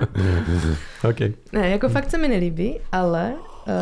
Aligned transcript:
OK. 1.10 1.20
Ne, 1.52 1.68
jako 1.70 1.88
fakt 1.88 2.10
se 2.10 2.18
mi 2.18 2.28
nelíbí, 2.28 2.80
ale 2.92 3.34
uh, 3.34 3.72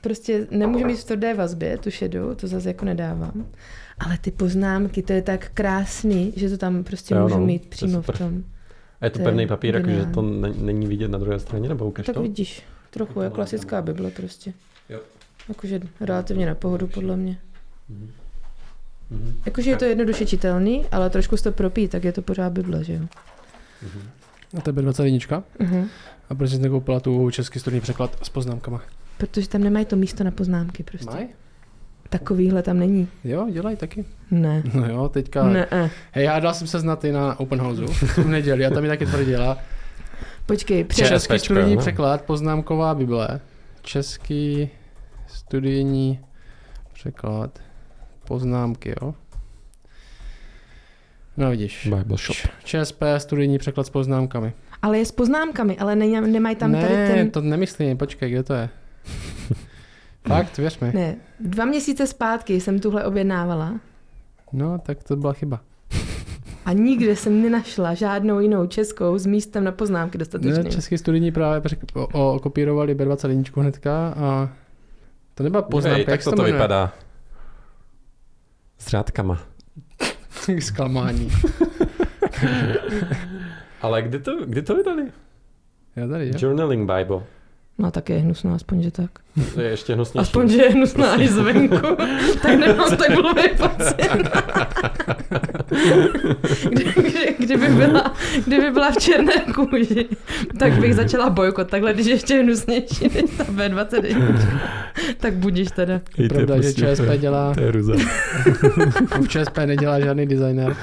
prostě 0.00 0.46
nemůžu 0.50 0.86
mít 0.86 0.96
v 0.96 1.04
tvrdé 1.04 1.34
vazbě 1.34 1.78
tu 1.78 1.90
šedou, 1.90 2.34
to 2.34 2.46
zase 2.46 2.68
jako 2.68 2.84
nedávám. 2.84 3.46
Ale 3.98 4.18
ty 4.18 4.30
poznámky, 4.30 5.02
to 5.02 5.12
je 5.12 5.22
tak 5.22 5.50
krásný, 5.54 6.32
že 6.36 6.50
to 6.50 6.56
tam 6.58 6.84
prostě 6.84 7.14
Jo, 7.14 7.22
můžu 7.22 7.34
no, 7.38 7.46
mít 7.46 7.62
to 7.62 7.68
přímo 7.68 8.02
v 8.02 8.06
super. 8.06 8.18
tom. 8.18 8.44
A 9.00 9.04
je 9.04 9.10
to 9.10 9.18
To 9.18 9.22
je 9.22 9.24
pevný 9.24 9.46
papír, 9.46 9.74
jakože 9.74 10.06
to 10.14 10.22
ne- 10.22 10.52
není 10.58 10.86
vidět 10.86 11.08
na 11.08 11.18
druhé 11.18 11.38
straně, 11.38 11.68
nebo 11.68 11.86
ukaž 11.86 12.06
Tak 12.06 12.14
to? 12.14 12.22
vidíš, 12.22 12.62
trochu 12.90 13.20
je 13.20 13.30
klasická 13.30 13.82
Bible 13.82 14.10
prostě. 14.10 14.52
Jo. 14.88 15.00
Jakože 15.48 15.80
relativně 16.00 16.46
na 16.46 16.54
pohodu, 16.54 16.86
podle 16.86 17.16
mě. 17.16 17.38
Mhm. 17.88 18.10
Mhm. 19.10 19.34
Jakože 19.46 19.70
je 19.70 19.76
to 19.76 19.84
jednoduše 19.84 20.26
čitelný, 20.26 20.84
ale 20.92 21.10
trošku 21.10 21.36
se 21.36 21.44
to 21.44 21.52
propí, 21.52 21.88
tak 21.88 22.04
je 22.04 22.12
to 22.12 22.22
pořád 22.22 22.52
Bible, 22.52 22.84
že 22.84 22.92
jo? 22.92 23.00
Mhm. 23.82 24.02
A 24.58 24.60
tebe 24.60 24.82
21. 24.82 25.42
Mhm. 25.58 25.88
A 26.30 26.34
proč 26.34 26.50
jsi 26.50 26.58
nekoupila 26.58 27.00
tu 27.00 27.30
český 27.30 27.58
studijní 27.58 27.80
překlad 27.80 28.18
s 28.22 28.28
poznámkama? 28.28 28.80
Protože 29.18 29.48
tam 29.48 29.60
nemají 29.62 29.84
to 29.84 29.96
místo 29.96 30.24
na 30.24 30.30
poznámky 30.30 30.82
prostě. 30.82 31.10
Maj? 31.10 31.26
Takovýhle 32.10 32.62
tam 32.62 32.78
není. 32.78 33.08
Jo, 33.24 33.46
dělají 33.52 33.76
taky. 33.76 34.04
Ne. 34.30 34.62
No 34.74 34.86
jo, 34.88 35.08
teďka... 35.08 35.48
Ne. 35.48 35.66
eh. 35.70 35.90
Hej, 36.12 36.24
já 36.24 36.40
dal 36.40 36.54
jsem 36.54 36.66
se 36.66 36.80
znat 36.80 37.04
i 37.04 37.12
na 37.12 37.40
Open 37.40 37.60
Houseu 37.60 37.86
v 38.22 38.26
neděli 38.28 38.66
a 38.66 38.70
tam 38.70 38.82
mi 38.82 38.88
taky 38.88 39.06
tvrdila. 39.06 39.58
Počkej, 40.46 40.84
před... 40.84 41.02
Čes- 41.04 41.08
Český 41.08 41.38
studijní 41.38 41.74
no. 41.74 41.80
překlad, 41.80 42.22
poznámková 42.22 42.94
Bible. 42.94 43.40
Český 43.82 44.70
studijní 45.26 46.20
překlad, 46.92 47.58
poznámky, 48.24 48.94
jo. 49.02 49.14
No 51.36 51.50
vidíš. 51.50 51.88
Bible 51.96 52.16
shop. 52.16 52.36
Č- 52.36 52.48
ČSP 52.84 53.02
studijní 53.18 53.58
překlad 53.58 53.86
s 53.86 53.90
poznámkami. 53.90 54.52
Ale 54.82 54.98
je 54.98 55.06
s 55.06 55.12
poznámkami, 55.12 55.78
ale 55.78 55.96
ne, 55.96 56.20
nemají 56.20 56.56
tam 56.56 56.72
ne, 56.72 56.80
tady 56.82 56.94
ten... 56.94 57.30
to 57.30 57.40
nemyslím, 57.40 57.96
počkej, 57.98 58.30
kde 58.30 58.42
to 58.42 58.54
je? 58.54 58.68
Fakt, 60.28 60.58
věř 60.58 60.78
mi. 60.80 60.92
Ne, 60.94 61.16
dva 61.40 61.64
měsíce 61.64 62.06
zpátky 62.06 62.60
jsem 62.60 62.78
tuhle 62.80 63.04
objednávala 63.04 63.80
No, 64.52 64.78
tak 64.78 65.02
to 65.04 65.16
byla 65.16 65.32
chyba. 65.32 65.60
a 66.64 66.72
nikde 66.72 67.16
jsem 67.16 67.42
nenašla 67.42 67.94
žádnou 67.94 68.40
jinou 68.40 68.66
českou 68.66 69.18
s 69.18 69.26
místem 69.26 69.64
na 69.64 69.72
poznámky 69.72 70.18
Ne, 70.18 70.18
dostatečným. 70.18 70.70
český 70.72 70.98
studijní 70.98 71.32
právě 71.32 71.60
přek- 71.60 72.08
o, 72.12 72.34
o, 72.34 72.38
kopírovali 72.38 72.94
B21 72.96 73.60
hnedka 73.60 74.08
a 74.16 74.48
to 75.34 75.42
nebyla 75.42 75.62
poznámka, 75.62 75.94
Hej, 75.94 76.00
jak 76.00 76.08
tak 76.08 76.22
se 76.22 76.30
to, 76.30 76.36
to 76.36 76.42
vypadá. 76.42 76.92
S 78.78 78.86
řádkama. 78.86 79.38
Zklamání. 80.60 81.32
Ale 83.82 84.02
kdy 84.02 84.18
to, 84.18 84.46
kdy 84.46 84.62
to 84.62 84.76
vydali? 84.76 85.12
Já 85.96 86.08
tady, 86.08 86.28
jo? 86.28 86.34
Journaling 86.38 86.90
Bible. 86.92 87.20
No 87.78 87.90
tak 87.90 88.08
je 88.10 88.18
hnusná, 88.18 88.54
aspoň 88.54 88.82
že 88.82 88.90
tak. 88.90 89.10
To 89.54 89.60
je 89.60 89.70
ještě 89.70 89.94
hnusnější. 89.94 90.22
Aspoň, 90.22 90.48
že 90.48 90.62
je 90.62 90.70
hnusná 90.70 91.22
i 91.22 91.28
zvenku. 91.28 91.76
tak 92.42 92.58
nemám 92.58 92.96
tak 92.96 93.10
blbý 93.14 93.42
pocit. 93.56 94.10
Kdy, 96.70 96.84
kdy, 96.84 97.34
kdyby, 97.38 97.68
byla, 97.68 98.14
kdyby 98.46 98.70
byla 98.70 98.90
v 98.90 98.96
černé 98.96 99.32
kůži, 99.54 100.06
tak 100.58 100.72
bych 100.72 100.94
začala 100.94 101.30
bojkot. 101.30 101.68
Takhle, 101.70 101.94
když 101.94 102.06
je 102.06 102.12
ještě 102.12 102.42
hnusnější 102.42 103.04
než 103.14 103.30
ta 103.36 103.44
B21. 103.44 104.38
tak 105.18 105.34
budíš 105.34 105.68
teda. 105.70 106.00
Je 106.18 106.28
Pravda, 106.28 106.54
že 106.56 106.60
prostě 106.62 106.86
ČSP 106.96 107.20
dělá, 107.20 107.54
To 107.54 107.60
je 107.60 107.70
ruza. 107.70 107.94
v 109.20 109.28
ČSP 109.28 109.58
nedělá 109.66 110.00
žádný 110.00 110.26
designer, 110.26 110.76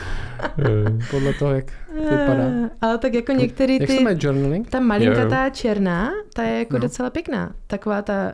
podle 1.11 1.33
toho, 1.33 1.51
jak 1.53 1.65
vypadá. 2.11 2.43
Eh, 2.43 2.69
Ale 2.81 2.97
tak 2.97 3.13
jako 3.13 3.31
některý 3.31 3.73
Jak 3.73 3.89
se 3.89 3.97
ty... 3.97 4.03
jmenuje 4.03 4.17
journaling? 4.19 4.69
Ta 4.69 4.79
malinka, 4.79 5.17
Jo, 5.19 5.23
jo. 5.23 5.29
ta 5.29 5.49
černá, 5.49 6.11
ta 6.33 6.43
je 6.43 6.59
jako 6.59 6.73
No. 6.73 6.79
Docela 6.83 7.09
pěkná. 7.09 7.51
Taková 7.67 8.01
ta 8.01 8.33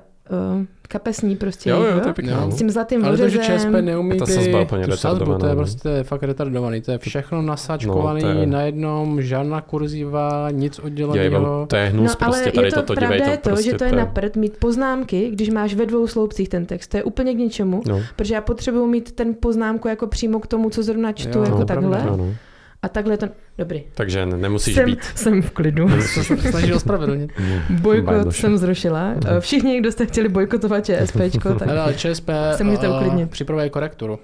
uh, 0.58 0.64
kapesní 0.92 1.36
prostě. 1.36 1.70
Jo, 1.70 1.82
jo, 1.84 1.92
jo? 1.96 2.00
to 2.00 2.08
je 2.08 2.14
pěkná. 2.14 2.34
Jo. 2.34 2.42
no. 2.46 2.52
S 2.52 2.56
tím 2.56 2.70
zlatým 2.70 3.06
Ale 3.06 3.18
to, 3.18 3.30
že 3.30 3.38
ČSP 3.40 3.68
neumí 3.82 4.18
ta 4.20 4.26
ty, 4.26 4.32
sazba 4.32 4.62
úplně 4.62 4.88
tu 4.88 4.98
sazbu, 4.98 5.38
to 5.38 5.46
je 5.46 5.50
no. 5.52 5.56
prostě 5.56 5.90
fakt 6.04 6.24
retardovaný. 6.24 6.82
To 6.82 6.92
je 6.92 6.98
všechno 6.98 7.42
nasáčkovaný 7.42 8.22
No, 8.24 8.30
je- 8.30 8.48
na 8.48 8.62
jednom, 8.62 9.22
žádná 9.22 9.62
kurziva, 9.62 10.48
nic 10.52 10.80
odděleného. 10.80 11.66
to 11.70 11.76
je 11.76 11.86
hnus, 11.86 12.12
no, 12.12 12.26
ale 12.26 12.32
prostě 12.38 12.52
tady 12.52 12.68
je 12.68 12.72
to, 12.72 12.82
toto, 12.82 12.94
pravda 12.94 13.16
dívej, 13.18 13.32
je 13.32 13.38
to 13.38 13.44
to, 13.44 13.50
prostě 13.50 13.72
že 13.72 13.78
to 13.78 13.84
je 13.84 13.92
na 13.92 14.06
prd 14.06 14.36
mít 14.36 14.58
poznámky, 14.58 15.30
když 15.32 15.50
máš 15.50 15.74
ve 15.74 15.86
dvou 15.86 16.08
sloupcích 16.08 16.50
ten 16.50 16.66
text. 16.66 16.88
To 16.88 16.98
je 16.98 17.04
úplně 17.04 17.34
k 17.34 17.38
ničemu, 17.38 17.82
No, 17.88 18.02
protože 18.16 18.34
já 18.34 18.42
potřebuji 18.42 18.88
mít 18.88 19.12
ten 19.12 19.36
poznámku 19.40 19.88
jako 19.88 20.08
přímo 20.08 20.40
k 20.40 20.48
tomu, 20.48 20.70
co 20.70 20.84
zrovna 20.84 21.12
čtu, 21.12 21.38
Jo, 21.38 21.44
jako 21.44 21.60
no, 21.60 21.66
takhle. 21.66 21.90
pravda. 21.98 22.12
no, 22.12 22.18
no. 22.18 22.34
A 22.82 22.90
takhle 22.90 23.14
je 23.14 23.18
to... 23.18 23.28
Dobrý. 23.58 23.84
Takže 23.94 24.26
ne- 24.26 24.38
nemusíš 24.38 24.76
jsem, 24.76 24.86
být. 24.86 25.04
jsem 25.04 25.42
v 25.42 25.52
klidu. 25.52 25.88
To 26.16 26.24
se 26.24 26.38
snaží 26.38 26.74
ospravedlnit. 26.74 27.32
Bojkot 27.70 28.34
jsem 28.36 28.58
zrušila. 28.58 29.10
Mhm. 29.10 29.20
Eh, 29.28 29.40
Všichni, 29.42 29.80
kdo 29.80 29.92
jste 29.92 30.06
chtěli 30.06 30.30
bojkotovat 30.30 30.86
ČSPčko, 30.86 31.54
tak 31.54 31.68
Ale 31.68 31.94
ČSP 31.94 32.30
Se 32.56 32.64
můžete 32.64 32.88
eh, 32.88 32.90
uklidnit. 32.90 33.30
připravuje 33.32 33.70
korekturu. 33.70 34.20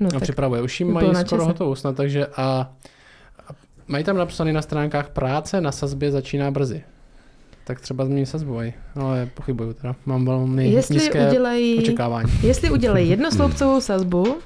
no 0.00 0.04
No, 0.04 0.10
tak 0.10 0.22
připravuje. 0.22 0.62
Už 0.62 0.80
jim 0.80 0.92
mají 0.92 1.14
skoro 1.26 1.44
hotovou 1.44 1.74
snad, 1.74 1.96
takže 1.96 2.26
a, 2.26 2.42
a 3.48 3.52
mají 3.88 4.04
tam 4.04 4.16
napsané 4.16 4.52
na 4.52 4.62
stránkách 4.62 5.08
práce 5.08 5.60
na 5.60 5.72
sazbě 5.72 6.10
začíná 6.10 6.50
brzy. 6.50 6.82
Tak 7.64 7.80
třeba 7.80 8.04
změní 8.04 8.26
sazbu, 8.26 8.58
aj. 8.58 8.72
ale 8.96 9.28
pochybuju 9.34 9.72
teda. 9.72 9.94
Mám 10.06 10.24
velmi 10.26 10.70
jestli 10.70 10.94
nízké 10.94 11.28
udělají, 11.28 11.78
očekávání. 11.78 12.32
jestli 12.42 12.70
udělají 12.70 13.08
jednosloupcovou 13.10 13.80
sazbu 13.80 14.36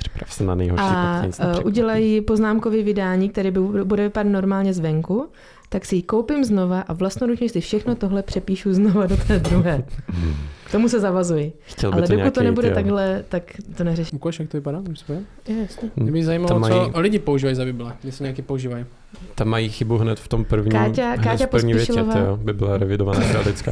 Připrav 0.00 0.32
se 0.32 0.44
na 0.44 0.54
nejhorší, 0.54 0.84
a 0.84 1.16
uh, 1.16 1.22
nepřekvapí. 1.22 1.64
udělají 1.64 2.20
poznámkový 2.20 2.82
vydání, 2.82 3.28
který 3.28 3.50
by, 3.50 3.60
bude 3.60 4.02
vypadat 4.02 4.30
normálně 4.30 4.72
zvenku, 4.74 5.28
tak 5.68 5.84
si 5.84 5.96
ji 5.96 6.02
koupím 6.02 6.44
znova 6.44 6.80
a 6.80 6.92
vlastnoručně 6.92 7.48
si 7.48 7.60
všechno 7.60 7.94
tohle 7.94 8.22
přepíšu 8.22 8.74
znova 8.74 9.06
do 9.06 9.16
té 9.16 9.38
druhé. 9.38 9.82
K 10.64 10.72
tomu 10.72 10.88
se 10.88 11.00
zavazuji. 11.00 11.52
Chtěl 11.60 11.92
Ale 11.92 12.02
to 12.02 12.12
dokud 12.12 12.34
to 12.34 12.40
nějaký, 12.40 12.44
nebude 12.44 12.68
tyjo. 12.68 12.74
takhle, 12.74 13.24
tak 13.28 13.42
to 13.76 13.84
neřeším. 13.84 14.16
Ukáž, 14.16 14.38
jak 14.38 14.48
to 14.48 14.56
vypadá? 14.56 14.82
Jasně. 15.60 15.90
Mě 15.96 16.12
by 16.12 16.24
zajímalo, 16.24 16.58
mají, 16.58 16.74
co 16.92 17.00
lidi 17.00 17.18
používají 17.18 17.56
za 17.56 17.64
Bible, 17.64 17.92
jestli 18.04 18.22
nějaký 18.22 18.42
používají. 18.42 18.84
tam 19.34 19.48
mají 19.48 19.68
chybu 19.68 19.98
hned 19.98 20.20
v 20.20 20.28
tom 20.28 20.44
prvním, 20.44 20.72
Káťa- 20.72 21.22
Káťa 21.22 21.46
v 21.46 21.50
první 21.50 21.74
větě, 21.74 21.92
tyjo, 21.92 22.36
by 22.36 22.52
byla 22.52 22.78
revidovaná 22.78 23.20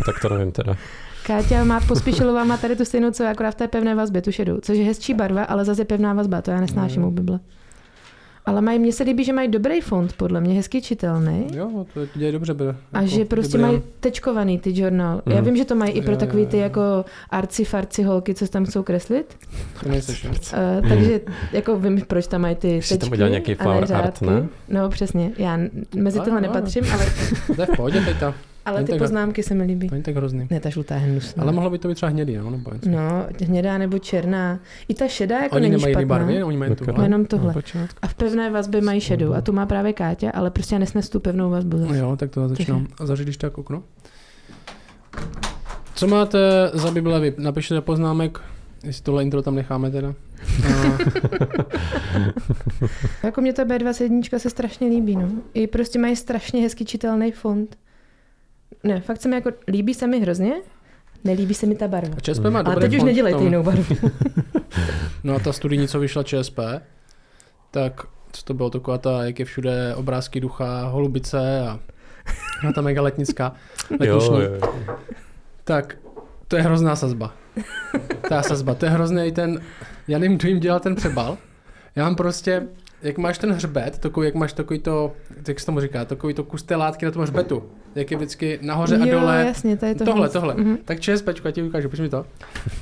tak 0.06 0.20
to 0.22 0.28
nevím 0.28 0.52
teda. 0.52 0.76
Káťa 1.28 1.64
má 1.64 1.80
pospíšilová, 1.80 2.44
má 2.44 2.56
tady 2.56 2.76
tu 2.76 2.84
stejnou, 2.84 3.10
co 3.10 3.22
já, 3.22 3.30
akorát 3.30 3.50
v 3.50 3.54
té 3.54 3.68
pevné 3.68 3.94
vazbě, 3.94 4.22
tu 4.22 4.32
šedou, 4.32 4.58
což 4.62 4.78
je 4.78 4.84
hezčí 4.84 5.14
barva, 5.14 5.42
ale 5.44 5.64
zase 5.64 5.80
je 5.80 5.84
pevná 5.84 6.12
vazba, 6.12 6.42
to 6.42 6.50
já 6.50 6.60
nesnáším 6.60 7.02
No. 7.02 7.08
u 7.08 7.10
Bible. 7.10 7.40
Ale 8.46 8.60
mají, 8.60 8.78
mně 8.78 8.92
se 8.92 9.04
líbí, 9.04 9.24
že 9.24 9.32
mají 9.32 9.48
dobrý 9.48 9.80
font, 9.80 10.12
podle 10.12 10.40
mě, 10.40 10.54
hezky 10.54 10.82
čitelný. 10.82 11.46
Jo, 11.54 11.86
to 11.94 12.00
děje 12.14 12.32
dobře. 12.32 12.54
Bude. 12.54 12.74
A 12.92 13.04
že 13.04 13.24
prostě 13.24 13.58
mají 13.58 13.82
tečkovaný 14.00 14.58
ty 14.58 14.80
journal. 14.80 15.22
Já 15.26 15.34
Mhm. 15.36 15.44
vím, 15.44 15.56
že 15.56 15.64
to 15.64 15.74
mají 15.74 15.92
i 15.92 16.02
pro 16.02 16.12
Jo, 16.12 16.18
takový 16.18 16.42
jo, 16.42 16.48
ty 16.48 16.56
jo. 16.56 16.62
jako 16.62 17.04
arci 17.30 17.64
farci 17.64 18.02
holky, 18.02 18.34
co 18.34 18.48
tam 18.48 18.64
chcou 18.64 18.82
kreslit. 18.82 19.36
To 19.82 19.88
nejseš. 19.88 20.24
Uh, 20.24 20.88
takže 20.88 21.20
jako 21.52 21.78
vím, 21.78 22.02
proč 22.06 22.26
tam 22.26 22.40
mají 22.40 22.56
ty 22.56 22.78
Už 22.78 22.86
si 22.86 22.94
tam 22.94 22.98
tečky 22.98 23.12
udělal 23.14 23.30
nějaký 23.30 23.54
flower 23.54 23.92
art, 23.94 24.20
ne? 24.22 24.48
No 24.68 24.88
přesně, 24.88 25.32
já 25.38 25.58
mezi 25.96 26.18
tohle 26.18 26.32
ano. 26.32 26.40
nepatřím, 26.40 26.84
ale, 26.92 27.06
To 27.56 27.60
je 27.60 27.66
v 27.66 27.76
pohodě 27.76 28.00
teď 28.00 28.16
tam. 28.20 28.34
Ale 28.68 28.84
ty 28.84 28.90
tak- 28.92 28.98
poznámky 28.98 29.42
se 29.42 29.54
mi 29.54 29.64
líbí. 29.64 29.88
To 29.88 29.94
není 29.94 30.02
tak 30.02 30.16
hrozný. 30.16 30.46
Ne, 30.50 30.60
ta 30.60 30.68
žlutá 30.68 30.94
je 30.94 31.00
hnusná. 31.00 31.42
Ale 31.42 31.52
mohlo 31.52 31.70
by 31.70 31.78
to 31.78 31.88
být 31.88 31.94
třeba 31.94 32.10
hnědý, 32.10 32.36
no, 32.36 32.50
nebo 32.50 32.70
něco. 32.74 32.90
No, 32.90 33.26
hnědá 33.46 33.78
nebo 33.78 33.98
černá. 33.98 34.58
I 34.88 34.94
ta 34.94 35.08
šedá 35.08 35.38
jako 35.42 35.56
Oni 35.56 35.62
není 35.62 35.72
nemají 35.72 35.94
špatná. 35.94 36.08
barvy, 36.08 36.42
oni 36.42 36.56
mají 36.56 36.74
tu. 36.74 36.84
No, 36.96 37.02
jenom 37.02 37.26
tohle. 37.26 37.52
Počátku. 37.52 37.98
A 38.02 38.06
v 38.08 38.14
pevné 38.14 38.50
vazbě 38.50 38.80
mají 38.80 39.00
šedou. 39.00 39.32
A 39.34 39.40
tu 39.40 39.52
má 39.52 39.66
právě 39.66 39.92
Káťa, 39.92 40.30
ale 40.30 40.50
prostě 40.50 40.74
já 40.74 40.78
nesnes 40.78 41.08
tu 41.08 41.20
pevnou 41.20 41.50
vazbu. 41.50 41.76
No 41.76 41.86
Zase. 41.86 41.98
jo, 41.98 42.16
tak 42.16 42.30
to 42.30 42.48
začínám. 42.48 42.86
A 43.00 43.06
zařídíš 43.06 43.36
tak 43.36 43.58
okno? 43.58 43.82
Co 45.94 46.06
máte 46.06 46.70
za 46.74 46.90
Bible 46.90 47.20
vy? 47.20 47.34
Napište 47.38 47.74
do 47.74 47.82
poznámek, 47.82 48.40
jestli 48.84 49.02
tohle 49.02 49.22
intro 49.22 49.42
tam 49.42 49.54
necháme 49.54 49.90
teda. 49.90 50.14
A, 50.68 50.98
Jako 53.26 53.40
mě 53.40 53.52
ta 53.52 53.64
B21 53.64 54.38
se 54.38 54.50
strašně 54.50 54.88
líbí, 54.88 55.16
no. 55.16 55.28
I 55.54 55.66
prostě 55.66 55.98
mají 55.98 56.16
strašně 56.16 56.62
hezky 56.62 56.84
čitelný 56.84 57.32
font. 57.32 57.76
Ne, 58.84 59.00
fakt 59.00 59.20
se 59.20 59.28
mi 59.28 59.34
jako, 59.34 59.50
líbí 59.68 59.94
se 59.94 60.06
mi 60.06 60.20
hrozně, 60.20 60.52
nelíbí 61.24 61.54
se 61.54 61.66
mi 61.66 61.74
ta 61.74 61.88
barva. 61.88 62.14
a 62.16 62.20
ČSP 62.20 62.42
má 62.44 62.60
Ale 62.60 62.74
dobrý 62.74 62.88
teď 62.88 62.98
už 62.98 63.02
nedělejte 63.04 63.42
jinou 63.44 63.62
barvu. 63.62 63.84
No 65.24 65.34
a 65.34 65.38
ta 65.38 65.52
studijní, 65.52 65.88
co 65.88 66.00
vyšla 66.00 66.22
ČSP, 66.22 66.58
tak 67.70 68.06
co 68.32 68.42
to 68.44 68.54
bylo 68.54 68.70
taková 68.70 68.98
ta, 68.98 69.24
jak 69.24 69.38
je 69.38 69.44
všude 69.44 69.94
obrázky 69.94 70.40
ducha, 70.40 70.88
holubice 70.88 71.60
a, 71.60 71.80
a 72.68 72.72
ta 72.72 72.80
mega 72.80 73.02
letnická. 73.02 73.52
Jo, 73.90 74.14
Letniční. 74.14 74.34
jo, 74.34 74.40
jo. 74.40 74.94
Tak 75.64 75.96
to 76.48 76.56
je 76.56 76.62
hrozná 76.62 76.96
sazba. 76.96 77.34
Ta 78.28 78.42
sazba, 78.42 78.74
to 78.74 78.86
je 78.86 78.90
hrozný 78.90 79.32
ten, 79.32 79.60
já 80.08 80.18
nevím, 80.18 80.38
kdo 80.38 80.48
jim 80.48 80.60
dělal 80.60 80.80
ten 80.80 80.94
přebal. 80.94 81.38
Já 81.96 82.04
mám 82.04 82.16
prostě, 82.16 82.66
jak 83.02 83.18
máš 83.18 83.38
ten 83.38 83.52
hřbet, 83.52 83.98
takový, 83.98 84.26
jak 84.26 84.34
máš 84.34 84.52
takový 84.52 84.78
to, 84.78 85.12
jak 85.48 85.60
se 85.60 85.66
tomu 85.66 85.80
říká, 85.80 86.04
takový 86.04 86.34
to 86.34 86.44
kus 86.44 86.62
té 86.62 86.76
látky 86.76 87.04
na 87.04 87.10
tom 87.10 87.22
hřbetu, 87.22 87.70
jak 87.98 88.10
je 88.10 88.16
vždycky 88.16 88.58
nahoře 88.62 88.96
a 88.98 89.04
jo, 89.06 89.20
dole. 89.20 89.44
jasně, 89.46 89.76
to 89.76 89.86
je 89.86 89.94
to. 89.94 90.04
Tohle, 90.04 90.28
tohle. 90.28 90.54
Mhm. 90.54 90.76
Tak 90.84 91.00
ČSPčku, 91.00 91.48
já 91.48 91.52
ti 91.52 91.62
ukážu, 91.62 91.88
pojď 91.88 92.00
mi 92.00 92.08
to. 92.08 92.26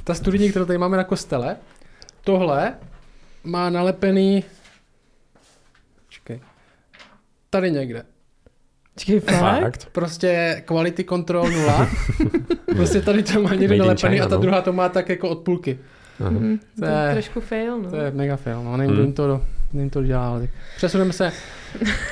Ta 0.04 0.14
studijní, 0.14 0.50
kterou 0.50 0.64
tady 0.64 0.78
máme 0.78 0.96
na 0.96 1.04
kostele, 1.04 1.56
tohle 2.24 2.74
má 3.44 3.70
nalepený, 3.70 4.44
čekej, 6.08 6.40
tady 7.50 7.70
někde. 7.70 8.02
Počkej, 8.94 9.20
fakt? 9.20 9.60
Fakt? 9.62 9.88
Prostě 9.92 10.62
quality 10.66 11.04
control 11.04 11.50
nula. 11.50 11.88
prostě 12.76 13.00
tady 13.00 13.22
to 13.22 13.42
má 13.42 13.54
někde 13.54 13.76
nalepený 13.76 14.14
China, 14.14 14.24
a 14.24 14.28
ta 14.28 14.34
no. 14.36 14.40
druhá 14.42 14.62
to 14.62 14.72
má 14.72 14.88
tak 14.88 15.08
jako 15.08 15.28
od 15.28 15.38
půlky. 15.38 15.78
Mhm, 16.20 16.58
to 16.58 16.80
To 16.80 16.86
je- 16.86 17.06
je 17.08 17.12
trošku 17.12 17.40
fail, 17.40 17.78
no. 17.82 17.90
To 17.90 17.96
je 17.96 18.10
mega 18.10 18.36
fail, 18.36 18.62
no, 18.64 18.76
nevím, 18.76 18.94
Hmm. 18.94 19.04
jim 19.04 19.12
to, 19.12 19.24
kdo 19.24 19.42
jim 19.80 19.90
to 19.90 20.02
dělá. 20.02 20.28
ale 20.28 20.40
tak 20.40 20.50
Přesuneme 20.76 21.12
se 21.12 21.32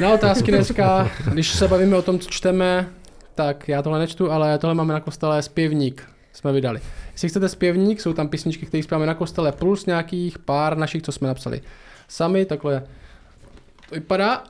na 0.00 0.12
otázky 0.12 0.52
dneska. 0.52 1.10
Když 1.32 1.48
se 1.52 1.68
bavíme 1.68 1.96
o 1.96 2.02
tom, 2.02 2.18
co 2.18 2.30
čteme, 2.30 2.88
tak 3.34 3.68
já 3.68 3.82
tohle 3.82 3.98
nečtu, 3.98 4.30
ale 4.30 4.58
tohle 4.58 4.74
máme 4.74 4.92
na 4.94 5.00
kostele 5.00 5.42
zpěvník. 5.42 6.02
Jsme 6.32 6.52
vydali. 6.52 6.80
Jestli 7.12 7.28
chcete 7.28 7.48
zpěvník, 7.48 8.00
jsou 8.00 8.12
tam 8.12 8.28
písničky, 8.28 8.66
které 8.66 8.82
zpíváme 8.82 9.06
na 9.06 9.14
kostele, 9.14 9.52
plus 9.52 9.86
nějakých 9.86 10.38
pár 10.38 10.76
našich, 10.76 11.02
co 11.02 11.12
jsme 11.12 11.28
napsali. 11.28 11.60
Sami 12.08 12.44
takhle 12.44 12.82
to 13.88 13.94
vypadá, 13.94 14.44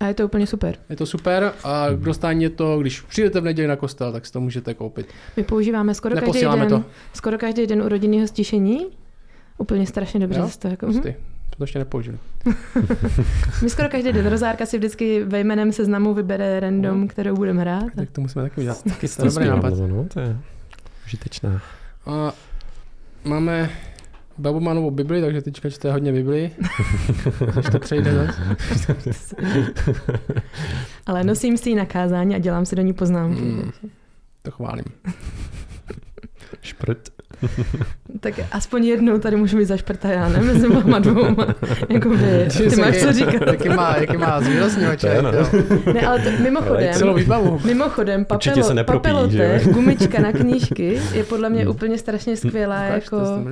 A 0.00 0.06
je 0.06 0.14
to 0.14 0.24
úplně 0.24 0.46
super. 0.46 0.76
je 0.90 0.96
to 0.96 1.06
super 1.06 1.52
a 1.64 1.86
k 1.90 2.00
dostání 2.00 2.42
je 2.42 2.50
to, 2.50 2.78
když 2.78 3.00
přijdete 3.00 3.40
v 3.40 3.44
neděli 3.44 3.68
na 3.68 3.76
kostel, 3.76 4.12
tak 4.12 4.26
si 4.26 4.32
to 4.32 4.40
můžete 4.40 4.74
koupit. 4.74 5.06
My 5.36 5.42
používáme 5.42 5.94
skoro 5.94 6.16
každý 6.16 6.40
den, 6.40 6.68
to. 6.68 6.84
skoro 7.12 7.38
každý 7.38 7.66
den 7.66 7.82
u 7.82 7.88
rodinného 7.88 8.26
stišení. 8.28 8.86
Úplně 9.58 9.86
strašně 9.86 10.20
dobře 10.20 10.40
Jo? 10.40 10.48
se 10.48 10.58
to 10.58 10.68
jako... 10.68 10.86
mhm. 10.86 11.14
Ty, 11.56 11.58
to 11.58 11.64
ještě 11.64 11.78
nepoužili. 11.78 12.18
My 13.62 13.70
skoro 13.70 13.88
každý 13.88 14.12
den 14.12 14.26
rozárka 14.26 14.66
si 14.66 14.78
vždycky 14.78 15.24
ve 15.24 15.40
jménem 15.40 15.72
seznamu 15.72 16.14
vybere 16.14 16.60
random, 16.60 17.08
kterou 17.08 17.36
budeme 17.36 17.60
hrát. 17.60 17.84
Tak 17.96 18.10
to 18.10 18.20
musíme 18.20 18.42
taky 18.44 18.60
udělat. 18.60 18.82
Taky 18.82 19.08
To 19.08 19.24
je 19.24 19.30
dobrý 19.30 19.48
nápad. 19.48 19.74
No, 19.78 20.06
to 20.14 20.20
je 20.20 20.38
užitečná. 21.06 21.62
A 22.06 22.32
máme 23.24 23.70
Babumanovou 24.38 24.90
Bibli, 24.90 25.20
takže 25.20 25.42
teďka 25.42 25.70
čte 25.70 25.92
hodně 25.92 26.12
Bibli. 26.12 26.50
Když 27.52 27.66
to 27.72 27.78
přejde 27.78 28.14
zase. 28.14 29.36
Ale 31.06 31.24
nosím 31.24 31.56
si 31.56 31.70
ji 31.70 31.76
na 31.76 31.86
kázání 31.86 32.34
a 32.34 32.38
dělám 32.38 32.66
si 32.66 32.76
do 32.76 32.82
ní 32.82 32.92
poznámky. 32.92 33.40
Mm, 33.42 33.70
to 34.42 34.50
chválím. 34.50 34.84
Šprt. 36.62 37.15
Tak 38.20 38.34
aspoň 38.52 38.84
jednou 38.84 39.18
tady 39.18 39.36
můžu 39.36 39.56
být 39.58 39.64
zašprta 39.64 40.08
já, 40.08 40.28
ne? 40.28 40.40
Mezi 40.40 40.68
váma 40.68 40.98
dvouma. 40.98 41.46
Jakoby, 41.88 42.48
ty 42.70 42.76
máš 42.76 42.96
co 42.96 43.12
říkat. 43.12 43.42
Jaký 43.46 43.68
má, 43.68 43.96
jaký 43.96 44.16
má 44.16 44.40
zvýrazňovače. 44.40 45.08
Je, 45.08 45.22
no. 45.22 45.30
Ne, 45.94 46.00
ale 46.06 46.18
to, 46.20 46.30
mimochodem, 46.42 46.94
Celou 46.94 47.14
výbavu. 47.14 47.60
mimochodem, 47.64 48.24
papelo, 48.24 48.62
se 48.62 48.74
nepropíjí, 48.74 49.14
papelote, 49.14 49.58
že 49.58 49.70
gumička 49.72 50.22
na 50.22 50.32
knížky 50.32 51.00
je 51.12 51.24
podle 51.24 51.50
mě 51.50 51.60
Hmm. 51.62 51.70
úplně 51.70 51.98
strašně 51.98 52.36
skvělá. 52.36 52.82
Ukaž, 52.88 53.04
jako, 53.04 53.18
to, 53.20 53.24
uh, 53.34 53.42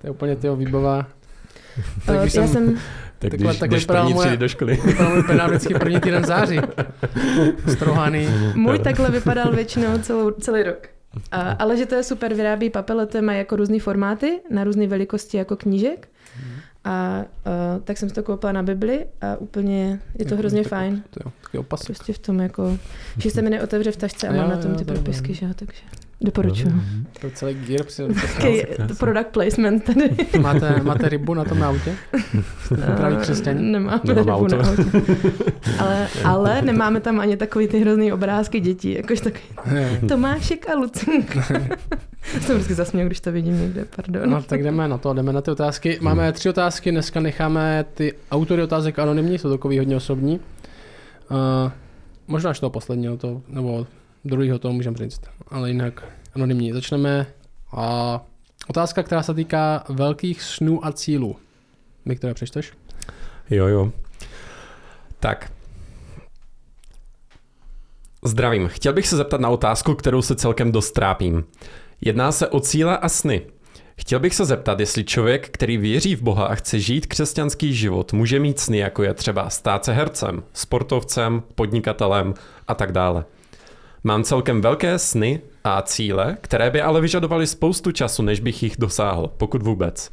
to 0.00 0.06
je 0.06 0.10
úplně 0.10 0.36
tyho 0.36 0.56
výbava. 0.56 0.98
uh, 0.98 1.84
Tak 2.06 2.20
když 2.20 2.34
já 2.34 2.42
jsem, 2.42 2.52
jsem, 2.52 2.74
Tak 3.18 3.30
Takhle- 3.30 3.38
když, 3.48 3.58
takhle 3.58 3.78
když 3.78 3.86
první 3.86 4.14
moje- 4.14 4.26
třídy 4.26 4.40
do 4.40 4.48
školy. 4.48 4.78
vypadal 5.16 5.48
vždycky 5.48 5.74
první 5.74 6.00
týden 6.00 6.24
září. 6.24 6.60
Strohaný. 7.72 8.28
můj 8.54 8.78
takhle 8.78 9.10
vypadal 9.10 9.52
většinou 9.52 9.98
celou, 9.98 10.30
celý 10.30 10.62
rok. 10.62 10.88
A, 11.32 11.50
ale 11.50 11.76
že 11.76 11.86
to 11.86 11.94
je 11.94 12.02
super, 12.02 12.34
vyrábí 12.34 12.70
papelote, 12.70 13.22
mají 13.22 13.38
jako 13.38 13.56
různé 13.56 13.80
formáty, 13.80 14.40
na 14.50 14.64
různé 14.64 14.86
velikosti 14.86 15.36
jako 15.36 15.56
knížek. 15.56 16.08
A 16.84 17.24
uh, 17.46 17.82
tak 17.84 17.98
jsem 17.98 18.08
si 18.08 18.14
to 18.14 18.22
koupila 18.22 18.52
na 18.52 18.62
Bibli 18.62 19.06
a 19.20 19.36
úplně 19.36 20.00
je 20.18 20.24
to 20.24 20.34
Jako 20.34 20.36
hrozně 20.36 20.62
tak- 20.62 20.68
fajn. 20.70 21.02
To 21.10 21.20
jo, 21.24 21.32
taky 21.42 21.58
opasek. 21.58 21.86
Prostě 21.86 22.12
v 22.12 22.18
tom 22.18 22.40
jako, 22.40 22.78
že 23.18 23.30
se 23.30 23.42
mi 23.42 23.50
neotevře 23.50 23.92
v 23.92 23.96
tašce 23.96 24.28
a 24.28 24.32
Jo, 24.32 24.40
mám 24.40 24.50
na 24.50 24.56
jo, 24.56 24.62
tom 24.62 24.74
ty 24.74 24.80
je 24.80 24.84
propisky, 24.84 25.34
že 25.34 25.46
jo, 25.46 25.52
takže 25.56 25.82
doporučuju. 26.20 26.82
To 27.20 27.30
celý 27.30 27.54
gear. 27.54 27.86
krásný. 27.86 28.62
product 28.98 29.26
placement 29.30 29.84
tady. 29.84 30.10
Máte, 30.40 30.80
máte 30.82 31.08
rybu 31.08 31.34
na 31.34 31.44
tom 31.44 31.62
autě? 31.62 31.94
Praví 32.96 33.16
křesťané? 33.16 33.60
Nemáme 33.60 34.00
Nemám 34.04 34.18
rybu 34.18 34.30
auto. 34.30 34.56
na 34.56 34.68
autě. 34.68 34.82
Ale, 35.78 36.08
ale 36.24 36.62
nemáme 36.62 37.00
tam 37.00 37.20
ani 37.20 37.36
takový 37.36 37.68
ty 37.68 37.80
hrozný 37.80 38.12
obrázky 38.12 38.60
dětí, 38.60 38.94
jakož 38.94 39.20
takový 39.20 39.44
Tomášek 40.08 40.70
a 40.70 40.74
Lucinka. 40.74 41.42
Jsem 42.40 42.56
vždycky 42.56 42.74
zasměl, 42.74 43.06
když 43.06 43.20
to 43.20 43.32
vidím 43.32 43.60
někde, 43.60 43.84
pardon. 43.96 44.30
No 44.30 44.42
tak 44.42 44.62
jdeme 44.62 44.88
na 44.88 44.98
to, 44.98 45.14
jdeme 45.14 45.32
na 45.32 45.40
ty 45.40 45.50
otázky. 45.50 45.98
Máme 46.00 46.32
tři 46.32 46.48
otázky, 46.48 46.90
dneska 46.90 47.20
necháme 47.20 47.84
ty 47.94 48.12
autory 48.30 48.62
otázek 48.62 48.98
anonymní, 48.98 49.38
jsou 49.38 49.50
takový 49.50 49.78
hodně 49.78 49.96
osobní. 49.96 50.40
Uh, 51.30 51.70
možná 52.28 52.50
až 52.50 52.60
toho 52.60 52.70
posledního, 52.70 53.16
to, 53.16 53.42
nebo 53.48 53.86
druhého 54.24 54.58
to 54.58 54.72
můžeme 54.72 54.96
říct, 54.96 55.20
ale 55.48 55.70
jinak 55.70 56.04
anonymní. 56.34 56.72
Začneme. 56.72 57.26
A 57.72 58.20
otázka, 58.68 59.02
která 59.02 59.22
se 59.22 59.34
týká 59.34 59.84
velkých 59.88 60.42
snů 60.42 60.86
a 60.86 60.92
cílů. 60.92 61.36
Viktore, 62.06 62.34
přečteš? 62.34 62.72
Jo, 63.50 63.66
jo. 63.66 63.92
Tak. 65.20 65.52
Zdravím. 68.24 68.68
Chtěl 68.68 68.92
bych 68.92 69.08
se 69.08 69.16
zeptat 69.16 69.40
na 69.40 69.48
otázku, 69.48 69.94
kterou 69.94 70.22
se 70.22 70.34
celkem 70.34 70.72
dost 70.72 70.92
trápím. 70.92 71.44
Jedná 72.00 72.32
se 72.32 72.48
o 72.48 72.60
cíle 72.60 72.98
a 72.98 73.08
sny. 73.08 73.42
Chtěl 74.00 74.20
bych 74.20 74.34
se 74.34 74.44
zeptat, 74.44 74.80
jestli 74.80 75.04
člověk, 75.04 75.48
který 75.48 75.76
věří 75.76 76.16
v 76.16 76.22
Boha 76.22 76.46
a 76.46 76.54
chce 76.54 76.80
žít 76.80 77.06
křesťanský 77.06 77.74
život, 77.74 78.12
může 78.12 78.40
mít 78.40 78.60
sny, 78.60 78.78
jako 78.78 79.02
je 79.02 79.14
třeba 79.14 79.50
stát 79.50 79.84
se 79.84 79.92
hercem, 79.92 80.42
sportovcem, 80.52 81.42
podnikatelem 81.54 82.34
a 82.68 82.74
tak 82.74 82.92
dále. 82.92 83.24
Mám 84.06 84.24
celkem 84.24 84.60
velké 84.60 84.98
sny 84.98 85.40
a 85.64 85.82
cíle, 85.82 86.36
které 86.40 86.70
by 86.70 86.80
ale 86.80 87.00
vyžadovaly 87.00 87.46
spoustu 87.46 87.92
času, 87.92 88.22
než 88.22 88.40
bych 88.40 88.62
jich 88.62 88.76
dosáhl, 88.78 89.30
pokud 89.36 89.62
vůbec. 89.62 90.10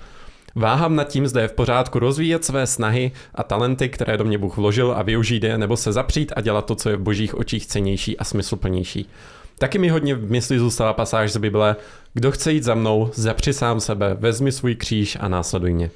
Váhám 0.55 0.95
nad 0.95 1.03
tím, 1.03 1.27
zda 1.27 1.41
je 1.41 1.47
v 1.47 1.53
pořádku 1.53 1.99
rozvíjet 1.99 2.45
své 2.45 2.67
snahy 2.67 3.11
a 3.35 3.43
talenty, 3.43 3.89
které 3.89 4.17
do 4.17 4.23
mě 4.23 4.37
Bůh 4.37 4.57
vložil 4.57 4.93
a 4.97 5.01
využít 5.01 5.43
je, 5.43 5.57
nebo 5.57 5.77
se 5.77 5.91
zapřít 5.91 6.33
a 6.35 6.41
dělat 6.41 6.65
to, 6.65 6.75
co 6.75 6.89
je 6.89 6.95
v 6.95 7.01
božích 7.01 7.35
očích 7.35 7.65
cenější 7.65 8.17
a 8.17 8.23
smysluplnější. 8.23 9.09
Taky 9.57 9.77
mi 9.77 9.89
hodně 9.89 10.15
v 10.15 10.31
mysli 10.31 10.59
zůstala 10.59 10.93
pasáž 10.93 11.31
z 11.31 11.37
Bible, 11.37 11.75
kdo 12.13 12.31
chce 12.31 12.51
jít 12.51 12.63
za 12.63 12.75
mnou, 12.75 13.09
zapři 13.13 13.53
sám 13.53 13.79
sebe, 13.79 14.13
vezmi 14.19 14.51
svůj 14.51 14.75
kříž 14.75 15.17
a 15.19 15.27
následuj 15.27 15.73
mě. 15.73 15.91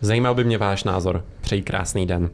Zajímal 0.00 0.34
by 0.34 0.44
mě 0.44 0.58
váš 0.58 0.84
názor. 0.84 1.24
Přeji 1.40 1.62
krásný 1.62 2.06
den. 2.06 2.30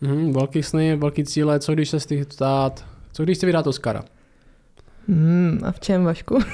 Mhm, 0.00 0.32
velký 0.32 0.62
sny, 0.62 0.96
velký 0.96 1.24
cíle, 1.24 1.60
co 1.60 1.72
když 1.72 1.88
se 1.88 2.00
z 2.00 2.06
těch 2.06 2.26
stát, 2.32 2.89
co 3.12 3.22
když 3.22 3.38
se 3.38 3.46
vydat 3.46 3.66
Oscara? 3.66 4.02
Hmm, 5.08 5.60
a 5.64 5.72
v 5.72 5.80
čem, 5.80 6.04
Vašku? 6.04 6.38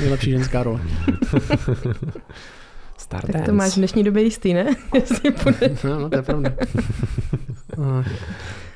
Nejlepší 0.00 0.30
ženská 0.30 0.62
role. 0.62 0.80
Star 2.98 3.32
Tak 3.32 3.46
to 3.46 3.52
máš 3.52 3.72
v 3.72 3.76
dnešní 3.76 4.04
době 4.04 4.22
jistý, 4.22 4.54
ne? 4.54 4.66
Jestli 4.94 5.30
půjde. 5.30 5.76
No, 5.84 5.98
no, 5.98 6.10
to 6.10 6.16
je 6.16 6.22
pravda. 6.22 6.52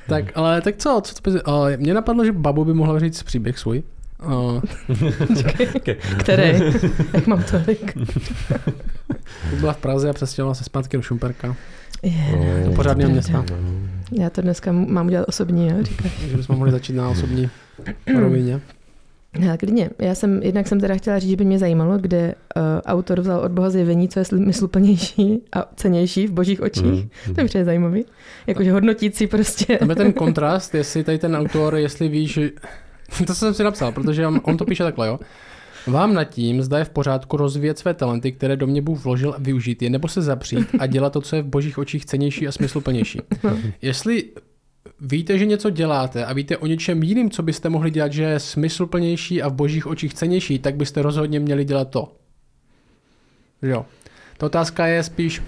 Tak, 0.07 0.25
ale 0.35 0.61
tak 0.61 0.75
co? 0.77 1.01
co 1.03 1.21
to, 1.21 1.31
uh, 1.31 1.37
mě 1.77 1.93
napadlo, 1.93 2.25
že 2.25 2.31
babu 2.31 2.65
by 2.65 2.73
mohla 2.73 2.99
říct 2.99 3.23
příběh 3.23 3.59
svůj. 3.59 3.83
Uh, 4.25 4.61
Který? 6.19 6.59
Jak 7.13 7.27
mám 7.27 7.43
tolik? 7.43 7.97
byla 9.59 9.73
v 9.73 9.77
Praze 9.77 10.09
a 10.09 10.13
přestěhovala 10.13 10.55
se 10.55 10.63
zpátky 10.63 10.97
do 10.97 11.03
Šumperka. 11.03 11.55
Je, 12.03 12.63
Do 12.65 12.71
pořádného 12.71 13.09
to 13.09 13.11
je 13.11 13.13
města. 13.13 13.45
Já 14.19 14.29
to 14.29 14.41
dneska 14.41 14.71
mám 14.71 15.07
udělat 15.07 15.25
osobní, 15.29 15.67
jo, 15.69 15.75
říkáš. 15.81 16.11
Takže 16.21 16.37
bychom 16.37 16.55
mohli 16.55 16.71
začít 16.71 16.93
na 16.93 17.09
osobní 17.09 17.49
rovině. 18.19 18.61
Já 19.39 19.57
klidně. 19.57 19.89
Já 19.99 20.15
jsem, 20.15 20.43
jednak 20.43 20.67
jsem 20.67 20.79
teda 20.79 20.95
chtěla 20.95 21.19
říct, 21.19 21.29
že 21.29 21.35
by 21.35 21.45
mě 21.45 21.59
zajímalo, 21.59 21.97
kde 21.97 22.35
uh, 22.55 22.61
autor 22.85 23.19
vzal 23.21 23.39
od 23.39 23.51
Boha 23.51 23.69
zjevení, 23.69 24.09
co 24.09 24.19
je 24.19 24.25
smysluplnější 24.25 25.39
a 25.53 25.69
cenější 25.75 26.27
v 26.27 26.31
božích 26.31 26.61
očích. 26.61 26.83
Mm, 26.83 27.33
To 27.35 27.41
je 27.41 27.45
přijde 27.45 27.65
zajímavý. 27.65 28.05
Jakože 28.47 28.71
hodnotící 28.71 29.27
prostě. 29.27 29.77
Tam 29.77 29.89
je 29.89 29.95
ten 29.95 30.13
kontrast, 30.23 30.75
jestli 30.75 31.03
tady 31.03 31.17
ten 31.17 31.35
autor, 31.35 31.75
jestli 31.75 32.07
víš, 32.09 32.33
že... 32.33 32.49
to 33.27 33.35
jsem 33.35 33.53
si 33.53 33.63
napsal, 33.63 33.91
protože 33.91 34.27
on, 34.27 34.41
on 34.43 34.57
to 34.57 34.65
píše 34.65 34.83
takhle, 34.83 35.07
jo. 35.07 35.19
Vám 35.87 36.13
nad 36.13 36.23
tím, 36.23 36.61
zda 36.61 36.77
je 36.77 36.85
v 36.85 36.89
pořádku 36.89 37.37
rozvíjet 37.37 37.79
své 37.79 37.93
talenty, 37.93 38.31
které 38.31 38.55
do 38.55 38.67
mě 38.67 38.81
Bůh 38.81 39.03
vložil 39.03 39.33
a 39.33 39.39
využít 39.39 39.81
je, 39.81 39.89
nebo 39.89 40.07
se 40.07 40.21
zapřít 40.21 40.67
a 40.79 40.85
dělat 40.85 41.13
to, 41.13 41.21
co 41.21 41.35
je 41.35 41.41
v 41.41 41.47
božích 41.47 41.77
očích 41.77 42.05
cenější 42.05 42.47
a 42.47 42.51
smysluplnější. 42.51 43.19
Jestli 43.81 44.23
víte, 45.01 45.37
že 45.37 45.45
něco 45.45 45.69
děláte 45.69 46.25
a 46.25 46.33
víte 46.33 46.57
o 46.57 46.67
něčem 46.67 47.03
jiným, 47.03 47.29
co 47.29 47.43
byste 47.43 47.69
mohli 47.69 47.91
dělat, 47.91 48.13
že 48.13 48.23
je 48.23 48.39
smysluplnější 48.39 49.41
a 49.41 49.49
v 49.49 49.53
božích 49.53 49.87
očích 49.87 50.13
cenější, 50.13 50.59
tak 50.59 50.75
byste 50.75 51.01
rozhodně 51.01 51.39
měli 51.39 51.65
dělat 51.65 51.89
to. 51.89 52.13
Jo. 53.61 53.85
Ta 54.37 54.45
otázka 54.45 54.87
je 54.87 55.03
spíš, 55.03 55.41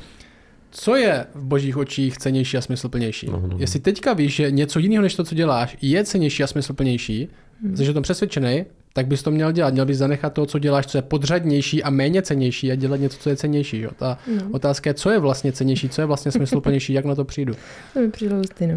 co 0.71 0.95
je 0.95 1.25
v 1.33 1.43
božích 1.43 1.77
očích 1.77 2.17
cenější 2.17 2.57
a 2.57 2.61
smysluplnější. 2.61 3.27
No, 3.29 3.43
no. 3.47 3.57
Jestli 3.59 3.79
teďka 3.79 4.13
víš, 4.13 4.35
že 4.35 4.51
něco 4.51 4.79
jiného 4.79 5.01
než 5.01 5.15
to, 5.15 5.23
co 5.23 5.35
děláš, 5.35 5.77
je 5.81 6.03
cenější 6.03 6.43
a 6.43 6.47
smysluplnější, 6.47 7.29
hmm. 7.63 7.77
jsi 7.77 7.89
o 7.89 7.93
tom 7.93 8.03
přesvědčený, 8.03 8.65
tak 8.93 9.07
bys 9.07 9.23
to 9.23 9.31
měl 9.31 9.51
dělat. 9.51 9.73
Měl 9.73 9.85
bys 9.85 9.97
zanechat 9.97 10.33
to, 10.33 10.45
co 10.45 10.59
děláš, 10.59 10.85
co 10.85 10.97
je 10.97 11.01
podřadnější 11.01 11.83
a 11.83 11.89
méně 11.89 12.21
cenější 12.21 12.71
a 12.71 12.75
dělat 12.75 12.97
něco, 12.97 13.17
co 13.17 13.29
je 13.29 13.35
cenější. 13.35 13.81
Jo? 13.81 13.91
Ta 13.95 14.17
No, 14.27 14.49
otázka 14.51 14.89
je, 14.89 14.93
co 14.93 15.09
je 15.09 15.19
vlastně 15.19 15.51
cenější, 15.51 15.89
co 15.89 16.01
je 16.01 16.05
vlastně 16.05 16.31
smysluplnější, 16.31 16.93
jak 16.93 17.05
na 17.05 17.15
to 17.15 17.25
přijdu. 17.25 17.53
to 17.93 17.99
mi 17.99 18.11
přijde 18.11 18.35
hustý, 18.35 18.67
no. 18.67 18.75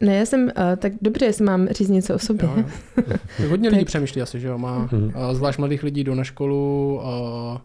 Ne, 0.00 0.16
já 0.16 0.26
jsem, 0.26 0.42
uh, 0.42 0.50
tak 0.76 0.92
dobře, 1.02 1.24
jestli 1.24 1.44
mám 1.44 1.68
říct 1.68 1.88
něco 1.88 2.14
o 2.14 2.18
sobě. 2.18 2.48
Jo, 2.48 2.64
jo. 3.38 3.48
Hodně 3.48 3.68
lidí 3.68 3.84
přemýšlí 3.84 4.22
asi, 4.22 4.40
že 4.40 4.48
jo, 4.48 4.58
má, 4.58 4.88
a 5.14 5.34
zvlášť 5.34 5.58
mladých 5.58 5.82
lidí 5.82 6.04
jdou 6.04 6.14
na 6.14 6.24
školu 6.24 7.00
a 7.06 7.62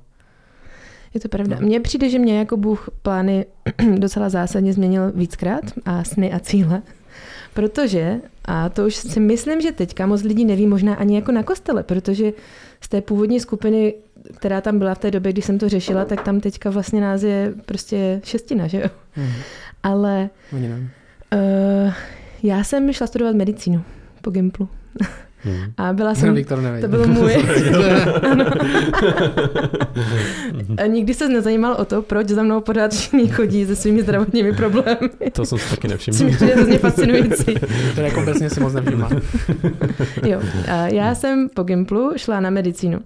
Je 1.14 1.20
to 1.20 1.30
pravda. 1.30 1.58
Mně 1.60 1.80
přijde, 1.80 2.10
že 2.10 2.20
mě 2.20 2.40
jako 2.40 2.58
Bůh 2.58 2.90
plány 3.02 3.46
docela 3.98 4.30
zásadně 4.30 4.74
změnil 4.74 5.12
víckrát 5.12 5.64
a 5.86 6.04
sny 6.04 6.34
a 6.34 6.40
cíle. 6.40 6.82
Protože, 7.54 8.20
a 8.46 8.70
to 8.70 8.86
už 8.86 8.96
si 8.96 9.20
myslím, 9.20 9.62
že 9.62 9.72
teďka 9.72 10.06
moc 10.06 10.24
lidí 10.24 10.46
neví 10.46 10.68
možná 10.68 10.96
ani 10.96 11.16
jako 11.16 11.32
na 11.32 11.44
kostele, 11.44 11.84
protože 11.84 12.34
z 12.82 12.90
té 12.90 13.02
původní 13.02 13.40
skupiny, 13.40 13.94
která 14.36 14.62
tam 14.62 14.80
byla 14.80 14.96
v 14.96 15.00
té 15.00 15.12
době, 15.12 15.32
kdy 15.32 15.42
jsem 15.42 15.60
to 15.60 15.70
řešila, 15.70 16.06
tak 16.06 16.24
tam 16.24 16.40
teďka 16.40 16.70
vlastně 16.70 17.02
nás 17.02 17.24
je 17.24 17.54
prostě 17.66 18.22
šestina, 18.24 18.68
že 18.68 18.82
jo? 18.82 18.88
Mhm. 19.16 19.34
Ale 19.84 20.30
uh, 21.34 21.94
já 22.44 22.64
jsem 22.64 22.94
šla 22.94 23.08
studovat 23.08 23.36
medicínu 23.36 23.84
po 24.22 24.32
Gimplu. 24.32 24.70
Hmm. 25.44 25.74
A 25.78 25.94
byla 25.94 26.10
No, 26.10 26.16
jsem... 26.16 26.36
Viktor 26.36 26.62
neví. 26.62 26.82
To 26.82 26.88
bylo 26.88 27.08
můj. 27.08 27.36
A 30.78 30.86
nikdy 30.88 31.14
se 31.14 31.30
nezajímal 31.30 31.74
o 31.80 31.86
to, 31.86 32.02
proč 32.02 32.28
za 32.30 32.44
mnou 32.44 32.62
pořád 32.62 32.92
všichni 32.92 33.28
chodí 33.28 33.66
se 33.66 33.76
svými 33.76 34.02
zdravotními 34.02 34.54
problémy. 34.54 35.10
To 35.32 35.46
jsem 35.46 35.58
si 35.58 35.70
taky 35.70 35.88
nevšiml. 35.88 36.18
přijde 36.36 36.56
hrozně 36.56 36.78
fascinující. 36.78 37.56
To 37.96 38.02
jako 38.02 38.22
obecně 38.22 38.50
si 38.50 38.60
moc 38.60 38.74
nevšimla. 38.74 39.10
Jo, 40.26 40.42
a 40.72 40.88
já 40.88 41.16
jsem 41.16 41.50
po 41.56 41.64
Gimplu 41.64 42.12
šla 42.16 42.40
na 42.40 42.50
medicínu. 42.50 43.00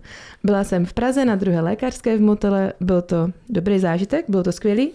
Byla 0.43 0.63
jsem 0.63 0.85
v 0.85 0.93
Praze 0.93 1.25
na 1.25 1.35
druhé 1.35 1.61
lékařské 1.61 2.17
v 2.17 2.21
Motele, 2.21 2.73
byl 2.79 3.01
to 3.01 3.29
dobrý 3.49 3.79
zážitek, 3.79 4.25
bylo 4.27 4.43
to 4.43 4.51
skvělý. 4.51 4.91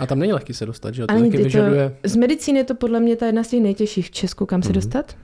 A 0.00 0.06
tam 0.06 0.18
není 0.18 0.32
lehký 0.32 0.54
se 0.54 0.66
dostat, 0.66 0.94
že 0.94 1.02
jo? 1.02 1.06
To 1.06 1.14
taky 1.14 1.30
ty 1.30 1.42
vyžaduje... 1.42 1.92
Z 2.04 2.16
medicíny 2.16 2.58
je 2.58 2.64
to 2.64 2.74
podle 2.74 3.00
mě 3.00 3.16
ta 3.16 3.26
jedna 3.26 3.42
z 3.44 3.48
těch 3.48 3.62
nejtěžších 3.62 4.06
v 4.06 4.10
Česku, 4.10 4.46
kam 4.46 4.62
se 4.62 4.68
Mhm. 4.68 4.74
dostat. 4.74 5.16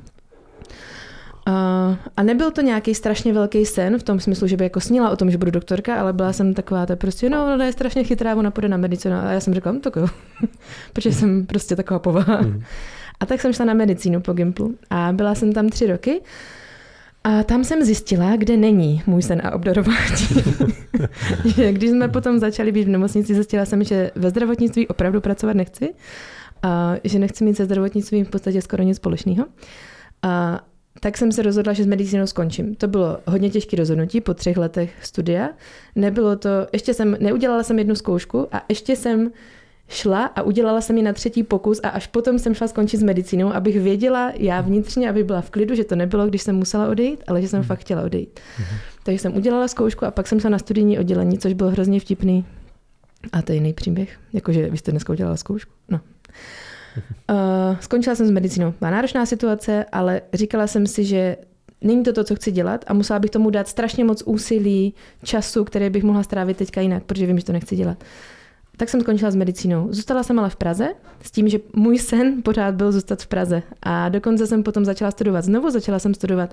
A, 1.46 1.96
a 2.16 2.22
nebyl 2.22 2.50
to 2.50 2.60
nějaký 2.60 2.94
strašně 2.94 3.32
velký 3.32 3.66
sen 3.66 3.98
v 3.98 4.02
tom 4.02 4.20
smyslu, 4.20 4.46
že 4.46 4.56
by 4.56 4.64
jako 4.64 4.80
snila 4.80 5.10
o 5.10 5.16
tom, 5.16 5.30
že 5.30 5.38
budu 5.38 5.50
doktorka, 5.50 6.00
ale 6.00 6.12
byla 6.12 6.32
jsem 6.32 6.54
taková, 6.54 6.86
ta 6.86 6.96
prostě, 6.96 7.30
no, 7.30 7.54
ona 7.54 7.64
je 7.64 7.72
strašně 7.72 8.04
chytrá, 8.04 8.36
ona 8.36 8.50
půjde 8.50 8.68
na 8.68 8.76
medicínu. 8.76 9.14
A 9.14 9.32
já 9.32 9.40
jsem 9.40 9.54
řekla, 9.54 9.72
no 9.72 9.80
tak 9.80 9.96
jo, 9.96 10.06
protože 10.92 11.12
jsem 11.12 11.46
prostě 11.46 11.76
taková 11.76 11.98
povaha. 11.98 12.40
Mhm. 12.40 12.62
A 13.20 13.26
tak 13.26 13.40
jsem 13.40 13.52
šla 13.52 13.64
na 13.64 13.74
medicínu 13.74 14.20
po 14.20 14.32
Gimplu 14.32 14.74
a 14.90 15.12
byla 15.12 15.34
jsem 15.34 15.52
tam 15.52 15.68
tři 15.68 15.86
roky. 15.86 16.20
A 17.24 17.42
tam 17.42 17.64
jsem 17.64 17.84
zjistila, 17.84 18.36
kde 18.36 18.56
není 18.56 19.02
můj 19.06 19.22
sen 19.22 19.40
a 19.44 19.54
obdarování. 19.54 20.26
když 21.70 21.90
jsme 21.90 22.08
potom 22.08 22.38
začali 22.38 22.72
být 22.72 22.84
v 22.84 22.88
nemocnici, 22.88 23.34
zjistila 23.34 23.64
jsem, 23.64 23.84
že 23.84 24.10
ve 24.14 24.30
zdravotnictví 24.30 24.88
opravdu 24.88 25.20
pracovat 25.20 25.56
nechci. 25.56 25.94
A 26.62 26.94
že 27.04 27.18
nechci 27.18 27.44
mít 27.44 27.56
se 27.56 27.64
zdravotnictvím 27.64 28.24
v 28.24 28.30
podstatě 28.30 28.62
skoro 28.62 28.82
nic 28.82 28.96
společného. 28.96 29.46
A 30.22 30.60
tak 31.00 31.18
jsem 31.18 31.32
se 31.32 31.42
rozhodla, 31.42 31.72
že 31.72 31.84
s 31.84 31.86
medicínou 31.86 32.26
skončím. 32.26 32.74
To 32.74 32.88
bylo 32.88 33.18
hodně 33.26 33.50
těžké 33.50 33.76
rozhodnutí 33.76 34.20
po 34.20 34.34
třech 34.34 34.56
letech 34.56 34.92
studia. 35.02 35.48
Nebylo 35.94 36.36
to, 36.36 36.48
ještě 36.72 36.94
jsem, 36.94 37.16
neudělala 37.20 37.62
jsem 37.62 37.78
jednu 37.78 37.94
zkoušku 37.94 38.48
a 38.52 38.64
ještě 38.68 38.96
jsem 38.96 39.30
šla 39.88 40.24
a 40.24 40.42
udělala 40.42 40.80
jsem 40.80 40.96
ji 40.96 41.02
na 41.02 41.12
třetí 41.12 41.42
pokus 41.42 41.80
a 41.82 41.88
až 41.88 42.06
potom 42.06 42.38
jsem 42.38 42.54
šla 42.54 42.68
skončit 42.68 42.96
s 42.96 43.02
medicínou, 43.02 43.52
abych 43.52 43.80
věděla 43.80 44.32
já 44.34 44.60
vnitřně, 44.60 45.10
aby 45.10 45.24
byla 45.24 45.40
v 45.40 45.50
klidu, 45.50 45.74
že 45.74 45.84
to 45.84 45.96
nebylo, 45.96 46.26
když 46.26 46.42
jsem 46.42 46.56
musela 46.56 46.88
odejít, 46.88 47.24
ale 47.26 47.42
že 47.42 47.48
jsem 47.48 47.62
fakt 47.62 47.80
chtěla 47.80 48.02
odejít. 48.02 48.40
Takže 49.02 49.18
jsem 49.18 49.36
udělala 49.36 49.68
zkoušku 49.68 50.04
a 50.04 50.10
pak 50.10 50.26
jsem 50.26 50.40
šla 50.40 50.50
na 50.50 50.58
studijní 50.58 50.98
oddělení, 50.98 51.38
což 51.38 51.52
bylo 51.52 51.70
hrozně 51.70 52.00
vtipný. 52.00 52.44
A 53.32 53.42
to 53.42 53.52
je 53.52 53.56
jiný 53.56 53.72
příběh. 53.72 54.18
Jakože 54.32 54.70
vy 54.70 54.78
jste 54.78 54.90
dneska 54.90 55.12
udělala 55.12 55.36
zkoušku? 55.36 55.72
No. 55.88 56.00
Uh, 57.30 57.76
skončila 57.80 58.16
jsem 58.16 58.26
s 58.26 58.30
medicínou. 58.30 58.74
Byla 58.80 58.90
náročná 58.90 59.26
situace, 59.26 59.84
ale 59.92 60.20
říkala 60.34 60.66
jsem 60.66 60.86
si, 60.86 61.04
že 61.04 61.36
není 61.80 62.02
to 62.02 62.12
to, 62.12 62.24
co 62.24 62.34
chci 62.34 62.52
dělat 62.52 62.84
a 62.86 62.94
musela 62.94 63.18
bych 63.18 63.30
tomu 63.30 63.50
dát 63.50 63.68
strašně 63.68 64.04
moc 64.04 64.22
úsilí, 64.26 64.94
času, 65.22 65.64
které 65.64 65.90
bych 65.90 66.04
mohla 66.04 66.22
strávit 66.22 66.56
teďka 66.56 66.80
jinak, 66.80 67.04
protože 67.04 67.26
vím, 67.26 67.38
že 67.38 67.44
to 67.44 67.52
nechci 67.52 67.76
dělat. 67.76 68.04
Tak 68.76 68.88
jsem 68.88 69.00
skončila 69.00 69.30
s 69.30 69.36
medicínou. 69.36 69.88
Zůstala 69.90 70.22
jsem 70.22 70.38
ale 70.38 70.50
v 70.50 70.56
Praze 70.56 70.88
s 71.22 71.30
tím, 71.30 71.48
že 71.48 71.58
můj 71.74 71.98
sen 71.98 72.42
pořád 72.42 72.74
byl 72.74 72.92
zůstat 72.92 73.22
v 73.22 73.26
Praze. 73.26 73.62
A 73.82 74.08
dokonce 74.08 74.46
jsem 74.46 74.62
potom 74.62 74.84
začala 74.84 75.10
studovat 75.10 75.44
znovu, 75.44 75.70
začala 75.70 75.98
jsem 75.98 76.14
studovat 76.14 76.50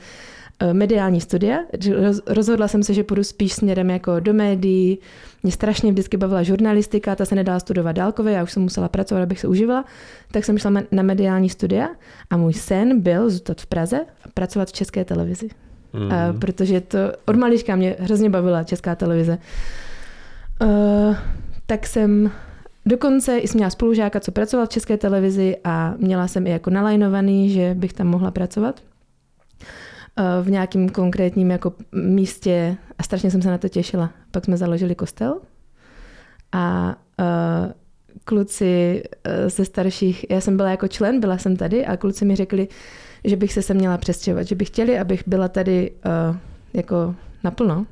mediální 0.73 1.21
studia. 1.21 1.59
Roz- 1.73 2.21
Rozhodla 2.27 2.67
jsem 2.67 2.83
se, 2.83 2.93
že 2.93 3.03
půjdu 3.03 3.23
spíš 3.23 3.53
směrem 3.53 3.89
jako 3.89 4.19
do 4.19 4.33
médií. 4.33 4.99
Mě 5.43 5.51
strašně 5.51 5.91
vždycky 5.91 6.17
bavila 6.17 6.43
žurnalistika, 6.43 7.15
ta 7.15 7.25
se 7.25 7.35
nedala 7.35 7.59
studovat 7.59 7.91
dálkově, 7.91 8.33
já 8.33 8.43
už 8.43 8.51
jsem 8.51 8.63
musela 8.63 8.89
pracovat, 8.89 9.21
abych 9.21 9.39
se 9.39 9.47
užívala. 9.47 9.85
Tak 10.31 10.45
jsem 10.45 10.57
šla 10.57 10.71
na 10.91 11.03
mediální 11.03 11.49
studia 11.49 11.89
a 12.29 12.37
můj 12.37 12.53
sen 12.53 13.01
byl 13.01 13.29
zůstat 13.29 13.61
v 13.61 13.65
Praze 13.65 13.99
a 13.99 14.29
pracovat 14.33 14.69
v 14.69 14.73
české 14.73 15.05
televizi. 15.05 15.49
Uh, 15.93 16.39
protože 16.39 16.81
to 16.81 16.97
od 17.25 17.35
malička 17.35 17.75
mě 17.75 17.95
hrozně 17.99 18.29
bavila 18.29 18.63
česká 18.63 18.95
televize. 18.95 19.37
Uh, 20.61 21.15
tak 21.65 21.87
jsem 21.87 22.31
dokonce 22.85 23.37
i 23.37 23.47
jsem 23.47 23.57
měla 23.57 23.69
spolužáka, 23.69 24.19
co 24.19 24.31
pracoval 24.31 24.65
v 24.65 24.69
české 24.69 24.97
televizi 24.97 25.57
a 25.63 25.93
měla 25.97 26.27
jsem 26.27 26.47
i 26.47 26.49
jako 26.49 26.69
nalajnovaný, 26.69 27.49
že 27.49 27.75
bych 27.77 27.93
tam 27.93 28.07
mohla 28.07 28.31
pracovat 28.31 28.81
v 30.41 30.51
nějakém 30.51 30.89
konkrétním 30.89 31.51
jako 31.51 31.73
místě 31.91 32.77
a 32.97 33.03
strašně 33.03 33.31
jsem 33.31 33.41
se 33.41 33.49
na 33.49 33.57
to 33.57 33.69
těšila. 33.69 34.09
Pak 34.31 34.45
jsme 34.45 34.57
založili 34.57 34.95
kostel 34.95 35.41
a 36.51 36.95
uh, 37.19 37.71
kluci 38.23 39.03
uh, 39.27 39.49
ze 39.49 39.65
starších, 39.65 40.25
já 40.29 40.41
jsem 40.41 40.57
byla 40.57 40.69
jako 40.69 40.87
člen, 40.87 41.19
byla 41.19 41.37
jsem 41.37 41.55
tady 41.55 41.85
a 41.85 41.97
kluci 41.97 42.25
mi 42.25 42.35
řekli, 42.35 42.67
že 43.23 43.35
bych 43.35 43.53
se 43.53 43.61
sem 43.61 43.77
měla 43.77 43.97
přestěhovat, 43.97 44.47
že 44.47 44.55
by 44.55 44.65
chtěli, 44.65 44.99
abych 44.99 45.23
byla 45.27 45.47
tady 45.47 45.91
uh, 45.91 46.37
jako 46.73 47.15
naplno. 47.43 47.85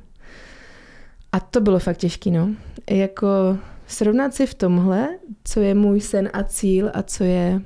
A 1.32 1.40
to 1.40 1.60
bylo 1.60 1.78
fakt 1.78 1.96
těžký, 1.96 2.30
no. 2.30 2.48
Jako 2.90 3.58
srovnat 3.86 4.34
si 4.34 4.46
v 4.46 4.54
tomhle, 4.54 5.08
co 5.44 5.60
je 5.60 5.74
můj 5.74 6.00
sen 6.00 6.30
a 6.32 6.42
cíl 6.42 6.90
a 6.94 7.02
co 7.02 7.24
je 7.24 7.60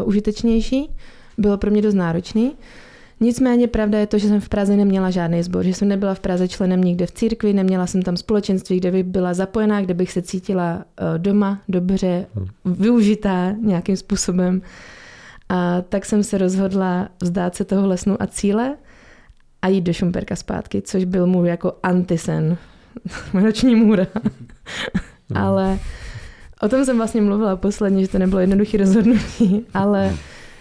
uh, 0.00 0.08
užitečnější, 0.08 0.90
bylo 1.38 1.58
pro 1.58 1.70
mě 1.70 1.82
dost 1.82 1.94
náročný. 1.94 2.52
Nicméně 3.22 3.68
pravda 3.68 3.98
je 3.98 4.06
to, 4.06 4.18
že 4.18 4.28
jsem 4.28 4.40
v 4.40 4.48
Praze 4.48 4.76
neměla 4.76 5.10
žádný 5.10 5.42
sbor, 5.42 5.64
že 5.64 5.74
jsem 5.74 5.88
nebyla 5.88 6.14
v 6.14 6.20
Praze 6.20 6.48
členem 6.48 6.84
nikde 6.84 7.06
v 7.06 7.12
církvi, 7.12 7.52
neměla 7.52 7.86
jsem 7.86 8.02
tam 8.02 8.16
společenství, 8.16 8.76
kde 8.76 8.90
bych 8.90 9.04
byla 9.04 9.34
zapojená, 9.34 9.80
kde 9.80 9.94
bych 9.94 10.12
se 10.12 10.22
cítila 10.22 10.74
uh, 10.74 11.18
doma, 11.18 11.60
dobře, 11.68 12.26
využitá 12.64 13.50
nějakým 13.50 13.96
způsobem. 13.96 14.62
A 15.48 15.82
tak 15.88 16.04
jsem 16.04 16.22
se 16.22 16.38
rozhodla 16.38 17.08
vzdát 17.22 17.54
se 17.54 17.64
toho 17.64 17.96
snu 17.96 18.22
a 18.22 18.26
cíle 18.26 18.76
a 19.62 19.68
jít 19.68 19.80
do 19.80 19.92
Šumperka 19.92 20.36
zpátky, 20.36 20.82
což 20.82 21.04
byl 21.04 21.26
můj 21.26 21.48
jako 21.48 21.72
antisen, 21.82 22.56
noční 23.34 23.74
můra. 23.74 24.06
ale 25.34 25.78
o 26.62 26.68
tom 26.68 26.84
jsem 26.84 26.96
vlastně 26.96 27.20
mluvila 27.20 27.56
posledně, 27.56 28.02
že 28.02 28.08
to 28.08 28.18
nebylo 28.18 28.40
jednoduché 28.40 28.78
rozhodnutí, 28.78 29.66
ale 29.74 30.14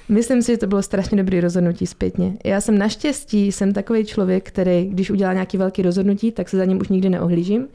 myslím 0.09 0.41
si, 0.41 0.51
že 0.51 0.57
to 0.57 0.67
bylo 0.67 0.81
strašně 0.81 1.17
dobré 1.17 1.41
rozhodnutí 1.41 1.87
zpětně. 1.87 2.37
Já 2.45 2.61
jsem 2.61 2.77
naštěstí, 2.77 3.51
jsem 3.51 3.73
takový 3.73 4.05
člověk, 4.05 4.47
který, 4.47 4.85
když 4.85 5.11
udělá 5.11 5.33
nějaký 5.33 5.57
velký 5.57 5.81
rozhodnutí, 5.81 6.31
tak 6.31 6.49
se 6.49 6.57
za 6.57 6.65
ním 6.65 6.81
už 6.81 6.87
nikdy 6.87 7.09
neohlížím 7.09 7.67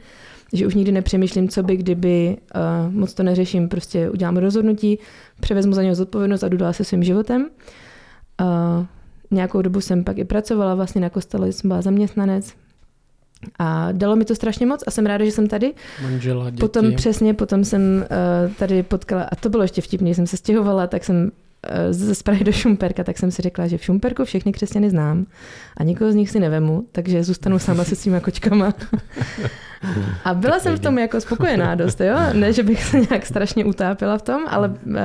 že 0.53 0.67
už 0.67 0.75
nikdy 0.75 0.91
nepřemýšlím, 0.91 1.49
co 1.49 1.63
by, 1.63 1.77
kdyby, 1.77 2.37
uh, 2.55 2.93
moc 2.93 3.13
to 3.13 3.23
neřeším, 3.23 3.69
prostě 3.69 4.09
udělám 4.09 4.37
rozhodnutí, 4.37 4.99
převezmu 5.39 5.73
za 5.73 5.83
něho 5.83 5.95
zodpovědnost 5.95 6.43
a 6.43 6.47
jdu 6.47 6.57
dál 6.57 6.73
se 6.73 6.83
svým 6.83 7.03
životem. 7.03 7.49
Uh, 8.41 8.85
nějakou 9.31 9.61
dobu 9.61 9.81
jsem 9.81 10.03
pak 10.03 10.17
i 10.17 10.25
pracovala 10.25 10.75
vlastně 10.75 11.01
na 11.01 11.09
kostele, 11.09 11.51
jsem 11.51 11.67
byla 11.67 11.81
zaměstnanec 11.81 12.53
a 13.59 13.91
dalo 13.91 14.15
mi 14.15 14.25
to 14.25 14.35
strašně 14.35 14.65
moc 14.65 14.83
a 14.87 14.91
jsem 14.91 15.05
ráda, 15.05 15.25
že 15.25 15.31
jsem 15.31 15.47
tady. 15.47 15.73
Manžela, 16.03 16.49
děti. 16.49 16.59
Potom 16.59 16.95
přesně, 16.95 17.33
potom 17.33 17.65
jsem 17.65 17.81
uh, 17.81 18.53
tady 18.53 18.83
potkala, 18.83 19.23
a 19.23 19.35
to 19.35 19.49
bylo 19.49 19.63
ještě 19.63 19.81
vtipný, 19.81 20.15
jsem 20.15 20.27
se 20.27 20.37
stěhovala, 20.37 20.87
tak 20.87 21.03
jsem 21.03 21.31
ze 21.89 22.23
Prahy 22.23 22.43
do 22.43 22.51
Šumperka, 22.51 23.03
tak 23.03 23.17
jsem 23.17 23.31
si 23.31 23.41
řekla, 23.41 23.67
že 23.67 23.77
v 23.77 23.83
Šumperku 23.83 24.25
všechny 24.25 24.51
křesťany 24.51 24.89
znám 24.89 25.25
a 25.77 25.83
nikoho 25.83 26.11
z 26.11 26.15
nich 26.15 26.29
si 26.29 26.39
nevemu, 26.39 26.85
takže 26.91 27.23
zůstanu 27.23 27.59
sama 27.59 27.83
se 27.83 27.95
svýma 27.95 28.19
kočkama. 28.19 28.73
A 30.23 30.33
byla 30.33 30.59
jsem 30.59 30.75
v 30.75 30.79
tom 30.79 30.97
jako 30.97 31.21
spokojená 31.21 31.75
dost, 31.75 32.01
jo? 32.01 32.15
Ne, 32.33 32.53
že 32.53 32.63
bych 32.63 32.83
se 32.83 32.99
nějak 32.99 33.25
strašně 33.25 33.65
utápila 33.65 34.17
v 34.17 34.21
tom, 34.21 34.41
ale 34.47 34.69
uh, 34.69 34.95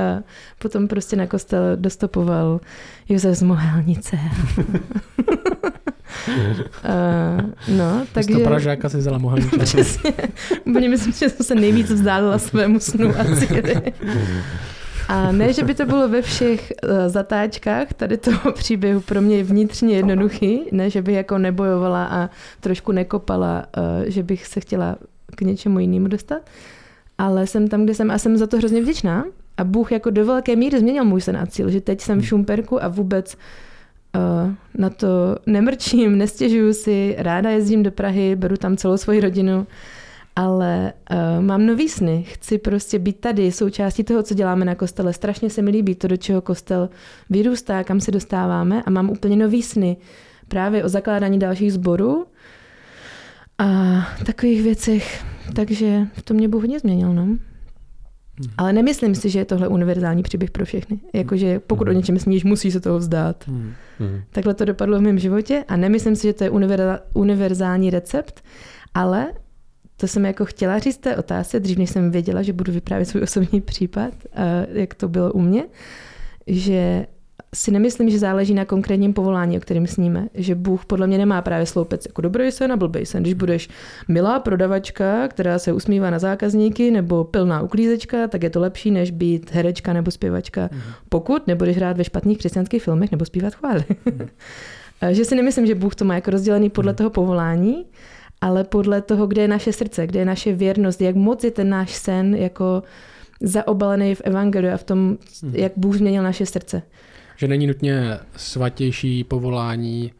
potom 0.59 0.87
prostě 0.87 1.15
na 1.15 1.27
kostel 1.27 1.61
dostopoval 1.75 2.59
Josef 3.09 3.37
z 3.37 3.41
Mohelnice. 3.41 4.19
uh, 4.57 4.65
no, 7.77 8.05
Takže... 8.13 8.33
takže... 8.33 8.43
Pražáka 8.43 8.89
si 8.89 8.97
vzala 8.97 9.17
mohelničku. 9.17 9.59
Přesně. 9.63 10.13
Úplně 10.65 10.89
myslím, 10.89 11.13
že 11.13 11.29
jsem 11.29 11.45
se 11.45 11.55
nejvíc 11.55 11.91
vzdálila 11.91 12.39
svému 12.39 12.79
snu 12.79 13.13
a 13.19 13.35
cíli. 13.35 13.75
A 15.07 15.31
ne, 15.31 15.53
že 15.53 15.63
by 15.63 15.75
to 15.75 15.85
bylo 15.85 16.09
ve 16.09 16.21
všech 16.21 16.73
uh, 16.83 16.89
zatáčkách 17.07 17.93
tady 17.93 18.17
toho 18.17 18.51
příběhu 18.55 19.01
pro 19.01 19.21
mě 19.21 19.43
vnitřně 19.43 19.95
jednoduchý, 19.95 20.61
ne, 20.71 20.89
že 20.89 21.01
bych 21.01 21.15
jako 21.15 21.37
nebojovala 21.37 22.05
a 22.05 22.29
trošku 22.59 22.91
nekopala, 22.91 23.65
uh, 23.77 23.83
že 24.05 24.23
bych 24.23 24.47
se 24.47 24.59
chtěla 24.59 24.95
k 25.35 25.41
něčemu 25.41 25.79
jinému 25.79 26.07
dostat, 26.07 26.49
ale 27.17 27.47
jsem 27.47 27.67
tam, 27.67 27.83
kde 27.83 27.95
jsem 27.95 28.11
a 28.11 28.17
jsem 28.17 28.37
za 28.37 28.47
to 28.47 28.57
hrozně 28.57 28.81
vděčná. 28.81 29.25
A 29.57 29.63
Bůh 29.63 29.91
jako 29.91 30.09
do 30.09 30.25
velké 30.25 30.55
míry 30.55 30.79
změnil 30.79 31.05
můj 31.05 31.21
sen 31.21 31.37
a 31.37 31.45
cíl, 31.45 31.69
že 31.69 31.81
teď 31.81 32.01
jsem 32.01 32.21
v 32.21 32.25
Šumperku 32.25 32.83
a 32.83 32.87
vůbec 32.87 33.37
uh, 34.15 34.51
na 34.77 34.89
to 34.89 35.07
nemrčím, 35.45 36.17
nestěžuju 36.17 36.73
si, 36.73 37.15
ráda 37.17 37.49
jezdím 37.49 37.83
do 37.83 37.91
Prahy, 37.91 38.35
beru 38.35 38.57
tam 38.57 38.77
celou 38.77 38.97
svoji 38.97 39.19
rodinu 39.19 39.67
ale 40.35 40.93
uh, 41.11 41.45
mám 41.45 41.65
nový 41.65 41.89
sny. 41.89 42.23
Chci 42.27 42.57
prostě 42.57 42.99
být 42.99 43.19
tady, 43.19 43.51
součástí 43.51 44.03
toho, 44.03 44.23
co 44.23 44.33
děláme 44.33 44.65
na 44.65 44.75
kostele. 44.75 45.13
Strašně 45.13 45.49
se 45.49 45.61
mi 45.61 45.71
líbí 45.71 45.95
to, 45.95 46.07
do 46.07 46.17
čeho 46.17 46.41
kostel 46.41 46.89
vyrůstá, 47.29 47.83
kam 47.83 47.99
se 47.99 48.11
dostáváme 48.11 48.83
a 48.83 48.89
mám 48.89 49.09
úplně 49.09 49.35
nový 49.35 49.61
sny 49.61 49.97
právě 50.47 50.83
o 50.83 50.89
zakládání 50.89 51.39
dalších 51.39 51.73
sborů 51.73 52.25
a 53.57 53.67
takových 54.25 54.63
věcech. 54.63 55.23
Takže 55.55 56.07
to 56.23 56.33
mě 56.33 56.47
Bůh 56.47 56.61
hodně 56.61 56.79
změnil, 56.79 57.13
no. 57.13 57.23
Hmm. 57.23 57.39
Ale 58.57 58.73
nemyslím 58.73 59.15
si, 59.15 59.29
že 59.29 59.39
je 59.39 59.45
tohle 59.45 59.67
univerzální 59.67 60.23
příběh 60.23 60.51
pro 60.51 60.65
všechny. 60.65 60.99
Jakože 61.13 61.59
pokud 61.59 61.87
o 61.87 61.91
něčem 61.91 62.19
sníš, 62.19 62.43
musí 62.43 62.71
se 62.71 62.79
toho 62.79 62.97
vzdát. 62.97 63.47
Hmm. 63.47 63.73
Takhle 64.31 64.53
to 64.53 64.65
dopadlo 64.65 64.99
v 64.99 65.01
mém 65.01 65.19
životě 65.19 65.63
a 65.67 65.75
nemyslím 65.75 66.15
si, 66.15 66.27
že 66.27 66.33
to 66.33 66.43
je 66.43 66.51
univerzální 67.13 67.89
recept, 67.89 68.43
ale 68.93 69.27
to 70.01 70.07
jsem 70.07 70.25
jako 70.25 70.45
chtěla 70.45 70.79
říct 70.79 70.97
té 70.97 71.17
otázce, 71.17 71.59
dřív 71.59 71.77
než 71.77 71.89
jsem 71.89 72.11
věděla, 72.11 72.41
že 72.41 72.53
budu 72.53 72.73
vyprávět 72.73 73.09
svůj 73.09 73.23
osobní 73.23 73.61
případ, 73.61 74.13
jak 74.73 74.93
to 74.93 75.07
bylo 75.07 75.33
u 75.33 75.41
mě, 75.41 75.63
že 76.47 77.05
si 77.55 77.71
nemyslím, 77.71 78.09
že 78.09 78.19
záleží 78.19 78.53
na 78.53 78.65
konkrétním 78.65 79.13
povolání, 79.13 79.57
o 79.57 79.59
kterém 79.59 79.87
sníme. 79.87 80.27
Že 80.33 80.55
Bůh 80.55 80.85
podle 80.85 81.07
mě 81.07 81.17
nemá 81.17 81.41
právě 81.41 81.65
sloupec 81.65 82.05
jako 82.05 82.21
dobrý 82.21 82.51
sen 82.51 82.71
a 82.71 82.77
blbý 82.77 83.05
sen. 83.05 83.23
Když 83.23 83.33
budeš 83.33 83.69
milá 84.07 84.39
prodavačka, 84.39 85.27
která 85.27 85.59
se 85.59 85.73
usmívá 85.73 86.09
na 86.09 86.19
zákazníky, 86.19 86.91
nebo 86.91 87.23
pilná 87.23 87.61
uklízečka, 87.61 88.27
tak 88.27 88.43
je 88.43 88.49
to 88.49 88.59
lepší, 88.59 88.91
než 88.91 89.11
být 89.11 89.51
herečka 89.51 89.93
nebo 89.93 90.11
zpěvačka. 90.11 90.69
Mm. 90.71 90.81
Pokud 91.09 91.47
nebudeš 91.47 91.77
hrát 91.77 91.97
ve 91.97 92.03
špatných 92.03 92.37
křesťanských 92.37 92.83
filmech 92.83 93.11
nebo 93.11 93.25
zpívat 93.25 93.55
chvály. 93.55 93.83
Mm. 95.01 95.13
že 95.13 95.25
si 95.25 95.35
nemyslím, 95.35 95.65
že 95.65 95.75
Bůh 95.75 95.95
to 95.95 96.05
má 96.05 96.15
jako 96.15 96.31
rozdělený 96.31 96.69
podle 96.69 96.91
mm. 96.91 96.95
toho 96.95 97.09
povolání, 97.09 97.85
ale 98.41 98.63
podle 98.63 99.01
toho, 99.01 99.27
kde 99.27 99.41
je 99.41 99.47
naše 99.47 99.73
srdce, 99.73 100.07
kde 100.07 100.19
je 100.19 100.25
naše 100.25 100.53
věrnost, 100.53 101.01
jak 101.01 101.15
moc 101.15 101.43
je 101.43 101.51
ten 101.51 101.69
náš 101.69 101.93
sen 101.93 102.35
jako 102.35 102.83
zaobalený 103.41 104.15
v 104.15 104.21
evangeliu 104.23 104.73
a 104.73 104.77
v 104.77 104.83
tom, 104.83 104.99
mm. 104.99 105.55
jak 105.55 105.71
Bůh 105.75 105.95
změnil 105.95 106.23
naše 106.23 106.45
srdce 106.45 106.81
že 107.41 107.47
není 107.47 107.67
nutně 107.67 108.19
svatější 108.35 109.23
povolání 109.23 110.11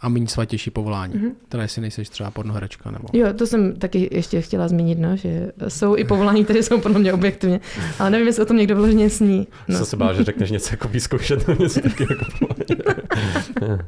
a 0.00 0.08
méně 0.08 0.28
svatější 0.28 0.70
povolání, 0.70 1.14
mm-hmm. 1.14 1.32
které 1.48 1.68
si 1.68 1.80
nejseš 1.80 2.08
třeba 2.08 2.30
pornoherečka 2.30 2.90
nebo... 2.90 3.08
Jo, 3.12 3.32
to 3.32 3.46
jsem 3.46 3.76
taky 3.76 4.08
ještě 4.12 4.40
chtěla 4.40 4.68
zmínit, 4.68 4.98
no, 4.98 5.16
že 5.16 5.52
jsou 5.68 5.96
i 5.96 6.04
povolání, 6.04 6.44
které 6.44 6.62
jsou 6.62 6.80
podle 6.80 6.98
mě 6.98 7.12
objektivně, 7.12 7.60
ale 7.98 8.10
nevím, 8.10 8.26
jestli 8.26 8.42
o 8.42 8.46
tom 8.46 8.56
někdo 8.56 8.76
vložně 8.76 9.10
sní. 9.10 9.46
No. 9.68 9.76
Jsem 9.76 9.86
se 9.86 9.96
bál, 9.96 10.14
že 10.14 10.24
řekneš 10.24 10.50
něco 10.50 10.68
jako 10.72 10.88
vyzkoušet, 10.88 11.48
něco 11.58 11.80
taky 11.80 12.06
jako 12.10 12.24
povolání. 12.38 13.82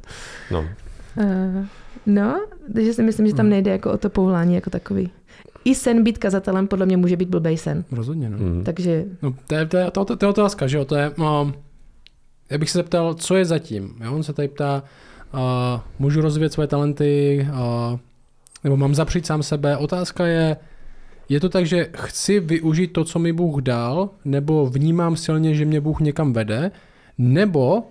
no. 0.51 0.69
Uh, 1.17 1.67
no, 2.06 2.47
takže 2.75 2.92
si 2.92 3.02
myslím, 3.02 3.26
že 3.26 3.35
tam 3.35 3.44
hmm. 3.44 3.50
nejde 3.50 3.71
jako 3.71 3.92
o 3.92 3.99
to 3.99 4.11
povolání 4.11 4.54
jako 4.54 4.71
takový. 4.71 5.11
I 5.64 5.75
sen 5.75 6.02
být 6.02 6.18
kazatelem 6.18 6.66
podle 6.66 6.87
mě 6.87 6.97
může 6.97 7.16
být 7.16 7.28
blbej 7.28 7.59
sen. 7.59 7.85
Rozhodně, 7.92 8.30
no. 8.30 8.38
Mm. 8.38 8.64
Takže... 8.64 9.04
No, 9.23 9.35
to 9.47 9.54
je, 9.54 9.66
to, 9.66 9.76
je, 9.76 9.90
to, 9.90 10.04
to 10.04 10.26
je 10.26 10.30
otázka, 10.30 10.66
že 10.66 10.76
jo, 10.76 10.85
to 10.85 10.97
je... 10.97 11.11
Um, 11.11 11.54
já 12.50 12.59
bych 12.59 12.71
se 12.71 12.78
zeptal, 12.78 13.14
co 13.14 13.37
je 13.37 13.44
zatím. 13.44 13.94
Jo? 14.04 14.14
On 14.14 14.23
se 14.23 14.32
tady 14.32 14.49
ptá, 14.49 14.82
uh, 15.35 15.40
můžu 15.99 16.21
rozvíjet 16.21 16.52
své 16.52 16.66
talenty, 16.66 17.47
uh, 17.50 17.99
nebo 18.64 18.76
mám 18.76 18.94
zapřít 18.94 19.26
sám 19.26 19.42
sebe. 19.42 19.76
Otázka 19.76 20.26
je, 20.26 20.56
je 21.28 21.40
to 21.40 21.49
tak, 21.49 21.66
že 21.66 21.90
chci 21.97 22.40
využít 22.40 22.92
to, 22.92 23.04
co 23.04 23.18
mi 23.18 23.32
Bůh 23.32 23.62
dal, 23.62 24.11
nebo 24.25 24.66
vnímám 24.66 25.16
silně, 25.16 25.54
že 25.54 25.64
mě 25.64 25.80
Bůh 25.80 26.00
někam 26.00 26.32
vede, 26.32 26.71
nebo 27.18 27.82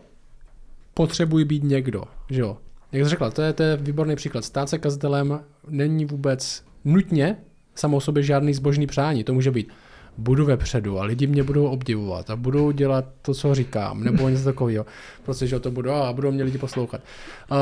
potřebuji 0.94 1.46
být 1.46 1.64
někdo, 1.64 2.04
že 2.30 2.42
jo? 2.42 2.58
Jak 2.92 3.04
jsi 3.04 3.10
řekla, 3.10 3.32
to 3.32 3.42
je, 3.42 3.54
to 3.54 3.64
je 3.64 3.78
výborný 3.78 4.16
příklad. 4.16 4.46
Stát 4.46 4.70
se 4.70 4.78
kazatelem 4.78 5.40
není 5.68 6.06
vůbec 6.06 6.64
nutně 6.86 7.38
samo 7.76 7.98
o 7.98 8.02
sobě 8.02 8.24
žádný 8.24 8.54
zbožný 8.54 8.88
přání. 8.88 9.24
To 9.24 9.34
může 9.34 9.52
být 9.52 9.68
budu 10.18 10.46
vepředu 10.46 11.00
a 11.00 11.04
lidi 11.04 11.28
mě 11.28 11.44
budou 11.44 11.66
obdivovat 11.66 12.30
a 12.30 12.36
budou 12.36 12.72
dělat 12.72 13.06
to, 13.22 13.34
co 13.34 13.56
říkám, 13.56 14.04
nebo 14.04 14.30
něco 14.30 14.44
takového. 14.44 14.86
Prostě, 15.24 15.48
že 15.48 15.60
to 15.60 15.72
budu 15.72 15.92
a 15.92 16.14
budou 16.14 16.32
mě 16.32 16.44
lidi 16.44 16.58
poslouchat. 16.58 17.02
Uh, 17.52 17.58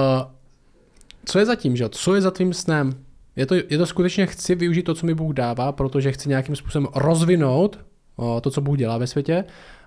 co 1.25 1.39
je 1.39 1.45
za 1.45 1.56
tím, 1.56 1.75
že? 1.75 1.89
Co 1.89 2.15
je 2.15 2.21
za 2.21 2.32
tvým 2.32 2.53
snem? 2.53 2.93
Je 3.36 3.45
to, 3.45 3.56
je 3.56 3.77
to 3.77 3.86
skutečně 3.86 4.25
chci 4.25 4.56
využít 4.56 4.84
to, 4.84 4.95
co 4.95 5.06
mi 5.06 5.13
Bůh 5.13 5.34
dává, 5.34 5.71
protože 5.71 6.12
chci 6.12 6.30
nějakým 6.30 6.56
způsobem 6.56 6.88
rozvinout 6.95 7.80
uh, 8.15 8.39
to, 8.39 8.51
co 8.51 8.62
Bůh 8.62 8.77
dělá 8.77 8.97
ve 8.97 9.08
světě, 9.08 9.43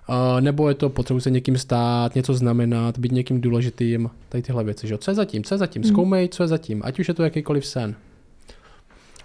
uh, 0.09 0.41
nebo 0.41 0.69
je 0.69 0.75
to 0.75 0.89
potřebuji 0.89 1.19
se 1.19 1.29
někým 1.29 1.57
stát, 1.57 2.15
něco 2.15 2.33
znamenat, 2.33 2.97
být 2.97 3.11
někým 3.11 3.41
důležitým, 3.41 4.09
tady 4.29 4.41
tyhle 4.41 4.63
věci, 4.63 4.87
že? 4.87 4.97
Co 4.97 5.11
je 5.11 5.15
zatím? 5.15 5.43
Co 5.43 5.53
je 5.53 5.57
zatím? 5.57 5.81
Hmm. 5.81 5.91
Zkoumej, 5.91 6.29
co 6.29 6.43
je 6.43 6.47
zatím, 6.47 6.81
ať 6.85 6.99
už 6.99 7.07
je 7.07 7.13
to 7.13 7.23
jakýkoliv 7.23 7.65
sen. 7.65 7.95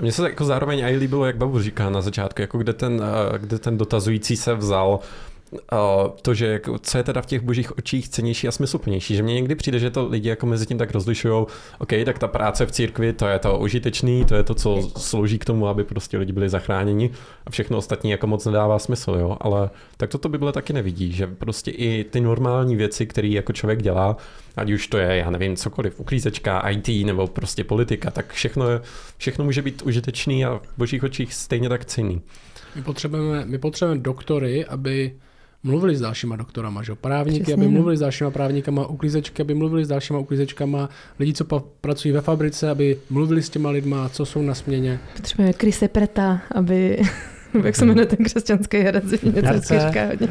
Mně 0.00 0.12
se 0.12 0.22
jako 0.22 0.44
zároveň 0.44 0.78
i 0.78 0.96
líbilo, 0.96 1.24
jak 1.24 1.36
Babu 1.36 1.62
říká 1.62 1.90
na 1.90 2.00
začátku, 2.00 2.40
jako 2.40 2.58
kde 2.58 2.72
ten, 2.72 3.02
eh, 3.02 3.38
kde 3.38 3.58
ten 3.58 3.78
dotazující 3.78 4.36
se 4.36 4.54
vzal 4.54 5.00
to, 6.22 6.34
že 6.34 6.46
jako, 6.46 6.78
co 6.78 6.98
je 6.98 7.04
teda 7.04 7.22
v 7.22 7.26
těch 7.26 7.40
božích 7.40 7.78
očích 7.78 8.08
cenější 8.08 8.48
a 8.48 8.52
smysluplnější. 8.52 9.16
Že 9.16 9.22
mně 9.22 9.34
někdy 9.34 9.54
přijde, 9.54 9.78
že 9.78 9.90
to 9.90 10.08
lidi 10.08 10.28
jako 10.28 10.46
mezi 10.46 10.66
tím 10.66 10.78
tak 10.78 10.92
rozlišují, 10.92 11.46
OK, 11.78 11.88
tak 12.04 12.18
ta 12.18 12.28
práce 12.28 12.66
v 12.66 12.72
církvi, 12.72 13.12
to 13.12 13.26
je 13.26 13.38
to 13.38 13.58
užitečný, 13.58 14.24
to 14.24 14.34
je 14.34 14.42
to, 14.42 14.54
co 14.54 14.90
slouží 14.96 15.38
k 15.38 15.44
tomu, 15.44 15.68
aby 15.68 15.84
prostě 15.84 16.18
lidi 16.18 16.32
byli 16.32 16.48
zachráněni 16.48 17.10
a 17.46 17.50
všechno 17.50 17.78
ostatní 17.78 18.10
jako 18.10 18.26
moc 18.26 18.46
nedává 18.46 18.78
smysl, 18.78 19.16
jo. 19.20 19.36
Ale 19.40 19.70
tak 19.96 20.10
toto 20.10 20.28
Bible 20.28 20.52
taky 20.52 20.72
nevidí, 20.72 21.12
že 21.12 21.26
prostě 21.26 21.70
i 21.70 22.04
ty 22.04 22.20
normální 22.20 22.76
věci, 22.76 23.06
které 23.06 23.28
jako 23.28 23.52
člověk 23.52 23.82
dělá, 23.82 24.16
ať 24.56 24.70
už 24.70 24.86
to 24.86 24.98
je, 24.98 25.16
já 25.16 25.30
nevím, 25.30 25.56
cokoliv, 25.56 26.00
uklízečka, 26.00 26.68
IT 26.68 26.88
nebo 27.06 27.26
prostě 27.26 27.64
politika, 27.64 28.10
tak 28.10 28.32
všechno, 28.32 28.64
všechno 29.16 29.44
může 29.44 29.62
být 29.62 29.82
užitečný 29.82 30.44
a 30.44 30.54
v 30.54 30.78
božích 30.78 31.04
očích 31.04 31.34
stejně 31.34 31.68
tak 31.68 31.84
cený. 31.84 32.20
My 32.74 32.82
potřebujeme, 32.82 33.44
my 33.44 33.58
potřebujeme 33.58 34.02
doktory, 34.02 34.64
aby 34.64 35.12
mluvili 35.62 35.96
s 35.96 36.00
dalšíma 36.00 36.36
doktorama, 36.36 36.82
že? 36.82 36.94
právníky, 36.94 37.42
Přesně, 37.42 37.54
aby 37.54 37.68
mluvili 37.72 37.96
s 37.96 38.00
dalšíma 38.00 38.30
právníkama, 38.30 38.86
uklízečky, 38.86 39.42
aby 39.42 39.54
mluvili 39.54 39.84
s 39.84 39.88
dalšíma 39.88 40.18
uklízečkama, 40.18 40.88
lidi, 41.18 41.32
co 41.32 41.44
pa- 41.44 41.62
pracují 41.80 42.12
ve 42.12 42.20
fabrice, 42.20 42.70
aby 42.70 42.98
mluvili 43.10 43.42
s 43.42 43.50
těma 43.50 43.70
lidma, 43.70 44.08
co 44.08 44.26
jsou 44.26 44.42
na 44.42 44.54
směně. 44.54 45.00
Potřebujeme 45.16 45.52
Krise 45.52 45.88
Preta, 45.88 46.40
aby, 46.54 47.02
jak 47.64 47.76
se 47.76 47.84
jmenuje 47.84 48.06
ten 48.06 48.24
křesťanský 48.24 48.76
herec, 48.76 49.04
něco 49.22 49.74
říká 49.74 50.06
hodně. 50.06 50.28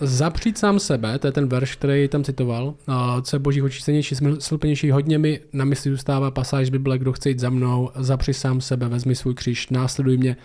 Zapřít 0.00 0.58
sám 0.58 0.78
sebe, 0.78 1.18
to 1.18 1.26
je 1.26 1.32
ten 1.32 1.48
verš, 1.48 1.76
který 1.76 2.08
tam 2.08 2.24
citoval, 2.24 2.74
co 3.22 3.36
je 3.36 3.40
boží 3.40 3.62
očí 3.62 3.82
cenější, 3.82 4.14
smysluplnější, 4.14 4.90
hodně 4.90 5.18
mi 5.18 5.40
na 5.52 5.64
mysli 5.64 5.90
zůstává 5.90 6.30
pasáž 6.30 6.70
Bible, 6.70 6.98
kdo 6.98 7.12
chce 7.12 7.28
jít 7.28 7.38
za 7.38 7.50
mnou, 7.50 7.90
zapři 7.96 8.34
sám 8.34 8.60
sebe, 8.60 8.88
vezmi 8.88 9.14
svůj 9.14 9.34
kříž, 9.34 9.68
následuj 9.68 10.16
mě. 10.16 10.36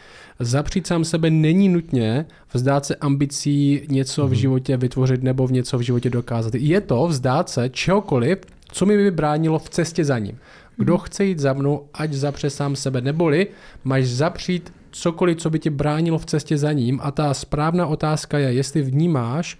Zapřít 0.43 0.87
sám 0.87 1.05
sebe 1.05 1.29
není 1.29 1.69
nutně 1.69 2.25
vzdát 2.53 2.85
se 2.85 2.95
ambicí 2.95 3.81
něco 3.89 4.27
v 4.27 4.29
mhm. 4.29 4.35
životě 4.35 4.77
vytvořit 4.77 5.23
nebo 5.23 5.47
v 5.47 5.51
něco 5.51 5.77
v 5.77 5.81
životě 5.81 6.09
dokázat. 6.09 6.55
Je 6.55 6.81
to 6.81 7.07
vzdát 7.07 7.49
se 7.49 7.69
čehokoliv, 7.69 8.37
co 8.71 8.85
mi 8.85 8.97
by 8.97 9.11
bránilo 9.11 9.59
v 9.59 9.69
cestě 9.69 10.05
za 10.05 10.19
ním. 10.19 10.37
Kdo 10.77 10.93
mhm. 10.93 11.01
chce 11.01 11.25
jít 11.25 11.39
za 11.39 11.53
mnou, 11.53 11.85
ať 11.93 12.13
zapře 12.13 12.49
sám 12.49 12.75
sebe, 12.75 13.01
neboli 13.01 13.47
máš 13.83 14.05
zapřít 14.05 14.73
cokoliv, 14.91 15.37
co 15.37 15.49
by 15.49 15.59
tě 15.59 15.69
bránilo 15.69 16.17
v 16.17 16.25
cestě 16.25 16.57
za 16.57 16.71
ním. 16.71 16.99
A 17.03 17.11
ta 17.11 17.33
správná 17.33 17.87
otázka 17.87 18.39
je, 18.39 18.53
jestli 18.53 18.81
vnímáš, 18.81 19.57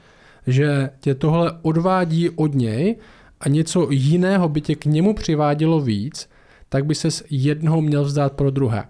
že 0.48 0.90
tě 1.00 1.16
tohle 1.16 1.52
odvádí 1.62 2.30
od 2.30 2.56
něj 2.56 2.96
a 3.40 3.50
něco 3.50 3.88
jiného 3.92 4.50
by 4.50 4.62
tě 4.62 4.76
k 4.76 4.86
němu 4.86 5.14
přivádělo 5.14 5.82
víc, 5.82 6.30
tak 6.70 6.86
by 6.86 6.96
ses 6.96 7.24
jednoho 7.30 7.82
měl 7.82 8.04
vzdát 8.04 8.34
pro 8.34 8.52
druhé. 8.52 8.84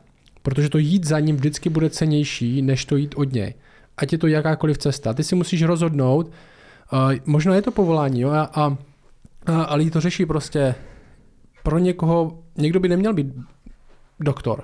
Protože 0.44 0.70
to 0.70 0.78
jít 0.78 1.06
za 1.06 1.20
ním 1.20 1.36
vždycky 1.36 1.70
bude 1.70 1.90
cenější, 1.90 2.62
než 2.62 2.86
to 2.86 2.96
jít 2.96 3.16
od 3.18 3.34
něj. 3.34 3.54
Ať 3.98 4.12
je 4.12 4.18
to 4.18 4.28
jakákoliv 4.28 4.78
cesta. 4.78 5.14
Ty 5.14 5.24
si 5.24 5.36
musíš 5.36 5.64
rozhodnout, 5.64 6.28
uh, 6.94 7.14
možná 7.26 7.56
je 7.56 7.62
to 7.62 7.72
povolání, 7.72 8.22
jo, 8.22 8.30
a, 8.30 8.42
a, 8.42 8.78
a, 9.46 9.64
a 9.64 9.76
lidi 9.76 9.92
to 9.92 10.02
řeší 10.02 10.26
prostě 10.26 10.76
pro 11.64 11.80
někoho, 11.80 12.40
někdo 12.58 12.80
by 12.80 12.90
neměl 12.90 13.14
být 13.14 13.28
doktor. 14.20 14.64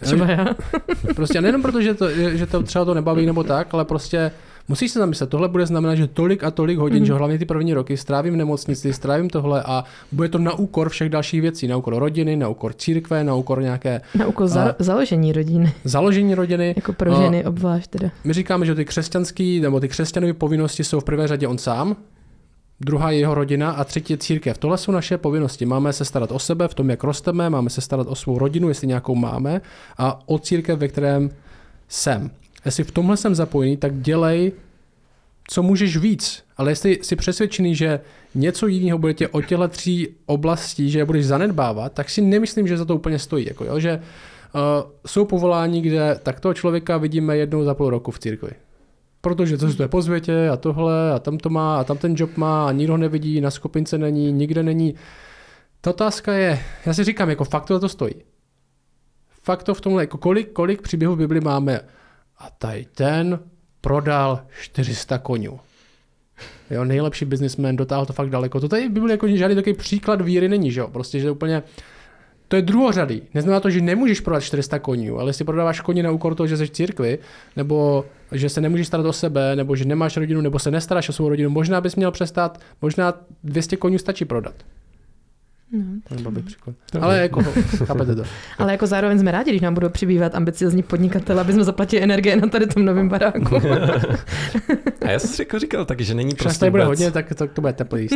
Třeba 0.00 0.26
já. 0.26 0.46
prostě 1.14 1.40
nejenom 1.40 1.62
proto, 1.62 1.82
že 1.82 1.94
to, 1.94 2.10
že 2.10 2.46
to 2.46 2.62
třeba 2.62 2.84
to 2.84 2.94
nebaví 2.94 3.26
nebo 3.26 3.44
tak, 3.44 3.74
ale 3.74 3.84
prostě 3.84 4.30
musíš 4.68 4.90
se 4.90 4.98
zamyslet, 4.98 5.30
tohle 5.30 5.48
bude 5.48 5.66
znamenat, 5.66 5.94
že 5.94 6.06
tolik 6.06 6.44
a 6.44 6.50
tolik 6.50 6.78
hodin, 6.78 6.98
mm. 6.98 7.06
že 7.06 7.12
hlavně 7.12 7.38
ty 7.38 7.44
první 7.44 7.74
roky 7.74 7.96
strávím 7.96 8.34
v 8.34 8.36
nemocnici, 8.36 8.92
strávím 8.92 9.30
tohle 9.30 9.62
a 9.62 9.84
bude 10.12 10.28
to 10.28 10.38
na 10.38 10.52
úkor 10.52 10.88
všech 10.88 11.08
dalších 11.08 11.40
věcí, 11.40 11.68
na 11.68 11.76
úkor 11.76 11.94
rodiny, 11.94 12.36
na 12.36 12.48
úkor 12.48 12.72
církve, 12.72 13.24
na 13.24 13.34
úkor 13.34 13.62
nějaké... 13.62 14.00
Na 14.14 14.26
úkor 14.26 14.48
za, 14.48 14.70
a, 14.70 14.74
založení 14.78 15.32
rodiny. 15.32 15.72
Založení 15.84 16.34
rodiny. 16.34 16.72
Jako 16.76 16.92
pro 16.92 17.14
ženy 17.14 17.44
obvlášť 17.44 17.90
teda. 17.90 18.10
My 18.24 18.32
říkáme, 18.32 18.66
že 18.66 18.74
ty 18.74 18.84
křesťanské 18.84 19.58
nebo 19.62 19.80
ty 19.80 19.88
křesťanové 19.88 20.32
povinnosti 20.32 20.84
jsou 20.84 21.00
v 21.00 21.04
prvé 21.04 21.28
řadě 21.28 21.48
on 21.48 21.58
sám, 21.58 21.96
druhá 22.80 23.10
je 23.10 23.18
jeho 23.18 23.34
rodina 23.34 23.70
a 23.70 23.84
třetí 23.84 24.12
je 24.12 24.16
církev. 24.16 24.58
Tohle 24.58 24.78
jsou 24.78 24.92
naše 24.92 25.18
povinnosti. 25.18 25.66
Máme 25.66 25.92
se 25.92 26.04
starat 26.04 26.32
o 26.32 26.38
sebe 26.38 26.68
v 26.68 26.74
tom, 26.74 26.90
jak 26.90 27.04
rosteme, 27.04 27.50
máme 27.50 27.70
se 27.70 27.80
starat 27.80 28.06
o 28.06 28.14
svou 28.14 28.38
rodinu, 28.38 28.68
jestli 28.68 28.86
nějakou 28.86 29.14
máme, 29.14 29.60
a 29.98 30.28
o 30.28 30.38
církev, 30.38 30.78
ve 30.78 30.88
kterém 30.88 31.30
jsem. 31.88 32.30
Jestli 32.64 32.84
v 32.84 32.90
tomhle 32.90 33.16
jsem 33.16 33.34
zapojený, 33.34 33.76
tak 33.76 34.00
dělej 34.00 34.52
co 35.48 35.62
můžeš 35.62 35.96
víc, 35.96 36.44
ale 36.56 36.70
jestli 36.70 36.98
jsi 37.02 37.16
přesvědčený, 37.16 37.74
že 37.74 38.00
něco 38.34 38.66
jiného 38.66 38.98
bude 38.98 39.14
tě 39.14 39.28
o 39.28 39.40
těchto 39.40 39.68
tří 39.68 40.08
oblastí, 40.26 40.90
že 40.90 40.98
je 40.98 41.04
budeš 41.04 41.26
zanedbávat, 41.26 41.92
tak 41.92 42.10
si 42.10 42.20
nemyslím, 42.20 42.66
že 42.66 42.76
za 42.76 42.84
to 42.84 42.94
úplně 42.94 43.18
stojí. 43.18 43.46
Jako, 43.46 43.64
jo? 43.64 43.80
Že 43.80 43.96
uh, 44.54 44.60
jsou 45.06 45.24
povolání, 45.24 45.82
kde 45.82 46.18
tak 46.22 46.40
toho 46.40 46.54
člověka 46.54 46.96
vidíme 46.96 47.36
jednou 47.36 47.64
za 47.64 47.74
půl 47.74 47.90
roku 47.90 48.10
v 48.10 48.18
církvi. 48.18 48.50
Protože 49.20 49.58
to 49.58 49.82
je 49.82 49.88
po 49.88 50.02
světě 50.02 50.48
a 50.48 50.56
tohle 50.56 51.12
a 51.12 51.18
tam 51.18 51.38
to 51.38 51.50
má 51.50 51.80
a 51.80 51.84
tam 51.84 51.98
ten 51.98 52.14
job 52.16 52.36
má 52.36 52.68
a 52.68 52.72
nikdo 52.72 52.96
nevidí, 52.96 53.40
na 53.40 53.50
skupince 53.50 53.98
není, 53.98 54.32
nikde 54.32 54.62
není. 54.62 54.94
Ta 55.80 55.90
otázka 55.90 56.32
je, 56.32 56.60
já 56.86 56.94
si 56.94 57.04
říkám, 57.04 57.30
jako 57.30 57.44
fakt 57.44 57.66
to 57.66 57.80
to 57.80 57.88
stojí. 57.88 58.14
Fakt 59.42 59.62
to 59.62 59.74
v 59.74 59.80
tomhle, 59.80 60.02
jako 60.02 60.18
kolik, 60.18 60.52
kolik 60.52 60.82
příběhů 60.82 61.14
v 61.14 61.18
Bibli 61.18 61.40
máme 61.40 61.80
a 62.44 62.50
tady 62.58 62.86
ten 62.94 63.38
prodal 63.80 64.40
400 64.60 65.18
konňů. 65.18 65.60
Jo, 66.70 66.84
nejlepší 66.84 67.24
businessman, 67.24 67.76
dotáhl 67.76 68.06
to 68.06 68.12
fakt 68.12 68.30
daleko. 68.30 68.60
To 68.60 68.68
tady 68.68 68.88
by 68.88 69.00
byl 69.00 69.10
jako 69.10 69.28
žádný 69.28 69.54
takový 69.54 69.74
příklad 69.74 70.20
víry 70.20 70.48
není, 70.48 70.72
že 70.72 70.80
jo? 70.80 70.88
Prostě, 70.88 71.20
že 71.20 71.30
úplně 71.30 71.62
to 72.48 72.56
je 72.56 72.62
druhořadý. 72.62 73.22
Neznamená 73.34 73.60
to, 73.60 73.70
že 73.70 73.80
nemůžeš 73.80 74.20
prodat 74.20 74.40
400 74.40 74.78
koní, 74.78 75.10
ale 75.10 75.28
jestli 75.28 75.44
prodáváš 75.44 75.80
koně 75.80 76.02
na 76.02 76.10
úkor 76.10 76.34
toho, 76.34 76.46
že 76.46 76.56
jsi 76.56 76.66
v 76.66 76.70
církvi, 76.70 77.18
nebo 77.56 78.04
že 78.32 78.48
se 78.48 78.60
nemůžeš 78.60 78.86
starat 78.86 79.06
o 79.06 79.12
sebe, 79.12 79.56
nebo 79.56 79.76
že 79.76 79.84
nemáš 79.84 80.16
rodinu, 80.16 80.40
nebo 80.40 80.58
se 80.58 80.70
nestaráš 80.70 81.08
o 81.08 81.12
svou 81.12 81.28
rodinu, 81.28 81.50
možná 81.50 81.80
bys 81.80 81.96
měl 81.96 82.10
přestat, 82.10 82.60
možná 82.82 83.14
200 83.44 83.76
koní 83.76 83.98
stačí 83.98 84.24
prodat. 84.24 84.54
No, 85.74 85.84
to 86.08 86.14
byl 86.14 86.30
bych 86.30 86.44
příklad. 86.44 86.76
Ale 87.00 87.18
jako, 87.18 87.42
chápete 87.84 88.14
to. 88.14 88.22
Ale 88.58 88.72
jako 88.72 88.86
zároveň 88.86 89.18
jsme 89.18 89.30
rádi, 89.30 89.50
když 89.50 89.62
nám 89.62 89.74
budou 89.74 89.88
přibývat 89.88 90.34
ambiciozní 90.34 90.82
podnikatele, 90.82 91.40
aby 91.40 91.52
jsme 91.52 91.64
zaplatili 91.64 92.02
energie 92.02 92.36
na 92.36 92.48
tady 92.48 92.66
tom 92.66 92.84
novém 92.84 93.08
baráku. 93.08 93.56
a 95.06 95.10
já 95.10 95.18
jsem 95.18 95.30
si 95.30 95.42
jako 95.42 95.58
říkal 95.58 95.84
tak, 95.84 96.00
že 96.00 96.14
není 96.14 96.34
prostě 96.34 96.70
bude 96.70 96.84
hodně, 96.84 97.10
tak 97.10 97.34
to, 97.34 97.46
to 97.46 97.60
bude 97.60 97.72
teplý. 97.72 98.08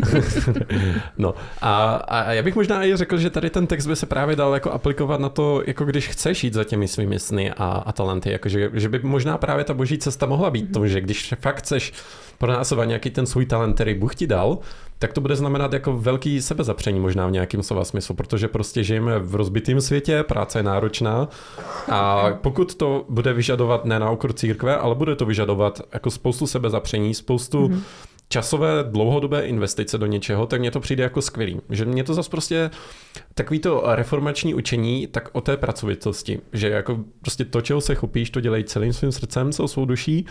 no 1.19 1.35
a, 1.61 1.95
a, 1.95 2.33
já 2.33 2.43
bych 2.43 2.57
možná 2.57 2.85
i 2.85 2.97
řekl, 2.97 3.19
že 3.19 3.31
tady 3.31 3.51
ten 3.51 3.67
text 3.67 3.87
by 3.87 3.97
se 3.97 4.07
právě 4.07 4.37
dal 4.37 4.55
jako 4.55 4.71
aplikovat 4.71 5.21
na 5.21 5.29
to, 5.29 5.63
jako 5.67 5.85
když 5.85 6.09
chceš 6.09 6.45
jít 6.45 6.55
za 6.55 6.65
těmi 6.65 6.89
svými 6.89 7.19
sny 7.19 7.53
a, 7.53 7.67
a 7.87 7.93
talenty, 7.93 8.33
jako 8.33 8.49
že, 8.49 8.71
že 8.75 8.89
by 8.89 9.01
možná 9.03 9.39
právě 9.39 9.65
ta 9.65 9.75
boží 9.75 9.99
cesta 9.99 10.27
mohla 10.27 10.51
být 10.51 10.73
to, 10.73 10.87
že 10.87 11.01
když 11.01 11.35
fakt 11.41 11.59
chceš 11.59 11.93
pronásovat 12.39 12.85
nějaký 12.85 13.11
ten 13.11 13.27
svůj 13.27 13.47
talent, 13.47 13.75
který 13.75 13.95
Bůh 13.95 14.15
ti 14.15 14.27
dal, 14.27 14.59
tak 14.99 15.13
to 15.13 15.21
bude 15.21 15.37
znamenat 15.37 15.73
jako 15.73 15.97
velký 15.97 16.43
sebezapření 16.43 17.01
možná 17.01 17.27
v 17.27 17.33
nějakém 17.33 17.63
slova 17.63 17.85
smyslu, 17.85 18.15
protože 18.15 18.49
prostě 18.49 18.85
žijeme 18.85 19.19
v 19.19 19.35
rozbitém 19.35 19.81
světě, 19.81 20.23
práce 20.23 20.59
je 20.59 20.63
náročná 20.63 21.29
a 21.91 22.31
pokud 22.43 22.75
to 22.75 23.05
bude 23.09 23.33
vyžadovat 23.33 23.85
ne 23.85 23.99
na 23.99 24.11
úkor 24.11 24.33
církve, 24.33 24.77
ale 24.77 24.95
bude 24.95 25.17
to 25.17 25.27
vyžadovat 25.27 25.81
jako 25.93 26.11
spoustu 26.11 26.47
sebezapření, 26.47 27.15
spoustu 27.15 27.69
mm-hmm 27.69 27.81
časové 28.29 28.85
dlouhodobé 28.85 29.47
investice 29.47 29.99
do 29.99 30.07
něčeho, 30.07 30.47
tak 30.47 30.61
mně 30.61 30.71
to 30.71 30.81
přijde 30.81 31.03
jako 31.03 31.23
skvělý. 31.23 31.61
Že 31.71 31.85
mě 31.85 32.05
to 32.05 32.15
zase 32.15 32.31
prostě 32.31 32.71
takový 33.35 33.61
to 33.61 33.83
reformační 33.87 34.55
učení, 34.55 35.07
tak 35.07 35.29
o 35.33 35.41
té 35.41 35.57
pracovitosti, 35.57 36.41
že 36.53 36.69
jako 36.69 36.99
prostě 37.21 37.45
to, 37.45 37.61
čeho 37.61 37.81
se 37.81 37.95
chopíš, 37.95 38.31
to 38.31 38.41
dělej 38.41 38.65
celým 38.65 38.93
svým 38.93 39.13
srdcem, 39.13 39.53
celou 39.53 39.69
svou 39.69 39.85
duší 39.85 40.27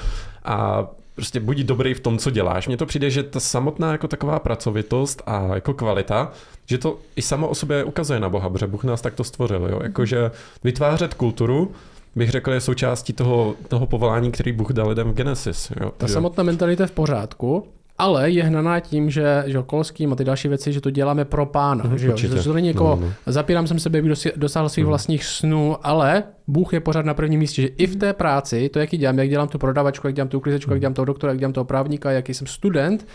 a 0.45 0.87
prostě 1.17 1.39
buď 1.39 1.57
dobrý 1.57 1.93
v 1.93 1.99
tom, 1.99 2.17
co 2.17 2.29
děláš. 2.29 2.67
Mně 2.67 2.77
to 2.77 2.85
přijde, 2.85 3.09
že 3.09 3.23
ta 3.23 3.39
samotná 3.39 3.91
jako 3.91 4.07
taková 4.07 4.39
pracovitost 4.39 5.21
a 5.25 5.55
jako 5.55 5.73
kvalita, 5.73 6.31
že 6.65 6.77
to 6.77 6.99
i 7.15 7.21
samo 7.21 7.47
o 7.47 7.55
sobě 7.55 7.83
ukazuje 7.83 8.19
na 8.19 8.29
Boha, 8.29 8.49
protože 8.49 8.67
Bůh 8.67 8.83
nás 8.83 9.01
takto 9.01 9.23
stvořil. 9.23 9.67
Jo? 9.71 9.79
Jakože 9.83 10.31
vytvářet 10.63 11.13
kulturu, 11.13 11.71
bych 12.15 12.29
řekl, 12.29 12.51
je 12.51 12.61
součástí 12.61 13.13
toho, 13.13 13.55
toho 13.67 13.85
povolání, 13.85 14.31
který 14.31 14.51
Bůh 14.51 14.71
dal 14.71 14.89
lidem 14.89 15.11
v 15.11 15.13
Genesis. 15.13 15.71
Jo? 15.81 15.91
Ta 15.97 16.07
samotná 16.07 16.43
mentalita 16.43 16.83
je 16.83 16.87
v 16.87 16.91
pořádku, 16.91 17.67
ale 17.97 18.29
je 18.31 18.43
hnaná 18.43 18.79
tím, 18.79 19.09
že, 19.09 19.43
že 19.45 19.59
Kolským 19.65 20.13
a 20.13 20.15
ty 20.15 20.23
další 20.23 20.47
věci, 20.47 20.73
že 20.73 20.81
to 20.81 20.89
děláme 20.89 21.25
pro 21.25 21.45
pána. 21.45 21.83
Mm, 21.83 21.97
že, 21.97 22.07
jo? 22.07 22.17
že 22.17 22.43
to 22.43 22.53
není 22.53 22.67
jako, 22.67 22.83
no, 22.83 23.07
no. 23.07 23.13
zapírám 23.25 23.67
jsem 23.67 23.79
sebe, 23.79 24.01
dosáhl 24.35 24.69
svých 24.69 24.85
mm. 24.85 24.89
vlastních 24.89 25.25
snů, 25.25 25.77
ale 25.83 26.23
Bůh 26.47 26.73
je 26.73 26.79
pořád 26.79 27.05
na 27.05 27.13
prvním 27.13 27.39
místě, 27.39 27.61
že 27.61 27.67
i 27.67 27.87
v 27.87 27.95
té 27.95 28.13
práci, 28.13 28.69
to 28.69 28.79
jaký 28.79 28.97
dělám, 28.97 29.19
jak 29.19 29.29
dělám 29.29 29.47
tu 29.47 29.57
prodavačku, 29.57 30.07
jak 30.07 30.15
dělám 30.15 30.29
tu 30.29 30.37
uklízečku, 30.37 30.69
mm. 30.69 30.73
jak 30.73 30.81
dělám 30.81 30.93
toho 30.93 31.05
doktora, 31.05 31.31
jak 31.31 31.39
dělám 31.39 31.53
toho 31.53 31.65
právníka, 31.65 32.11
jaký 32.11 32.33
jsem 32.33 32.47
student, 32.47 33.07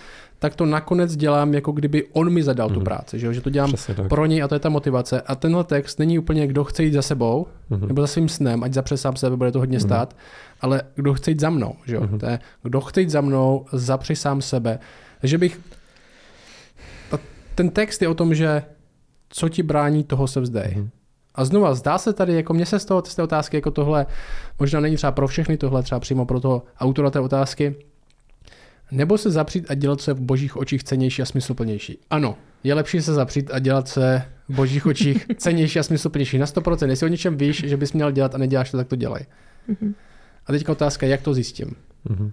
tak 0.42 0.56
to 0.56 0.66
nakonec 0.66 1.16
dělám, 1.16 1.54
jako 1.54 1.72
kdyby 1.72 2.06
on 2.12 2.30
mi 2.30 2.42
zadal 2.42 2.68
mm. 2.68 2.74
tu 2.74 2.80
mhm. 2.80 2.84
práci, 2.84 3.18
že, 3.18 3.26
jo? 3.26 3.32
že 3.32 3.40
to 3.40 3.50
dělám 3.50 3.72
pro 4.08 4.26
něj 4.26 4.42
a 4.42 4.48
to 4.48 4.54
je 4.54 4.58
ta 4.58 4.68
motivace. 4.68 5.20
A 5.20 5.34
tenhle 5.34 5.64
text 5.64 5.98
není 5.98 6.18
úplně, 6.18 6.46
kdo 6.46 6.64
chce 6.64 6.82
jít 6.82 6.92
za 6.92 7.02
sebou, 7.02 7.46
mm. 7.70 7.88
nebo 7.88 8.00
za 8.00 8.06
svým 8.06 8.28
snem, 8.28 8.64
ať 8.64 8.72
zapře 8.72 8.96
sám 8.96 9.16
sebe, 9.16 9.36
bude 9.36 9.52
to 9.52 9.58
hodně 9.58 9.78
mm. 9.78 9.80
stát, 9.80 10.16
ale 10.60 10.82
kdo 10.94 11.14
chce 11.14 11.30
jít 11.30 11.40
za 11.40 11.50
mnou, 11.50 11.74
že 11.86 11.94
jo? 11.94 12.00
Mm. 12.00 12.18
To 12.18 12.26
je, 12.26 12.38
kdo 12.62 12.80
chce 12.80 13.00
jít 13.00 13.10
za 13.10 13.20
mnou, 13.20 13.66
zapři 13.72 14.16
sám 14.16 14.42
sebe. 14.42 14.78
Takže 15.20 15.38
bych, 15.38 15.60
ten 17.54 17.70
text 17.70 18.02
je 18.02 18.08
o 18.08 18.14
tom, 18.14 18.34
že 18.34 18.62
co 19.28 19.48
ti 19.48 19.62
brání, 19.62 20.04
toho 20.04 20.26
se 20.26 20.40
vzdej. 20.40 20.74
Mm. 20.76 20.90
A 21.34 21.44
znova, 21.44 21.74
zdá 21.74 21.98
se 21.98 22.12
tady, 22.12 22.34
jako 22.34 22.54
mě 22.54 22.66
se 22.66 22.78
z 22.78 22.84
toho 22.84 23.02
z 23.06 23.14
té 23.14 23.22
otázky, 23.22 23.56
jako 23.56 23.70
tohle, 23.70 24.06
možná 24.58 24.80
není 24.80 24.96
třeba 24.96 25.12
pro 25.12 25.28
všechny 25.28 25.56
tohle, 25.56 25.82
třeba 25.82 26.00
přímo 26.00 26.26
pro 26.26 26.40
toho 26.40 26.62
autora 26.80 27.10
té 27.10 27.20
otázky, 27.20 27.74
nebo 28.92 29.18
se 29.18 29.30
zapřít 29.30 29.66
a 29.68 29.74
dělat 29.74 30.00
se 30.00 30.12
v 30.12 30.20
božích 30.20 30.56
očích 30.56 30.84
cenější 30.84 31.22
a 31.22 31.24
smysluplnější. 31.24 31.98
Ano, 32.10 32.36
je 32.64 32.74
lepší 32.74 33.02
se 33.02 33.14
zapřít 33.14 33.50
a 33.52 33.58
dělat 33.58 33.88
se 33.88 34.22
v 34.48 34.54
božích 34.54 34.86
očích 34.86 35.26
cenější 35.36 35.78
a 35.78 35.82
smysluplnější 35.82 36.38
na 36.38 36.46
100%. 36.46 36.88
Jestli 36.88 37.06
o 37.06 37.08
něčem 37.08 37.36
víš, 37.36 37.64
že 37.66 37.76
bys 37.76 37.92
měl 37.92 38.10
dělat 38.10 38.34
a 38.34 38.38
neděláš 38.38 38.70
to, 38.70 38.76
tak 38.76 38.88
to 38.88 38.96
dělej. 38.96 39.26
Mm-hmm. 39.68 39.94
A 40.46 40.52
teďka 40.52 40.72
otázka, 40.72 41.06
jak 41.06 41.22
to 41.22 41.34
zjistím. 41.34 41.76
Mm-hmm. 42.06 42.32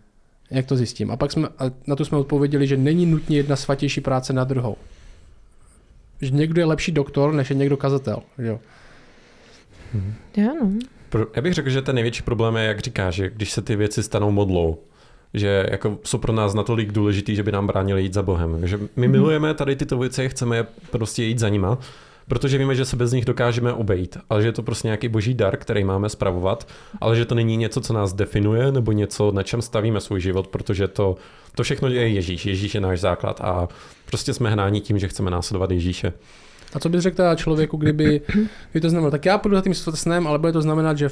Jak 0.52 0.66
to 0.66 0.76
zjistím? 0.76 1.12
A 1.12 1.18
pak 1.18 1.32
jsme, 1.32 1.48
a 1.48 1.72
na 1.88 1.96
to 1.96 2.06
jsme 2.06 2.18
odpověděli, 2.18 2.68
že 2.68 2.78
není 2.78 3.06
nutně 3.06 3.38
jedna 3.38 3.56
svatější 3.56 4.02
práce 4.02 4.34
na 4.34 4.44
druhou. 4.44 4.78
Že 6.22 6.30
někdo 6.30 6.62
je 6.62 6.66
lepší 6.66 6.92
doktor, 6.92 7.34
než 7.34 7.50
je 7.50 7.56
někdo 7.56 7.78
kazatel. 7.78 8.22
Jo. 8.38 8.60
Mm-hmm. 9.96 10.14
Já, 10.38 10.54
no. 10.54 10.72
Já 11.36 11.42
bych 11.42 11.54
řekl, 11.54 11.70
že 11.70 11.82
ten 11.82 11.96
největší 11.96 12.24
problém 12.24 12.56
je, 12.56 12.64
jak 12.64 12.80
říkáš, 12.80 13.16
že 13.16 13.30
když 13.30 13.52
se 13.52 13.62
ty 13.62 13.76
věci 13.76 14.04
stanou 14.04 14.32
modlou, 14.32 14.78
že 15.34 15.68
jako 15.72 15.98
jsou 16.04 16.18
pro 16.18 16.34
nás 16.34 16.54
natolik 16.54 16.92
důležitý, 16.92 17.36
že 17.36 17.44
by 17.44 17.52
nám 17.52 17.68
bránili 17.68 18.02
jít 18.02 18.14
za 18.14 18.24
Bohem. 18.24 18.68
Že 18.68 18.78
my 18.78 18.88
mm-hmm. 18.88 19.12
milujeme 19.12 19.54
tady 19.54 19.76
tyto 19.76 19.98
věci, 19.98 20.30
chceme 20.30 20.66
prostě 20.92 21.24
jít 21.24 21.40
za 21.40 21.50
nima, 21.50 21.78
protože 22.28 22.58
víme, 22.58 22.76
že 22.76 22.86
se 22.86 22.96
bez 22.96 23.12
nich 23.12 23.26
dokážeme 23.26 23.74
obejít, 23.74 24.18
ale 24.30 24.42
že 24.42 24.48
je 24.48 24.52
to 24.52 24.64
prostě 24.64 24.88
nějaký 24.88 25.08
boží 25.08 25.34
dar, 25.34 25.58
který 25.58 25.84
máme 25.84 26.10
spravovat, 26.10 26.68
ale 27.02 27.16
že 27.16 27.26
to 27.26 27.36
není 27.36 27.58
něco, 27.58 27.82
co 27.82 27.94
nás 27.94 28.14
definuje, 28.14 28.72
nebo 28.72 28.92
něco, 28.92 29.32
na 29.32 29.44
čem 29.44 29.62
stavíme 29.62 30.02
svůj 30.02 30.22
život, 30.22 30.48
protože 30.48 30.88
to, 30.88 31.16
to 31.56 31.64
všechno 31.64 31.90
je 31.90 32.08
Ježíš. 32.08 32.46
Ježíš 32.46 32.76
je 32.76 32.82
náš 32.82 33.00
základ 33.00 33.42
a 33.42 33.68
prostě 34.06 34.34
jsme 34.34 34.50
hnáni 34.50 34.82
tím, 34.82 35.00
že 35.00 35.08
chceme 35.08 35.32
následovat 35.32 35.72
Ježíše. 35.72 36.14
A 36.74 36.80
co 36.80 36.90
bys 36.90 37.02
řekl 37.02 37.36
člověku, 37.36 37.78
kdyby, 37.78 38.22
kdyby 38.72 38.82
to 38.82 38.90
znamenalo, 38.90 39.12
tak 39.12 39.26
já 39.26 39.38
půjdu 39.38 39.56
za 39.56 39.62
tím 39.62 39.74
snem, 39.74 40.28
ale 40.28 40.40
bude 40.40 40.52
to 40.52 40.62
znamenat, 40.62 40.98
že 40.98 41.10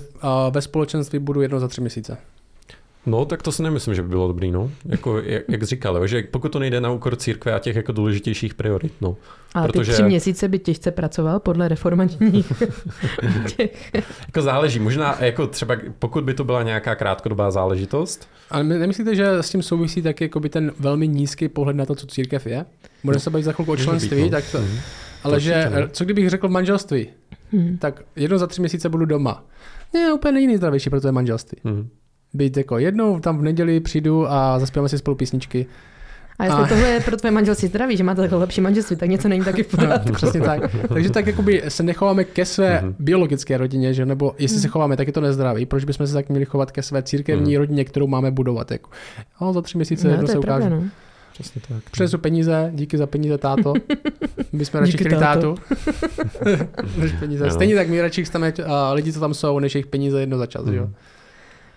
ve 0.51 0.61
společenství 0.61 1.19
budu 1.19 1.41
jedno 1.41 1.59
za 1.59 1.67
tři 1.67 1.81
měsíce. 1.81 2.17
No, 3.07 3.25
tak 3.25 3.43
to 3.43 3.51
si 3.51 3.63
nemyslím, 3.63 3.95
že 3.95 4.01
by 4.01 4.07
bylo 4.09 4.27
dobrý, 4.27 4.51
no. 4.51 4.71
Jako, 4.85 5.21
jak, 5.21 5.43
jak 5.49 5.63
říkal, 5.63 6.07
že 6.07 6.23
pokud 6.31 6.49
to 6.49 6.59
nejde 6.59 6.81
na 6.81 6.91
úkor 6.91 7.15
církve 7.15 7.53
a 7.53 7.59
těch 7.59 7.75
jako 7.75 7.91
důležitějších 7.91 8.53
priorit, 8.53 8.93
no. 9.01 9.17
A 9.53 9.67
Protože... 9.67 9.91
ty 9.91 9.93
tři 9.93 10.03
měsíce 10.03 10.47
by 10.47 10.59
těžce 10.59 10.91
pracoval 10.91 11.39
podle 11.39 11.67
reformačních 11.67 12.53
Jako 14.27 14.41
záleží, 14.41 14.79
možná 14.79 15.17
jako 15.19 15.47
třeba 15.47 15.75
pokud 15.99 16.23
by 16.23 16.33
to 16.33 16.43
byla 16.43 16.63
nějaká 16.63 16.95
krátkodobá 16.95 17.51
záležitost. 17.51 18.27
Ale 18.49 18.63
nemyslíte, 18.63 19.15
že 19.15 19.29
s 19.29 19.49
tím 19.49 19.63
souvisí 19.63 20.01
taky 20.01 20.23
jako 20.23 20.39
by 20.39 20.49
ten 20.49 20.71
velmi 20.79 21.07
nízký 21.07 21.49
pohled 21.49 21.75
na 21.75 21.85
to, 21.85 21.95
co 21.95 22.07
církev 22.07 22.47
je? 22.47 22.65
Budeme 23.03 23.19
se 23.19 23.29
bavit 23.29 23.43
za 23.43 23.51
chvilku 23.51 23.71
o 23.71 23.77
členství, 23.77 24.21
no. 24.21 24.29
tak 24.29 24.51
to... 24.51 24.61
Mm. 24.61 24.77
Ale 25.23 25.33
to 25.33 25.39
že, 25.39 25.71
co 25.91 26.05
kdybych 26.05 26.29
řekl 26.29 26.49
manželství? 26.49 27.07
Hmm. 27.51 27.77
Tak 27.77 28.03
jedno 28.15 28.37
za 28.37 28.47
tři 28.47 28.61
měsíce 28.61 28.89
budu 28.89 29.05
doma. 29.05 29.43
Ne, 29.93 30.13
úplně 30.13 30.39
jiný 30.39 30.57
zdravější, 30.57 30.89
protože 30.89 31.07
je 31.07 31.11
manželství. 31.11 31.57
Hmm 31.63 31.89
být 32.33 32.57
jako 32.57 32.77
jednou 32.77 33.19
tam 33.19 33.37
v 33.37 33.41
neděli 33.41 33.79
přijdu 33.79 34.31
a 34.31 34.59
zaspíváme 34.59 34.89
si 34.89 34.97
spolu 34.97 35.15
písničky. 35.15 35.65
A 36.39 36.45
jestli 36.45 36.63
a... 36.63 36.67
tohle 36.67 36.87
je 36.87 36.99
pro 36.99 37.17
tvoje 37.17 37.31
manželství 37.31 37.67
zdraví, 37.67 37.97
že 37.97 38.03
máte 38.03 38.21
takhle 38.21 38.39
lepší 38.39 38.61
manželství, 38.61 38.95
tak 38.95 39.09
něco 39.09 39.27
není 39.27 39.43
taky 39.43 39.63
v 39.63 39.67
pořádku. 39.67 40.13
Přesně 40.13 40.41
tak. 40.41 40.61
Takže 40.87 41.09
tak 41.09 41.27
jakoby 41.27 41.63
se 41.67 41.83
nechováme 41.83 42.23
ke 42.23 42.45
své 42.45 42.81
mm-hmm. 42.81 42.95
biologické 42.99 43.57
rodině, 43.57 43.93
že 43.93 44.05
nebo 44.05 44.35
jestli 44.39 44.59
se 44.59 44.67
mhm. 44.67 44.71
chováme, 44.71 44.97
tak 44.97 45.07
je 45.07 45.13
to 45.13 45.21
nezdraví. 45.21 45.65
Proč 45.65 45.83
bychom 45.83 46.07
se 46.07 46.13
tak 46.13 46.29
měli 46.29 46.45
chovat 46.45 46.71
ke 46.71 46.83
své 46.83 47.03
církevní 47.03 47.51
mm. 47.53 47.57
rodině, 47.57 47.85
kterou 47.85 48.07
máme 48.07 48.31
budovat? 48.31 48.71
Jako. 48.71 48.89
No, 49.41 49.53
za 49.53 49.61
tři 49.61 49.77
měsíce 49.77 50.07
no, 50.07 50.13
jedno 50.13 50.27
se 50.27 50.37
ukáže. 50.37 50.69
No. 50.69 50.83
Přesně 51.33 51.61
tak. 51.67 51.89
Přinesu 51.91 52.17
peníze, 52.17 52.71
díky 52.73 52.97
za 52.97 53.07
peníze, 53.07 53.37
táto. 53.37 53.73
My 54.51 54.65
jsme 54.65 54.79
radši 54.79 54.97
chtěli 54.97 55.15
tátu. 55.15 55.55
než 56.97 57.11
peníze. 57.11 57.51
Stejně 57.51 57.75
tak 57.75 57.89
my 57.89 58.01
radši 58.01 58.25
chceme 58.25 58.53
uh, 58.59 58.65
lidi, 58.93 59.13
co 59.13 59.19
tam 59.19 59.33
jsou, 59.33 59.59
než 59.59 59.75
jejich 59.75 59.87
peníze 59.87 60.19
jedno 60.19 60.37
za 60.37 60.45
čas. 60.45 60.65
Mm. 60.65 60.73
Že? 60.73 60.87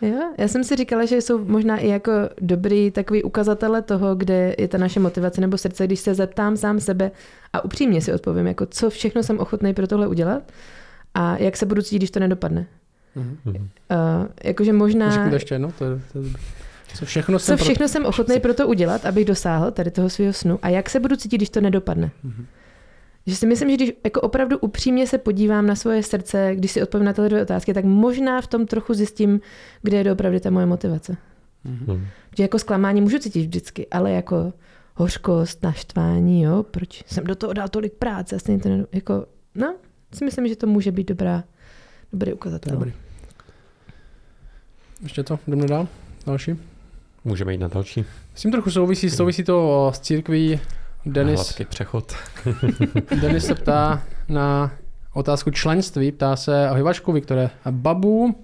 Jo, 0.03 0.33
já 0.39 0.49
jsem 0.49 0.65
si 0.65 0.77
říkala, 0.77 1.05
že 1.05 1.17
jsou 1.17 1.45
možná 1.45 1.77
i 1.77 1.89
jako 1.89 2.13
dobrý 2.41 2.91
takový 2.91 3.23
ukazatele 3.23 3.83
toho, 3.83 4.15
kde 4.15 4.55
je 4.59 4.69
ta 4.69 4.79
naše 4.79 5.01
motivace 5.01 5.41
nebo 5.41 5.59
srdce, 5.59 5.87
když 5.87 6.01
se 6.01 6.15
zeptám 6.15 6.57
sám 6.57 6.81
sebe 6.81 7.11
a 7.53 7.65
upřímně 7.65 8.01
si 8.01 8.13
odpovím, 8.13 8.47
jako 8.47 8.67
co 8.67 8.91
všechno 8.91 9.23
jsem 9.23 9.39
ochotný 9.39 9.75
pro 9.75 9.87
tohle 9.87 10.09
udělat 10.09 10.43
a 11.15 11.37
jak 11.37 11.57
se 11.57 11.67
budu 11.67 11.83
cítit, 11.83 11.99
když 11.99 12.11
to 12.11 12.21
nedopadne. 12.21 12.67
Mm-hmm. 13.17 13.61
Uh, 13.61 14.27
jakože 14.45 14.73
možná... 14.73 15.29
ještě, 15.33 15.59
no, 15.59 15.73
to 15.79 15.85
je, 15.85 16.01
to 16.13 16.19
je... 16.19 16.25
Co 16.95 17.05
všechno 17.05 17.39
Co 17.39 17.45
jsem 17.45 17.57
pro- 17.57 17.65
všechno 17.65 17.89
jsem 17.89 18.07
ochotný 18.07 18.41
pro 18.41 18.55
to 18.55 18.69
udělat, 18.69 19.07
abych 19.07 19.25
dosáhl 19.25 19.71
tady 19.71 19.91
toho 19.91 20.11
svého 20.11 20.33
snu 20.33 20.59
a 20.63 20.69
jak 20.69 20.91
se 20.91 21.01
budu 21.01 21.17
cítit, 21.17 21.37
když 21.37 21.51
to 21.51 21.61
nedopadne. 21.61 22.11
Mhm. 22.25 22.47
Že 23.31 23.37
si 23.37 23.47
myslím, 23.47 23.71
že 23.71 23.77
když 23.77 23.93
jako 24.05 24.21
opravdu 24.21 24.59
upřímně 24.59 25.07
se 25.07 25.19
podívám 25.19 25.67
na 25.67 25.75
svoje 25.75 26.03
srdce, 26.03 26.53
když 26.55 26.71
si 26.71 26.83
odpovím 26.83 27.05
na 27.05 27.13
tyhle 27.13 27.29
dvě 27.29 27.43
otázky, 27.43 27.75
tak 27.75 27.85
možná 27.85 28.41
v 28.41 28.47
tom 28.47 28.67
trochu 28.67 28.95
zjistím, 28.95 29.41
kde 29.83 29.97
je 29.97 30.05
doopravdy 30.05 30.41
ta 30.41 30.51
moje 30.51 30.67
motivace. 30.67 31.17
Hmm. 31.65 32.07
Že 32.37 32.43
jako 32.43 32.59
zklamání 32.59 33.01
můžu 33.01 33.19
cítit 33.19 33.41
vždycky, 33.41 33.87
ale 33.91 34.11
jako 34.11 34.53
hořkost, 34.95 35.63
naštvání, 35.63 36.43
jo, 36.43 36.63
proč 36.71 37.05
jsem 37.07 37.25
do 37.25 37.35
toho 37.35 37.53
dal 37.53 37.69
tolik 37.69 37.93
práce, 37.93 38.37
a 38.37 38.39
stejně 38.39 38.63
to 38.63 38.69
nedo... 38.69 38.87
jako, 38.93 39.27
no, 39.55 39.75
si 40.15 40.25
myslím, 40.25 40.49
že 40.49 40.57
to 40.57 40.67
může 40.67 40.93
být 40.93 41.09
dobrá, 41.09 41.45
dobrý 42.13 42.33
ukazatel. 42.33 42.73
dobrý. 42.73 42.93
Ještě 45.03 45.23
to, 45.23 45.39
jdeme 45.47 45.67
dál. 45.67 45.89
Další. 46.27 46.57
Můžeme 47.25 47.53
jít 47.53 47.59
na 47.59 47.69
další. 47.69 48.05
S 48.35 48.43
tím 48.43 48.51
trochu 48.51 48.71
souvisí, 48.71 49.11
souvisí 49.11 49.45
to 49.45 49.87
o, 49.87 49.93
s 49.93 50.01
církví. 50.01 50.61
Denis, 51.07 51.41
Hladký 51.41 51.65
přechod. 51.65 52.15
Denis 53.21 53.47
se 53.47 53.55
ptá 53.55 54.03
na 54.29 54.71
otázku 55.15 55.51
členství. 55.51 56.13
Ptá 56.13 56.37
se, 56.37 56.69
ahoj 56.69 56.83
Vašku, 56.83 57.13
Viktore. 57.13 57.51
A 57.65 57.71
babu, 57.71 58.35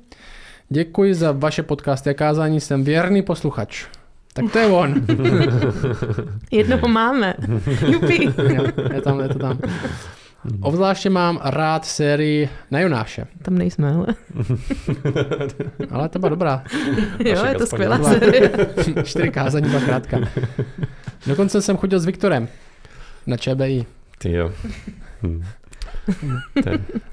děkuji 0.69 1.15
za 1.15 1.33
vaše 1.33 1.63
podcasty 1.63 2.11
a 2.11 2.15
kázání, 2.15 2.61
jsem 2.61 2.85
věrný 2.85 3.23
posluchač. 3.23 3.85
Tak 4.33 4.53
to 4.53 4.59
je 4.59 4.67
on. 4.67 4.95
Jednoho 6.51 6.89
máme. 6.89 7.35
Jupi. 7.87 8.25
Jo, 8.55 8.67
je, 8.93 9.01
tam, 9.01 9.21
je 9.21 9.29
to 9.29 9.39
tam. 9.39 9.59
Obzvláště 10.61 11.11
mám 11.11 11.41
rád 11.45 11.85
sérii 11.85 12.49
na 12.71 12.81
Jonáše. 12.81 13.27
Tam 13.43 13.59
nejsme, 13.59 13.93
ale. 13.93 14.07
Ale 15.91 16.09
to 16.09 16.19
byla 16.19 16.31
dobrá. 16.31 16.63
jo, 17.25 17.45
je 17.45 17.55
to 17.55 17.67
skvělá 17.67 17.99
série. 18.03 18.51
Čtyři 19.05 19.31
kázání, 19.31 19.69
byla 19.69 19.81
krátká. 19.81 20.19
Dokonce 21.27 21.63
jsem 21.63 21.77
chodil 21.77 22.01
s 22.01 22.05
Viktorem 22.05 22.49
na 23.27 23.37
ČBI. 23.37 23.87
Ty 24.19 24.33
jo. 24.33 24.53
Hm. 25.23 25.45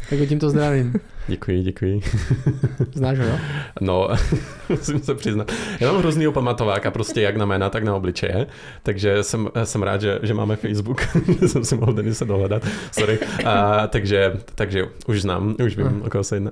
Tak 0.09 0.19
ho 0.19 0.25
tímto 0.25 0.49
zdravím. 0.49 0.93
Děkuji, 1.27 1.63
děkuji. 1.63 2.01
Znáš 2.93 3.19
ho, 3.19 3.25
jo? 3.25 3.37
No, 3.81 4.09
musím 4.69 4.99
se 4.99 5.15
přiznat. 5.15 5.51
Já 5.79 5.91
mám 5.91 6.01
hrozný 6.01 6.31
pamatováka 6.31 6.91
prostě 6.91 7.21
jak 7.21 7.37
na 7.37 7.45
jména, 7.45 7.69
tak 7.69 7.83
na 7.83 7.95
obličeje, 7.95 8.47
takže 8.83 9.23
jsem, 9.23 9.49
jsem 9.63 9.83
rád, 9.83 10.01
že, 10.01 10.19
že 10.23 10.33
máme 10.33 10.55
Facebook, 10.55 11.01
že 11.41 11.47
jsem 11.47 11.65
si 11.65 11.75
mohl 11.75 11.93
Denise 11.93 12.25
dohledat, 12.25 12.67
sorry. 12.91 13.19
A, 13.45 13.87
takže, 13.87 14.33
takže 14.55 14.85
už 15.07 15.21
znám, 15.21 15.55
už 15.65 15.77
vím, 15.77 16.01
o 16.05 16.09
koho 16.09 16.23
se 16.23 16.35
jedná. 16.35 16.51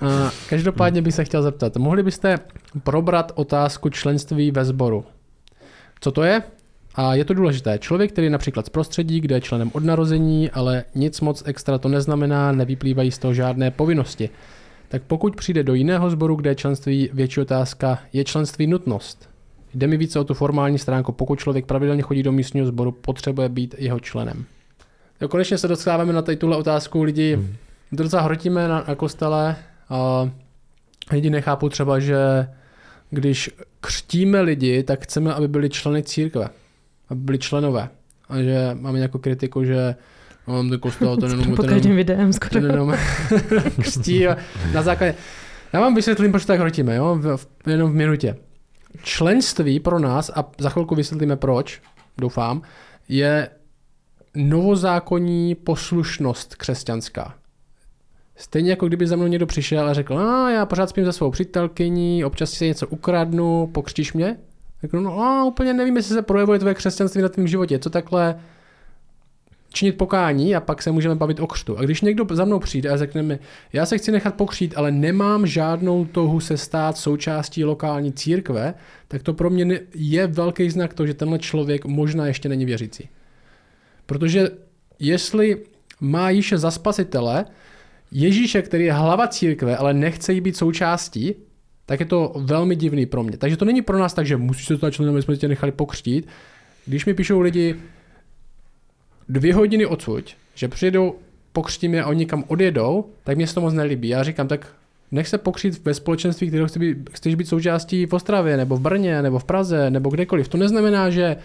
A 0.00 0.30
každopádně 0.48 1.02
bych 1.02 1.14
se 1.14 1.24
chtěl 1.24 1.42
zeptat, 1.42 1.76
mohli 1.76 2.02
byste 2.02 2.38
probrat 2.82 3.32
otázku 3.34 3.88
členství 3.88 4.50
ve 4.50 4.64
sboru? 4.64 5.04
Co 6.00 6.12
to 6.12 6.22
je? 6.22 6.42
A 6.94 7.14
je 7.14 7.24
to 7.24 7.34
důležité. 7.34 7.78
Člověk, 7.78 8.12
který 8.12 8.26
je 8.26 8.30
například 8.30 8.66
z 8.66 8.68
prostředí, 8.68 9.20
kde 9.20 9.36
je 9.36 9.40
členem 9.40 9.70
od 9.74 9.84
narození, 9.84 10.50
ale 10.50 10.84
nic 10.94 11.20
moc 11.20 11.42
extra 11.46 11.78
to 11.78 11.88
neznamená, 11.88 12.52
nevyplývají 12.52 13.10
z 13.10 13.18
toho 13.18 13.34
žádné 13.34 13.70
povinnosti. 13.70 14.30
Tak 14.88 15.02
pokud 15.02 15.36
přijde 15.36 15.62
do 15.62 15.74
jiného 15.74 16.10
sboru, 16.10 16.36
kde 16.36 16.50
je 16.50 16.54
členství 16.54 17.10
větší 17.12 17.40
otázka, 17.40 17.98
je 18.12 18.24
členství 18.24 18.66
nutnost? 18.66 19.28
Jde 19.74 19.86
mi 19.86 19.96
více 19.96 20.18
o 20.18 20.24
tu 20.24 20.34
formální 20.34 20.78
stránku. 20.78 21.12
Pokud 21.12 21.38
člověk 21.38 21.66
pravidelně 21.66 22.02
chodí 22.02 22.22
do 22.22 22.32
místního 22.32 22.66
sboru, 22.66 22.92
potřebuje 22.92 23.48
být 23.48 23.74
jeho 23.78 24.00
členem. 24.00 24.44
Jo, 25.20 25.28
konečně 25.28 25.58
se 25.58 25.68
dostáváme 25.68 26.12
na 26.12 26.22
tady 26.22 26.36
tuhle 26.36 26.56
otázku. 26.56 27.02
Lidi 27.02 27.34
Hmm. 27.34 27.54
docela 27.92 28.22
hrotíme 28.22 28.68
na, 28.68 28.84
na 28.88 28.94
kostele 28.94 29.56
a 29.88 30.30
lidi 31.12 31.30
nechápou 31.30 31.68
třeba, 31.68 31.98
že 31.98 32.16
když 33.10 33.50
křtíme 33.80 34.40
lidi, 34.40 34.82
tak 34.82 35.02
chceme, 35.02 35.34
aby 35.34 35.48
byli 35.48 35.70
členy 35.70 36.02
církve, 36.02 36.48
byli 37.14 37.38
členové. 37.38 37.88
A 38.28 38.42
že 38.42 38.70
máme 38.74 38.98
nějakou 38.98 39.18
kritiku, 39.18 39.64
že 39.64 39.94
no, 40.48 40.68
ten 40.68 40.78
kostel, 40.80 41.16
ten 41.16 41.30
jenom, 41.30 41.56
po 41.56 41.62
každém 41.62 41.96
videem 41.96 42.32
skoro. 42.32 42.50
ten 42.50 42.64
jenom 42.70 42.94
křtí 43.82 44.26
a 44.28 44.36
na 44.72 44.82
základě. 44.82 45.14
Já 45.72 45.80
vám 45.80 45.94
vysvětlím, 45.94 46.30
proč 46.30 46.44
tak 46.44 46.60
hrotíme, 46.60 46.96
jo? 46.96 47.18
V, 47.20 47.36
v, 47.36 47.46
jenom 47.66 47.90
v 47.90 47.94
minutě. 47.94 48.36
Členství 49.02 49.80
pro 49.80 49.98
nás, 49.98 50.30
a 50.34 50.44
za 50.58 50.70
chvilku 50.70 50.94
vysvětlíme 50.94 51.36
proč, 51.36 51.82
doufám, 52.18 52.62
je 53.08 53.48
novozákonní 54.34 55.54
poslušnost 55.54 56.54
křesťanská. 56.54 57.34
Stejně 58.36 58.70
jako 58.70 58.86
kdyby 58.86 59.06
za 59.06 59.16
mnou 59.16 59.26
někdo 59.26 59.46
přišel 59.46 59.88
a 59.88 59.94
řekl, 59.94 60.18
a 60.18 60.50
já 60.50 60.66
pořád 60.66 60.88
spím 60.88 61.04
se 61.04 61.12
svou 61.12 61.30
přítelkyní, 61.30 62.24
občas 62.24 62.50
si 62.50 62.66
něco 62.66 62.88
ukradnu, 62.88 63.66
pokřtíš 63.72 64.12
mě? 64.12 64.36
Řeknu, 64.84 65.00
no 65.00 65.20
a 65.20 65.44
úplně 65.44 65.74
nevím, 65.74 65.96
jestli 65.96 66.14
se 66.14 66.22
projevuje 66.22 66.58
tvoje 66.58 66.74
křesťanství 66.74 67.22
na 67.22 67.28
tvém 67.28 67.46
životě, 67.46 67.78
co 67.78 67.90
takhle 67.90 68.40
činit 69.72 69.92
pokání 69.92 70.56
a 70.56 70.60
pak 70.60 70.82
se 70.82 70.90
můžeme 70.90 71.14
bavit 71.14 71.40
o 71.40 71.46
křtu. 71.46 71.78
A 71.78 71.82
když 71.82 72.00
někdo 72.00 72.26
za 72.30 72.44
mnou 72.44 72.58
přijde 72.58 72.90
a 72.90 72.96
řekne 72.96 73.22
mi, 73.22 73.38
já 73.72 73.86
se 73.86 73.98
chci 73.98 74.12
nechat 74.12 74.34
pokřít, 74.34 74.74
ale 74.76 74.90
nemám 74.90 75.46
žádnou 75.46 76.04
touhu 76.04 76.40
se 76.40 76.56
stát 76.56 76.96
součástí 76.96 77.64
lokální 77.64 78.12
církve, 78.12 78.74
tak 79.08 79.22
to 79.22 79.34
pro 79.34 79.50
mě 79.50 79.80
je 79.94 80.26
velký 80.26 80.70
znak 80.70 80.94
toho, 80.94 81.06
že 81.06 81.14
tenhle 81.14 81.38
člověk 81.38 81.84
možná 81.84 82.26
ještě 82.26 82.48
není 82.48 82.64
věřící. 82.64 83.08
Protože 84.06 84.48
jestli 84.98 85.64
má 86.00 86.30
Ježíše 86.30 86.58
za 86.58 86.70
spasitele, 86.70 87.44
Ježíše, 88.10 88.62
který 88.62 88.84
je 88.84 88.92
hlava 88.92 89.28
církve, 89.28 89.76
ale 89.76 89.94
nechce 89.94 90.32
jí 90.32 90.40
být 90.40 90.56
součástí, 90.56 91.34
tak 91.86 92.00
je 92.00 92.06
to 92.06 92.32
velmi 92.36 92.76
divný 92.76 93.06
pro 93.06 93.22
mě. 93.22 93.36
Takže 93.38 93.56
to 93.56 93.64
není 93.64 93.82
pro 93.82 93.98
nás 93.98 94.14
tak, 94.14 94.26
že 94.26 94.36
musíš 94.36 94.66
se 94.66 94.76
stát 94.76 94.90
členem, 94.90 95.22
jsme 95.22 95.36
tě 95.36 95.48
nechali 95.48 95.72
pokřtít. 95.72 96.28
Když 96.86 97.06
mi 97.06 97.14
píšou 97.14 97.40
lidi 97.40 97.76
dvě 99.28 99.54
hodiny 99.54 99.86
odsud, 99.86 100.36
že 100.54 100.68
přijedou, 100.68 101.14
pokřtím 101.52 101.94
je 101.94 102.02
a 102.02 102.06
oni 102.06 102.18
někam 102.18 102.44
odjedou, 102.48 103.04
tak 103.24 103.36
mě 103.36 103.46
se 103.46 103.54
to 103.54 103.60
moc 103.60 103.74
nelíbí. 103.74 104.08
Já 104.08 104.22
říkám, 104.22 104.48
tak 104.48 104.74
nech 105.10 105.28
se 105.28 105.38
pokřít 105.38 105.84
ve 105.84 105.94
společenství, 105.94 106.48
kterého 106.48 106.68
chci 106.68 106.78
být, 106.78 107.10
chceš 107.12 107.34
být 107.34 107.48
součástí 107.48 108.06
v 108.06 108.12
Ostravě, 108.12 108.56
nebo 108.56 108.76
v 108.76 108.80
Brně, 108.80 109.22
nebo 109.22 109.38
v 109.38 109.44
Praze, 109.44 109.90
nebo 109.90 110.10
kdekoliv. 110.10 110.48
To 110.48 110.58
neznamená, 110.58 111.10
že 111.10 111.36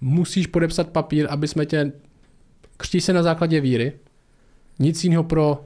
musíš 0.00 0.46
podepsat 0.46 0.88
papír, 0.88 1.26
aby 1.30 1.48
jsme 1.48 1.66
tě 1.66 1.92
křtí 2.76 3.00
se 3.00 3.12
na 3.12 3.22
základě 3.22 3.60
víry. 3.60 3.92
Nic 4.78 5.04
jiného 5.04 5.24
pro, 5.24 5.64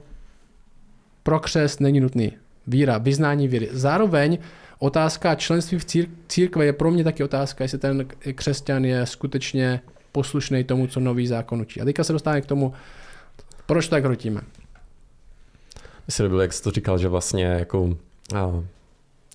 pro 1.23 1.39
křest 1.39 1.79
není 1.81 1.99
nutný. 1.99 2.31
Víra, 2.69 2.97
vyznání 2.97 3.47
víry. 3.47 3.69
Zároveň 3.71 4.37
otázka 4.79 5.35
členství 5.35 5.77
v 5.77 5.85
cír- 5.85 6.09
církve 6.27 6.65
je 6.65 6.73
pro 6.73 6.91
mě 6.91 7.03
taky 7.03 7.23
otázka, 7.23 7.63
jestli 7.63 7.77
ten 7.77 8.07
křesťan 8.35 8.85
je 8.85 9.05
skutečně 9.05 9.81
poslušný 10.11 10.63
tomu, 10.63 10.87
co 10.87 10.99
nový 10.99 11.27
zákon 11.27 11.61
učí. 11.61 11.81
A 11.81 11.85
teďka 11.85 12.03
se 12.03 12.13
dostáváme 12.13 12.41
k 12.41 12.45
tomu, 12.45 12.73
proč 13.65 13.87
tak 13.87 14.05
hrotíme. 14.05 14.41
Mně 16.07 16.11
se 16.11 16.23
líbilo, 16.23 16.41
jak 16.41 16.53
jsi 16.53 16.63
to 16.63 16.71
říkal, 16.71 16.97
že 16.97 17.07
vlastně 17.07 17.45
jako, 17.45 17.97
a, 18.35 18.63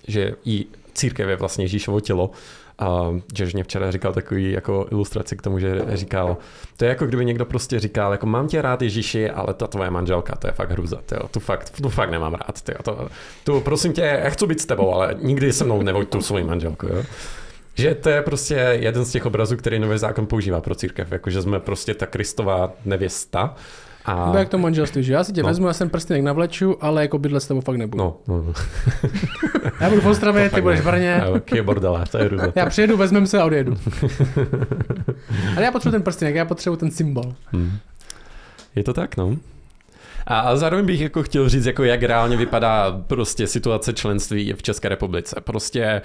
že 0.07 0.35
i 0.45 0.65
církev 0.93 1.29
je 1.29 1.35
vlastně 1.35 1.63
Ježíšovo 1.63 1.99
tělo. 1.99 2.31
A 2.79 3.19
že 3.35 3.45
mě 3.53 3.63
včera 3.63 3.91
říkal 3.91 4.13
takový 4.13 4.51
jako 4.51 4.87
ilustraci 4.91 5.37
k 5.37 5.41
tomu, 5.41 5.59
že 5.59 5.81
říkal, 5.93 6.37
to 6.77 6.85
je 6.85 6.89
jako 6.89 7.05
kdyby 7.05 7.25
někdo 7.25 7.45
prostě 7.45 7.79
říkal, 7.79 8.11
jako 8.11 8.25
mám 8.25 8.47
tě 8.47 8.61
rád 8.61 8.81
Ježíši, 8.81 9.29
ale 9.29 9.53
ta 9.53 9.67
tvoje 9.67 9.89
manželka, 9.89 10.35
to 10.35 10.47
je 10.47 10.53
fakt 10.53 10.71
hruza, 10.71 10.97
tyjo, 11.05 11.27
tu 11.27 11.39
fakt, 11.39 11.81
tu 11.81 11.89
fakt 11.89 12.11
nemám 12.11 12.33
rád, 12.33 12.61
tyjo, 12.61 12.77
to, 12.83 13.07
tu 13.43 13.61
prosím 13.61 13.93
tě, 13.93 14.01
já 14.01 14.29
chci 14.29 14.47
být 14.47 14.61
s 14.61 14.65
tebou, 14.65 14.93
ale 14.93 15.15
nikdy 15.21 15.53
se 15.53 15.63
mnou 15.63 15.81
nevoď 15.81 16.09
tu 16.09 16.21
svoji 16.21 16.43
manželku, 16.43 16.87
jo. 16.87 17.03
Že 17.77 17.95
to 17.95 18.09
je 18.09 18.21
prostě 18.21 18.55
jeden 18.55 19.05
z 19.05 19.11
těch 19.11 19.25
obrazů, 19.25 19.57
který 19.57 19.79
nový 19.79 19.97
zákon 19.97 20.27
používá 20.27 20.61
pro 20.61 20.75
církev, 20.75 21.11
jako 21.11 21.29
že 21.29 21.41
jsme 21.41 21.59
prostě 21.59 21.93
ta 21.93 22.05
Kristová 22.05 22.71
nevěsta. 22.85 23.55
A... 24.05 24.25
Nebo 24.25 24.37
jak 24.37 24.49
to 24.49 24.57
manželství, 24.57 25.03
že 25.03 25.13
já 25.13 25.23
si 25.23 25.33
tě 25.33 25.41
No. 25.43 25.47
vezmu, 25.49 25.67
já 25.67 25.73
jsem 25.73 25.89
prstenek 25.89 26.23
navleču, 26.23 26.77
ale 26.81 27.01
jako 27.01 27.17
bydlet 27.17 27.43
s 27.43 27.47
tebou 27.47 27.61
fakt 27.61 27.75
nebudu. 27.75 28.03
No, 28.03 28.17
no, 28.27 28.43
no. 28.43 28.53
Já 29.81 29.89
budu 29.89 30.01
v 30.01 30.05
Ostravě, 30.05 30.49
ty 30.49 30.61
budeš 30.61 30.79
v 30.79 30.83
Brně. 30.83 31.21
Je 31.53 31.63
bordelář, 31.63 32.09
to 32.09 32.17
je 32.17 32.23
hruza. 32.23 32.47
Já 32.55 32.65
přijedu, 32.65 32.97
vezmeme 32.97 33.27
se 33.27 33.39
a 33.39 33.45
odjedu. 33.45 33.77
Ale 35.55 35.63
já 35.65 35.71
potřebuji 35.71 35.91
ten 35.91 36.01
prstenek, 36.03 36.35
já 36.35 36.45
potřebuji 36.45 36.75
ten 36.75 36.91
symbol. 36.91 37.33
Hmm. 37.51 37.71
Je 38.75 38.83
to 38.83 38.93
tak, 38.93 39.17
no. 39.17 39.37
A, 40.27 40.39
a 40.39 40.55
zároveň 40.55 40.85
bych 40.85 41.01
jako 41.01 41.23
chtěl 41.23 41.49
říct, 41.49 41.65
jako 41.65 41.83
jak 41.83 42.03
reálně 42.03 42.37
vypadá 42.37 43.01
prostě 43.07 43.47
situace 43.47 43.93
členství 43.93 44.53
v 44.53 44.63
České 44.63 44.89
republice. 44.89 45.35
Prostě 45.43 46.01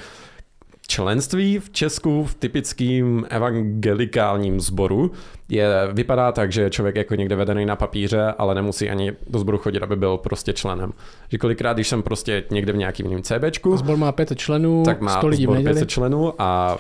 členství 0.90 1.58
v 1.58 1.70
Česku 1.70 2.24
v 2.24 2.34
typickým 2.34 3.26
evangelikálním 3.30 4.60
sboru 4.60 5.10
je, 5.48 5.66
vypadá 5.92 6.32
tak, 6.32 6.52
že 6.52 6.62
je 6.62 6.70
člověk 6.70 6.96
jako 6.96 7.14
někde 7.14 7.36
vedený 7.36 7.66
na 7.66 7.76
papíře, 7.76 8.34
ale 8.38 8.54
nemusí 8.54 8.90
ani 8.90 9.12
do 9.26 9.38
sboru 9.38 9.58
chodit, 9.58 9.82
aby 9.82 9.96
byl 9.96 10.16
prostě 10.16 10.52
členem. 10.52 10.92
Že 11.28 11.38
kolikrát, 11.38 11.72
když 11.72 11.88
jsem 11.88 12.02
prostě 12.02 12.44
někde 12.50 12.72
v 12.72 12.76
nějakým 12.76 13.06
jiném 13.06 13.22
CBčku, 13.22 13.76
Zbor 13.76 13.96
má 13.96 14.12
pět 14.12 14.32
členů, 14.36 14.82
tak 14.84 15.00
má 15.00 15.18
100 15.18 15.26
lidí 15.26 15.42
v 15.42 15.46
sbor 15.46 15.56
neděli. 15.56 15.74
500 15.74 15.90
členů 15.90 16.34
a 16.38 16.78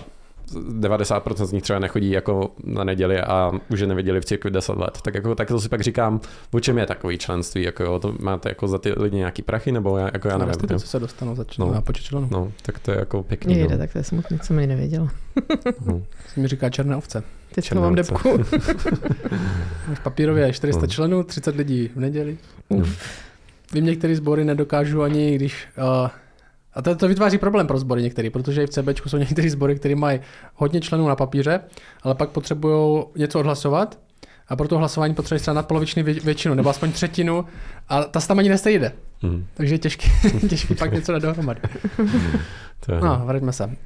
90% 0.54 1.44
z 1.46 1.52
nich 1.52 1.62
třeba 1.62 1.78
nechodí 1.78 2.10
jako 2.10 2.50
na 2.64 2.84
neděli 2.84 3.20
a 3.20 3.52
už 3.70 3.80
je 3.80 3.86
neviděli 3.86 4.20
v 4.20 4.24
církvi 4.24 4.50
10 4.50 4.76
let. 4.76 4.98
Tak 5.02 5.14
jako 5.14 5.34
tak 5.34 5.48
to 5.48 5.60
si 5.60 5.68
pak 5.68 5.80
říkám, 5.80 6.20
o 6.52 6.60
čem 6.60 6.78
je 6.78 6.86
takový 6.86 7.18
členství, 7.18 7.62
jako 7.62 7.82
jo, 7.82 7.98
to 7.98 8.14
máte 8.20 8.48
jako 8.48 8.68
za 8.68 8.78
ty 8.78 8.92
lidi 8.96 9.16
nějaký 9.16 9.42
prachy, 9.42 9.72
nebo 9.72 9.98
já, 9.98 10.10
jako 10.12 10.28
já 10.28 10.38
nevím. 10.38 10.54
co 10.54 10.78
se 10.86 10.98
dostanou 11.00 11.34
za 11.34 11.44
No. 11.58 11.66
no. 11.66 11.72
na 11.74 11.80
počet 11.80 12.02
členů. 12.04 12.28
No, 12.30 12.52
tak 12.62 12.78
to 12.78 12.90
je 12.90 12.98
jako 12.98 13.22
pěkný. 13.22 13.54
Jde, 13.54 13.68
no. 13.68 13.78
tak 13.78 13.92
to 13.92 13.98
je 13.98 14.04
smutný, 14.04 14.38
co 14.38 14.54
mi 14.54 14.66
nevěděl. 14.66 15.08
No. 15.86 16.02
To 16.34 16.40
mi 16.40 16.48
říká 16.48 16.70
černé 16.70 16.96
ovce. 16.96 17.22
Teď 17.54 17.72
mám 17.72 17.94
depku. 17.94 18.38
Máš 19.88 19.98
papírově 20.02 20.52
400 20.52 20.80
No. 20.80 20.86
členů, 20.86 21.22
30 21.22 21.56
lidí 21.56 21.90
v 21.96 22.00
neděli. 22.00 22.38
Uf. 22.68 22.98
Vím, 23.72 23.84
některé 23.84 24.16
sbory 24.16 24.44
nedokážu 24.44 25.02
ani, 25.02 25.34
když... 25.34 25.68
Uh, 26.02 26.08
a 26.74 26.82
to, 26.82 26.96
to 26.96 27.08
vytváří 27.08 27.38
problém 27.38 27.66
pro 27.66 27.78
sbory 27.78 28.02
některý, 28.02 28.30
protože 28.30 28.62
i 28.62 28.66
v 28.66 28.70
CBčku 28.70 29.08
jsou 29.08 29.16
některé 29.16 29.50
sbory, 29.50 29.76
které 29.76 29.94
mají 29.94 30.20
hodně 30.54 30.80
členů 30.80 31.08
na 31.08 31.16
papíře, 31.16 31.60
ale 32.02 32.14
pak 32.14 32.30
potřebují 32.30 33.04
něco 33.16 33.38
odhlasovat 33.40 33.98
a 34.48 34.56
pro 34.56 34.68
to 34.68 34.78
hlasování 34.78 35.14
potřebují 35.14 35.40
třeba 35.40 35.54
nadpoloviční 35.54 36.04
vě- 36.04 36.24
většinu, 36.24 36.54
nebo 36.54 36.70
aspoň 36.70 36.92
třetinu 36.92 37.44
a 37.88 38.04
ta 38.04 38.20
se 38.20 38.28
tam 38.28 38.38
ani 38.38 38.48
nestejde. 38.48 38.92
Mhm. 39.22 39.46
Takže 39.54 39.74
je 39.74 39.78
těžký, 39.78 40.10
těžký 40.48 40.74
pak 40.74 40.92
něco 40.92 41.12
dát 41.12 41.22
dohromady. 41.22 41.60
No, 43.02 43.22
vraťme 43.24 43.52
se. 43.52 43.76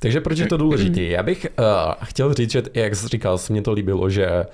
Takže 0.00 0.20
proč 0.20 0.38
je 0.38 0.46
to 0.46 0.56
důležité? 0.56 1.02
Já 1.02 1.22
bych 1.22 1.46
uh, 1.58 1.64
chtěl 2.04 2.34
říct, 2.34 2.50
že 2.50 2.62
jak 2.74 2.96
jsi 2.96 3.08
říkal, 3.08 3.38
se 3.38 3.52
mně 3.52 3.62
to 3.62 3.72
líbilo, 3.72 4.10
že 4.10 4.44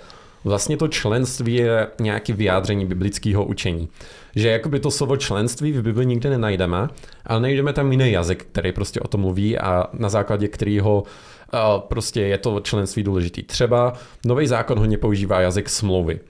vlastně 0.45 0.77
to 0.77 0.89
členství 0.89 1.55
je 1.55 1.89
nějaké 2.01 2.33
vyjádření 2.33 2.87
biblického 2.87 3.45
učení. 3.45 3.89
Že 4.37 4.49
jakoby 4.49 4.81
to 4.81 4.91
slovo 4.91 5.17
členství 5.17 5.73
v 5.73 5.83
Bibli 5.83 6.07
nikde 6.07 6.31
nenajdeme, 6.31 6.89
ale 7.27 7.41
najdeme 7.41 7.73
tam 7.73 7.93
jiný 7.93 8.13
jazyk, 8.13 8.45
který 8.45 8.73
prostě 8.73 9.01
o 9.01 9.09
tom 9.09 9.21
mluví 9.21 9.59
a 9.59 9.87
na 9.93 10.09
základě 10.09 10.49
kterého 10.49 11.03
uh, 11.03 11.81
prostě 11.81 12.21
je 12.21 12.39
to 12.39 12.61
členství 12.61 13.03
důležitý. 13.03 13.43
Třeba 13.43 13.93
Nový 14.27 14.47
zákon 14.47 14.79
hodně 14.79 14.99
používá 14.99 15.41
jazyk 15.41 15.69
smlouvy. 15.69 16.21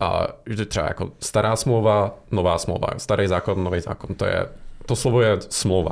A 0.00 0.26
že 0.46 0.66
třeba 0.66 0.86
jako 0.86 1.10
stará 1.20 1.56
smlouva, 1.56 2.18
nová 2.30 2.58
smlouva, 2.58 2.88
starý 2.96 3.26
zákon, 3.26 3.64
nový 3.64 3.80
zákon, 3.80 4.14
to 4.16 4.24
je, 4.24 4.46
to 4.86 4.96
slovo 4.96 5.22
je 5.22 5.36
smlouva. 5.48 5.90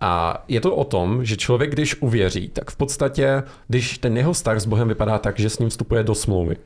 A 0.00 0.44
je 0.48 0.60
to 0.60 0.76
o 0.76 0.84
tom, 0.84 1.24
že 1.24 1.36
člověk, 1.36 1.70
když 1.70 2.02
uvěří, 2.02 2.48
tak 2.48 2.70
v 2.70 2.76
podstatě, 2.76 3.42
když 3.68 3.98
ten 3.98 4.16
jeho 4.16 4.32
vztah 4.32 4.60
s 4.60 4.66
Bohem 4.66 4.88
vypadá 4.88 5.18
tak, 5.18 5.38
že 5.38 5.50
s 5.50 5.58
ním 5.58 5.68
vstupuje 5.68 6.02
do 6.02 6.14
smlouvy. 6.14 6.56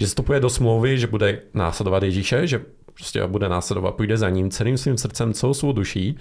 Že 0.00 0.06
vstupuje 0.06 0.40
do 0.40 0.50
smlouvy, 0.50 0.98
že 0.98 1.06
bude 1.06 1.40
následovat 1.54 2.02
Ježíše, 2.02 2.46
že 2.46 2.60
prostě 2.94 3.26
bude 3.26 3.48
následovat, 3.48 3.94
půjde 3.94 4.16
za 4.16 4.30
ním 4.30 4.50
celým 4.50 4.78
svým 4.78 4.98
srdcem, 4.98 5.32
celou 5.32 5.54
svou 5.54 5.72
duší 5.72 6.18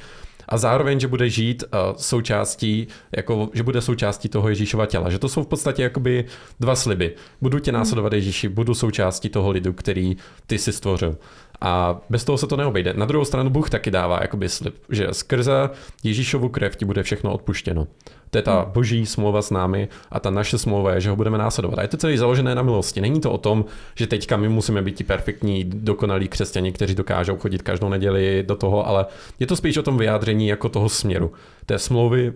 a 0.49 0.57
zároveň, 0.57 0.99
že 0.99 1.07
bude 1.07 1.29
žít 1.29 1.63
uh, 1.63 1.79
součástí, 1.97 2.87
jako, 3.15 3.49
že 3.53 3.63
bude 3.63 3.81
součástí 3.81 4.29
toho 4.29 4.49
Ježíšova 4.49 4.85
těla. 4.85 5.09
Že 5.09 5.19
to 5.19 5.29
jsou 5.29 5.43
v 5.43 5.47
podstatě 5.47 5.83
jakoby 5.83 6.25
dva 6.59 6.75
sliby. 6.75 7.15
Budu 7.41 7.59
tě 7.59 7.71
následovat 7.71 8.13
Ježíši, 8.13 8.49
budu 8.49 8.73
součástí 8.73 9.29
toho 9.29 9.51
lidu, 9.51 9.73
který 9.73 10.17
ty 10.47 10.57
si 10.57 10.73
stvořil. 10.73 11.17
A 11.61 12.01
bez 12.09 12.23
toho 12.23 12.37
se 12.37 12.47
to 12.47 12.57
neobejde. 12.57 12.93
Na 12.93 13.05
druhou 13.05 13.25
stranu 13.25 13.49
Bůh 13.49 13.69
taky 13.69 13.91
dává 13.91 14.19
jakoby 14.21 14.49
slib, 14.49 14.75
že 14.89 15.07
skrze 15.11 15.69
Ježíšovu 16.03 16.49
krev 16.49 16.75
ti 16.75 16.85
bude 16.85 17.03
všechno 17.03 17.33
odpuštěno. 17.33 17.87
To 18.29 18.37
je 18.37 18.41
ta 18.41 18.65
boží 18.73 19.05
smlouva 19.05 19.41
s 19.41 19.51
námi 19.51 19.87
a 20.11 20.19
ta 20.19 20.29
naše 20.29 20.57
smlouva 20.57 20.93
je, 20.93 21.01
že 21.01 21.09
ho 21.09 21.15
budeme 21.15 21.37
následovat. 21.37 21.79
A 21.79 21.81
je 21.81 21.87
to 21.87 21.97
celý 21.97 22.17
založené 22.17 22.55
na 22.55 22.61
milosti. 22.61 23.01
Není 23.01 23.21
to 23.21 23.31
o 23.31 23.37
tom, 23.37 23.65
že 23.95 24.07
teďka 24.07 24.37
my 24.37 24.49
musíme 24.49 24.81
být 24.81 24.95
ti 24.95 25.03
perfektní, 25.03 25.63
dokonalí 25.63 26.27
křesťani, 26.27 26.71
kteří 26.71 26.95
dokážou 26.95 27.37
chodit 27.37 27.61
každou 27.61 27.89
neděli 27.89 28.43
do 28.47 28.55
toho, 28.55 28.87
ale 28.87 29.05
je 29.39 29.47
to 29.47 29.55
spíš 29.55 29.77
o 29.77 29.83
tom 29.83 29.97
vyjádření 29.97 30.47
jako 30.47 30.69
toho 30.69 30.89
směru. 30.89 31.31
Té 31.65 31.79
smlouvy, 31.79 32.33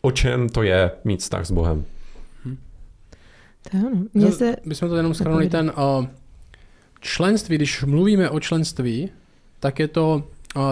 o 0.00 0.10
čem 0.10 0.48
to 0.48 0.62
je 0.62 0.90
mít 1.04 1.20
vztah 1.20 1.46
s 1.46 1.50
Bohem. 1.50 1.84
To 3.70 3.78
ano. 3.78 3.90
Mně 4.14 4.26
No, 4.26 4.32
se... 4.32 4.56
My 4.64 4.74
jsme 4.74 4.88
to 4.88 4.96
jenom 4.96 5.14
schrnuli 5.14 5.48
ten 5.48 5.72
uh, 5.98 6.06
členství, 7.00 7.56
když 7.56 7.84
mluvíme 7.84 8.30
o 8.30 8.40
členství, 8.40 9.10
tak 9.60 9.78
je 9.78 9.88
to, 9.88 10.22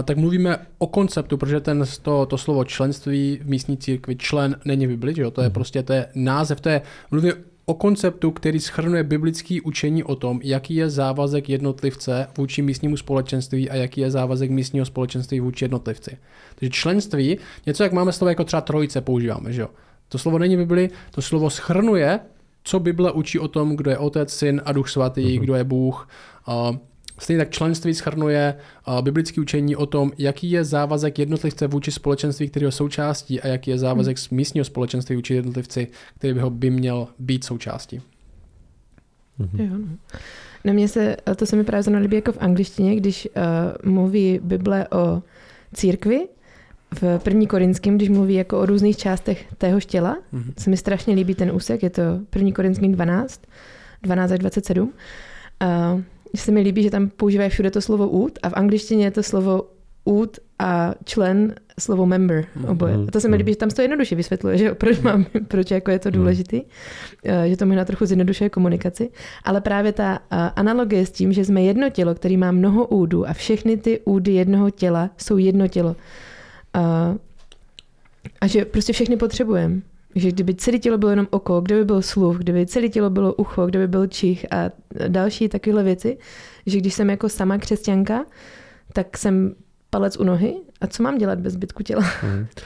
tak 0.05 0.17
mluvíme 0.17 0.59
o 0.79 0.87
konceptu, 0.87 1.37
protože 1.37 1.61
ten, 1.61 1.85
to, 2.03 2.27
to 2.27 2.39
slovo 2.39 2.65
členství 2.65 3.41
v 3.43 3.49
místní 3.49 3.77
církvi, 3.77 4.17
člen 4.17 4.57
není 4.65 4.87
v 4.87 4.91
Bibli, 4.91 5.15
že 5.15 5.23
jo? 5.23 5.31
to 5.31 5.43
je 5.43 5.51
prostě, 5.51 5.83
to 5.83 5.93
je 5.93 6.07
název, 6.15 6.61
to 6.61 6.69
je, 6.69 6.83
mluvíme 7.11 7.35
o 7.67 7.75
konceptu, 7.75 8.31
který 8.31 8.61
schrnuje 8.61 9.03
biblický 9.05 9.61
učení 9.61 10.05
o 10.05 10.17
tom, 10.17 10.41
jaký 10.43 10.75
je 10.75 10.91
závazek 10.91 11.49
jednotlivce 11.49 12.27
vůči 12.39 12.63
místnímu 12.63 12.97
společenství 12.97 13.71
a 13.71 13.75
jaký 13.75 14.01
je 14.01 14.11
závazek 14.11 14.51
místního 14.51 14.87
společenství 14.87 15.41
vůči 15.41 15.65
jednotlivci. 15.65 16.19
Takže 16.55 16.71
členství, 16.71 17.39
něco 17.67 17.83
jak 17.83 17.93
máme 17.93 18.13
slovo 18.13 18.29
jako 18.29 18.45
třeba 18.45 18.61
trojice 18.61 19.01
používáme, 19.01 19.53
že 19.53 19.61
jo? 19.61 19.69
To 20.09 20.19
slovo 20.19 20.39
není 20.39 20.57
v 20.57 20.59
Bibli, 20.59 20.91
to 21.11 21.23
slovo 21.23 21.51
schrnuje, 21.51 22.21
co 22.65 22.81
Bible 22.81 23.13
učí 23.13 23.39
o 23.39 23.49
tom, 23.49 23.77
kdo 23.77 23.91
je 23.91 23.99
Otec, 23.99 24.33
Syn 24.33 24.63
a 24.65 24.73
Duch 24.73 24.89
Svatý, 24.89 25.23
mm-hmm. 25.23 25.41
kdo 25.41 25.55
je 25.55 25.65
Bůh. 25.65 26.09
Uh, 26.49 26.77
Stejně 27.19 27.39
tak 27.39 27.51
členství 27.51 27.95
schrnuje 27.95 28.55
uh, 28.89 29.01
biblické 29.03 29.41
učení 29.41 29.77
o 29.77 29.87
tom, 29.87 30.13
jaký 30.19 30.51
je 30.51 30.65
závazek 30.65 31.19
jednotlivce 31.19 31.67
vůči 31.67 31.93
společenství, 31.93 32.49
kterého 32.49 32.73
součástí 32.73 33.41
a 33.41 33.47
jaký 33.49 33.71
je 33.71 33.79
závazek 33.79 34.19
z 34.19 34.31
místního 34.31 34.65
společenství 34.65 35.17
vůči 35.17 35.35
jednotlivci, 35.35 35.89
který 36.19 36.35
by 36.35 36.41
ho 36.41 36.51
by 36.51 36.71
měl 36.71 37.09
být 37.19 37.45
součástí. 37.45 38.01
Jo, 39.59 39.67
no. 39.79 39.87
Na 40.65 40.73
mě 40.73 40.89
se, 40.89 41.17
to 41.37 41.47
se 41.47 41.57
mi 41.57 41.65
právě 41.65 41.83
zrovna 41.83 42.01
líbí 42.01 42.17
jako 42.17 42.33
v 42.33 42.39
angličtině, 42.41 42.97
když 42.97 43.29
uh, 43.37 43.93
mluví 43.93 44.41
Bible 44.43 44.89
o 44.89 45.23
církvi, 45.75 46.29
v 47.01 47.19
první 47.19 47.47
korinským, 47.47 47.97
když 47.97 48.09
mluví 48.09 48.35
jako 48.35 48.61
o 48.61 48.67
různých 48.67 48.97
částech 48.97 49.47
téhož 49.59 49.87
těla, 49.87 50.17
Mhm. 50.33 50.53
se 50.59 50.71
mi 50.71 50.77
strašně 50.77 51.15
líbí 51.15 51.35
ten 51.35 51.51
úsek, 51.51 51.83
je 51.83 51.91
to 51.91 52.03
první 52.31 52.53
korinským 52.53 52.93
12, 52.93 53.41
12 54.03 54.31
až 54.33 54.39
27. 54.39 54.93
Uh, 55.63 56.01
se 56.35 56.53
mi 56.53 56.61
líbí, 56.61 56.83
že 56.83 56.91
tam 56.91 57.09
používají 57.09 57.51
všude 57.51 57.71
to 57.71 57.81
slovo 57.81 58.09
út 58.09 58.39
a 58.43 58.49
v 58.49 58.53
angličtině 58.55 59.05
je 59.05 59.11
to 59.11 59.23
slovo 59.23 59.63
út 60.05 60.39
a 60.59 60.95
člen 61.05 61.55
slovo 61.79 62.07
member 62.07 62.47
oboje. 62.69 62.95
A 63.09 63.11
to 63.11 63.21
se 63.21 63.29
mi 63.29 63.37
líbí, 63.37 63.53
že 63.53 63.59
tam 63.59 63.71
to 63.71 63.83
jednoduše 63.83 64.15
vysvětluje, 64.15 64.59
že 64.59 64.75
proč, 64.75 65.01
mám, 65.01 65.27
proč 65.49 65.71
jako 65.71 65.91
je 65.91 65.99
to 65.99 66.11
důležitý, 66.11 66.63
uh, 66.63 67.43
že 67.45 67.57
to 67.57 67.67
možná 67.67 67.85
trochu 67.85 68.07
zjednodušuje 68.07 68.51
komunikaci. 68.51 69.11
Ale 69.45 69.61
právě 69.61 69.93
ta 69.93 70.13
uh, 70.13 70.39
analogie 70.57 71.07
s 71.07 71.11
tím, 71.11 71.33
že 71.33 71.45
jsme 71.45 71.63
jedno 71.63 71.91
tělo, 71.91 72.15
který 72.15 72.37
má 72.37 72.51
mnoho 72.51 72.87
údů 72.87 73.29
a 73.29 73.33
všechny 73.33 73.77
ty 73.77 74.01
údy 74.05 74.33
jednoho 74.33 74.71
těla 74.71 75.11
jsou 75.17 75.37
jedno 75.37 75.69
tělo. 75.69 75.97
Uh, 76.77 77.17
a 78.41 78.47
že 78.47 78.65
prostě 78.65 78.93
všechny 78.93 79.17
potřebujeme. 79.17 79.81
Že 80.15 80.29
kdyby 80.29 80.55
celé 80.55 80.79
tělo 80.79 80.99
bylo 80.99 81.11
jenom 81.11 81.27
oko, 81.31 81.61
kdyby 81.61 81.85
byl 81.85 82.03
sluch, 82.03 82.37
kdyby 82.39 82.67
celé 82.67 82.89
tělo 82.89 83.11
bylo 83.11 83.35
ucho, 83.35 83.67
kdyby 83.67 83.89
byl 83.89 84.07
čich 84.07 84.47
a 84.53 84.71
další 85.09 85.49
takovéhle 85.49 85.83
věci, 85.83 86.19
že 86.67 86.79
když 86.79 86.95
jsem 86.95 87.11
jako 87.11 87.29
sama 87.29 87.59
křesťanka, 87.59 88.25
tak 88.93 89.19
jsem 89.19 89.55
palec 89.91 90.17
u 90.17 90.25
nohy 90.25 90.55
a 90.81 90.87
co 90.87 91.03
mám 91.03 91.19
dělat 91.19 91.39
bez 91.39 91.53
zbytku 91.53 91.83
těla? 91.83 92.03
Mhm. 92.23 92.47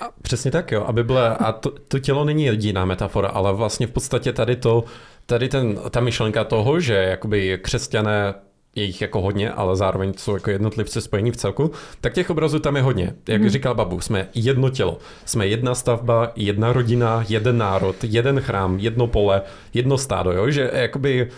A 0.00 0.10
přesně 0.22 0.50
tak, 0.50 0.72
jo. 0.72 0.84
A 0.84 0.92
Bible, 0.92 1.36
a 1.36 1.52
to, 1.52 1.70
to 1.88 1.98
tělo 1.98 2.24
není 2.24 2.44
jediná 2.44 2.84
metafora, 2.84 3.28
ale 3.28 3.52
vlastně 3.52 3.86
v 3.86 3.90
podstatě 3.90 4.32
tady 4.32 4.56
to, 4.56 4.84
tady 5.26 5.48
ten, 5.48 5.78
ta 5.90 6.00
myšlenka 6.00 6.44
toho, 6.44 6.80
že 6.80 6.94
jakoby 6.94 7.58
křesťané 7.62 8.34
je 8.78 8.84
jich 8.84 9.00
jako 9.00 9.20
hodně, 9.20 9.50
ale 9.50 9.76
zároveň 9.76 10.12
jsou 10.16 10.34
jako 10.34 10.50
jednotlivci 10.50 11.00
spojení 11.00 11.30
v 11.30 11.36
celku, 11.36 11.70
tak 12.00 12.14
těch 12.14 12.30
obrazů 12.30 12.58
tam 12.58 12.76
je 12.76 12.82
hodně. 12.82 13.14
Jak 13.28 13.40
Mhm. 13.40 13.50
říkal 13.50 13.74
Babu, 13.74 14.00
jsme 14.00 14.28
jedno 14.34 14.70
tělo, 14.70 14.98
jsme 15.24 15.46
jedna 15.46 15.74
stavba, 15.74 16.32
jedna 16.36 16.72
rodina, 16.72 17.24
jeden 17.28 17.58
národ, 17.58 17.96
jeden 18.04 18.40
chrám, 18.40 18.78
jedno 18.78 19.06
pole, 19.06 19.42
jedno 19.74 19.98
stádo, 19.98 20.32
jo? 20.32 20.50
že 20.50 20.70
jakoby 20.74 21.28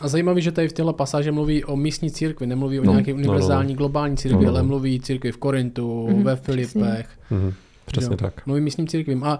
A 0.00 0.08
zajímavý, 0.08 0.42
že 0.42 0.52
tady 0.52 0.68
v 0.68 0.72
téhle 0.72 0.92
pasáže 0.92 1.32
mluví 1.32 1.64
o 1.64 1.76
místní 1.76 2.10
církvi, 2.10 2.46
nemluví 2.46 2.80
o 2.80 2.84
No, 2.84 2.92
nějaké 2.92 3.10
no, 3.12 3.16
univerzální 3.16 3.72
no. 3.72 3.76
globální 3.78 4.16
církvi, 4.16 4.36
No, 4.36 4.42
no, 4.44 4.48
ale 4.50 4.62
no. 4.62 4.68
mluví 4.68 5.00
církvi 5.00 5.32
v 5.32 5.36
Korintu, 5.36 6.08
Mhm, 6.08 6.22
ve 6.24 6.36
přesně. 6.36 6.52
Filipech. 6.54 7.06
mhm, 7.30 7.52
přesně 7.86 8.12
Jo. 8.12 8.16
tak. 8.16 8.46
Mluví 8.46 8.60
místním 8.60 8.86
církvím. 8.88 9.24
A, 9.24 9.38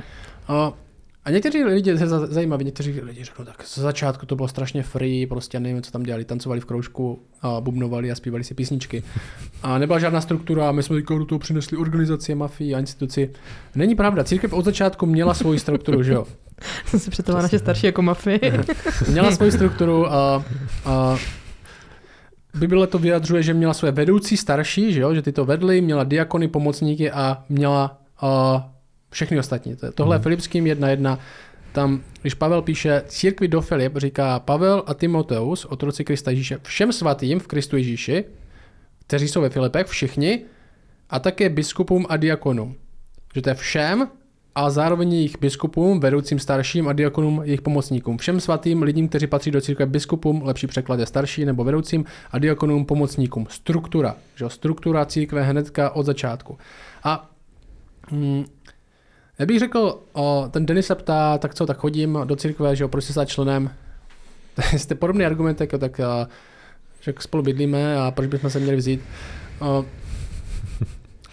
a, 0.48 0.72
a 1.24 1.30
někteří 1.30 1.64
lidi, 1.64 1.98
se 1.98 2.06
za- 2.06 2.26
zajímaví, 2.26 2.64
někteří 2.64 3.00
lidi 3.00 3.24
řeknou, 3.24 3.44
tak 3.44 3.62
z 3.62 3.78
začátku 3.78 4.26
to 4.26 4.36
bylo 4.36 4.48
strašně 4.48 4.82
free, 4.82 5.26
prostě 5.26 5.60
nevím, 5.60 5.82
co 5.82 5.90
tam 5.90 6.02
dělali, 6.02 6.24
tancovali 6.24 6.60
v 6.60 6.64
kroužku 6.64 7.22
a 7.42 7.60
bubnovali 7.60 8.10
a 8.10 8.14
zpívali 8.14 8.44
si 8.44 8.54
písničky. 8.54 9.02
A 9.62 9.78
nebyla 9.78 9.98
žádná 9.98 10.20
struktura, 10.20 10.68
a 10.68 10.72
my 10.72 10.82
jsme 10.82 11.02
do 11.02 11.24
toho 11.24 11.38
přinesli 11.38 11.76
organizaci, 11.76 12.34
mafii 12.34 12.74
a 12.74 12.78
instituci. 12.78 13.30
Není 13.74 13.94
pravda, 13.94 14.24
církev 14.24 14.52
od 14.52 14.64
začátku 14.64 15.06
měla 15.06 15.34
svoji 15.34 15.58
strukturu, 15.58 16.02
že 16.02 16.12
jo? 16.12 16.26
Jsem 16.86 17.00
se 17.00 17.10
představila 17.10 17.42
naše 17.42 17.58
starší 17.58 17.86
jako 17.86 18.02
mafii. 18.02 18.40
Měla 19.10 19.30
svoji 19.30 19.52
strukturu 19.52 20.12
a, 20.12 20.44
a 20.84 21.16
Bible 22.54 22.86
to 22.86 22.98
vyjadřuje, 22.98 23.42
že 23.42 23.54
měla 23.54 23.74
své 23.74 23.92
vedoucí 23.92 24.36
starší, 24.36 24.92
že, 24.92 25.00
jo? 25.00 25.14
že 25.14 25.22
ty 25.22 25.32
to 25.32 25.44
vedly, 25.44 25.80
měla 25.80 26.04
diakony, 26.04 26.48
pomocníky 26.48 27.10
a 27.10 27.44
měla 27.48 27.98
a, 28.20 28.70
všechny 29.14 29.38
ostatní. 29.38 29.76
To- 29.76 29.92
Tohle 29.92 30.16
je 30.16 30.20
Filipským 30.20 30.64
1.1. 30.64 31.18
Tam, 31.72 32.00
když 32.20 32.34
Pavel 32.34 32.62
píše 32.62 33.02
církvi 33.06 33.48
do 33.48 33.60
Filip, 33.60 33.96
říká 33.96 34.38
Pavel 34.38 34.82
a 34.86 34.94
Timoteus, 34.94 35.64
otroci 35.64 36.04
Krista 36.04 36.30
Ježíše, 36.30 36.58
všem 36.62 36.92
svatým 36.92 37.40
v 37.40 37.46
Kristu 37.46 37.76
Ježíši, 37.76 38.24
kteří 39.06 39.28
jsou 39.28 39.40
ve 39.40 39.50
Filipech, 39.50 39.86
všichni, 39.86 40.40
a 41.10 41.18
také 41.18 41.48
biskupům 41.48 42.06
a 42.08 42.16
diakonům. 42.16 42.74
Že 43.34 43.42
to 43.42 43.48
je 43.48 43.54
všem, 43.54 44.08
a 44.54 44.70
zároveň 44.70 45.12
jejich 45.12 45.38
biskupům, 45.40 46.00
vedoucím 46.00 46.38
starším 46.38 46.88
a 46.88 46.92
diakonům, 46.92 47.40
jejich 47.44 47.62
pomocníkům. 47.62 48.18
Všem 48.18 48.40
svatým 48.40 48.82
lidím, 48.82 49.08
kteří 49.08 49.26
patří 49.26 49.50
do 49.50 49.60
církve 49.60 49.86
biskupům, 49.86 50.42
lepší 50.44 50.66
překlad 50.66 51.00
je 51.00 51.06
starší 51.06 51.44
nebo 51.44 51.64
vedoucím 51.64 52.04
a 52.30 52.38
diakonům, 52.38 52.84
pomocníkům. 52.84 53.46
Struktura, 53.50 54.16
že? 54.36 54.44
struktura 54.48 55.04
církve 55.04 55.42
hnedka 55.42 55.90
od 55.90 56.06
začátku. 56.06 56.58
A 57.04 57.30
hm, 58.10 58.44
já 59.38 59.46
bych 59.46 59.58
řekl, 59.58 60.02
o, 60.12 60.48
ten 60.50 60.66
Denis 60.66 60.86
se 60.86 60.94
ptá, 60.94 61.38
tak 61.38 61.54
co, 61.54 61.66
tak 61.66 61.76
chodím 61.76 62.18
do 62.24 62.36
církve, 62.36 62.76
že 62.76 62.84
jo, 62.84 62.88
proč 62.88 63.04
se 63.04 63.12
stát 63.12 63.28
členem. 63.28 63.70
Jste 64.76 64.94
podobný 64.94 65.24
argument, 65.24 65.60
jako 65.60 65.78
tak, 65.78 66.00
a, 66.00 66.28
že 67.00 67.14
spolu 67.18 67.42
bydlíme 67.42 67.96
a 67.98 68.10
proč 68.10 68.28
bychom 68.28 68.50
se 68.50 68.60
měli 68.60 68.76
vzít. 68.76 69.00
O, 69.60 69.84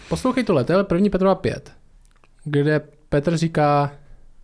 poslouchej 0.10 0.44
tohle, 0.44 0.64
to 0.64 0.74
je 0.74 0.86
1. 0.94 1.10
Petrova 1.12 1.36
5, 1.36 1.72
kde 2.44 2.82
Petr 3.10 3.38
říká 3.38 3.92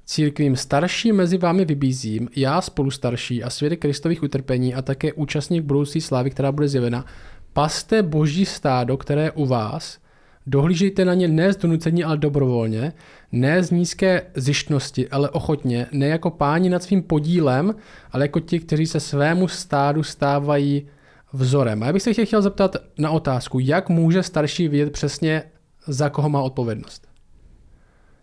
církvím 0.05 0.55
starší 0.55 1.11
mezi 1.11 1.37
vámi 1.37 1.65
vybízím, 1.65 2.29
já 2.35 2.61
spolu 2.61 2.91
starší 2.91 3.43
a 3.43 3.49
svědek 3.49 3.79
Kristových 3.79 4.23
utrpení 4.23 4.75
a 4.75 4.81
také 4.81 5.13
účastník 5.13 5.63
budoucí 5.63 6.01
slávy, 6.01 6.29
která 6.29 6.51
bude 6.51 6.67
zjevena, 6.67 7.05
paste 7.53 8.03
boží 8.03 8.45
stádo, 8.45 8.97
které 8.97 9.31
u 9.31 9.45
vás, 9.45 9.99
dohlížejte 10.47 11.05
na 11.05 11.13
ně 11.13 11.27
ne 11.27 11.53
z 11.53 11.57
donucení, 11.57 12.03
ale 12.03 12.17
dobrovolně, 12.17 12.93
ne 13.31 13.63
z 13.63 13.71
nízké 13.71 14.21
zjištnosti, 14.35 15.09
ale 15.09 15.29
ochotně, 15.29 15.87
ne 15.91 16.07
jako 16.07 16.29
páni 16.29 16.69
nad 16.69 16.83
svým 16.83 17.03
podílem, 17.03 17.75
ale 18.11 18.23
jako 18.23 18.39
ti, 18.39 18.59
kteří 18.59 18.85
se 18.85 18.99
svému 18.99 19.47
stádu 19.47 20.03
stávají 20.03 20.87
vzorem. 21.33 21.83
A 21.83 21.85
já 21.85 21.93
bych 21.93 22.01
se 22.01 22.13
chtěl 22.13 22.41
zeptat 22.41 22.75
na 22.97 23.11
otázku, 23.11 23.59
jak 23.59 23.89
může 23.89 24.23
starší 24.23 24.67
vědět 24.67 24.93
přesně, 24.93 25.43
za 25.87 26.09
koho 26.09 26.29
má 26.29 26.41
odpovědnost? 26.41 27.07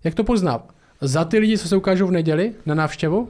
Jak 0.04 0.14
to 0.14 0.24
pozná? 0.24 0.66
Za 1.00 1.24
ty 1.24 1.38
lidi, 1.38 1.58
co 1.58 1.68
se 1.68 1.76
ukážou 1.76 2.06
v 2.06 2.10
neděli 2.10 2.52
na 2.66 2.74
návštěvu? 2.74 3.28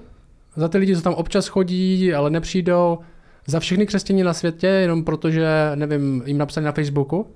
Za 0.56 0.68
ty 0.68 0.78
lidi, 0.78 0.96
co 0.96 1.02
tam 1.02 1.14
občas 1.14 1.46
chodí, 1.46 2.14
ale 2.14 2.30
nepřijdou? 2.30 2.98
Za 3.46 3.60
všechny 3.60 3.86
křesťaní 3.86 4.22
na 4.22 4.32
světě, 4.32 4.66
jenom 4.66 5.04
protože, 5.04 5.46
nevím, 5.74 6.22
jim 6.26 6.38
napsali 6.38 6.64
na 6.64 6.72
Facebooku? 6.72 7.26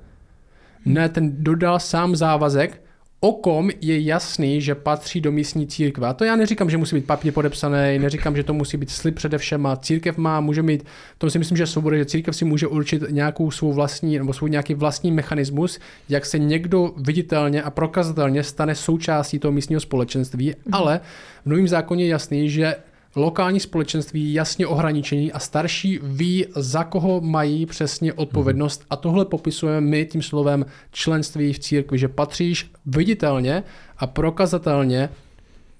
Ne, 0.85 1.09
ten 1.09 1.45
dodal 1.45 1.81
sám 1.81 2.17
závazek, 2.17 2.83
o 3.21 3.33
kom 3.33 3.71
je 3.81 4.01
jasný, 4.01 4.61
že 4.61 4.75
patří 4.75 5.21
do 5.21 5.33
místní 5.33 5.67
církve. 5.67 6.09
A 6.09 6.13
to 6.13 6.25
já 6.25 6.37
neříkám, 6.37 6.71
že 6.71 6.77
musí 6.77 6.97
být 6.97 7.07
papír 7.07 7.33
podepsaný, 7.33 7.99
neříkám, 7.99 8.37
že 8.37 8.45
to 8.45 8.55
musí 8.55 8.77
být 8.77 8.91
slib 8.91 9.15
především. 9.15 9.67
A 9.67 9.77
církev 9.77 10.19
má, 10.19 10.41
může 10.41 10.63
mít, 10.63 10.87
to 11.19 11.31
si 11.31 11.39
myslím, 11.39 11.57
že 11.57 11.67
svoboda, 11.67 11.97
že 11.97 12.05
církev 12.05 12.37
si 12.37 12.45
může 12.45 12.67
určit 12.67 13.03
nějakou 13.11 13.51
svou 13.51 13.73
vlastní, 13.73 14.19
nebo 14.19 14.33
svůj 14.33 14.51
nějaký 14.51 14.75
vlastní 14.75 15.13
mechanismus, 15.13 15.79
jak 16.09 16.27
se 16.27 16.39
někdo 16.39 16.95
viditelně 16.97 17.63
a 17.63 17.71
prokazatelně 17.71 18.43
stane 18.43 18.75
součástí 18.75 19.39
toho 19.39 19.53
místního 19.53 19.81
společenství, 19.81 20.49
mm. 20.49 20.75
ale 20.75 21.01
v 21.45 21.47
novém 21.47 21.69
zákoně 21.69 22.05
je 22.05 22.11
jasný, 22.11 22.51
že 22.51 22.77
lokální 23.17 23.61
společenství 23.61 24.35
jasně 24.35 24.67
ohraničení 24.67 25.33
a 25.33 25.39
starší 25.39 26.01
ví, 26.03 26.47
za 26.57 26.85
koho 26.85 27.21
mají 27.21 27.67
přesně 27.67 28.13
odpovědnost. 28.13 28.85
A 28.91 28.97
tohle 28.97 29.25
popisujeme 29.25 29.81
my 29.81 30.07
tím 30.07 30.23
slovem 30.23 30.67
členství 30.93 31.53
v 31.53 31.59
církvi, 31.59 31.99
že 31.99 32.09
patříš 32.09 32.71
viditelně 32.87 33.63
a 33.99 34.07
prokazatelně 34.07 35.09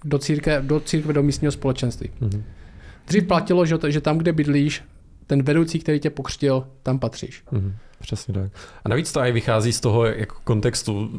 do 0.05 0.19
církve, 0.19 0.63
do, 0.63 0.81
církve, 0.81 1.13
do 1.13 1.23
místního 1.23 1.53
společenství. 1.53 2.11
Mm-hmm. 2.23 2.43
Dřív 3.07 3.27
platilo, 3.27 3.67
že, 3.67 3.79
že 3.89 4.01
tam, 4.01 4.19
kde 4.19 4.33
bydlíš, 4.33 4.83
ten 5.27 5.43
vedoucí, 5.43 5.79
který 5.79 6.01
tě 6.01 6.11
pokřtil, 6.11 6.67
tam 6.83 6.99
patříš. 6.99 7.43
Mm-hmm. 7.53 7.73
Přesně 8.01 8.35
tak. 8.35 8.53
A 8.85 8.89
navíc 8.89 9.13
to 9.13 9.21
i 9.21 9.33
vychází 9.33 9.73
z 9.73 9.81
toho 9.81 10.07
jako 10.07 10.37
kontextu 10.45 11.11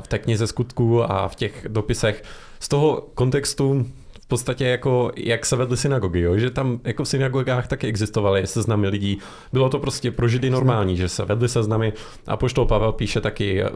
v 0.00 0.08
té 0.08 0.18
knize 0.18 0.46
skutku 0.46 1.02
a 1.12 1.28
v 1.28 1.34
těch 1.34 1.66
dopisech, 1.68 2.24
z 2.60 2.68
toho 2.68 3.08
kontextu 3.14 3.86
v 4.26 4.28
podstatě 4.28 4.64
jako, 4.64 5.10
jak 5.16 5.46
se 5.46 5.56
vedly 5.56 5.76
synagogy, 5.76 6.20
jo? 6.20 6.38
že 6.38 6.50
tam 6.50 6.80
jako 6.84 7.04
v 7.04 7.08
synagogách 7.08 7.68
taky 7.68 7.86
existovaly 7.86 8.46
seznamy 8.46 8.88
lidí. 8.88 9.18
Bylo 9.52 9.68
to 9.68 9.78
prostě 9.78 10.10
pro 10.10 10.28
židy 10.28 10.50
normální, 10.50 10.96
že 10.96 11.08
se 11.08 11.24
vedly 11.24 11.48
seznamy 11.48 11.92
a 12.26 12.36
poštol 12.36 12.66
Pavel 12.66 12.92
píše 12.92 13.20
taky 13.20 13.62
eh, 13.62 13.68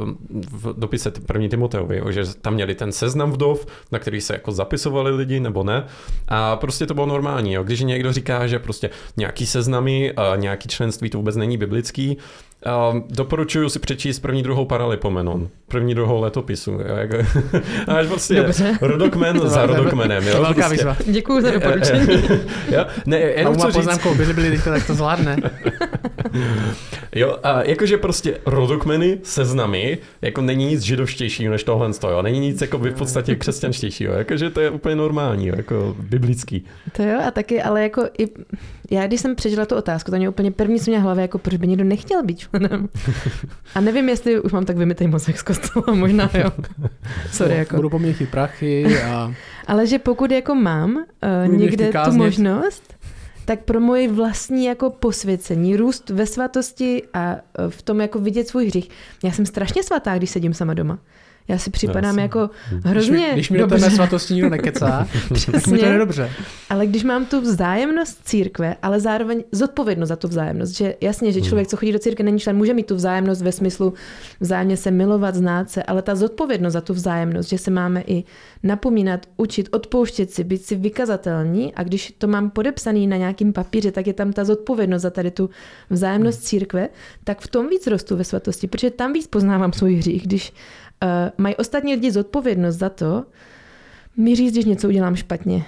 v 0.51 0.75
dopise 0.79 1.11
první 1.11 1.49
Timoteovi, 1.49 1.99
jo? 1.99 2.13
že 2.13 2.25
tam 2.41 2.55
měli 2.55 2.75
ten 2.75 2.93
seznam 2.93 3.33
vdov, 3.33 3.67
na 3.93 3.99
který 3.99 4.21
se 4.21 4.33
jako 4.33 4.53
zapisovali 4.53 5.11
lidi 5.11 5.41
nebo 5.41 5.65
ne. 5.65 5.87
A 6.29 6.57
prostě 6.57 6.87
to 6.87 6.95
bylo 6.95 7.07
normální. 7.07 7.53
Jo? 7.53 7.63
Když 7.63 7.81
někdo 7.81 8.13
říká, 8.13 8.47
že 8.47 8.59
prostě 8.59 8.91
nějaký 9.17 9.47
seznamy 9.47 10.13
a 10.13 10.37
nějaký 10.37 10.69
členství 10.69 11.11
to 11.11 11.19
vůbec 11.19 11.37
není 11.37 11.57
biblický, 11.57 12.17
Um, 12.67 13.05
doporučuju 13.11 13.69
si 13.69 13.79
přečíst 13.79 14.19
první, 14.19 14.43
druhou 14.43 14.65
paralipomenon. 14.65 15.49
První, 15.69 15.95
druhou 15.95 16.21
letopisu. 16.21 16.71
Jo, 16.71 16.97
jako, 16.97 17.17
až 17.87 18.07
prostě 18.07 18.35
Dobře. 18.35 18.79
rodokmen 18.81 19.41
za 19.49 19.67
rodokmenem. 19.67 20.27
Jo, 20.27 20.33
velká 20.43 20.55
prostě. 20.55 20.75
výzva. 20.75 20.97
Děkuju 21.07 21.41
za 21.41 21.51
doporučení. 21.61 22.07
jo, 22.71 22.87
ne, 23.07 23.19
jenom 23.19 23.57
co 23.57 23.73
poznámkou, 23.73 24.15
byli 24.15 24.35
byli 24.35 24.51
rychle, 24.51 24.73
tak 24.73 24.87
to 24.87 24.95
zvládne. 24.95 25.37
jo, 27.15 27.37
a 27.43 27.63
jakože 27.63 27.99
prostě 27.99 28.39
rodokmeny, 28.47 29.19
seznamy, 29.23 29.99
jako 30.23 30.41
není 30.41 30.67
nic 30.67 30.83
židovštějšího 30.83 31.53
než 31.53 31.65
tohle, 31.65 31.91
jo. 32.11 32.23
Není 32.23 32.41
nic 32.41 32.61
jako 32.61 32.79
v 32.79 32.93
podstatě 32.93 33.37
křesťanštějšího. 33.37 34.13
Jakože 34.15 34.51
to 34.51 34.61
je 34.61 34.71
úplně 34.71 34.97
normální, 34.97 35.47
jo, 35.47 35.55
jako 35.57 35.97
biblický. 36.01 36.65
To 36.93 37.03
jo, 37.03 37.21
a 37.29 37.31
taky, 37.31 37.63
ale 37.63 37.83
jako 37.83 38.05
i 38.19 38.29
já 38.91 39.07
když 39.07 39.21
jsem 39.21 39.35
přežila 39.35 39.67
tu 39.67 39.77
otázku, 39.77 40.11
to 40.11 40.17
mě 40.17 40.29
úplně 40.29 40.51
první, 40.51 40.81
co 40.81 40.91
mě 40.91 41.01
hlavě, 41.01 41.23
jako 41.23 41.39
proč 41.39 41.57
by 41.57 41.67
někdo 41.67 41.85
nechtěl 41.85 42.23
být 42.23 42.39
členem. 42.51 42.89
A 43.75 43.81
nevím, 43.81 44.09
jestli 44.09 44.41
už 44.41 44.53
mám 44.53 44.65
tak 44.65 44.77
vymitej 44.77 45.09
mozek 45.09 45.39
z 45.39 45.43
kostela, 45.43 45.95
možná 45.95 46.31
jo. 46.35 46.51
Sorry. 47.33 47.57
Jako. 47.57 47.77
Budu 47.77 47.91
poměchy 47.91 48.27
prachy 48.27 49.03
a... 49.03 49.35
Ale 49.67 49.87
že 49.87 49.99
pokud 49.99 50.31
jako 50.31 50.55
mám 50.55 50.97
uh, 50.97 51.57
někde 51.57 51.91
tu 52.05 52.13
možnost, 52.13 52.95
tak 53.45 53.61
pro 53.61 53.81
moje 53.81 54.13
vlastní 54.13 54.65
jako 54.65 54.91
posvěcení, 54.91 55.77
růst 55.77 56.11
ve 56.11 56.27
svatosti 56.27 57.03
a 57.15 57.33
eh, 57.33 57.71
v 57.71 57.83
tom 57.83 58.01
jako 58.01 58.19
vidět 58.19 58.49
svůj 58.49 58.67
hřích. 58.67 58.89
Já 59.25 59.33
jsem 59.33 59.47
strašně 59.47 59.83
svatá, 59.83 60.19
když 60.19 60.31
sedím 60.31 60.55
sama 60.55 60.75
doma. 60.75 60.99
Já 61.51 61.59
si 61.59 61.71
připadám 61.71 62.17
já 62.17 62.23
jako 62.23 62.51
hrozně 62.85 63.17
Když 63.17 63.29
mi, 63.29 63.33
když 63.33 63.51
mi 63.51 63.59
do 63.59 63.67
té 63.67 63.91
svatosti 63.91 64.35
nikdo 64.35 64.49
nekecá, 64.49 65.09
tak 65.53 65.67
mi 65.67 65.79
to 65.79 65.87
je 65.87 65.99
dobře. 65.99 66.31
Ale 66.71 66.87
když 66.87 67.05
mám 67.05 67.27
tu 67.27 67.41
vzájemnost 67.41 68.21
církve, 68.25 68.77
ale 68.83 69.01
zároveň 69.01 69.45
zodpovědnost 69.53 70.09
za 70.09 70.17
tu 70.17 70.29
vzájemnost, 70.29 70.77
že 70.77 70.95
jasně, 71.01 71.33
že 71.33 71.41
člověk, 71.41 71.69
co 71.69 71.77
chodí 71.77 71.93
do 71.93 71.99
církve, 71.99 72.25
není 72.25 72.39
člen, 72.39 72.57
může 72.57 72.75
mít 72.75 72.87
tu 72.87 72.95
vzájemnost 72.95 73.43
ve 73.43 73.53
smyslu 73.53 73.95
vzájemně 74.41 74.77
se 74.77 74.91
milovat, 74.91 75.35
znát 75.35 75.71
se, 75.71 75.83
ale 75.83 76.03
ta 76.03 76.15
zodpovědnost 76.15 76.73
za 76.73 76.81
tu 76.81 76.95
vzájemnost, 76.95 77.49
že 77.49 77.59
se 77.59 77.71
máme 77.71 78.03
i 78.07 78.25
napomínat, 78.63 79.27
učit, 79.37 79.69
odpouštět 79.73 80.31
si, 80.31 80.45
být 80.45 80.65
si 80.65 80.77
vykazatelní 80.77 81.75
a 81.75 81.83
když 81.83 82.15
to 82.19 82.27
mám 82.27 82.51
podepsaný 82.51 83.07
na 83.07 83.17
nějakým 83.17 83.53
papíře, 83.53 83.93
tak 83.93 84.07
je 84.07 84.13
tam 84.13 84.33
ta 84.33 84.45
zodpovědnost 84.45 85.03
za 85.03 85.11
tady 85.11 85.31
tu 85.31 85.51
vzájemnost 85.91 86.43
církve, 86.43 86.89
tak 87.25 87.41
v 87.41 87.49
tom 87.49 87.69
víc 87.69 87.87
rostu 87.87 88.17
ve 88.17 88.25
svatosti, 88.25 88.67
protože 88.67 88.91
tam 88.91 89.13
víc 89.13 89.27
poznávám 89.27 89.73
svůj 89.73 89.95
hřích, 89.95 90.27
když 90.27 90.53
mají 91.39 91.57
ostatní 91.57 91.95
lidi 91.95 92.11
zodpovědnost 92.11 92.77
za 92.77 92.89
to, 92.89 93.25
mi 94.17 94.37
říct, 94.37 94.53
když 94.53 94.65
něco 94.65 94.89
udělám 94.89 95.17
špatně. 95.17 95.55
Uh, 95.57 95.63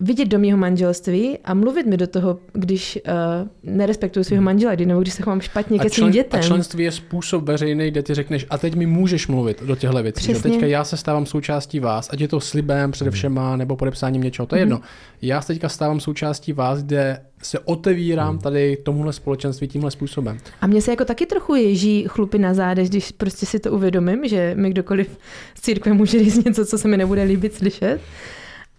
vidět 0.00 0.28
do 0.28 0.38
mého 0.38 0.58
manželství 0.58 1.38
a 1.44 1.54
mluvit 1.54 1.86
mi 1.86 1.96
do 1.96 2.06
toho, 2.06 2.38
když 2.52 2.98
uh, 3.06 3.72
nerespektuju 3.76 4.24
svého 4.24 4.42
manžela, 4.42 4.74
nebo 4.74 5.00
když 5.00 5.14
se 5.14 5.22
chovám 5.22 5.40
špatně 5.40 5.78
a 5.78 5.82
ke 5.82 5.90
svým 5.90 6.10
dětem. 6.10 6.40
A 6.40 6.42
členství 6.42 6.84
je 6.84 6.92
způsob 6.92 7.44
veřejný, 7.44 7.90
kde 7.90 8.02
ty 8.02 8.14
řekneš, 8.14 8.46
a 8.50 8.58
teď 8.58 8.74
mi 8.74 8.86
můžeš 8.86 9.28
mluvit 9.28 9.62
do 9.62 9.76
těchto 9.76 10.02
věcí. 10.02 10.34
Že 10.34 10.42
teďka 10.42 10.66
já 10.66 10.84
se 10.84 10.96
stávám 10.96 11.26
součástí 11.26 11.80
vás, 11.80 12.08
ať 12.12 12.20
je 12.20 12.28
to 12.28 12.40
slibem 12.40 12.90
především 12.90 13.40
nebo 13.56 13.76
podepsáním 13.76 14.22
něčeho, 14.22 14.46
to 14.46 14.56
je 14.56 14.58
mm-hmm. 14.58 14.62
jedno. 14.62 14.80
Já 15.22 15.40
se 15.40 15.46
teďka 15.46 15.68
stávám 15.68 16.00
součástí 16.00 16.52
vás, 16.52 16.82
kde 16.82 17.20
se 17.46 17.58
otevírám 17.58 18.28
hmm. 18.28 18.38
tady 18.38 18.76
tomuhle 18.76 19.12
společenství 19.12 19.68
tímhle 19.68 19.90
způsobem. 19.90 20.38
A 20.60 20.66
mně 20.66 20.82
se 20.82 20.90
jako 20.90 21.04
taky 21.04 21.26
trochu 21.26 21.54
ježí 21.54 22.04
chlupy 22.08 22.38
na 22.38 22.54
zádech, 22.54 22.88
když 22.88 23.12
prostě 23.12 23.46
si 23.46 23.58
to 23.58 23.72
uvědomím, 23.72 24.28
že 24.28 24.54
mi 24.56 24.70
kdokoliv 24.70 25.18
z 25.54 25.60
církve 25.60 25.92
může 25.92 26.18
říct 26.18 26.44
něco, 26.44 26.66
co 26.66 26.78
se 26.78 26.88
mi 26.88 26.96
nebude 26.96 27.22
líbit 27.22 27.54
slyšet. 27.54 28.00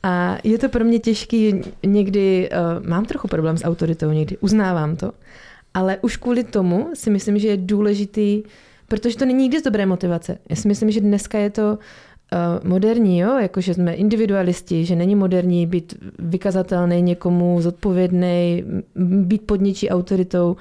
A 0.03 0.37
je 0.43 0.57
to 0.57 0.69
pro 0.69 0.85
mě 0.85 0.99
těžký, 0.99 1.61
někdy 1.85 2.49
uh, 2.49 2.87
mám 2.87 3.05
trochu 3.05 3.27
problém 3.27 3.57
s 3.57 3.63
autoritou, 3.63 4.11
někdy 4.11 4.37
uznávám 4.37 4.95
to, 4.95 5.11
ale 5.73 5.97
už 6.01 6.17
kvůli 6.17 6.43
tomu 6.43 6.89
si 6.93 7.09
myslím, 7.09 7.39
že 7.39 7.47
je 7.47 7.57
důležitý, 7.57 8.43
protože 8.87 9.17
to 9.17 9.25
není 9.25 9.43
nikdy 9.43 9.59
z 9.59 9.63
dobré 9.63 9.85
motivace. 9.85 10.37
Já 10.49 10.55
si 10.55 10.67
myslím, 10.67 10.91
že 10.91 11.01
dneska 11.01 11.37
je 11.37 11.49
to 11.49 11.71
uh, 11.71 11.77
moderní, 12.63 13.19
jo? 13.19 13.37
Jako, 13.39 13.61
že 13.61 13.73
jsme 13.73 13.93
individualisti, 13.93 14.85
že 14.85 14.95
není 14.95 15.15
moderní 15.15 15.67
být 15.67 15.93
vykazatelný 16.19 17.01
někomu, 17.01 17.61
zodpovědný, 17.61 18.63
být 18.95 19.41
pod 19.41 19.61
něčí 19.61 19.89
autoritou. 19.89 20.55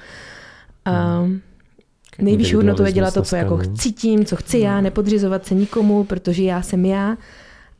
A 0.84 1.20
hmm. 1.20 1.40
nejvyšší 2.18 2.54
hodnotu 2.54 2.82
je 2.82 2.92
dělat 2.92 3.14
to, 3.14 3.22
co 3.22 3.36
jako 3.36 3.60
cítím, 3.78 4.24
co 4.24 4.36
chci 4.36 4.58
já, 4.58 4.74
hmm. 4.74 4.84
nepodřizovat 4.84 5.46
se 5.46 5.54
nikomu, 5.54 6.04
protože 6.04 6.42
já 6.42 6.62
jsem 6.62 6.84
já, 6.84 7.16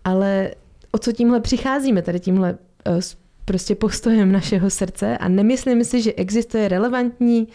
ale 0.05 0.51
o 0.93 0.99
co 0.99 1.13
tímhle 1.13 1.41
přicházíme, 1.41 2.03
tady 2.03 2.21
tímhle 2.21 2.59
uh, 2.89 3.01
prostě 3.45 3.75
postojem 3.75 4.33
našeho 4.33 4.71
srdce 4.71 5.19
a 5.19 5.29
nemyslím 5.29 5.85
si, 5.85 6.03
že 6.03 6.13
existuje 6.13 6.69
relevantní 6.69 7.49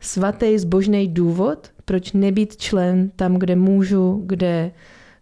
svatý 0.00 0.58
zbožný 0.58 1.08
důvod, 1.08 1.70
proč 1.84 2.12
nebýt 2.12 2.56
člen 2.56 3.10
tam, 3.16 3.36
kde 3.36 3.56
můžu, 3.56 4.22
kde 4.26 4.70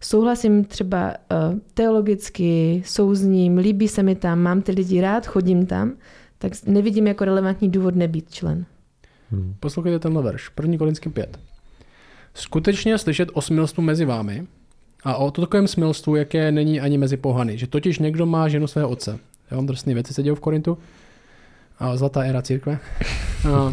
souhlasím 0.05 0.65
třeba 0.65 1.07
uh, 1.07 1.59
teologicky, 1.73 2.81
souzním, 2.85 3.57
líbí 3.57 3.87
se 3.87 4.03
mi 4.03 4.15
tam, 4.15 4.39
mám 4.39 4.61
ty 4.61 4.71
lidi 4.71 5.01
rád, 5.01 5.27
chodím 5.27 5.65
tam, 5.65 5.93
tak 6.37 6.51
nevidím 6.65 7.07
jako 7.07 7.25
relevantní 7.25 7.69
důvod 7.69 7.95
nebýt 7.95 8.33
člen. 8.33 8.65
Hmm. 9.31 9.55
Poslouchejte 9.59 9.99
tenhle 9.99 10.23
verš, 10.23 10.51
1. 10.61 10.77
Korinským 10.77 11.11
5. 11.11 11.39
Skutečně 12.33 12.97
slyšet 12.97 13.29
o 13.33 13.41
smilstvu 13.41 13.83
mezi 13.83 14.05
vámi 14.05 14.47
a 15.03 15.15
o 15.15 15.31
to 15.31 15.41
takovém 15.41 15.67
smilstvu, 15.67 16.15
jaké 16.15 16.51
není 16.51 16.81
ani 16.81 16.97
mezi 16.97 17.17
pohany, 17.17 17.57
že 17.57 17.67
totiž 17.67 17.99
někdo 17.99 18.25
má 18.25 18.47
ženu 18.47 18.67
svého 18.67 18.89
otce. 18.89 19.19
Já 19.51 19.57
vám 19.57 19.65
drsné 19.65 19.93
věci 19.93 20.13
se 20.13 20.23
dějou 20.23 20.35
v 20.35 20.39
Korintu. 20.39 20.77
A 21.79 21.97
zlatá 21.97 22.21
éra 22.23 22.41
církve. 22.41 22.79
A, 23.53 23.71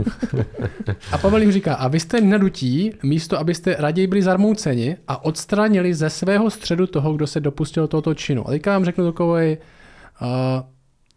a 1.12 1.18
Pavel 1.18 1.40
jim 1.40 1.52
říká, 1.52 1.74
a 1.74 1.88
vy 1.88 2.00
jste 2.00 2.20
nadutí, 2.20 2.92
místo 3.02 3.38
abyste 3.38 3.76
raději 3.78 4.06
byli 4.06 4.22
zarmouceni 4.22 4.96
a 5.08 5.24
odstranili 5.24 5.94
ze 5.94 6.10
svého 6.10 6.50
středu 6.50 6.86
toho, 6.86 7.12
kdo 7.12 7.26
se 7.26 7.40
dopustil 7.40 7.86
tohoto 7.86 8.14
činu. 8.14 8.48
A 8.48 8.50
teďka 8.50 8.70
vám 8.70 8.84
řeknu 8.84 9.12
takový, 9.12 9.56
uh, 10.22 10.28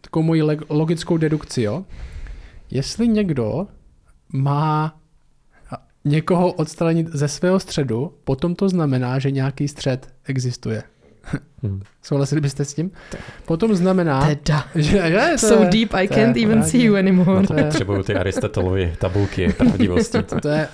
takovou 0.02 0.24
moji 0.24 0.42
logickou 0.70 1.18
dedukci. 1.18 1.62
Jo? 1.62 1.86
Jestli 2.72 3.08
někdo 3.08 3.68
má 4.34 4.96
někoho 6.06 6.54
odstranit 6.54 7.08
ze 7.08 7.28
svého 7.28 7.60
středu, 7.60 8.14
potom 8.24 8.56
to 8.56 8.70
znamená, 8.70 9.20
že 9.20 9.32
nějaký 9.32 9.68
střed 9.68 10.14
existuje. 10.26 10.84
Hmm. 11.63 11.82
Souhlasili 12.01 12.41
byste 12.41 12.65
s 12.65 12.74
tím? 12.74 12.91
Potom 13.45 13.76
znamená, 13.76 14.28
teda. 14.28 14.65
že, 14.76 15.11
že 15.11 15.19
to 15.32 15.47
so 15.47 15.63
je, 15.63 15.69
deep 15.69 15.93
I 15.93 16.07
can't 16.07 16.38
even 16.38 16.49
právě, 16.49 16.63
see 16.63 16.84
you 16.84 16.95
anymore. 16.95 17.41
No 17.41 17.47
to 17.47 17.53
je, 17.53 17.63
Potřebuju 17.63 18.03
ty 18.03 18.15
Aristotelovy 18.15 18.93
tabulky 18.99 19.53
pravdivosti. 19.53 20.17
To 20.41 20.47
je, 20.49 20.67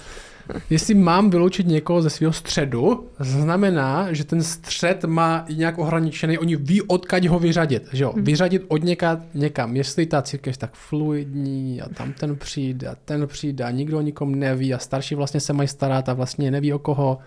Jestli 0.70 0.94
mám 0.94 1.30
vyloučit 1.30 1.68
někoho 1.68 2.02
ze 2.02 2.10
svého 2.10 2.34
středu, 2.34 3.08
znamená, 3.20 4.14
že 4.14 4.24
ten 4.24 4.44
střed 4.44 5.06
má 5.06 5.46
nějak 5.56 5.78
ohraničený, 5.78 6.38
oni 6.38 6.56
ví, 6.56 6.82
odkaď 6.82 7.26
ho 7.26 7.40
vyřadit. 7.40 7.88
Že 7.94 8.04
jo? 8.04 8.12
Hmm. 8.16 8.24
Vyřadit 8.24 8.66
od 8.68 8.84
něka, 8.84 9.22
někam. 9.34 9.76
Jestli 9.76 10.06
ta 10.06 10.22
církev 10.22 10.54
je 10.54 10.58
tak 10.58 10.74
fluidní 10.74 11.82
a 11.82 11.90
tam 11.90 12.14
ten 12.14 12.36
přijde 12.36 12.88
a 12.88 12.96
ten 13.06 13.28
přijde 13.28 13.64
a 13.64 13.72
nikdo 13.72 13.98
o 13.98 14.02
nikom 14.02 14.36
neví 14.36 14.74
a 14.74 14.78
starší 14.78 15.16
vlastně 15.16 15.40
se 15.40 15.54
mají 15.54 15.68
starat 15.68 16.10
a 16.10 16.14
vlastně 16.14 16.52
neví 16.52 16.74
o 16.74 16.80
koho. 16.80 17.18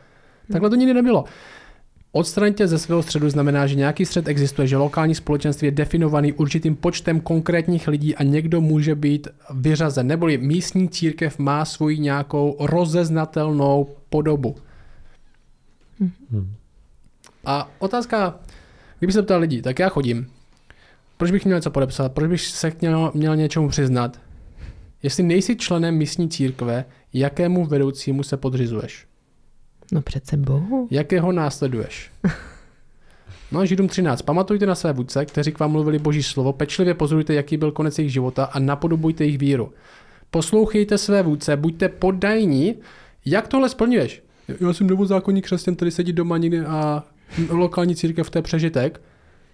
Takhle 0.53 0.71
to 0.71 0.77
nikdy 0.77 0.95
nebylo. 0.95 1.25
Odstranit 2.15 2.59
ze 2.59 2.79
svého 2.79 3.03
středu 3.03 3.31
znamená, 3.31 3.67
že 3.67 3.75
nějaký 3.75 4.07
střed 4.07 4.29
existuje, 4.29 4.69
že 4.69 4.77
lokální 4.77 5.15
společenství 5.15 5.67
je 5.67 5.73
definovaný 5.73 6.33
určitým 6.33 6.77
počtem 6.77 7.21
konkrétních 7.21 7.89
lidí 7.89 8.17
a 8.17 8.23
někdo 8.23 8.61
může 8.61 8.95
být 8.95 9.29
vyřazen. 9.55 10.07
Neboli 10.07 10.39
místní 10.39 10.89
církev 10.89 11.39
má 11.39 11.65
svoji 11.65 11.99
nějakou 11.99 12.57
rozeznatelnou 12.61 13.97
podobu. 14.09 14.57
Hmm. 16.31 16.55
A 17.45 17.71
otázka, 17.79 18.41
kdyby 18.99 19.13
se 19.13 19.23
ptal 19.23 19.41
lidí, 19.41 19.63
tak 19.63 19.79
já 19.79 19.89
chodím. 19.89 20.27
Proč 21.17 21.31
bych 21.31 21.45
měl 21.45 21.59
něco 21.59 21.71
podepsat? 21.71 22.13
Proč 22.13 22.29
bych 22.29 22.41
se 22.41 22.73
měl, 22.81 23.11
měl 23.15 23.37
něčemu 23.37 23.69
přiznat? 23.69 24.21
Jestli 25.03 25.23
nejsi 25.23 25.57
členem 25.57 25.95
místní 25.95 26.29
církve, 26.29 26.85
jakému 27.13 27.67
vedoucímu 27.67 28.23
se 28.23 28.37
podřizuješ? 28.37 29.07
No 29.93 30.03
přece 30.03 30.37
Bohu. 30.37 30.89
Jakého 30.91 31.33
následuješ? 31.33 32.11
No 33.53 33.67
Židům 33.67 33.89
13. 33.89 34.23
Pamatujte 34.23 34.67
na 34.67 34.75
své 34.75 34.93
vůdce, 34.93 35.27
kteří 35.27 35.53
k 35.53 35.59
vám 35.59 35.71
mluvili 35.71 35.99
boží 35.99 36.23
slovo, 36.23 36.53
pečlivě 36.53 36.95
pozorujte, 36.95 37.35
jaký 37.35 37.57
byl 37.57 37.73
konec 37.73 37.99
jejich 37.99 38.13
života 38.13 38.45
a 38.45 38.59
napodobujte 38.59 39.25
jejich 39.25 39.39
víru. 39.39 39.73
Poslouchejte 40.31 40.99
své 40.99 41.23
vůdce, 41.23 41.57
buďte 41.57 41.89
poddajní. 41.89 42.75
Jak 43.25 43.49
tohle 43.49 43.69
splňuješ? 43.69 44.23
Já 44.61 44.73
jsem 44.73 44.87
novozákonní 44.87 45.43
křesťan, 45.43 45.75
který 45.75 45.91
sedí 45.91 46.13
doma 46.13 46.39
někde 46.39 46.67
a 46.67 47.05
lokální 47.51 47.97
církev 47.97 48.31
to 48.31 48.39
je 48.39 48.43
přežitek. 48.43 49.01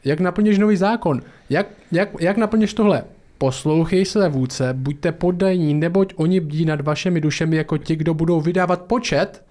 Jak 0.05 0.21
naplníš 0.21 0.59
nový 0.59 0.77
zákon? 0.77 1.23
Jak, 1.51 1.67
jak, 1.93 2.09
jak 2.21 2.37
naplníš 2.37 2.75
tohle? 2.75 3.05
Poslouchej 3.39 4.05
své 4.05 4.29
vůdce, 4.29 4.75
buďte 4.75 5.13
poddajní, 5.13 5.75
neboť 5.75 6.13
oni 6.17 6.41
bdí 6.41 6.65
nad 6.65 6.81
vašimi 6.81 7.21
dušemi 7.21 7.57
jako 7.57 7.79
ti, 7.79 7.97
kdo 7.97 8.15
budou 8.15 8.41
vydávat 8.41 8.83
počet 8.83 9.48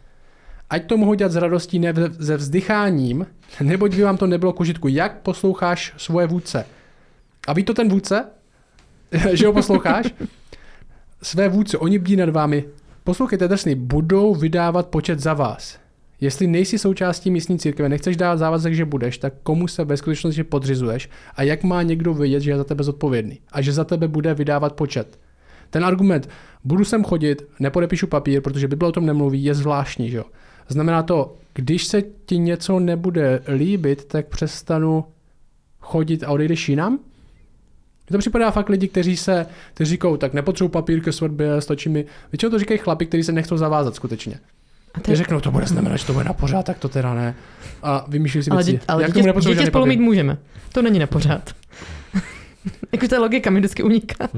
ať 0.70 0.86
to 0.86 0.98
mohou 0.98 1.14
dělat 1.14 1.32
s 1.32 1.36
radostí, 1.36 1.80
ne 1.80 1.94
se 2.22 2.38
vzdycháním, 2.38 3.28
neboť 3.62 3.96
by 3.96 4.02
vám 4.04 4.18
to 4.18 4.28
nebylo 4.28 4.54
k. 4.54 4.86
Jak 4.88 5.22
posloucháš 5.22 5.94
svoje 5.98 6.28
vůdce? 6.28 6.66
A 7.48 7.54
ví 7.54 7.64
to 7.64 7.74
ten 7.74 7.90
vůdce? 7.90 8.26
že 9.34 9.48
ho 9.48 9.54
posloucháš? 9.54 10.14
Své 11.22 11.50
vůdce, 11.50 11.78
oni 11.78 12.00
bdí 12.00 12.16
nad 12.16 12.30
vámi. 12.30 12.66
Poslouchejte 13.04 13.48
drsný, 13.48 13.76
budou 13.76 14.36
vydávat 14.36 14.88
počet 14.88 15.20
za 15.20 15.34
vás. 15.34 15.80
Jestli 16.22 16.48
nejsi 16.48 16.78
součástí 16.78 17.32
místní 17.32 17.60
církve, 17.60 17.90
nechceš 17.90 18.18
dát 18.18 18.38
závazek, 18.38 18.74
že 18.74 18.86
budeš, 18.86 19.18
tak 19.18 19.34
komu 19.44 19.68
se 19.68 19.86
ve 19.86 19.98
skutečnosti 19.98 20.44
podřizuješ 20.44 21.10
a 21.36 21.44
jak 21.44 21.64
má 21.64 21.84
někdo 21.84 22.14
vědět, 22.14 22.40
že 22.40 22.52
je 22.52 22.58
za 22.58 22.64
tebe 22.64 22.84
zodpovědný 22.84 23.40
a 23.52 23.62
že 23.62 23.74
za 23.74 23.84
tebe 23.84 24.08
bude 24.08 24.34
vydávat 24.34 24.74
počet. 24.74 25.20
Ten 25.70 25.86
argument, 25.86 26.30
budu 26.64 26.86
sem 26.86 27.04
chodit, 27.04 27.48
nepodepíšu 27.60 28.08
papír, 28.08 28.42
protože 28.42 28.68
Bible 28.68 28.88
o 28.88 28.92
tom 28.92 29.06
nemluví, 29.06 29.44
je 29.44 29.54
zvláštní, 29.54 30.10
že 30.10 30.18
jo. 30.18 30.24
Znamená 30.68 31.04
to, 31.04 31.36
když 31.54 31.86
se 31.86 32.04
ti 32.26 32.38
něco 32.38 32.80
nebude 32.80 33.42
líbit, 33.56 34.06
tak 34.06 34.28
přestanu 34.28 35.06
chodit 35.80 36.24
a 36.24 36.30
odejdeš 36.30 36.70
jinam? 36.70 37.00
to 38.12 38.18
připadá 38.18 38.52
fakt 38.52 38.70
lidi, 38.70 38.88
kteří 38.88 39.18
se, 39.18 39.46
kteří 39.74 39.90
říkají, 39.90 40.18
tak 40.18 40.34
nepotřebuji 40.34 40.70
papír 40.70 41.02
ke 41.02 41.12
svatbě, 41.12 41.62
stačí 41.62 41.90
mi. 41.90 42.06
Většinou 42.32 42.50
to 42.50 42.60
říkají 42.60 42.78
chlapi, 42.78 43.06
kteří 43.06 43.24
se 43.24 43.32
nechcou 43.32 43.58
zavázat 43.58 43.96
skutečně. 43.96 44.40
A 44.94 45.00
ty 45.00 45.16
řeknou, 45.16 45.40
to 45.40 45.52
bude 45.52 45.66
znamenat, 45.66 45.98
že 45.98 46.06
to 46.06 46.14
bude 46.14 46.26
na 46.26 46.34
pořád, 46.34 46.66
tak 46.66 46.80
to 46.80 46.90
teda 46.90 47.14
ne. 47.14 47.36
A 47.84 48.06
vymýšlí 48.08 48.44
si 48.44 48.52
ale 48.52 48.64
věci. 48.64 48.86
ale 48.88 49.04
Jak 49.04 49.14
dítě, 49.14 49.34
dítě 49.40 49.66
spolu 49.66 49.86
mít 49.86 50.00
můžeme. 50.00 50.38
To 50.72 50.82
není 50.82 51.00
na 51.00 51.08
pořád. 51.08 51.56
Jako 52.92 53.08
ta 53.08 53.20
logika 53.20 53.50
mi 53.50 53.60
vždycky 53.60 53.84
uniká. 53.84 54.30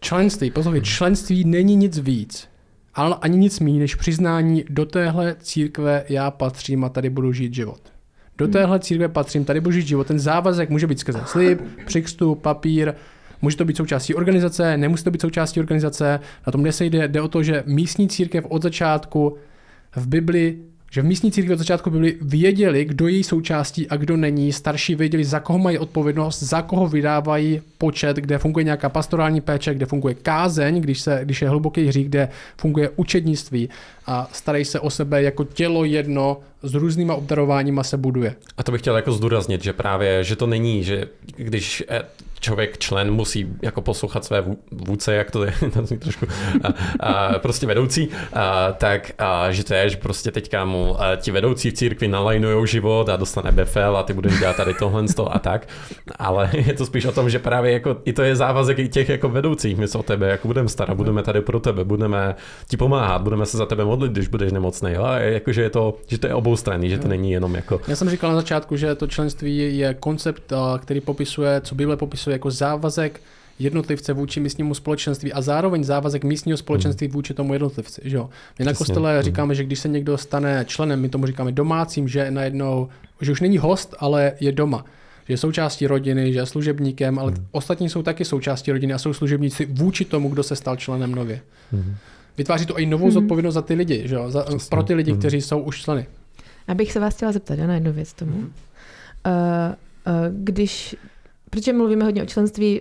členství, 0.00 0.50
poslouchej, 0.50 0.82
členství 0.82 1.44
není 1.44 1.76
nic 1.76 1.98
víc 1.98 2.48
ale 2.94 3.16
ani 3.20 3.38
nic 3.38 3.60
méně 3.60 3.78
než 3.78 3.94
přiznání, 3.94 4.64
do 4.68 4.86
téhle 4.86 5.36
církve 5.40 6.04
já 6.08 6.30
patřím 6.30 6.84
a 6.84 6.88
tady 6.88 7.10
budu 7.10 7.32
žít 7.32 7.54
život. 7.54 7.80
Do 8.38 8.44
hmm. 8.44 8.52
téhle 8.52 8.80
církve 8.80 9.08
patřím, 9.08 9.44
tady 9.44 9.60
budu 9.60 9.72
žít 9.72 9.86
život. 9.86 10.06
Ten 10.06 10.18
závazek 10.18 10.70
může 10.70 10.86
být 10.86 10.98
skrze 10.98 11.20
slib, 11.26 11.60
přikstup, 11.86 12.42
papír, 12.42 12.94
může 13.42 13.56
to 13.56 13.64
být 13.64 13.76
součástí 13.76 14.14
organizace, 14.14 14.76
nemusí 14.76 15.04
to 15.04 15.10
být 15.10 15.20
součástí 15.20 15.60
organizace, 15.60 16.20
na 16.46 16.50
tom 16.50 16.66
jde, 16.66 17.08
jde 17.08 17.20
o 17.20 17.28
to, 17.28 17.42
že 17.42 17.62
místní 17.66 18.08
církev 18.08 18.44
od 18.48 18.62
začátku 18.62 19.36
v 19.96 20.08
Bibli 20.08 20.58
že 20.94 21.02
v 21.02 21.04
místní 21.04 21.32
církvi 21.32 21.54
od 21.54 21.58
začátku 21.58 21.90
byli 21.90 22.16
věděli, 22.20 22.84
kdo 22.84 23.08
je 23.08 23.14
její 23.14 23.24
součástí 23.24 23.88
a 23.88 23.96
kdo 23.96 24.16
není. 24.16 24.52
Starší 24.52 24.94
věděli, 24.94 25.24
za 25.24 25.40
koho 25.40 25.58
mají 25.58 25.78
odpovědnost, 25.78 26.42
za 26.42 26.62
koho 26.62 26.88
vydávají 26.88 27.60
počet, 27.78 28.16
kde 28.16 28.38
funguje 28.38 28.64
nějaká 28.64 28.88
pastorální 28.88 29.40
péče, 29.40 29.74
kde 29.74 29.86
funguje 29.86 30.14
kázeň, 30.14 30.80
když, 30.80 31.00
se, 31.00 31.20
když 31.24 31.42
je 31.42 31.48
hluboký 31.48 31.86
hřích, 31.86 32.08
kde 32.08 32.28
funguje 32.56 32.90
učednictví 32.96 33.68
a 34.06 34.28
starají 34.32 34.64
se 34.64 34.80
o 34.80 34.90
sebe 34.90 35.22
jako 35.22 35.44
tělo 35.44 35.84
jedno 35.84 36.38
s 36.62 36.74
různýma 36.74 37.14
obdarováníma 37.14 37.82
se 37.82 37.96
buduje. 37.96 38.34
A 38.56 38.62
to 38.62 38.72
bych 38.72 38.80
chtěl 38.80 38.96
jako 38.96 39.12
zdůraznit, 39.12 39.62
že 39.62 39.72
právě, 39.72 40.24
že 40.24 40.36
to 40.36 40.46
není, 40.46 40.84
že 40.84 41.08
když 41.36 41.84
eh, 41.88 42.02
člověk, 42.44 42.78
člen 42.78 43.10
musí 43.10 43.46
jako 43.62 43.82
poslouchat 43.82 44.24
své 44.24 44.44
vůdce, 44.70 45.14
jak 45.14 45.30
to 45.30 45.44
je, 45.44 45.54
to 45.72 45.96
trošku, 45.96 46.26
a, 46.62 46.68
a, 47.08 47.38
prostě 47.38 47.66
vedoucí, 47.66 48.08
a, 48.32 48.72
tak 48.72 49.12
a, 49.18 49.52
že 49.52 49.64
to 49.64 49.74
je, 49.74 49.88
že 49.88 49.96
prostě 49.96 50.30
teďka 50.30 50.64
mu 50.64 51.02
a, 51.02 51.16
ti 51.16 51.30
vedoucí 51.30 51.70
v 51.70 51.72
církvi 51.72 52.08
nalajnujou 52.08 52.66
život 52.66 53.08
a 53.08 53.16
dostane 53.16 53.52
befel 53.52 53.96
a 53.96 54.02
ty 54.02 54.12
budeš 54.12 54.38
dělat 54.38 54.56
tady 54.56 54.74
tohle 54.74 55.04
a 55.30 55.38
tak, 55.38 55.68
ale 56.18 56.50
je 56.66 56.74
to 56.74 56.86
spíš 56.86 57.04
o 57.04 57.12
tom, 57.12 57.30
že 57.30 57.38
právě 57.38 57.72
jako 57.72 57.96
i 58.04 58.12
to 58.12 58.22
je 58.22 58.36
závazek 58.36 58.78
i 58.78 58.88
těch 58.88 59.08
jako 59.08 59.28
vedoucích, 59.28 59.76
my 59.76 59.88
se 59.88 59.98
o 59.98 60.02
tebe 60.02 60.28
jako 60.28 60.48
budeme 60.48 60.68
starat, 60.68 60.96
budeme 60.96 61.22
tady 61.22 61.40
pro 61.40 61.60
tebe, 61.60 61.84
budeme 61.84 62.34
ti 62.68 62.76
pomáhat, 62.76 63.22
budeme 63.22 63.46
se 63.46 63.56
za 63.56 63.66
tebe 63.66 63.84
modlit, 63.84 64.12
když 64.12 64.28
budeš 64.28 64.52
nemocný, 64.52 64.96
ale 64.96 65.24
jakože 65.24 65.62
je 65.62 65.70
to, 65.70 65.96
že 66.06 66.18
to 66.18 66.26
je 66.26 66.34
oboustranný, 66.34 66.90
že 66.90 66.98
to 66.98 67.08
není 67.08 67.32
jenom 67.32 67.54
jako... 67.54 67.80
Já 67.88 67.96
jsem 67.96 68.10
říkal 68.10 68.30
na 68.30 68.36
začátku, 68.36 68.76
že 68.76 68.94
to 68.94 69.06
členství 69.06 69.78
je 69.78 69.94
koncept, 69.94 70.52
který 70.78 71.00
popisuje, 71.00 71.60
co 71.60 71.74
Bible 71.74 71.96
popisuje 71.96 72.33
jako 72.34 72.50
závazek 72.50 73.20
jednotlivce 73.58 74.12
vůči 74.12 74.40
místnímu 74.40 74.74
společenství 74.74 75.32
a 75.32 75.42
zároveň 75.42 75.84
závazek 75.84 76.24
místního 76.24 76.58
společenství 76.58 77.08
vůči 77.08 77.34
tomu 77.34 77.52
jednotlivci. 77.52 78.00
Že 78.04 78.16
jo? 78.16 78.30
My 78.58 78.64
na 78.64 78.74
kostele 78.74 79.22
říkáme, 79.22 79.54
že 79.54 79.64
když 79.64 79.78
se 79.78 79.88
někdo 79.88 80.18
stane 80.18 80.64
členem, 80.68 81.00
my 81.00 81.08
tomu 81.08 81.26
říkáme 81.26 81.52
domácím, 81.52 82.08
že 82.08 82.30
najednou, 82.30 82.88
že 83.20 83.32
už 83.32 83.40
není 83.40 83.58
host, 83.58 83.94
ale 83.98 84.32
je 84.40 84.52
doma 84.52 84.84
že 85.26 85.32
je 85.32 85.38
součástí 85.38 85.86
rodiny, 85.86 86.32
že 86.32 86.38
je 86.38 86.46
služebníkem, 86.46 87.18
ale 87.18 87.32
hmm. 87.32 87.46
ostatní 87.50 87.88
jsou 87.88 88.02
taky 88.02 88.24
součástí 88.24 88.72
rodiny 88.72 88.92
a 88.92 88.98
jsou 88.98 89.12
služebníci 89.12 89.66
vůči 89.66 90.04
tomu, 90.04 90.28
kdo 90.28 90.42
se 90.42 90.56
stal 90.56 90.76
členem 90.76 91.14
nově. 91.14 91.40
Hmm. 91.72 91.96
Vytváří 92.38 92.66
to 92.66 92.78
i 92.78 92.86
novou 92.86 93.04
hmm. 93.04 93.12
zodpovědnost 93.12 93.54
za 93.54 93.62
ty 93.62 93.74
lidi, 93.74 94.02
že 94.08 94.14
jo? 94.14 94.30
Za, 94.30 94.46
pro 94.68 94.82
ty 94.82 94.94
lidi, 94.94 95.10
hmm. 95.10 95.20
kteří 95.20 95.40
jsou 95.40 95.58
už 95.58 95.82
členy. 95.82 96.06
Abych 96.68 96.92
se 96.92 97.00
vás 97.00 97.14
chtěla 97.14 97.32
zeptat 97.32 97.58
na 97.58 97.74
jednu 97.74 97.92
věc 97.92 98.12
tomu. 98.12 98.32
Hmm. 98.32 98.42
Uh, 98.42 98.50
uh, 98.50 100.12
když 100.30 100.96
protože 101.54 101.72
mluvíme 101.72 102.04
hodně 102.04 102.22
o 102.22 102.26
členství 102.26 102.80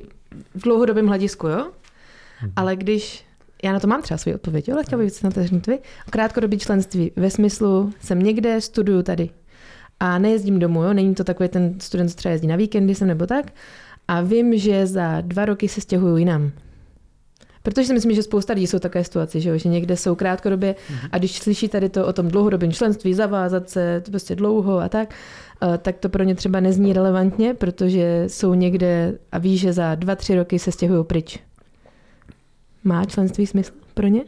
v 0.55 0.61
dlouhodobém 0.61 1.07
hledisku, 1.07 1.47
jo? 1.47 1.57
Mm-hmm. 1.57 2.51
Ale 2.55 2.75
když, 2.75 3.25
já 3.63 3.73
na 3.73 3.79
to 3.79 3.87
mám 3.87 4.01
třeba 4.01 4.17
svůj 4.17 4.35
odpověď, 4.35 4.67
jo? 4.67 4.75
ale 4.75 4.83
chtěla 4.83 5.01
bych 5.01 5.11
se 5.11 5.27
na 5.27 5.31
to 5.31 5.43
říct 5.43 5.67
vy. 5.67 5.79
Krátkodobý 6.09 6.59
členství 6.59 7.11
ve 7.15 7.29
smyslu, 7.29 7.93
jsem 7.99 8.19
někde, 8.19 8.61
studuju 8.61 9.03
tady. 9.03 9.29
a 9.99 10.17
nejezdím 10.19 10.59
domů, 10.59 10.83
jo? 10.83 10.93
není 10.93 11.15
to 11.15 11.23
takový 11.23 11.49
ten 11.49 11.79
student, 11.79 12.09
co 12.09 12.15
třeba 12.15 12.31
jezdí 12.31 12.47
na 12.47 12.55
víkendy 12.55 12.95
sem 12.95 13.07
nebo 13.07 13.27
tak, 13.27 13.53
a 14.07 14.21
vím, 14.21 14.57
že 14.57 14.87
za 14.87 15.21
dva 15.21 15.45
roky 15.45 15.67
se 15.67 15.81
stěhuju 15.81 16.17
jinam. 16.17 16.51
Protože 17.63 17.87
si 17.87 17.93
myslím, 17.93 18.15
že 18.15 18.23
spousta 18.23 18.53
lidí 18.53 18.67
jsou 18.67 18.79
také 18.79 19.03
situaci, 19.03 19.41
že, 19.41 19.49
jo? 19.49 19.57
že 19.57 19.69
někde 19.69 19.97
jsou 19.97 20.15
krátkodobě 20.15 20.75
a 21.11 21.17
když 21.17 21.39
slyší 21.39 21.67
tady 21.67 21.89
to 21.89 22.07
o 22.07 22.13
tom 22.13 22.27
dlouhodobém 22.27 22.71
členství, 22.71 23.13
zavázat 23.13 23.69
se 23.69 24.01
to 24.05 24.11
prostě 24.11 24.35
dlouho 24.35 24.79
a 24.79 24.89
tak, 24.89 25.13
tak 25.81 25.97
to 25.97 26.09
pro 26.09 26.23
ně 26.23 26.35
třeba 26.35 26.59
nezní 26.59 26.93
relevantně, 26.93 27.53
protože 27.53 28.23
jsou 28.27 28.53
někde 28.53 29.17
a 29.31 29.37
ví, 29.37 29.57
že 29.57 29.73
za 29.73 29.95
dva, 29.95 30.15
tři 30.15 30.35
roky 30.35 30.59
se 30.59 30.71
stěhují 30.71 31.05
pryč. 31.05 31.39
Má 32.83 33.05
členství 33.05 33.47
smysl 33.47 33.71
pro 33.93 34.07
ně? 34.07 34.21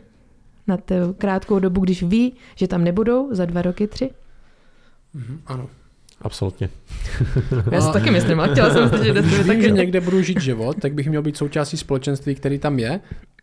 Na 0.68 0.78
tu 0.78 0.94
krátkou 1.18 1.60
dobu, 1.60 1.82
když 1.82 2.04
ví, 2.04 2.34
že 2.56 2.68
tam 2.68 2.84
nebudou 2.84 3.36
za 3.36 3.46
dva 3.46 3.62
roky, 3.62 3.88
tři? 3.88 4.10
Mhm, 5.14 5.42
ano. 5.46 5.70
Absolutně. 6.22 6.70
Já 7.72 7.82
si 7.82 7.94
taky 7.94 8.12
myslím, 8.12 8.40
ale 8.40 8.52
chtěla 8.52 8.70
jsem 8.74 8.90
Když 8.90 9.24
že 9.36 9.44
taky... 9.44 9.72
někde 9.72 10.02
budu 10.02 10.22
žít 10.22 10.42
život, 10.42 10.78
tak 10.82 10.94
bych 10.94 11.10
měl 11.10 11.22
být 11.22 11.38
součástí 11.38 11.78
společenství, 11.78 12.36
který 12.36 12.60
tam 12.60 12.80
je 12.80 13.00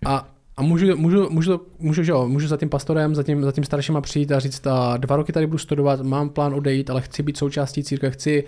a 0.06 0.28
a 0.56 0.62
můžu, 0.62 0.96
můžu, 0.96 1.30
můžu, 1.30 1.60
můžu, 1.78 2.02
že 2.02 2.12
jo, 2.12 2.28
můžu 2.28 2.48
za 2.48 2.56
tím 2.56 2.68
pastorem, 2.68 3.14
za 3.14 3.22
tím, 3.22 3.44
za 3.44 3.52
tím 3.52 3.64
staršíma 3.64 4.00
přijít 4.00 4.32
a 4.32 4.38
říct, 4.38 4.66
a 4.66 4.96
dva 4.96 5.16
roky 5.16 5.32
tady 5.32 5.46
budu 5.46 5.58
studovat, 5.58 6.00
mám 6.00 6.28
plán 6.28 6.54
odejít, 6.54 6.90
ale 6.90 7.00
chci 7.00 7.22
být 7.22 7.36
součástí 7.36 7.84
církve, 7.84 8.10
chci 8.10 8.44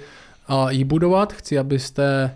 a, 0.49 0.71
ji 0.71 0.85
budovat, 0.85 1.33
chci, 1.33 1.59
abyste 1.59 2.35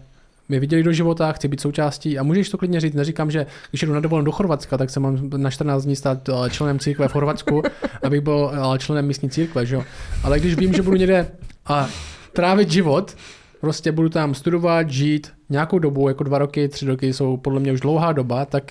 mě 0.49 0.61
viděli 0.61 0.83
do 0.83 0.93
života, 0.93 1.33
chci 1.33 1.49
být 1.49 1.61
součástí 1.61 2.19
a 2.19 2.23
můžeš 2.23 2.51
to 2.51 2.59
klidně 2.59 2.81
říct, 2.81 2.95
neříkám, 2.95 3.31
že 3.31 3.47
když 3.71 3.83
jdu 3.83 3.93
na 3.93 4.01
dovolenou 4.01 4.25
do 4.25 4.33
Chorvatska, 4.33 4.79
tak 4.79 4.91
se 4.91 5.01
mám 5.01 5.31
na 5.37 5.51
14 5.51 5.85
dní 5.85 5.97
stát 5.97 6.31
členem 6.51 6.79
církve 6.79 7.09
v 7.09 7.13
Chorvatsku, 7.13 7.63
abych 8.03 8.21
byl 8.21 8.53
členem 8.79 9.07
místní 9.07 9.31
církve, 9.31 9.67
že 9.67 9.75
jo. 9.75 9.85
Ale 10.25 10.41
když 10.41 10.55
vím, 10.55 10.73
že 10.73 10.83
budu 10.83 10.97
někde 10.97 11.31
a 11.67 11.89
trávit 12.33 12.71
život, 12.71 13.17
prostě 13.61 13.93
budu 13.93 14.09
tam 14.09 14.35
studovat, 14.35 14.91
žít 14.91 15.33
nějakou 15.51 15.79
dobu, 15.79 16.09
jako 16.09 16.25
dva 16.25 16.39
roky, 16.39 16.69
tři 16.69 16.87
roky 16.87 17.13
jsou 17.13 17.37
podle 17.37 17.61
mě 17.61 17.73
už 17.73 17.81
dlouhá 17.81 18.13
doba, 18.13 18.45
tak 18.45 18.65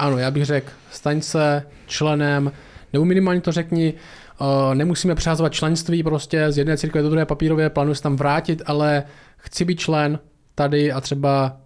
ano, 0.00 0.18
já 0.18 0.30
bych 0.30 0.44
řekl, 0.44 0.70
staň 0.90 1.20
se 1.20 1.62
členem, 1.86 2.52
nebo 2.92 3.04
minimálně 3.04 3.40
to 3.40 3.52
řekni, 3.52 3.94
uh, 4.40 4.74
nemusíme 4.74 5.14
přehazovat 5.14 5.52
členství 5.52 6.02
prostě 6.02 6.52
z 6.52 6.58
jedné 6.58 6.76
církve 6.76 7.02
do 7.02 7.10
druhé 7.10 7.26
papírové, 7.26 7.70
plánuji 7.70 7.94
se 7.94 8.02
tam 8.02 8.16
vrátit, 8.16 8.62
ale 8.66 9.02
chci 9.36 9.64
být 9.64 9.80
člen 9.80 10.18
tady 10.54 10.92
a 10.92 11.00
třeba 11.00 11.56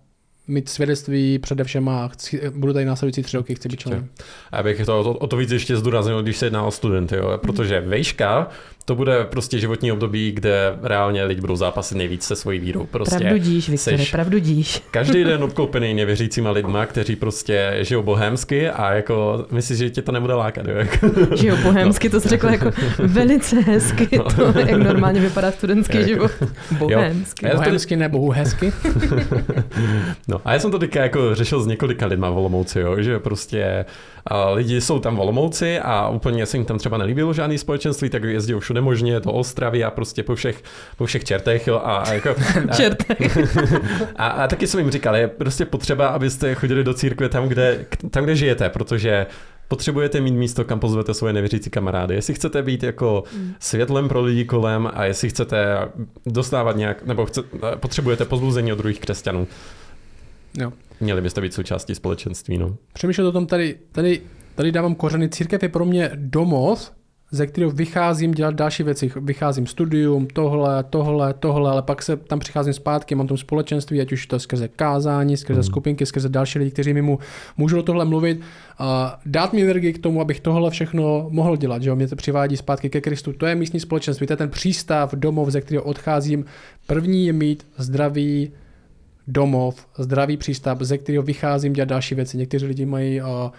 mít 0.49 0.69
svědectví 0.69 1.39
především 1.39 1.89
a 1.89 2.09
chci, 2.09 2.51
budu 2.51 2.73
tady 2.73 2.85
následující 2.85 3.23
tři 3.23 3.37
roky, 3.37 3.55
chci 3.55 3.69
být 3.69 3.81
členem. 3.81 4.09
Já 4.53 4.63
bych 4.63 4.87
to 4.87 5.01
o, 5.01 5.13
o 5.13 5.27
to 5.27 5.37
víc 5.37 5.51
ještě 5.51 5.77
zdůraznil, 5.77 6.23
když 6.23 6.37
se 6.37 6.47
jedná 6.47 6.63
o 6.63 6.71
studenty, 6.71 7.17
jo? 7.17 7.39
protože 7.43 7.81
vejška 7.81 8.49
to 8.87 8.95
bude 8.95 9.25
prostě 9.25 9.59
životní 9.59 9.93
období, 9.93 10.33
kde 10.33 10.77
reálně 10.83 11.25
lidi 11.25 11.41
budou 11.41 11.57
zápasit 11.57 11.99
nejvíc 11.99 12.23
se 12.23 12.37
svojí 12.37 12.59
vírou. 12.59 12.87
Prostě 12.91 13.17
Pravdu 13.19 13.37
díš, 13.39 13.69
Viktore, 13.69 13.97
seš- 13.97 14.11
pravdu 14.11 14.39
díš. 14.39 14.83
Každý 14.91 15.25
den 15.25 15.43
obklopený 15.45 15.95
nevěřícíma 15.95 16.51
lidma, 16.51 16.87
kteří 16.87 17.17
prostě 17.17 17.79
žijou 17.81 18.03
bohémsky 18.03 18.69
a 18.71 18.93
jako 18.93 19.47
myslíš, 19.51 19.79
že 19.79 19.91
tě 19.91 20.03
to 20.03 20.13
nebude 20.13 20.35
lákat, 20.35 20.67
jo? 20.67 20.75
Jako, 20.77 21.11
Že 21.37 21.49
jo, 21.49 21.57
bohémsky 21.63 22.09
to 22.11 22.21
jsi 22.21 22.29
řekla 22.29 22.51
jako 22.51 22.71
velice 22.99 23.61
hezky, 23.61 24.07
to, 24.37 24.59
jak 24.59 24.71
normálně 24.83 25.21
vypadá 25.21 25.53
studentský 25.53 26.05
život. 26.05 26.31
Já 26.41 26.79
to- 26.79 27.57
Bohemsky 27.57 27.97
nebo 27.97 28.31
hezky. 28.31 28.73
No 30.29 30.41
a 30.45 30.53
já 30.53 30.59
jsem 30.59 30.71
to 30.71 30.79
teďka 30.79 31.03
jako 31.03 31.35
řešil 31.35 31.63
s 31.63 31.67
několika 31.67 32.07
lidma 32.07 32.31
v 32.31 32.37
Olomouci, 32.39 32.81
jo, 32.81 33.03
že 33.03 33.19
prostě 33.19 33.85
lidi 34.53 34.81
jsou 34.81 34.99
tam 34.99 35.17
v 35.17 35.21
Olomouci 35.21 35.81
a 35.81 36.09
úplně 36.09 36.47
se 36.47 36.57
jim 36.57 36.67
tam 36.67 36.79
třeba 36.79 36.99
nelíbilo 36.99 37.33
žádný 37.33 37.59
společenství, 37.59 38.11
tak 38.11 38.23
jezdí 38.23 38.55
všude 38.59 38.81
možně 38.81 39.21
do 39.21 39.33
Ostravy 39.33 39.85
a 39.85 39.91
prostě 39.91 40.23
po 40.23 40.35
všech, 40.35 40.63
po 40.97 41.07
všech 41.07 41.25
čertech, 41.25 41.67
jo, 41.67 41.81
a, 41.85 41.97
a 41.99 42.13
jako... 42.13 42.35
A, 44.17 44.27
a, 44.27 44.29
a, 44.29 44.49
taky 44.49 44.67
jsem 44.67 44.81
jim 44.81 44.91
říkal, 44.91 45.17
je 45.17 45.29
prostě 45.29 45.65
potřeba, 45.65 46.09
abyste 46.09 46.55
chodili 46.55 46.85
do 46.85 46.95
církve 46.95 47.29
tam, 47.29 47.49
kde, 47.49 47.87
tam, 48.11 48.25
kde 48.25 48.37
žijete, 48.37 48.69
protože 48.69 49.27
potřebujete 49.69 50.21
mít 50.21 50.35
místo, 50.35 50.65
kam 50.65 50.81
pozvete 50.81 51.15
svoje 51.15 51.33
nevěřící 51.33 51.71
kamarády. 51.71 52.15
Jestli 52.15 52.35
chcete 52.35 52.63
být 52.63 52.83
jako 52.83 53.25
světlem 53.59 54.09
pro 54.09 54.21
lidi 54.21 54.45
kolem 54.45 54.91
a 54.95 55.05
jestli 55.05 55.29
chcete 55.29 55.79
dostávat 56.27 56.77
nějak, 56.77 57.07
nebo 57.07 57.27
chce, 57.27 57.43
potřebujete 57.77 58.25
pozbuzení 58.25 58.73
od 58.73 58.77
druhých 58.77 59.01
křesťanů, 59.01 59.47
Jo. 60.59 60.73
Měli 61.01 61.21
byste 61.21 61.41
být 61.41 61.55
součástí 61.55 61.95
společenství, 61.95 62.59
no. 62.59 62.77
Přemýšlel 62.93 63.27
o 63.27 63.33
tom 63.33 63.47
tady, 63.47 63.79
tady, 63.93 64.21
tady 64.55 64.73
dávám 64.73 64.95
kořeny. 64.95 65.29
Církev 65.29 65.63
je 65.63 65.69
pro 65.69 65.85
mě 65.85 66.11
domov, 66.15 66.93
ze 67.31 67.47
kterého 67.47 67.71
vycházím 67.71 68.33
dělat 68.33 68.55
další 68.55 68.83
věci. 68.83 69.13
Vycházím 69.17 69.67
studium, 69.67 70.27
tohle, 70.27 70.85
tohle, 70.85 71.35
tohle, 71.35 71.71
ale 71.71 71.83
pak 71.83 72.03
se 72.03 72.17
tam 72.17 72.39
přicházím 72.39 72.73
zpátky, 72.73 73.15
mám 73.15 73.27
tam 73.27 73.37
společenství, 73.37 74.01
ať 74.01 74.13
už 74.13 74.27
to 74.27 74.41
skrze 74.41 74.69
kázání, 74.69 75.37
skrze 75.37 75.61
Hmm. 75.61 75.65
skupinky, 75.65 76.07
skrze 76.07 76.29
další 76.29 76.59
lidi, 76.59 76.71
kteří 76.71 76.95
mi 76.95 77.03
mu 77.03 77.19
můžou 77.57 77.83
tohle 77.83 78.05
mluvit, 78.05 78.41
a 78.79 79.21
dát 79.27 79.53
mi 79.53 79.63
energii 79.63 79.93
k 79.93 79.99
tomu, 80.03 80.21
abych 80.21 80.41
tohle 80.41 80.71
všechno 80.71 81.27
mohl 81.31 81.57
dělat, 81.57 81.83
že 81.83 81.91
jo? 81.91 81.97
mě 81.97 82.09
to 82.09 82.17
přivádí 82.17 82.57
zpátky 82.57 82.91
ke 82.91 83.01
Kristu. 83.01 83.33
To 83.33 83.47
je 83.47 83.55
místní 83.55 83.81
společenství, 83.81 84.27
to 84.27 84.33
je 84.33 84.37
ten 84.37 84.51
přístav, 84.51 85.15
domov, 85.15 85.49
ze 85.49 85.61
kterého 85.61 85.85
odcházím. 85.85 86.45
První 86.87 87.27
je 87.27 87.33
mít 87.33 87.67
zdravý 87.77 88.51
domov, 89.27 89.89
zdravý 89.99 90.37
přístav, 90.37 90.79
ze 90.81 90.99
kterého 90.99 91.23
vycházím 91.23 91.73
dělat 91.73 91.89
další 91.89 92.15
věci. 92.15 92.37
Někteří 92.37 92.67
lidi 92.67 92.87
mají 92.87 93.21
a 93.21 93.53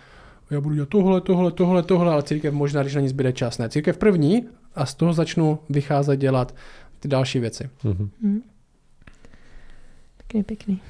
já 0.52 0.62
budu 0.62 0.76
dělat 0.76 0.90
tohle, 0.90 1.22
tohle, 1.22 1.52
tohle, 1.52 1.84
tohle, 1.84 2.12
ale 2.12 2.24
církev 2.24 2.54
možná, 2.54 2.82
když 2.82 2.96
na 2.96 3.02
ní 3.02 3.10
zbyde 3.10 3.34
čas. 3.34 3.58
Ne, 3.58 3.70
církev 3.70 3.98
první 3.98 4.48
a 4.76 4.86
z 4.86 4.94
toho 4.94 5.14
začnu 5.14 5.60
vycházet 5.70 6.18
dělat 6.18 6.56
ty 7.00 7.08
další 7.08 7.40
věci. 7.40 7.70
Mhm. 7.84 8.10
Hm. 8.24 8.42
Pěkný, 10.18 10.44
pěkný. 10.44 10.82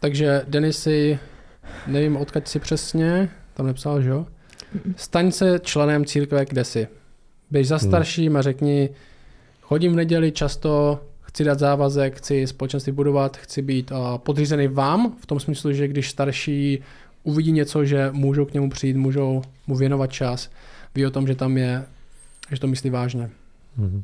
Takže 0.00 0.42
Denisy, 0.48 1.18
nevím 1.86 2.16
odkud 2.16 2.48
si 2.48 2.58
přesně, 2.58 3.30
tam 3.54 3.66
nepsal, 3.66 4.02
že 4.02 4.08
jo? 4.08 4.26
Staň 4.96 5.30
se 5.30 5.58
členem 5.62 6.04
církve, 6.04 6.44
kde 6.44 6.64
jsi. 6.64 6.88
Běž 7.50 7.68
za 7.68 7.76
Hmm. 7.76 7.88
starším 7.90 8.36
a 8.36 8.42
řekni, 8.42 8.90
chodím 9.60 9.92
v 9.92 9.96
neděli 9.96 10.32
často, 10.32 11.00
chci 11.30 11.44
dát 11.44 11.58
závazek, 11.58 12.16
chci 12.16 12.46
společenství 12.46 12.92
budovat, 12.92 13.36
chci 13.36 13.62
být 13.62 13.90
uh, 13.90 14.18
podřízený 14.18 14.68
vám, 14.68 15.16
v 15.20 15.26
tom 15.26 15.40
smyslu, 15.40 15.72
že 15.72 15.88
když 15.88 16.10
starší 16.10 16.82
uvidí 17.22 17.52
něco, 17.52 17.84
že 17.84 18.10
můžou 18.12 18.44
k 18.44 18.54
němu 18.54 18.70
přijít, 18.70 18.96
můžou 18.96 19.42
mu 19.66 19.76
věnovat 19.76 20.12
čas, 20.12 20.50
ví 20.94 21.06
o 21.06 21.10
tom, 21.10 21.26
že 21.26 21.34
tam 21.34 21.56
je, 21.56 21.84
že 22.50 22.60
to 22.60 22.66
myslí 22.66 22.90
vážně. 22.90 23.30
Mhm. 23.76 24.02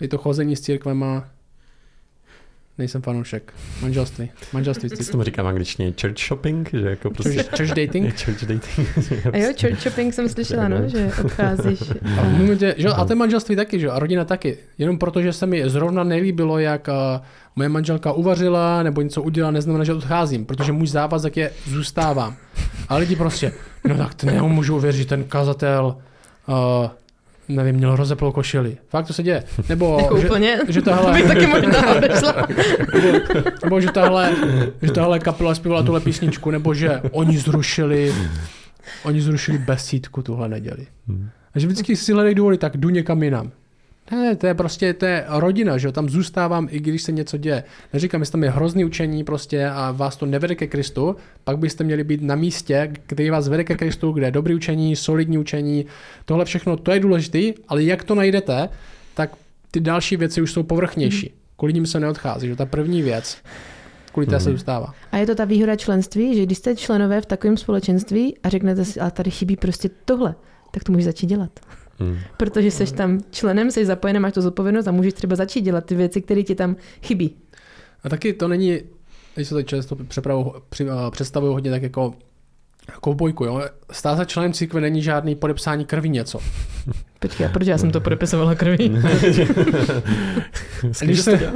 Je 0.00 0.08
to 0.08 0.18
chození 0.18 0.56
s 0.56 0.60
církvema, 0.60 1.28
nejsem 2.80 3.02
fanoušek. 3.02 3.52
Manželství. 3.82 4.30
Manželství 4.52 4.90
Co 4.90 5.12
tomu 5.12 5.22
říkám 5.22 5.44
v 5.44 5.48
angličtině? 5.48 5.92
Church 6.00 6.18
shopping? 6.28 6.70
Že 6.72 6.90
jako 6.90 7.10
prostě... 7.10 7.42
Church, 7.42 7.56
church 7.56 7.68
dating. 7.68 8.14
Church 8.24 8.40
dating. 8.40 8.88
A 9.32 9.36
jo, 9.36 9.52
church 9.60 9.82
shopping 9.82 10.14
jsem 10.14 10.28
slyšela, 10.28 10.68
no, 10.68 10.88
že 10.88 11.12
odcházíš. 11.24 11.80
A 12.18 12.22
v 12.22 12.38
momentě, 12.38 12.74
že, 12.78 12.86
jo, 12.86 12.94
a 12.96 13.04
to 13.04 13.12
je 13.12 13.16
manželství 13.16 13.56
taky, 13.56 13.80
že 13.80 13.86
jo, 13.86 13.92
a 13.92 13.98
rodina 13.98 14.24
taky. 14.24 14.58
Jenom 14.78 14.98
protože 14.98 15.32
se 15.32 15.46
mi 15.46 15.70
zrovna 15.70 16.04
nelíbilo, 16.04 16.58
jak 16.58 16.88
uh, 16.88 17.24
moje 17.56 17.68
manželka 17.68 18.12
uvařila 18.12 18.82
nebo 18.82 19.02
něco 19.02 19.22
udělala, 19.22 19.50
neznamená, 19.50 19.84
že 19.84 19.94
odcházím, 19.94 20.44
protože 20.46 20.72
můj 20.72 20.86
závazek 20.86 21.36
je 21.36 21.50
zůstávám. 21.66 22.36
A 22.88 22.96
lidi 22.96 23.16
prostě, 23.16 23.52
no 23.88 23.96
tak 23.96 24.14
to 24.14 24.26
nemůžu 24.26 24.76
uvěřit, 24.76 25.08
ten 25.08 25.24
kazatel, 25.24 25.96
uh, 26.48 26.90
nevím, 27.50 27.74
měl 27.76 27.96
rozeplou 27.96 28.32
košili. 28.32 28.76
Fakt 28.88 29.06
to 29.06 29.12
se 29.12 29.22
děje. 29.22 29.44
Nebo, 29.68 29.98
Jako 30.02 30.18
že, 30.20 30.26
úplně. 30.26 30.58
že 30.68 30.82
To 30.82 30.90
tohle, 30.90 31.12
bych 31.12 31.26
taky 31.26 31.46
možná 31.46 31.94
odešla. 31.96 32.46
nebo, 32.94 33.18
nebo 33.64 33.80
že 33.80 33.92
tahle, 33.92 34.32
že 34.82 34.92
tahle 34.92 35.18
kapela 35.18 35.54
zpívala 35.54 35.82
tuhle 35.82 36.00
písničku, 36.00 36.50
nebo 36.50 36.74
že 36.74 37.00
oni 37.10 37.38
zrušili, 37.38 38.14
oni 39.02 39.20
zrušili 39.22 39.58
besídku 39.58 40.22
tuhle 40.22 40.48
neděli. 40.48 40.86
Hmm. 41.08 41.28
A 41.54 41.58
že 41.58 41.66
vždycky 41.66 41.96
si 41.96 42.12
hledají 42.12 42.34
důvody, 42.34 42.58
tak 42.58 42.76
jdu 42.76 42.88
někam 42.88 43.22
jinam. 43.22 43.50
Ne, 44.10 44.36
to 44.36 44.46
je 44.46 44.54
prostě, 44.54 44.94
to 44.94 45.06
je 45.06 45.24
rodina, 45.28 45.78
že 45.78 45.88
jo, 45.88 45.92
tam 45.92 46.08
zůstávám, 46.08 46.68
i 46.70 46.80
když 46.80 47.02
se 47.02 47.12
něco 47.12 47.36
děje. 47.36 47.64
Neříkám, 47.92 48.20
jestli 48.20 48.32
tam 48.32 48.42
je 48.44 48.50
hrozný 48.50 48.84
učení 48.84 49.24
prostě 49.24 49.66
a 49.68 49.90
vás 49.92 50.16
to 50.16 50.26
nevede 50.26 50.54
ke 50.54 50.66
Kristu, 50.66 51.16
pak 51.44 51.58
byste 51.58 51.84
měli 51.84 52.04
být 52.04 52.22
na 52.22 52.34
místě, 52.34 52.92
který 53.06 53.30
vás 53.30 53.48
vede 53.48 53.64
ke 53.64 53.74
Kristu, 53.76 54.12
kde 54.12 54.26
je 54.26 54.30
dobrý 54.30 54.54
učení, 54.54 54.96
solidní 54.96 55.38
učení, 55.38 55.86
tohle 56.24 56.44
všechno, 56.44 56.76
to 56.76 56.92
je 56.92 57.00
důležité, 57.00 57.60
ale 57.68 57.82
jak 57.82 58.04
to 58.04 58.14
najdete, 58.14 58.68
tak 59.14 59.30
ty 59.70 59.80
další 59.80 60.16
věci 60.16 60.42
už 60.42 60.52
jsou 60.52 60.62
povrchnější. 60.62 61.34
Kvůli 61.56 61.72
ním 61.72 61.86
se 61.86 62.00
neodchází, 62.00 62.48
že 62.48 62.56
ta 62.56 62.66
první 62.66 63.02
věc, 63.02 63.38
kvůli 64.12 64.26
té 64.26 64.40
se 64.40 64.48
Mhm. 64.48 64.58
zůstává. 64.58 64.94
A 65.12 65.16
je 65.16 65.26
to 65.26 65.34
ta 65.34 65.44
výhoda 65.44 65.76
členství, 65.76 66.36
že 66.36 66.42
když 66.42 66.58
jste 66.58 66.76
členové 66.76 67.20
v 67.20 67.26
takovém 67.26 67.56
společenství 67.56 68.36
a 68.42 68.48
řeknete 68.48 68.84
si, 68.84 69.00
ale 69.00 69.10
tady 69.10 69.30
chybí 69.30 69.56
prostě 69.56 69.90
tohle, 70.04 70.34
tak 70.70 70.84
to 70.84 70.92
můžeš 70.92 71.04
začít 71.04 71.26
dělat. 71.26 71.50
Hmm. 72.00 72.18
Protože 72.36 72.70
jsi 72.70 72.94
tam 72.94 73.20
členem, 73.30 73.70
jsi 73.70 73.86
zapojený, 73.86 74.18
máš 74.18 74.32
to 74.32 74.42
zodpovědnost 74.42 74.86
a 74.88 74.92
můžeš 74.92 75.14
třeba 75.14 75.36
začít 75.36 75.60
dělat 75.60 75.84
ty 75.84 75.94
věci, 75.94 76.22
které 76.22 76.42
ti 76.42 76.54
tam 76.54 76.76
chybí. 77.02 77.36
A 78.04 78.08
taky 78.08 78.32
to 78.32 78.48
není, 78.48 78.80
když 79.34 79.48
se 79.48 79.54
to 79.54 79.62
často 79.62 79.96
přepravu, 79.96 80.54
při, 80.68 80.84
uh, 80.84 81.10
představuju 81.10 81.52
hodně 81.52 81.70
tak 81.70 81.82
jako 81.82 82.14
kovbojku, 83.00 83.44
jo. 83.44 83.62
Stát 83.92 84.18
se 84.18 84.26
členem 84.26 84.52
církve 84.52 84.80
není 84.80 85.02
žádný 85.02 85.34
podepsání 85.34 85.84
krví 85.84 86.08
něco. 86.08 86.38
Počkej, 87.18 87.46
a 87.46 87.48
proč 87.48 87.66
já 87.66 87.78
jsem 87.78 87.90
to 87.90 88.00
podepisovala 88.00 88.54
krví? 88.54 88.88
Když 91.00 91.20
se, 91.20 91.36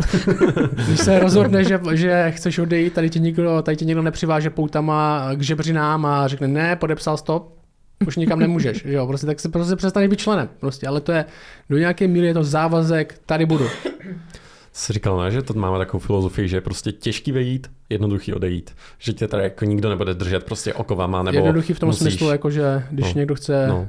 když 0.72 1.00
se 1.00 1.18
rozhodne, 1.18 1.64
že, 1.64 1.80
že 1.92 2.30
chceš 2.30 2.58
odejít, 2.58 2.92
tady 2.92 3.10
ti 3.10 3.20
někdo, 3.20 3.62
tady 3.62 3.76
ti 3.76 3.86
někdo 3.86 4.02
nepřiváže 4.02 4.50
poutama 4.50 5.28
k 5.34 5.42
žebřinám 5.42 6.06
a 6.06 6.28
řekne 6.28 6.48
ne, 6.48 6.76
podepsal 6.76 7.16
stop, 7.16 7.53
už 8.06 8.16
nikam 8.16 8.38
nemůžeš, 8.38 8.82
že 8.86 8.92
jo, 8.92 9.06
prostě 9.06 9.26
tak 9.26 9.40
se 9.40 9.48
prostě 9.48 9.76
přestane 9.76 10.08
být 10.08 10.18
členem, 10.20 10.48
prostě, 10.60 10.86
ale 10.86 11.00
to 11.00 11.12
je, 11.12 11.24
do 11.70 11.78
nějaké 11.78 12.08
míry 12.08 12.26
je 12.26 12.34
to 12.34 12.44
závazek, 12.44 13.20
tady 13.26 13.46
budu. 13.46 13.66
Jsi 14.72 14.92
říkal, 14.92 15.20
ne, 15.20 15.30
že 15.30 15.42
to 15.42 15.54
máme 15.54 15.78
takovou 15.78 16.00
filozofii, 16.00 16.48
že 16.48 16.56
je 16.56 16.60
prostě 16.60 16.92
těžký 16.92 17.32
vejít, 17.32 17.70
jednoduchý 17.90 18.32
odejít. 18.34 18.70
Že 18.98 19.12
tě 19.12 19.28
tady 19.28 19.42
jako 19.42 19.64
nikdo 19.64 19.88
nebude 19.88 20.14
držet 20.14 20.44
prostě 20.44 20.74
okovama, 20.74 21.22
nebo 21.22 21.36
Jednoduchý 21.38 21.72
v 21.74 21.78
tom 21.80 21.86
musíš... 21.86 22.00
smyslu, 22.00 22.28
jako 22.30 22.50
že 22.50 22.82
když 22.90 23.14
No. 23.14 23.18
někdo 23.18 23.34
chce 23.34 23.66
No, 23.68 23.88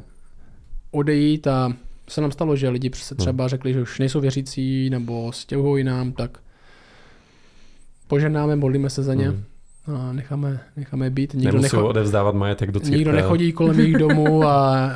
odejít 0.91 1.47
a 1.47 1.73
se 2.09 2.21
nám 2.21 2.31
stalo, 2.31 2.55
že 2.55 2.69
lidi 2.69 2.91
se 2.93 3.15
No. 3.15 3.23
třeba 3.23 3.47
řekli, 3.47 3.73
že 3.73 3.81
už 3.81 3.99
nejsou 3.99 4.19
věřící 4.19 4.89
nebo 4.89 5.31
stěhují 5.31 5.83
nám, 5.83 6.11
tak 6.11 6.37
poženáme, 8.07 8.55
modlíme 8.55 8.89
se 8.89 9.03
za 9.03 9.13
ně 9.13 9.29
Mhm. 9.29 9.43
A 9.87 10.13
necháme, 10.13 10.59
necháme 10.75 11.09
být. 11.09 11.33
Nikdo, 11.33 11.51
nemusí 11.51 11.75
necho, 11.75 11.87
odevzdávat 11.87 12.35
majetek 12.35 12.71
do 12.71 12.79
církve. 12.79 12.97
nikdo 12.97 13.11
nechodí 13.11 13.51
kolem 13.51 13.79
jejich 13.79 13.97
domů 13.97 14.43
a 14.43 14.89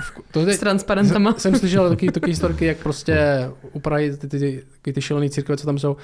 v- 0.00 0.32
to 0.32 0.40
je, 0.40 0.54
S 0.54 0.58
transparentama. 0.58 1.34
jsem 1.38 1.54
slyšel 1.56 1.88
taky, 1.88 2.10
taky 2.12 2.30
historky, 2.30 2.64
jak 2.64 2.76
prostě 2.76 3.48
u 3.72 3.80
Prahy 3.80 4.16
ty, 4.16 4.28
ty, 4.28 4.64
ty, 4.82 4.92
ty, 4.92 5.02
šílené 5.02 5.28
církve, 5.30 5.56
co 5.56 5.66
tam 5.66 5.78
jsou, 5.78 5.96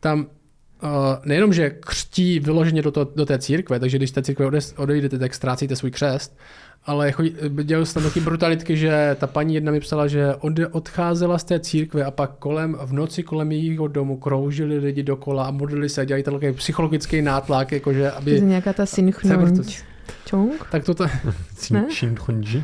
tam 0.00 0.26
nejenom, 1.24 1.52
že 1.52 1.70
křtí 1.70 2.40
vyloženě 2.40 2.82
do, 2.82 2.90
to, 2.90 3.12
do 3.16 3.26
té 3.26 3.38
církve, 3.38 3.80
takže 3.80 3.96
když 3.96 4.10
z 4.10 4.12
té 4.12 4.22
církve 4.22 4.46
ode- 4.46 4.74
odejdete, 4.76 5.18
tak 5.18 5.34
ztrácíte 5.34 5.76
svůj 5.76 5.90
křest, 5.90 6.38
ale 6.86 7.12
chodí, 7.12 7.34
dělali 7.62 7.86
se 7.86 7.94
tam 7.94 8.02
taky 8.02 8.20
brutalitky, 8.20 8.76
že 8.76 9.16
ta 9.20 9.26
paní 9.26 9.54
jedna 9.54 9.72
mi 9.72 9.80
psala, 9.80 10.06
že 10.06 10.34
odcházela 10.70 11.38
z 11.38 11.44
té 11.44 11.60
církve 11.60 12.04
a 12.04 12.10
pak 12.10 12.30
kolem, 12.38 12.76
v 12.84 12.92
noci 12.92 13.22
kolem 13.22 13.52
jejího 13.52 13.88
domu 13.88 14.16
kroužili 14.16 14.78
lidi 14.78 15.02
dokola 15.02 15.44
a 15.44 15.50
modlili 15.50 15.88
se 15.88 16.00
a 16.00 16.04
dělali 16.04 16.22
takový 16.22 16.52
psychologický 16.52 17.22
nátlak, 17.22 17.72
jakože 17.72 18.00
Je 18.00 18.10
to 18.10 18.16
aby... 18.16 18.40
nějaká 18.40 18.72
ta 18.72 18.86
synchronč. 18.86 19.84
Čong? 20.24 20.66
Tak 20.70 20.84
to, 20.84 20.94
Ne? 21.70 21.86
Shinchonji? 21.90 22.62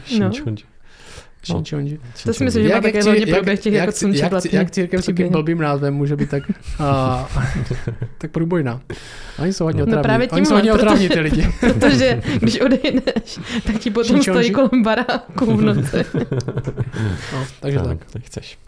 No. 1.49 1.55
Shinchonji. 1.55 1.91
Činčonži. 1.91 2.25
To 2.25 2.33
si 2.35 2.45
myslím, 2.45 2.63
že 2.69 2.75
má 2.75 2.81
také 2.81 3.05
lodi 3.05 3.27
proběh 3.27 3.61
těch 3.61 3.73
jako 3.75 3.87
jak, 3.89 3.97
slunček 3.97 4.23
jak, 4.23 4.31
vlastně. 4.31 4.59
jak 4.59 4.71
církev 4.71 5.03
s 5.03 5.07
takým 5.07 5.29
blbým 5.29 5.59
názvem 5.59 5.95
může 5.95 6.17
být 6.17 6.31
tak, 6.31 6.43
a, 6.79 7.29
tak 8.19 8.31
průbojná. 8.31 8.81
Oni 9.39 9.53
jsou 9.53 9.65
hodně 9.65 9.81
No 9.81 9.87
otravní. 9.87 10.03
právě 10.03 10.29
Oni 10.29 10.47
jsou 10.47 10.55
hodně 10.55 10.73
otravní 10.73 11.09
protože- 11.09 11.15
ty 11.15 11.21
lidi. 11.21 11.49
Protože 11.61 12.23
když 12.41 12.61
odejdeš, 12.61 13.39
tak 13.67 13.79
ti 13.79 13.91
potom 13.91 14.23
stojí 14.23 14.51
kolem 14.51 14.83
baráku 14.83 15.57
v 15.57 15.63
noci. 15.63 16.05
No, 17.33 17.45
takže 17.61 17.79
tak. 17.79 17.87
Tak, 17.89 17.99
tak 18.13 18.23
chceš. 18.23 18.59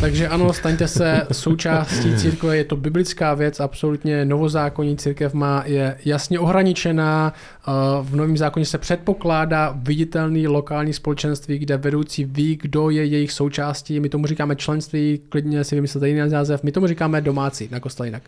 Takže 0.00 0.28
ano, 0.28 0.52
staňte 0.52 0.88
se 0.88 1.26
součástí 1.32 2.16
církve, 2.16 2.56
je 2.56 2.64
to 2.64 2.76
biblická 2.76 3.34
věc, 3.34 3.60
absolutně 3.60 4.24
novozákonní 4.24 4.96
církev 4.96 5.34
má, 5.34 5.62
je 5.66 5.96
jasně 6.04 6.38
ohraničená, 6.38 7.32
eh, 7.32 7.70
v 8.02 8.16
novém 8.16 8.36
zákoně 8.36 8.64
se 8.66 8.78
předpokládá 8.78 9.74
viditelný 9.76 10.48
lokální 10.48 10.92
společenství, 10.92 11.58
kde 11.58 11.76
vedoucí 11.76 12.24
ví, 12.24 12.58
kdo 12.62 12.90
je 12.90 13.04
jejich 13.04 13.32
součástí, 13.32 14.00
my 14.00 14.08
tomu 14.08 14.26
říkáme 14.26 14.56
členství, 14.56 15.20
klidně 15.28 15.64
si 15.64 15.74
vymyslete 15.74 16.08
jiný 16.08 16.30
název, 16.30 16.62
my 16.62 16.72
tomu 16.72 16.86
říkáme 16.86 17.20
domácí, 17.20 17.68
na 17.70 17.80
kostele 17.80 18.06
jinak. 18.06 18.22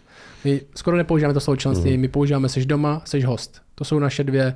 My 0.45 0.61
skoro 0.75 0.97
nepoužíváme 0.97 1.35
to 1.35 1.41
slovo 1.41 1.57
členství, 1.57 1.97
my 1.99 2.09
používáme 2.09 2.49
seš 2.49 2.67
doma, 2.67 3.03
seš 3.05 3.25
host. 3.25 3.63
To 3.75 3.85
jsou 3.85 3.99
naše 3.99 4.25
dvě 4.25 4.55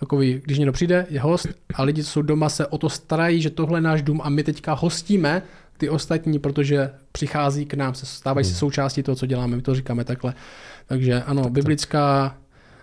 takový, 0.00 0.40
když 0.44 0.58
někdo 0.58 0.72
přijde, 0.72 1.06
je 1.10 1.20
host 1.20 1.46
a 1.74 1.82
lidi, 1.82 2.04
co 2.04 2.10
jsou 2.10 2.22
doma, 2.22 2.48
se 2.48 2.66
o 2.66 2.78
to 2.78 2.88
starají, 2.88 3.42
že 3.42 3.50
tohle 3.50 3.78
je 3.78 3.82
náš 3.82 4.02
dům 4.02 4.20
a 4.24 4.28
my 4.28 4.42
teďka 4.42 4.72
hostíme 4.72 5.42
ty 5.78 5.88
ostatní, 5.88 6.38
protože 6.38 6.90
přichází 7.12 7.66
k 7.66 7.74
nám, 7.74 7.94
se 7.94 8.06
stávají 8.06 8.44
se 8.44 8.54
součástí 8.54 9.02
toho, 9.02 9.16
co 9.16 9.26
děláme, 9.26 9.56
my 9.56 9.62
to 9.62 9.74
říkáme 9.74 10.04
takhle. 10.04 10.34
Takže 10.86 11.22
ano, 11.22 11.42
Tak 11.42 11.52
biblická 11.52 12.36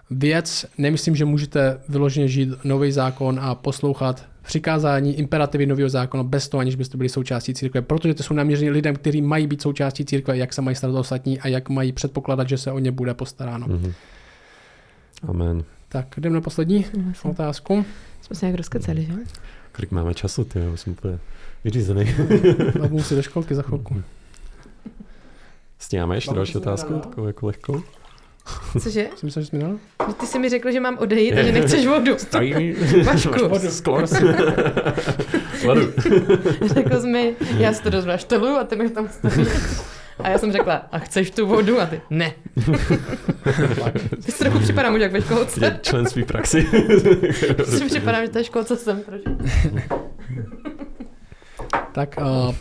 věc, 0.10 0.66
nemyslím, 0.78 1.16
že 1.16 1.26
můžete 1.26 1.80
vyloženě 1.90 2.28
žít 2.28 2.50
nový 2.64 2.92
zákon 2.92 3.40
a 3.42 3.56
poslouchat 3.56 4.26
přikázání, 4.42 5.20
imperativy 5.20 5.66
nového 5.66 5.90
zákona 5.90 6.24
bez 6.24 6.50
toho, 6.50 6.62
aniž 6.62 6.76
byste 6.76 6.98
byli 6.98 7.10
součástí 7.10 7.54
církve, 7.54 7.82
protože 7.82 8.14
to 8.14 8.24
jsou 8.24 8.34
naměřené 8.34 8.72
lidem, 8.72 8.96
kteří 8.96 9.22
mají 9.22 9.48
být 9.48 9.62
součástí 9.62 10.06
církve, 10.06 10.38
jak 10.38 10.54
se 10.54 10.62
mají 10.62 10.76
starat 10.76 10.96
o 10.96 11.00
ostatní 11.00 11.40
a 11.40 11.48
jak 11.48 11.70
mají 11.70 11.92
předpokládat, 11.92 12.50
že 12.50 12.58
se 12.58 12.72
o 12.72 12.80
ně 12.80 12.92
bude 12.92 13.14
postaráno. 13.14 13.68
Mhm. 13.68 13.94
Amen. 15.28 15.64
Tak 15.90 16.08
jdeme 16.18 16.36
na 16.36 16.42
poslední 16.42 16.86
otázku. 17.24 17.86
Jsme 18.22 18.36
se 18.36 18.46
nějak 18.46 18.58
rozkecali, 18.58 19.06
že? 19.06 19.14
Kolik 19.72 19.92
máme 19.92 20.14
času, 20.14 20.44
ty 20.44 20.60
jo, 20.60 20.78
jsem 20.78 20.94
úplně 20.94 21.20
vyřízený. 21.66 22.16
Babu 22.80 22.98
musí 22.98 23.16
do 23.16 23.22
školky 23.22 23.56
za 23.56 23.62
chvilku. 23.62 24.04
Stíháme 25.80 26.18
ještě 26.18 26.34
další 26.34 26.52
jsi 26.52 26.58
otázku, 26.58 26.94
nedal? 26.94 27.10
takovou 27.10 27.28
jako 27.28 27.46
lehkou? 27.46 27.84
Cože? 28.80 29.08
Jsem 29.16 29.28
myslel, 29.28 29.44
že 29.44 29.50
jsi 29.50 29.56
mi 29.56 29.62
dal? 29.64 29.78
Ty 30.20 30.26
jsi 30.26 30.40
mi 30.40 30.50
řekl, 30.50 30.72
že 30.72 30.80
mám 30.80 30.98
odejít 30.98 31.34
a 31.34 31.44
že 31.44 31.52
nechceš 31.52 31.88
vodu. 31.88 32.16
Vašku. 33.04 33.70
Sklo. 33.70 33.98
Vodu. 35.66 35.94
Řekl 36.66 37.02
jsi 37.02 37.08
mi, 37.08 37.36
já 37.58 37.74
si 37.74 37.84
to 37.84 37.90
dost 37.90 38.06
naštelu 38.06 38.48
a 38.48 38.64
ty 38.64 38.76
mi 38.76 38.90
tam 38.90 39.10
stavíš. 39.10 39.48
A 40.20 40.30
já 40.30 40.38
jsem 40.38 40.52
řekla, 40.52 40.88
a 40.92 41.00
chceš 41.00 41.32
tu 41.32 41.48
vodu? 41.48 41.82
A 41.82 41.86
ty, 41.86 42.02
ne. 42.10 42.34
Ty 44.26 44.32
si 44.32 44.40
trochu 44.40 44.60
připadám 44.60 44.94
už 44.94 45.02
jak 45.02 45.12
ve 45.12 45.22
školce. 45.22 45.66
Je 45.66 45.80
členství 45.82 46.24
v 46.24 46.26
praxi. 46.26 46.68
Si 47.64 47.86
připadám, 47.86 48.26
že 48.26 48.32
to 48.32 48.38
je 48.38 48.44
školce 48.44 48.78
jsem 48.78 49.04
trošku. 49.04 49.38
Tak, 51.92 52.16
uh, 52.22 52.56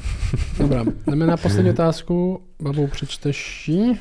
dobrá. 0.58 0.84
Jdeme 1.06 1.26
na 1.26 1.36
poslední 1.36 1.70
otázku. 1.70 2.42
Babu, 2.60 2.86
přečteš 2.86 3.68
ji? 3.68 3.98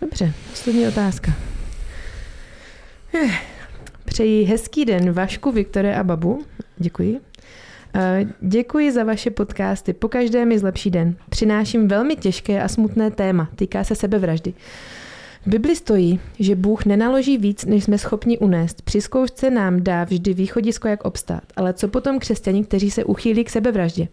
Dobře, 0.00 0.32
poslední 0.50 0.88
otázka. 0.88 1.32
Eh, 3.14 3.30
Přeji 4.04 4.44
hezký 4.44 4.84
den 4.84 5.12
Vašku, 5.12 5.52
Viktore 5.52 5.96
a 5.96 6.04
Babu. 6.04 6.44
Děkuji. 6.76 7.20
Eh, 7.94 8.24
Děkuji 8.40 8.92
za 8.92 9.04
vaše 9.04 9.30
podcasty. 9.30 9.92
Po 9.92 10.08
každé 10.08 10.44
mi 10.44 10.58
zlepší 10.58 10.90
den. 10.90 11.16
Přináším 11.28 11.88
velmi 11.88 12.16
těžké 12.16 12.62
a 12.62 12.68
smutné 12.68 13.10
téma. 13.10 13.48
Týká 13.56 13.84
se 13.84 13.94
sebevraždy. 13.94 14.54
V 15.46 15.46
Bibli 15.46 15.76
stojí, 15.76 16.20
že 16.38 16.56
Bůh 16.56 16.84
nenaloží 16.84 17.38
víc, 17.38 17.64
než 17.64 17.84
jsme 17.84 17.98
schopni 17.98 18.38
unést. 18.38 18.82
Při 18.82 19.00
zkoušce 19.00 19.50
nám 19.50 19.82
dá 19.82 20.04
vždy 20.04 20.34
východisko, 20.34 20.88
jak 20.88 21.04
obstát. 21.04 21.42
Ale 21.56 21.72
co 21.72 21.88
potom 21.88 22.18
křesťani, 22.18 22.64
kteří 22.64 22.90
se 22.90 23.04
uchýlí 23.04 23.44
k 23.44 23.50
sebevraždě? 23.50 24.08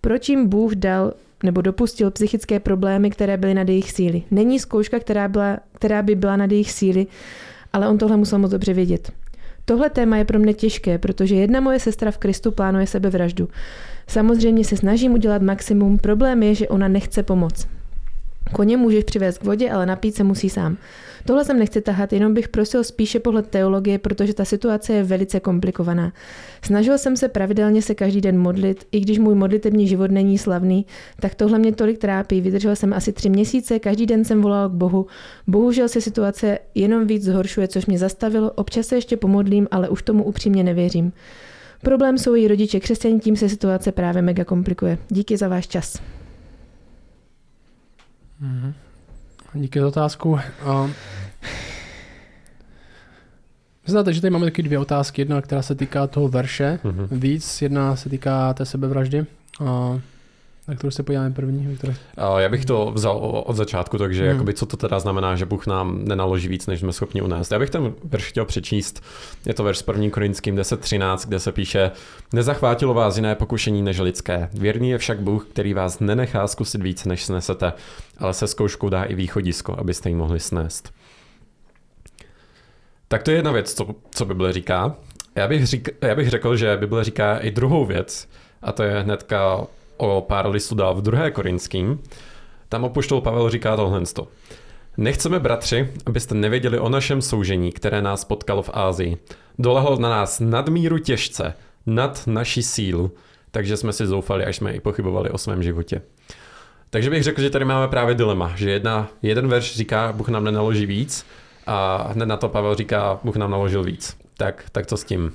Proč 0.00 0.28
jim 0.28 0.48
Bůh 0.48 0.74
dal 0.74 1.12
nebo 1.42 1.60
dopustil 1.60 2.10
psychické 2.10 2.60
problémy, 2.60 3.10
které 3.10 3.36
byly 3.36 3.54
nad 3.54 3.68
jejich 3.68 3.92
síly? 3.92 4.22
Není 4.30 4.58
zkouška, 4.58 4.98
která, 4.98 5.28
byla, 5.28 5.58
která 5.74 6.02
by 6.02 6.14
byla 6.14 6.36
nad 6.36 6.50
jejich 6.50 6.72
síly, 6.72 7.06
ale 7.72 7.88
on 7.88 7.98
tohle 7.98 8.16
musel 8.16 8.38
moc 8.38 8.50
dobře 8.50 8.74
vědět. 8.74 9.12
Tohle 9.64 9.90
téma 9.90 10.16
je 10.16 10.24
pro 10.24 10.38
mě 10.38 10.54
těžké, 10.54 10.98
protože 10.98 11.34
jedna 11.34 11.60
moje 11.60 11.80
sestra 11.80 12.10
v 12.10 12.18
Kristu 12.18 12.52
plánuje 12.52 12.86
sebevraždu. 12.86 13.48
Samozřejmě 14.06 14.64
se 14.64 14.76
snažím 14.76 15.12
udělat 15.12 15.42
maximum, 15.42 15.98
problém 15.98 16.42
je, 16.42 16.54
že 16.54 16.68
ona 16.68 16.88
nechce 16.88 17.22
pomoct. 17.22 17.68
Koně 18.52 18.76
můžeš 18.76 19.04
přivést 19.04 19.38
k 19.38 19.44
vodě, 19.44 19.70
ale 19.70 19.86
napít 19.86 20.14
se 20.14 20.24
musí 20.24 20.50
sám. 20.50 20.76
Tohle 21.24 21.44
jsem 21.44 21.58
nechci 21.58 21.80
tahat, 21.80 22.12
jenom 22.12 22.34
bych 22.34 22.48
prosil 22.48 22.84
spíše 22.84 23.20
pohled 23.20 23.46
teologie, 23.46 23.98
protože 23.98 24.34
ta 24.34 24.44
situace 24.44 24.92
je 24.92 25.02
velice 25.02 25.40
komplikovaná. 25.40 26.12
Snažil 26.64 26.98
jsem 26.98 27.16
se 27.16 27.28
pravidelně 27.28 27.82
se 27.82 27.94
každý 27.94 28.20
den 28.20 28.38
modlit, 28.38 28.86
i 28.92 29.00
když 29.00 29.18
můj 29.18 29.34
modlitební 29.34 29.88
život 29.88 30.10
není 30.10 30.38
slavný, 30.38 30.86
tak 31.20 31.34
tohle 31.34 31.58
mě 31.58 31.72
tolik 31.72 31.98
trápí. 31.98 32.40
Vydržel 32.40 32.76
jsem 32.76 32.92
asi 32.92 33.12
tři 33.12 33.28
měsíce, 33.28 33.78
každý 33.78 34.06
den 34.06 34.24
jsem 34.24 34.42
volal 34.42 34.68
k 34.68 34.72
Bohu. 34.72 35.06
Bohužel 35.46 35.88
se 35.88 36.00
situace 36.00 36.58
jenom 36.74 37.06
víc 37.06 37.24
zhoršuje, 37.24 37.68
což 37.68 37.86
mě 37.86 37.98
zastavilo. 37.98 38.50
Občas 38.50 38.86
se 38.86 38.94
ještě 38.94 39.16
pomodlím, 39.16 39.68
ale 39.70 39.88
už 39.88 40.02
tomu 40.02 40.24
upřímně 40.24 40.64
nevěřím. 40.64 41.12
Problém 41.82 42.18
jsou 42.18 42.36
i 42.36 42.48
rodiče 42.48 42.80
křesťaní, 42.80 43.20
tím 43.20 43.36
se 43.36 43.48
situace 43.48 43.92
právě 43.92 44.22
mega 44.22 44.44
komplikuje. 44.44 44.98
Díky 45.08 45.36
za 45.36 45.48
váš 45.48 45.68
čas. 45.68 46.00
Mhm. 48.42 48.74
Díky 49.54 49.80
za 49.80 49.86
otázku. 49.88 50.30
Uh, 50.30 50.90
Znáte, 53.86 54.12
že 54.12 54.20
tady 54.20 54.30
máme 54.30 54.46
taky 54.46 54.62
dvě 54.62 54.78
otázky. 54.78 55.20
Jedna, 55.20 55.40
která 55.42 55.62
se 55.62 55.74
týká 55.74 56.06
toho 56.06 56.28
verše 56.28 56.78
Mhm. 56.84 57.08
víc, 57.20 57.62
jedna 57.62 57.96
se 57.96 58.08
týká 58.08 58.54
té 58.54 58.64
sebevraždy. 58.64 59.26
Uh, 59.60 60.00
na 60.68 60.74
kterou 60.74 60.90
se 60.90 61.02
podíváme 61.02 61.30
první. 61.30 61.66
Viktor. 61.66 61.94
Já 62.38 62.48
bych 62.48 62.64
to 62.64 62.90
vzal 62.94 63.42
od 63.46 63.56
začátku, 63.56 63.98
takže 63.98 64.22
Hmm. 64.22 64.32
jakoby, 64.32 64.54
co 64.54 64.66
to 64.66 64.76
teda 64.76 64.98
znamená, 65.00 65.36
že 65.36 65.46
Bůh 65.46 65.66
nám 65.66 66.04
nenaloží 66.04 66.48
víc, 66.48 66.66
než 66.66 66.80
jsme 66.80 66.92
schopni 66.92 67.22
unést. 67.22 67.52
Já 67.52 67.58
bych 67.58 67.70
ten 67.70 67.94
verš 68.04 68.24
chtěl 68.24 68.44
přečíst. 68.44 69.02
Je 69.46 69.54
to 69.54 69.64
verš 69.64 69.78
s 69.78 69.84
1. 69.86 70.10
Korinským 70.10 70.56
10.13, 70.56 71.28
kde 71.28 71.40
se 71.40 71.52
píše 71.52 71.90
Nezachvátilo 72.32 72.94
vás 72.94 73.16
jiné 73.16 73.34
pokušení 73.34 73.82
než 73.82 73.98
lidské. 73.98 74.48
Věrný 74.52 74.90
je 74.90 74.98
však 74.98 75.20
Bůh, 75.20 75.46
který 75.46 75.74
vás 75.74 76.00
nenechá 76.00 76.46
zkusit 76.46 76.82
více, 76.82 77.08
než 77.08 77.24
snesete, 77.24 77.72
ale 78.18 78.34
se 78.34 78.46
zkouškou 78.46 78.88
dá 78.88 79.04
i 79.04 79.14
východisko, 79.14 79.76
abyste 79.78 80.08
ji 80.08 80.14
mohli 80.14 80.40
snést. 80.40 80.92
Tak 83.08 83.22
to 83.22 83.30
je 83.30 83.36
jedna 83.36 83.52
věc, 83.52 83.74
co, 83.74 83.86
co 84.10 84.24
Bible 84.24 84.52
říká. 84.52 84.94
Já 85.34 85.48
bych, 85.48 85.66
řík, 85.66 85.88
já 86.02 86.14
bych 86.14 86.30
řekl, 86.30 86.56
že 86.56 86.76
Bible 86.76 87.04
říká 87.04 87.38
i 87.38 87.50
druhou 87.50 87.84
věc, 87.86 88.28
a 88.62 88.72
to 88.72 88.82
je 88.82 89.00
hnedka 89.00 89.58
o 90.02 90.20
pár 90.20 90.50
listů 90.50 90.74
dál 90.74 90.94
v 90.94 91.02
druhé 91.02 91.30
Korinským. 91.30 92.02
Tam 92.68 92.84
opoštol 92.84 93.20
Pavel 93.20 93.50
říká 93.50 93.76
tohle. 93.76 94.02
Nechceme, 94.96 95.40
bratři, 95.40 95.90
abyste 96.06 96.34
nevěděli 96.34 96.78
o 96.78 96.88
našem 96.88 97.22
soužení, 97.22 97.72
které 97.72 98.02
nás 98.02 98.24
potkalo 98.24 98.62
v 98.62 98.70
Ázii. 98.72 99.16
Dolehlo 99.58 99.98
na 99.98 100.08
nás 100.08 100.40
nadmíru 100.40 100.98
těžce, 100.98 101.54
nad 101.86 102.26
naší 102.26 102.62
sílu, 102.62 103.12
takže 103.50 103.76
jsme 103.76 103.92
si 103.92 104.06
zoufali, 104.06 104.44
až 104.44 104.56
jsme 104.56 104.72
i 104.72 104.80
pochybovali 104.80 105.30
o 105.30 105.38
svém 105.38 105.62
životě. 105.62 106.02
Takže 106.90 107.10
bych 107.10 107.22
řekl, 107.22 107.40
že 107.40 107.50
tady 107.50 107.64
máme 107.64 107.88
právě 107.88 108.14
dilema, 108.14 108.52
že 108.56 108.70
jedna, 108.70 109.08
jeden 109.22 109.48
verš 109.48 109.76
říká, 109.76 110.12
Bůh 110.12 110.28
nám 110.28 110.44
nenaloží 110.44 110.86
víc 110.86 111.26
a 111.66 112.08
hned 112.12 112.26
na 112.26 112.36
to 112.36 112.48
Pavel 112.48 112.74
říká, 112.74 113.20
Bůh 113.24 113.36
nám 113.36 113.50
naložil 113.50 113.84
víc. 113.84 114.16
Tak, 114.36 114.64
tak 114.72 114.86
co 114.86 114.96
s 114.96 115.04
tím? 115.04 115.32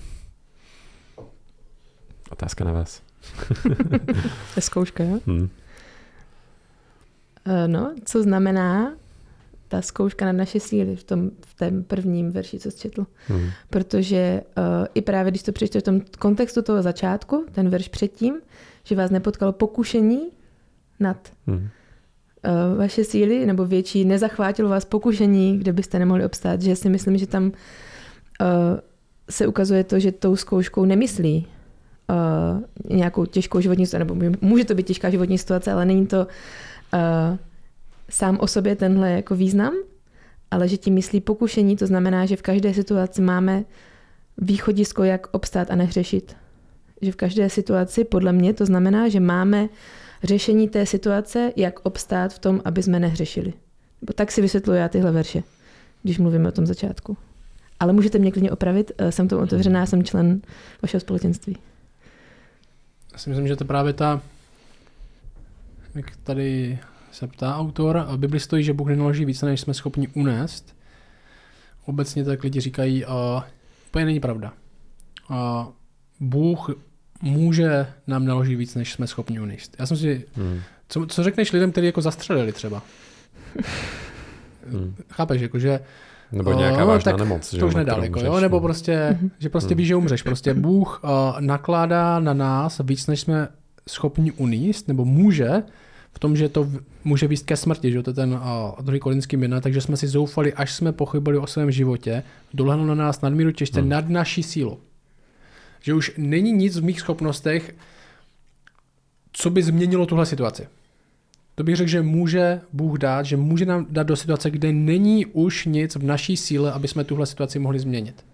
Otázka 2.31 2.63
na 2.63 2.71
vás. 2.71 3.06
To 4.53 4.55
je 4.55 4.61
zkouška, 4.61 5.03
jo? 5.03 5.19
Hmm. 5.25 5.49
Eh, 7.45 7.67
No, 7.67 7.93
co 8.05 8.23
znamená 8.23 8.93
ta 9.67 9.81
zkouška 9.81 10.25
na 10.25 10.31
naše 10.31 10.59
síly 10.59 10.95
v 10.95 11.03
tom 11.03 11.31
v 11.45 11.55
tom 11.55 11.83
prvním 11.83 12.31
verši, 12.31 12.59
co 12.59 12.71
jsi 12.71 12.77
četl. 12.77 13.05
Hmm. 13.27 13.49
Protože 13.69 14.41
uh, 14.57 14.63
i 14.93 15.01
právě, 15.01 15.31
když 15.31 15.43
to 15.43 15.51
přečteš 15.51 15.81
v 15.81 15.85
tom 15.85 16.01
kontextu 16.19 16.61
toho 16.61 16.81
začátku, 16.81 17.45
ten 17.51 17.69
verš 17.69 17.87
předtím, 17.87 18.35
že 18.83 18.95
vás 18.95 19.11
nepotkalo 19.11 19.51
pokušení 19.51 20.19
nad 20.99 21.31
Hmm. 21.47 21.57
uh, 21.57 22.77
vaše 22.77 23.03
síly, 23.03 23.45
nebo 23.45 23.65
větší, 23.65 24.05
nezachvátilo 24.05 24.69
vás 24.69 24.85
pokušení, 24.85 25.57
kde 25.57 25.73
byste 25.73 25.99
nemohli 25.99 26.25
obstát, 26.25 26.61
že 26.61 26.75
si 26.75 26.89
myslím, 26.89 27.17
že 27.17 27.27
tam 27.27 27.43
uh, 27.45 27.51
se 29.29 29.47
ukazuje 29.47 29.83
to, 29.83 29.99
že 29.99 30.11
tou 30.11 30.35
zkouškou 30.35 30.85
nemyslí 30.85 31.47
uh, 32.09 32.95
nějakou 32.97 33.25
těžkou 33.25 33.59
životní 33.59 33.85
situaci, 33.85 34.05
nebo 34.05 34.37
může 34.41 34.65
to 34.65 34.75
být 34.75 34.87
těžká 34.87 35.09
životní 35.09 35.37
situace, 35.37 35.71
ale 35.71 35.85
není 35.85 36.07
to 36.07 36.27
uh, 36.93 37.37
sám 38.09 38.37
o 38.39 38.47
sobě 38.47 38.75
tenhle 38.75 39.11
jako 39.11 39.35
význam, 39.35 39.73
ale 40.51 40.67
že 40.67 40.77
tím 40.77 40.93
myslí 40.93 41.21
pokušení, 41.21 41.75
to 41.75 41.87
znamená, 41.87 42.25
že 42.25 42.35
v 42.35 42.41
každé 42.41 42.73
situaci 42.73 43.21
máme 43.21 43.63
východisko, 44.37 45.03
jak 45.03 45.27
obstát 45.31 45.71
a 45.71 45.75
nehřešit. 45.75 46.35
Že 47.01 47.11
v 47.11 47.15
každé 47.15 47.49
situaci, 47.49 48.03
podle 48.03 48.33
mě, 48.33 48.53
to 48.53 48.65
znamená, 48.65 49.09
že 49.09 49.19
máme 49.19 49.69
řešení 50.23 50.69
té 50.69 50.85
situace, 50.85 51.53
jak 51.55 51.79
obstát 51.83 52.33
v 52.33 52.39
tom, 52.39 52.61
aby 52.65 52.83
jsme 52.83 52.99
nehřešili. 52.99 53.53
Bo 54.01 54.13
tak 54.13 54.31
si 54.31 54.41
vysvětluji 54.41 54.79
já 54.79 54.89
tyhle 54.89 55.11
verše, 55.11 55.43
když 56.03 56.17
mluvíme 56.17 56.49
o 56.49 56.51
tom 56.51 56.65
začátku. 56.65 57.17
Ale 57.79 57.93
můžete 57.93 58.19
mě 58.19 58.31
klidně 58.31 58.51
opravit, 58.51 58.91
eh, 58.97 59.11
jsem 59.11 59.27
tomu 59.27 59.43
otevřená, 59.43 59.85
jsem 59.85 60.03
člen 60.03 60.41
vašeho 60.81 61.01
společenství. 61.01 61.57
Já 63.17 63.21
si 63.21 63.29
myslím, 63.29 63.47
že 63.47 63.55
to 63.55 63.65
právě 63.65 63.93
ta, 63.93 64.21
jak 65.95 66.15
tady 66.15 66.79
se 67.11 67.27
ptá 67.27 67.57
autor, 67.57 67.97
a 67.97 68.17
Bibli 68.17 68.39
stojí, 68.39 68.63
že 68.63 68.73
Bůh 68.73 68.87
nenaloží 68.87 69.25
více, 69.25 69.45
než 69.45 69.61
jsme 69.61 69.73
schopni 69.73 70.07
unést. 70.07 70.75
Obecně 71.85 72.23
tak 72.23 72.43
lidi 72.43 72.59
říkají, 72.59 73.05
a 73.05 73.47
úplně 73.87 74.05
není 74.05 74.19
pravda. 74.19 74.53
A 75.29 75.67
Bůh 76.19 76.69
může 77.21 77.87
nám 78.07 78.25
naložit 78.25 78.55
víc, 78.55 78.75
než 78.75 78.93
jsme 78.93 79.07
schopni 79.07 79.39
unést. 79.39 79.75
Já 79.79 79.85
jsem 79.85 79.97
si, 79.97 80.25
Hmm. 80.35 80.61
co, 80.89 81.05
co 81.05 81.23
řekneš 81.23 81.51
lidem, 81.51 81.71
kteří 81.71 81.87
jako 81.87 82.01
zastřelili 82.01 82.51
třeba? 82.51 82.81
Hmm. 84.71 84.95
Chápeš, 85.11 85.41
jako 85.41 85.59
že 85.59 85.79
Nebo 86.31 86.53
nějaká 86.53 86.79
no, 86.79 86.87
vážná 86.87 87.11
tak 87.11 87.19
nemoc. 87.21 87.53
že 87.53 87.59
to 87.59 87.67
už 87.67 87.73
na 87.73 87.79
nedal, 87.79 87.95
kterou 88.01 88.11
můžeš, 88.13 88.27
jo? 88.27 88.39
nebo 88.39 88.55
no. 88.55 88.61
prostě, 88.61 89.19
že 89.39 89.49
prostě 89.49 89.67
Hmm. 89.73 89.77
víš, 89.77 89.87
že 89.87 89.95
umřeš. 89.95 90.21
Prostě 90.21 90.53
Bůh 90.53 91.01
uh, 91.03 91.09
nakládá 91.41 92.19
na 92.19 92.33
nás 92.33 92.81
víc, 92.83 93.07
než 93.07 93.19
jsme 93.21 93.47
schopni 93.89 94.31
uníst, 94.31 94.87
nebo 94.87 95.05
může, 95.05 95.63
v 96.13 96.19
tom, 96.19 96.35
že 96.37 96.49
to 96.49 96.63
v- 96.63 96.79
může 97.03 97.27
výst 97.27 97.45
ke 97.45 97.57
smrti, 97.57 97.91
že 97.91 97.97
jo, 97.97 98.03
to 98.03 98.09
je 98.09 98.13
ten 98.13 98.33
uh, 98.33 98.39
druhý 98.81 98.99
korinský 98.99 99.37
jedna, 99.41 99.61
takže 99.61 99.81
jsme 99.81 99.97
si 99.97 100.07
zoufali, 100.07 100.53
až 100.53 100.73
jsme 100.73 100.91
pochybili 100.91 101.37
o 101.37 101.47
svém 101.47 101.71
životě, 101.71 102.23
dolehlo 102.53 102.85
na 102.85 102.95
nás 102.95 103.21
nadmíru 103.21 103.51
těžce 103.51 103.79
Hmm. 103.79 103.89
nad 103.89 104.09
naší 104.09 104.43
sílu. 104.43 104.79
Že 105.81 105.93
už 105.93 106.11
není 106.17 106.51
nic 106.51 106.77
v 106.77 106.83
mých 106.83 106.99
schopnostech, 106.99 107.75
co 109.31 109.49
by 109.49 109.63
změnilo 109.63 110.05
tuhle 110.05 110.25
situaci. 110.25 110.67
To 111.57 111.63
bych 111.63 111.75
řekl, 111.75 111.89
že 111.89 112.01
může 112.01 112.61
Bůh 112.73 112.97
dát, 112.97 113.25
že 113.25 113.37
může 113.37 113.65
nám 113.65 113.87
dát 113.89 114.07
do 114.07 114.15
situace, 114.15 114.51
kde 114.51 114.73
není 114.73 115.25
už 115.25 115.65
nic 115.65 115.95
v 115.95 116.03
naší 116.03 116.37
síle, 116.37 116.71
aby 116.71 116.87
jsme 116.87 117.03
tuhle 117.03 117.25
situaci 117.25 117.59
mohli 117.59 117.79
změnit. 117.79 118.25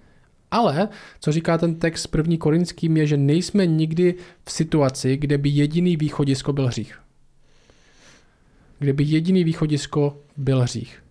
Ale, 0.51 0.89
co 1.19 1.31
říká 1.31 1.57
ten 1.57 1.75
text 1.75 2.07
první 2.07 2.37
korinským, 2.37 2.97
je, 2.97 3.07
že 3.07 3.17
nejsme 3.17 3.65
nikdy 3.65 4.15
v 4.45 4.51
situaci, 4.51 5.17
kde 5.17 5.37
by 5.37 5.49
jediný 5.49 5.97
východisko 5.97 6.53
byl 6.53 6.67
hřích. 6.67 6.99
Kde 8.79 8.93
by 8.93 9.03
jediný 9.03 9.43
východisko 9.43 10.21
byl 10.37 10.61
hřích. 10.61 11.02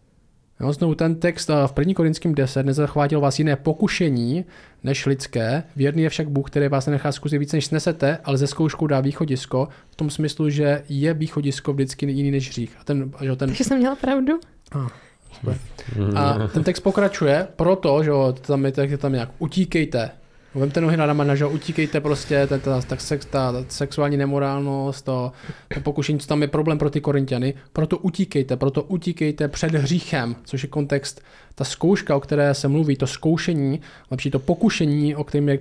Jo, 0.62 0.72
znovu 0.72 0.94
ten 0.94 1.14
text 1.14 1.50
a 1.50 1.66
v 1.66 1.72
první 1.72 1.94
korinským 1.94 2.34
10 2.34 2.66
nezachvátil 2.66 3.20
vás 3.20 3.38
jiné 3.38 3.56
pokušení 3.56 4.44
než 4.82 5.06
lidské. 5.06 5.62
Věrný 5.76 6.02
je 6.02 6.08
však 6.08 6.28
Bůh, 6.28 6.50
který 6.50 6.68
vás 6.68 6.86
nenechá 6.86 7.12
zkusit 7.12 7.38
více, 7.38 7.56
než 7.56 7.66
snesete, 7.66 8.18
ale 8.24 8.38
ze 8.38 8.46
zkouškou 8.46 8.86
dá 8.86 9.00
východisko 9.00 9.68
v 9.90 9.96
tom 9.96 10.10
smyslu, 10.10 10.50
že 10.50 10.82
je 10.88 11.14
východisko 11.14 11.72
vždycky 11.72 12.06
jiný 12.06 12.30
než 12.30 12.48
hřích. 12.48 12.76
A 12.80 12.84
ten, 12.84 13.12
že 13.20 13.36
ten 13.36 13.48
Takže 13.48 13.64
jsem 13.64 13.78
měla 13.78 13.96
pravdu? 13.96 14.40
Hmm. 14.72 16.16
a 16.16 16.48
ten 16.48 16.64
text 16.64 16.80
pokračuje, 16.80 17.48
proto, 17.56 18.02
že 18.02 18.10
tam 18.40 18.64
je, 18.64 18.72
tak 18.72 18.90
je 18.90 18.98
tam 18.98 19.12
nějak 19.12 19.28
utíkejte. 19.38 20.10
Vemte 20.54 20.80
nohy 20.80 20.96
na 20.96 21.06
ramena, 21.06 21.34
že 21.34 21.44
jo, 21.44 21.50
utíkejte 21.50 22.00
prostě, 22.00 22.46
ta, 22.46 22.58
ta, 22.58 22.80
ta, 22.80 22.96
sex, 22.96 23.26
ta, 23.26 23.52
ta 23.52 23.64
sexuální 23.68 24.16
nemorálnost, 24.16 25.04
to, 25.04 25.32
to 25.74 25.80
pokušení, 25.80 26.18
co 26.18 26.26
tam 26.26 26.42
je 26.42 26.48
problém 26.48 26.78
pro 26.78 26.90
ty 26.90 27.00
korintiany, 27.00 27.54
proto 27.72 27.98
utíkejte, 27.98 28.56
proto 28.56 28.82
utíkejte 28.82 29.48
před 29.48 29.74
hříchem, 29.74 30.36
což 30.44 30.62
je 30.62 30.68
kontext, 30.68 31.22
ta 31.54 31.64
zkouška, 31.64 32.16
o 32.16 32.20
které 32.20 32.54
se 32.54 32.68
mluví, 32.68 32.96
to 32.96 33.06
zkoušení, 33.06 33.80
lepší 34.10 34.30
to 34.30 34.38
pokušení, 34.38 35.16
o 35.16 35.24
kterém 35.24 35.48
je 35.48 35.58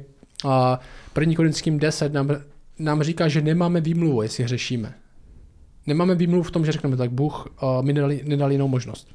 a, 0.48 0.80
první 1.14 1.36
korinským 1.36 1.80
10, 1.80 2.14
nám, 2.14 2.30
nám 2.80 3.04
říká, 3.04 3.28
že 3.28 3.42
nemáme 3.42 3.82
výmluvu, 3.82 4.22
jestli 4.22 4.44
hřešíme. 4.44 4.94
Nemáme 5.88 6.16
výmluvu 6.16 6.44
v 6.44 6.52
tom, 6.52 6.66
že 6.66 6.72
řekneme, 6.72 6.98
tak 6.98 7.12
Bůh 7.12 7.48
mi 7.82 7.94
nedal, 7.94 8.12
nedal 8.24 8.52
jinou 8.52 8.68
možnost 8.68 9.08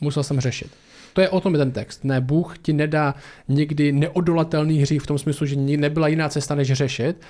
musel 0.00 0.22
jsem 0.22 0.40
řešit. 0.40 0.70
To 1.12 1.20
je 1.20 1.28
o 1.28 1.40
tom 1.40 1.52
ten 1.52 1.72
text. 1.72 2.04
Ne, 2.04 2.20
Bůh 2.20 2.58
ti 2.58 2.72
nedá 2.72 3.14
někdy 3.48 3.92
neodolatelný 3.92 4.78
hřích 4.78 5.02
v 5.02 5.06
tom 5.06 5.18
smyslu, 5.18 5.46
že 5.46 5.56
nebyla 5.56 6.08
jiná 6.08 6.28
cesta, 6.28 6.54
než 6.54 6.72
řešit, 6.72 7.20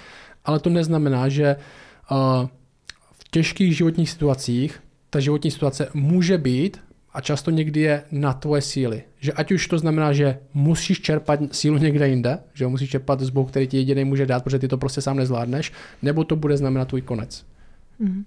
ale 0.45 0.61
to 0.61 0.71
neznamená, 0.71 1.29
že 1.29 1.57
uh, 2.11 2.47
v 3.13 3.31
těžkých 3.31 3.77
životních 3.77 4.11
situacích 4.11 4.83
ta 5.11 5.21
životní 5.21 5.51
situace 5.51 5.89
může 5.95 6.39
být 6.39 6.81
a 7.13 7.21
často 7.21 7.51
někdy 7.51 7.81
je 7.81 8.03
na 8.11 8.33
tvoje 8.33 8.63
síly. 8.63 9.03
Že 9.21 9.33
ať 9.33 9.53
už 9.53 9.69
to 9.69 9.79
znamená, 9.79 10.13
že 10.13 10.39
musíš 10.55 11.01
čerpat 11.01 11.41
sílu 11.53 11.79
někde 11.79 12.09
jinde, 12.09 12.39
že 12.55 12.65
ho 12.65 12.71
musíš 12.71 12.91
čerpat 12.91 13.21
z 13.21 13.31
Bohu, 13.31 13.47
který 13.47 13.67
ti 13.67 13.77
jediný 13.77 14.05
může 14.05 14.27
dát, 14.27 14.45
protože 14.45 14.59
ty 14.59 14.69
to 14.69 14.79
prostě 14.79 15.01
sám 15.01 15.17
nezvládneš, 15.17 15.73
nebo 16.03 16.25
to 16.25 16.37
bude 16.37 16.57
znamenat 16.57 16.89
tvůj 16.89 17.03
konec. 17.03 17.45
Mhm. 17.99 18.25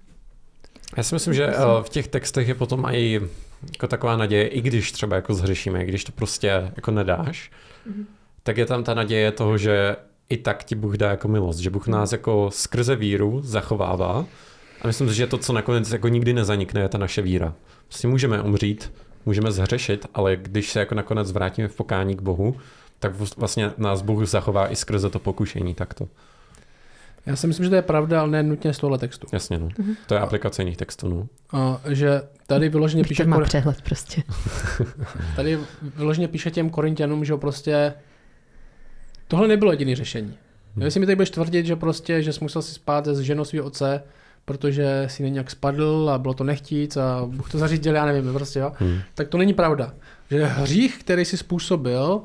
Já 0.96 1.02
si 1.02 1.14
myslím, 1.14 1.34
že 1.34 1.46
eh, 1.46 1.54
v 1.82 1.88
těch 1.88 2.08
textech 2.08 2.48
je 2.48 2.54
potom 2.54 2.86
i 2.90 3.20
jako 3.72 3.86
taková 3.86 4.16
naděje, 4.16 4.46
i 4.46 4.60
když 4.60 4.92
třeba 4.92 5.16
jako 5.16 5.34
zhřešíme, 5.34 5.82
i 5.84 5.86
když 5.86 6.04
to 6.04 6.12
prostě 6.12 6.72
jako 6.76 6.90
nedáš, 6.90 7.50
Mhm. 7.86 8.06
tak 8.42 8.56
je 8.56 8.66
tam 8.66 8.84
ta 8.84 8.94
naděje 8.94 9.32
toho, 9.32 9.58
že 9.58 9.96
i 10.28 10.36
tak 10.36 10.64
ti 10.64 10.74
Bůh 10.74 10.96
dá 10.96 11.10
jako 11.10 11.28
milost, 11.28 11.58
že 11.58 11.70
Bůh 11.70 11.86
nás 11.86 12.12
jako 12.12 12.50
skrze 12.52 12.96
víru 12.96 13.40
zachovává 13.44 14.26
a 14.82 14.86
myslím 14.86 15.08
si, 15.08 15.14
že 15.14 15.26
to, 15.26 15.38
co 15.38 15.52
nakonec 15.52 15.92
jako 15.92 16.08
nikdy 16.08 16.32
nezanikne, 16.32 16.80
je 16.80 16.88
ta 16.88 16.98
naše 16.98 17.22
víra. 17.22 17.54
Prostě 17.86 18.08
můžeme 18.08 18.42
umřít, 18.42 18.92
můžeme 19.26 19.52
zhřešit, 19.52 20.06
ale 20.14 20.36
když 20.36 20.70
se 20.70 20.78
jako 20.80 20.94
nakonec 20.94 21.32
vrátíme 21.32 21.68
v 21.68 21.76
pokání 21.76 22.16
k 22.16 22.22
Bohu, 22.22 22.56
tak 22.98 23.12
vlastně 23.36 23.70
nás 23.78 24.02
Bůh 24.02 24.26
zachová 24.26 24.72
i 24.72 24.76
skrze 24.76 25.10
to 25.10 25.18
pokušení 25.18 25.74
takto. 25.74 26.08
Já 27.26 27.36
si 27.36 27.46
myslím, 27.46 27.64
že 27.64 27.70
to 27.70 27.76
je 27.76 27.82
pravda, 27.82 28.20
ale 28.20 28.30
ne 28.30 28.42
nutně 28.42 28.72
z 28.72 28.78
tohle 28.78 28.98
textu. 28.98 29.26
Jasně, 29.32 29.58
no. 29.58 29.68
Mhm. 29.78 29.94
To 30.06 30.14
je 30.14 30.20
aplikace 30.20 30.62
jiných 30.62 30.76
textů, 30.76 31.08
no. 31.08 31.26
A, 31.58 31.80
že 31.88 32.22
tady 32.46 32.68
vyloženě 32.68 33.04
píše, 33.04 33.24
má 33.24 33.36
Kor- 33.36 33.44
přehled 33.44 33.82
prostě. 33.82 34.22
tady 35.36 35.58
vyloženě 35.96 36.28
píše 36.28 36.50
těm 36.50 36.70
korintianům, 36.70 37.24
že 37.24 37.36
prostě 37.36 37.94
tohle 39.28 39.48
nebylo 39.48 39.70
jediné 39.72 39.96
řešení. 39.96 40.34
Hmm. 40.76 40.84
Jestli 40.84 41.00
mi 41.00 41.06
tady 41.06 41.16
budeš 41.16 41.30
tvrdit, 41.30 41.66
že 41.66 41.76
prostě, 41.76 42.22
že 42.22 42.32
jsi 42.32 42.38
musel 42.42 42.62
si 42.62 42.74
spát 42.74 43.06
s 43.06 43.20
ženou 43.20 43.44
svého 43.44 43.66
otce, 43.66 44.02
protože 44.44 45.04
si 45.10 45.30
nějak 45.30 45.50
spadl 45.50 46.10
a 46.12 46.18
bylo 46.18 46.34
to 46.34 46.44
nechtíc 46.44 46.96
a 46.96 47.22
Bůh 47.26 47.50
to 47.50 47.58
zařídil, 47.58 47.94
já 47.94 48.06
nevím, 48.06 48.32
prostě 48.32 48.58
jo, 48.58 48.72
Hmm. 48.76 48.98
tak 49.14 49.28
to 49.28 49.38
není 49.38 49.54
pravda. 49.54 49.94
Že 50.30 50.44
hřích, 50.44 50.98
který 50.98 51.24
si 51.24 51.36
způsobil, 51.36 52.22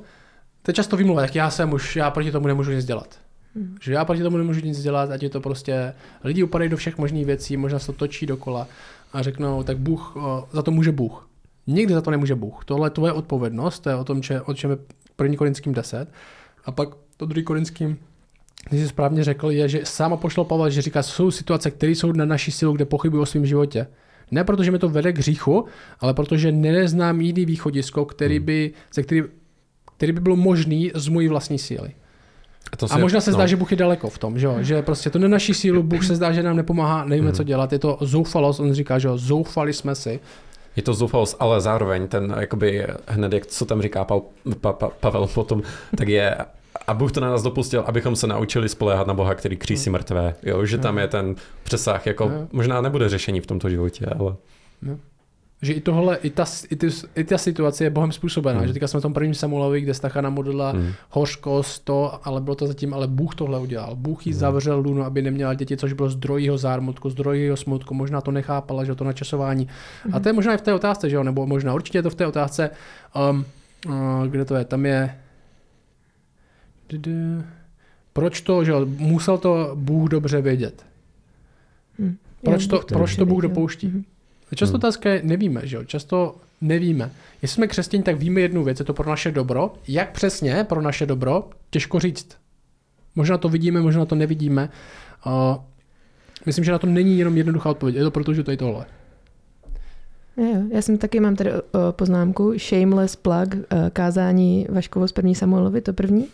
to 0.61 0.69
je 0.71 0.73
často 0.73 0.97
výmluva, 0.97 1.21
jak 1.21 1.35
já 1.35 1.49
jsem 1.49 1.73
už, 1.73 1.95
já 1.95 2.11
proti 2.11 2.31
tomu 2.31 2.47
nemůžu 2.47 2.71
nic 2.71 2.85
dělat. 2.85 3.19
Hmm. 3.57 3.77
Že 3.81 3.93
já 3.93 4.05
proti 4.05 4.23
tomu 4.23 4.37
nemůžu 4.37 4.61
nic 4.65 4.81
dělat, 4.81 5.11
ať 5.11 5.23
je 5.23 5.29
to 5.29 5.41
prostě, 5.41 5.93
lidi 6.23 6.43
upadají 6.43 6.69
do 6.69 6.77
všech 6.77 6.97
možných 6.97 7.25
věcí, 7.25 7.57
možná 7.57 7.79
se 7.79 7.85
to 7.85 7.93
točí 7.93 8.25
dokola 8.25 8.67
a 9.13 9.21
řeknou, 9.21 9.63
tak 9.63 9.77
Bůh, 9.77 10.15
o, 10.15 10.47
za 10.51 10.61
to 10.61 10.71
může 10.71 10.91
Bůh. 10.91 11.29
Nikdy 11.67 11.93
za 11.93 12.01
to 12.01 12.11
nemůže 12.11 12.35
Bůh. 12.35 12.65
Tohle 12.65 12.87
je 12.87 12.91
tvoje 12.91 13.11
odpovědnost, 13.11 13.79
to 13.79 13.89
je 13.89 13.95
o 13.95 14.03
tom, 14.03 14.23
že, 14.23 14.41
o 14.41 14.53
čem 14.53 14.71
je 14.71 14.77
první 15.15 15.37
Korinským 15.37 15.73
10. 15.73 16.09
A 16.65 16.71
pak 16.71 16.89
to 17.17 17.25
druhý 17.25 17.43
Korinským, 17.43 17.97
když 18.69 18.81
jsi 18.81 18.87
správně 18.87 19.23
řekl, 19.23 19.51
je, 19.51 19.69
že 19.69 19.81
sám 19.83 20.17
pošlo 20.17 20.45
Pavel, 20.45 20.69
že 20.69 20.81
říká, 20.81 21.03
jsou 21.03 21.31
situace, 21.31 21.71
které 21.71 21.91
jsou 21.91 22.11
na 22.11 22.25
naší 22.25 22.51
sílu, 22.51 22.73
kde 22.73 22.85
pochybuji 22.85 23.21
o 23.21 23.25
svém 23.25 23.45
životě. 23.45 23.87
Ne 24.31 24.43
protože 24.43 24.71
mi 24.71 24.79
to 24.79 24.89
vede 24.89 25.13
k 25.13 25.17
hříchu, 25.17 25.65
ale 25.99 26.13
protože 26.13 26.51
neznám 26.51 27.21
jiný 27.21 27.45
východisko, 27.45 28.05
který 28.05 28.39
by, 28.39 28.73
ze 28.93 29.03
který, 29.03 29.23
který 29.97 30.11
by 30.11 30.19
bylo 30.19 30.35
možný 30.35 30.91
z 30.95 31.07
mojí 31.07 31.27
vlastní 31.27 31.59
síly. 31.59 31.91
A, 32.73 32.75
to 32.75 32.87
A 32.89 32.97
možná 32.97 33.21
se 33.21 33.31
zdá, 33.31 33.47
že 33.47 33.55
Bůh 33.55 33.71
je 33.71 33.77
daleko 33.77 34.09
v 34.09 34.17
tom, 34.17 34.39
že, 34.39 34.45
jo? 34.45 34.55
že 34.59 34.81
prostě 34.81 35.09
to 35.09 35.19
nenaší 35.19 35.53
sílu, 35.53 35.83
Bůh 35.83 36.05
se 36.05 36.15
zdá, 36.15 36.31
že 36.31 36.43
nám 36.43 36.55
nepomáhá, 36.55 37.05
nevíme, 37.05 37.33
co 37.33 37.43
dělat, 37.43 37.73
je 37.73 37.79
to 37.79 37.97
zoufalost, 38.01 38.59
on 38.59 38.73
říká, 38.73 38.99
že 38.99 39.07
jo, 39.07 39.17
zoufali 39.17 39.73
jsme 39.73 39.95
si. 39.95 40.19
Je 40.75 40.83
to 40.83 40.93
zoufalost, 40.93 41.35
ale 41.39 41.61
zároveň 41.61 42.07
ten, 42.07 42.35
jakoby 42.39 42.87
hned, 43.07 43.33
jak 43.33 43.45
co 43.45 43.65
tam 43.65 43.81
říká 43.81 44.03
pa, 44.05 44.19
pa, 44.61 44.73
pa, 44.73 44.89
Pavel 44.89 45.27
potom, 45.27 45.61
tak 45.97 46.07
je, 46.07 46.35
a 46.87 46.93
Bůh 46.93 47.11
to 47.11 47.19
na 47.19 47.29
nás 47.29 47.43
dopustil, 47.43 47.83
abychom 47.87 48.15
se 48.15 48.27
naučili 48.27 48.69
spoléhat 48.69 49.07
na 49.07 49.13
Boha, 49.13 49.35
který 49.35 49.57
křísí 49.57 49.89
mrtvé. 49.89 50.35
Jo, 50.43 50.65
že 50.65 50.77
tam 50.77 50.97
je 50.97 51.07
ten 51.07 51.35
přesah, 51.63 52.07
jako 52.07 52.31
možná 52.51 52.81
nebude 52.81 53.09
řešení 53.09 53.41
v 53.41 53.45
tomto 53.45 53.69
životě, 53.69 54.05
ale... 54.05 54.35
No. 54.81 54.97
Že 55.61 55.73
i 55.73 55.81
tohle, 55.81 56.17
i 56.17 56.29
ta, 56.29 56.45
i, 56.69 56.75
ty, 56.75 56.87
i 57.15 57.23
ta 57.23 57.37
situace 57.37 57.83
je 57.83 57.89
Bohem 57.89 58.11
způsobená. 58.11 58.59
Hmm. 58.59 58.67
Že 58.67 58.73
teďka 58.73 58.87
jsme 58.87 58.99
v 58.99 59.03
tom 59.03 59.13
prvním 59.13 59.33
Samuelovi, 59.33 59.81
kde 59.81 59.93
Stachana 59.93 60.29
modlila 60.29 60.71
hmm. 60.71 60.91
hořkost, 61.09 61.83
to, 61.83 62.19
ale 62.23 62.41
bylo 62.41 62.55
to 62.55 62.67
zatím, 62.67 62.93
ale 62.93 63.07
Bůh 63.07 63.35
tohle 63.35 63.59
udělal. 63.59 63.95
Bůh 63.95 64.27
jí 64.27 64.33
hmm. 64.33 64.39
zavřel 64.39 64.79
Lunu, 64.79 65.03
aby 65.03 65.21
neměla 65.21 65.53
děti, 65.53 65.77
což 65.77 65.93
bylo 65.93 66.09
zdroj 66.09 66.43
jeho 66.43 66.57
zármutku, 66.57 67.09
zdroj 67.09 67.41
jeho 67.41 67.57
smutku. 67.57 67.93
Možná 67.93 68.21
to 68.21 68.31
nechápala, 68.31 68.83
že 68.83 68.95
to 68.95 69.03
načasování. 69.03 69.67
Hmm. 70.03 70.15
A 70.15 70.19
to 70.19 70.29
je 70.29 70.33
možná 70.33 70.53
i 70.53 70.57
v 70.57 70.61
té 70.61 70.73
otázce, 70.73 71.09
že 71.09 71.15
jo? 71.15 71.23
nebo 71.23 71.47
možná 71.47 71.73
určitě 71.73 71.97
je 71.97 72.03
to 72.03 72.09
v 72.09 72.15
té 72.15 72.27
otázce, 72.27 72.69
um, 73.31 73.45
uh, 73.87 74.27
kde 74.27 74.45
to 74.45 74.55
je, 74.55 74.65
tam 74.65 74.85
je... 74.85 75.17
Proč 78.13 78.41
to, 78.41 78.63
že 78.63 78.71
jo, 78.71 78.85
musel 78.85 79.37
to 79.37 79.71
Bůh 79.75 80.09
dobře 80.09 80.41
vědět. 80.41 80.85
Hmm. 81.99 82.17
Proč, 82.43 82.67
to, 82.67 82.81
proč 82.87 83.15
to 83.15 83.25
Bůh 83.25 83.41
dopouští? 83.41 83.87
Hmm. 83.87 84.03
Často 84.55 84.73
hmm. 84.73 84.79
otázka 84.79 85.09
je, 85.09 85.21
nevíme, 85.23 85.61
že 85.63 85.75
jo? 85.75 85.83
Často 85.83 86.35
nevíme. 86.61 87.11
Jestli 87.41 87.55
jsme 87.55 87.67
křesťani, 87.67 88.03
tak 88.03 88.15
víme 88.15 88.41
jednu 88.41 88.63
věc, 88.63 88.79
je 88.79 88.85
to 88.85 88.93
pro 88.93 89.09
naše 89.09 89.31
dobro. 89.31 89.73
Jak 89.87 90.11
přesně 90.11 90.63
pro 90.63 90.81
naše 90.81 91.05
dobro, 91.05 91.49
těžko 91.69 91.99
říct. 91.99 92.27
Možná 93.15 93.37
to 93.37 93.49
vidíme, 93.49 93.81
možná 93.81 94.05
to 94.05 94.15
nevidíme. 94.15 94.69
Uh, 95.25 95.33
myslím, 96.45 96.65
že 96.65 96.71
na 96.71 96.79
tom 96.79 96.93
není 96.93 97.19
jenom 97.19 97.37
jednoduchá 97.37 97.69
odpověď. 97.69 97.95
Je 97.95 98.03
to 98.03 98.11
proto, 98.11 98.33
že 98.33 98.43
to 98.43 98.51
je 98.51 98.57
tohle. 98.57 98.85
Jo, 100.37 100.63
já 100.71 100.81
jsem 100.81 100.97
taky 100.97 101.19
mám 101.19 101.35
tady 101.35 101.51
poznámku 101.91 102.53
Shameless 102.57 103.15
plug 103.15 103.53
uh, 103.53 103.89
kázání 103.93 104.67
Vaškovo 104.69 105.07
z 105.07 105.11
první 105.11 105.35
Samuelovi, 105.35 105.81
to 105.81 105.93
první. 105.93 106.27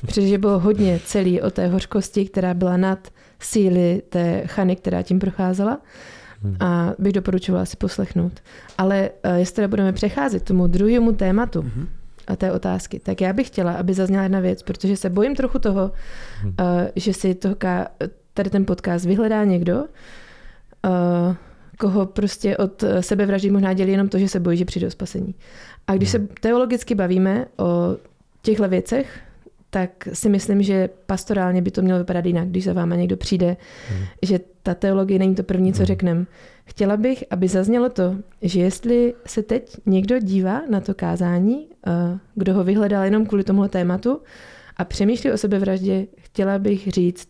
Protože 0.00 0.38
bylo 0.38 0.58
hodně 0.58 1.00
celý 1.04 1.40
o 1.40 1.50
té 1.50 1.66
hořkosti, 1.66 2.24
která 2.24 2.54
byla 2.54 2.76
nad 2.76 3.08
síly 3.40 4.02
té 4.08 4.42
chany, 4.46 4.76
která 4.76 5.02
tím 5.02 5.18
procházela. 5.18 5.80
Hmm. 6.42 6.56
A 6.60 6.94
bych 6.98 7.12
doporučovala 7.12 7.64
si 7.64 7.76
poslechnout. 7.76 8.32
Ale 8.78 9.10
uh, 9.24 9.34
jestli 9.34 9.54
teda 9.54 9.68
budeme 9.68 9.92
přecházet 9.92 10.42
k 10.42 10.46
tomu 10.46 10.66
druhému 10.66 11.12
tématu 11.12 11.60
hmm. 11.60 11.88
a 12.26 12.36
té 12.36 12.52
otázky, 12.52 12.98
tak 12.98 13.20
já 13.20 13.32
bych 13.32 13.46
chtěla, 13.46 13.72
aby 13.72 13.94
zazněla 13.94 14.22
jedna 14.22 14.40
věc, 14.40 14.62
protože 14.62 14.96
se 14.96 15.10
bojím 15.10 15.36
trochu 15.36 15.58
toho, 15.58 15.92
hmm. 16.40 16.54
uh, 16.60 16.66
že 16.96 17.12
si 17.12 17.34
toho, 17.34 17.56
tady 18.34 18.50
ten 18.50 18.66
podcast 18.66 19.04
vyhledá 19.04 19.44
někdo, 19.44 19.76
uh, 19.78 21.34
koho 21.78 22.06
prostě 22.06 22.56
od 22.56 22.84
sebevraždy 23.00 23.50
možná 23.50 23.72
dělí 23.72 23.92
jenom 23.92 24.08
to, 24.08 24.18
že 24.18 24.28
se 24.28 24.40
bojí, 24.40 24.58
že 24.58 24.64
přijde 24.64 24.86
o 24.86 24.90
spasení. 24.90 25.34
A 25.86 25.94
když 25.94 26.10
se 26.10 26.18
teologicky 26.18 26.94
bavíme 26.94 27.46
o 27.56 27.96
těchto 28.42 28.68
věcech, 28.68 29.20
tak 29.70 30.08
si 30.12 30.28
myslím, 30.28 30.62
že 30.62 30.88
pastorálně 31.06 31.62
by 31.62 31.70
to 31.70 31.82
mělo 31.82 31.98
vypadat 31.98 32.26
jinak, 32.26 32.48
když 32.48 32.64
za 32.64 32.72
váma 32.72 32.96
někdo 32.96 33.16
přijde, 33.16 33.56
hmm. 33.88 34.04
že 34.22 34.40
ta 34.62 34.74
teologie 34.74 35.18
není 35.18 35.34
to 35.34 35.42
první, 35.42 35.72
co 35.72 35.78
hmm. 35.78 35.86
řeknem. 35.86 36.26
Chtěla 36.64 36.96
bych, 36.96 37.24
aby 37.30 37.48
zaznělo 37.48 37.88
to, 37.88 38.16
že 38.42 38.60
jestli 38.60 39.14
se 39.26 39.42
teď 39.42 39.76
někdo 39.86 40.18
dívá 40.18 40.62
na 40.70 40.80
to 40.80 40.94
kázání, 40.94 41.66
eh, 41.86 42.18
kdo 42.34 42.54
ho 42.54 42.64
vyhledal 42.64 43.04
jenom 43.04 43.26
kvůli 43.26 43.44
tomuhle 43.44 43.68
tématu 43.68 44.20
a 44.76 44.84
přemýšlí 44.84 45.32
o 45.32 45.38
sebevraždě, 45.38 46.06
chtěla 46.18 46.58
bych 46.58 46.88
říct, 46.88 47.28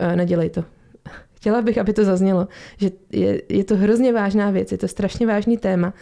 eh, 0.00 0.16
nedělej 0.16 0.50
to. 0.50 0.64
Chtěla 1.34 1.62
bych, 1.62 1.78
aby 1.78 1.92
to 1.92 2.04
zaznělo, 2.04 2.48
že 2.76 2.90
je, 3.12 3.42
je 3.48 3.64
to 3.64 3.76
hrozně 3.76 4.12
vážná 4.12 4.50
věc, 4.50 4.72
je 4.72 4.78
to 4.78 4.88
strašně 4.88 5.26
vážný 5.26 5.58
téma. 5.58 5.94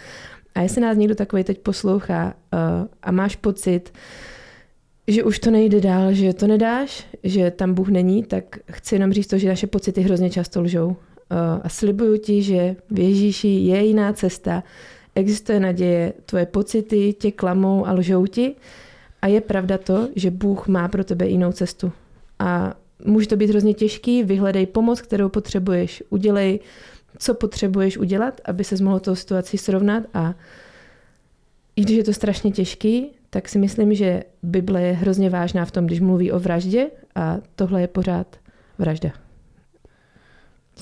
A 0.54 0.60
jestli 0.60 0.80
nás 0.80 0.96
někdo 0.96 1.14
takový 1.14 1.44
teď 1.44 1.58
poslouchá 1.58 2.24
uh, 2.24 2.60
a 3.02 3.10
máš 3.10 3.36
pocit, 3.36 3.92
že 5.06 5.24
už 5.24 5.38
to 5.38 5.50
nejde 5.50 5.80
dál, 5.80 6.12
že 6.12 6.32
to 6.32 6.46
nedáš, 6.46 7.06
že 7.22 7.50
tam 7.50 7.74
Bůh 7.74 7.88
není, 7.88 8.22
tak 8.22 8.58
chci 8.72 8.94
jenom 8.94 9.12
říct 9.12 9.26
to, 9.26 9.38
že 9.38 9.48
naše 9.48 9.66
pocity 9.66 10.00
hrozně 10.00 10.30
často 10.30 10.60
lžou. 10.60 10.86
Uh, 10.86 10.96
a 11.62 11.68
slibuju 11.68 12.18
ti, 12.18 12.42
že 12.42 12.76
v 12.90 12.98
Ježíši 12.98 13.48
je 13.48 13.84
jiná 13.84 14.12
cesta, 14.12 14.64
existuje 15.14 15.60
naděje, 15.60 16.12
tvoje 16.26 16.46
pocity 16.46 17.12
tě 17.12 17.32
klamou 17.32 17.86
a 17.86 17.92
lžou 17.92 18.26
ti 18.26 18.54
a 19.22 19.26
je 19.26 19.40
pravda 19.40 19.78
to, 19.78 20.08
že 20.16 20.30
Bůh 20.30 20.68
má 20.68 20.88
pro 20.88 21.04
tebe 21.04 21.28
jinou 21.28 21.52
cestu. 21.52 21.92
A 22.38 22.74
může 23.04 23.28
to 23.28 23.36
být 23.36 23.50
hrozně 23.50 23.74
těžký, 23.74 24.22
vyhledej 24.22 24.66
pomoc, 24.66 25.00
kterou 25.00 25.28
potřebuješ, 25.28 26.02
udělej, 26.10 26.60
co 27.18 27.34
potřebuješ 27.34 27.98
udělat, 27.98 28.40
aby 28.44 28.64
se 28.64 28.84
mohl 28.84 29.00
tou 29.00 29.14
situací 29.14 29.58
srovnat 29.58 30.02
a 30.14 30.34
i 31.76 31.82
když 31.82 31.96
je 31.96 32.04
to 32.04 32.12
strašně 32.12 32.50
těžký, 32.50 33.10
tak 33.34 33.48
si 33.48 33.58
myslím, 33.58 33.94
že 33.94 34.22
Bible 34.42 34.82
je 34.82 34.92
hrozně 34.92 35.30
vážná 35.30 35.64
v 35.64 35.70
tom, 35.70 35.86
když 35.86 36.00
mluví 36.00 36.32
o 36.32 36.38
vraždě 36.38 36.86
a 37.14 37.36
tohle 37.54 37.80
je 37.80 37.86
pořád 37.86 38.36
vražda. 38.78 39.10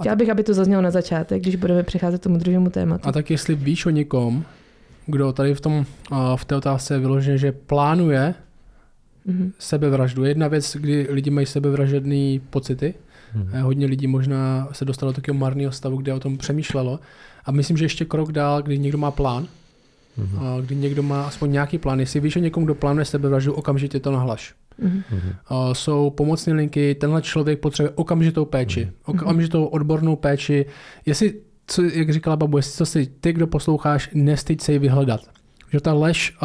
Chtěla 0.00 0.16
bych, 0.16 0.30
aby 0.30 0.42
to 0.42 0.54
zaznělo 0.54 0.82
na 0.82 0.90
začátek, 0.90 1.42
když 1.42 1.56
budeme 1.56 1.82
přecházet 1.82 2.20
k 2.20 2.24
tomu 2.24 2.36
druhému 2.36 2.70
tématu. 2.70 3.08
A 3.08 3.12
tak 3.12 3.30
jestli 3.30 3.54
víš 3.54 3.86
o 3.86 3.90
někom, 3.90 4.44
kdo 5.06 5.32
tady 5.32 5.54
v, 5.54 5.60
tom, 5.60 5.84
v 6.36 6.44
té 6.44 6.56
otázce 6.56 6.94
je 6.94 7.00
vyloženě, 7.00 7.38
že 7.38 7.52
plánuje 7.52 8.34
mm-hmm. 9.26 9.52
sebevraždu. 9.58 10.24
Jedna 10.24 10.48
věc, 10.48 10.76
kdy 10.76 11.06
lidi 11.10 11.30
mají 11.30 11.46
sebevražedné 11.46 12.38
pocity, 12.50 12.94
mm-hmm. 13.36 13.60
hodně 13.60 13.86
lidí 13.86 14.06
možná 14.06 14.68
se 14.72 14.84
dostalo 14.84 15.12
do 15.12 15.16
takového 15.16 15.40
marného 15.40 15.72
stavu, 15.72 15.96
kde 15.96 16.14
o 16.14 16.20
tom 16.20 16.38
přemýšlelo. 16.38 17.00
A 17.44 17.52
myslím, 17.52 17.76
že 17.76 17.84
ještě 17.84 18.04
krok 18.04 18.32
dál, 18.32 18.62
kdy 18.62 18.78
někdo 18.78 18.98
má 18.98 19.10
plán, 19.10 19.48
mm-hmm. 20.18 20.62
kdy 20.62 20.76
někdo 20.76 21.02
má 21.02 21.26
aspoň 21.26 21.52
nějaký 21.52 21.78
plán. 21.78 22.00
Jestli 22.00 22.20
víš 22.20 22.36
o 22.36 22.40
někom, 22.40 22.64
kdo 22.64 22.74
plánuje 22.74 23.04
sebevraždu, 23.04 23.54
okamžitě 23.54 24.00
to 24.00 24.12
nahlaš. 24.12 24.54
Mm-hmm. 24.82 25.34
Jsou 25.72 26.10
pomocné 26.10 26.52
linky, 26.52 26.94
tenhle 26.94 27.22
člověk 27.22 27.60
potřebuje 27.60 27.92
okamžitou 27.94 28.44
péči, 28.44 28.84
mm-hmm. 28.84 29.10
okamžitou 29.10 29.64
odbornou 29.64 30.16
péči. 30.16 30.66
Jestli, 31.06 31.34
co, 31.66 31.82
jak 31.82 32.10
říkala 32.10 32.36
babu, 32.36 32.56
jestli 32.56 32.72
co 32.72 32.86
si 32.86 33.06
ty, 33.06 33.32
kdo 33.32 33.46
posloucháš, 33.46 34.10
nestyď 34.14 34.60
se 34.60 34.72
ji 34.72 34.78
vyhledat. 34.78 35.20
Že 35.72 35.80
ta 35.80 35.92
lež 35.92 36.36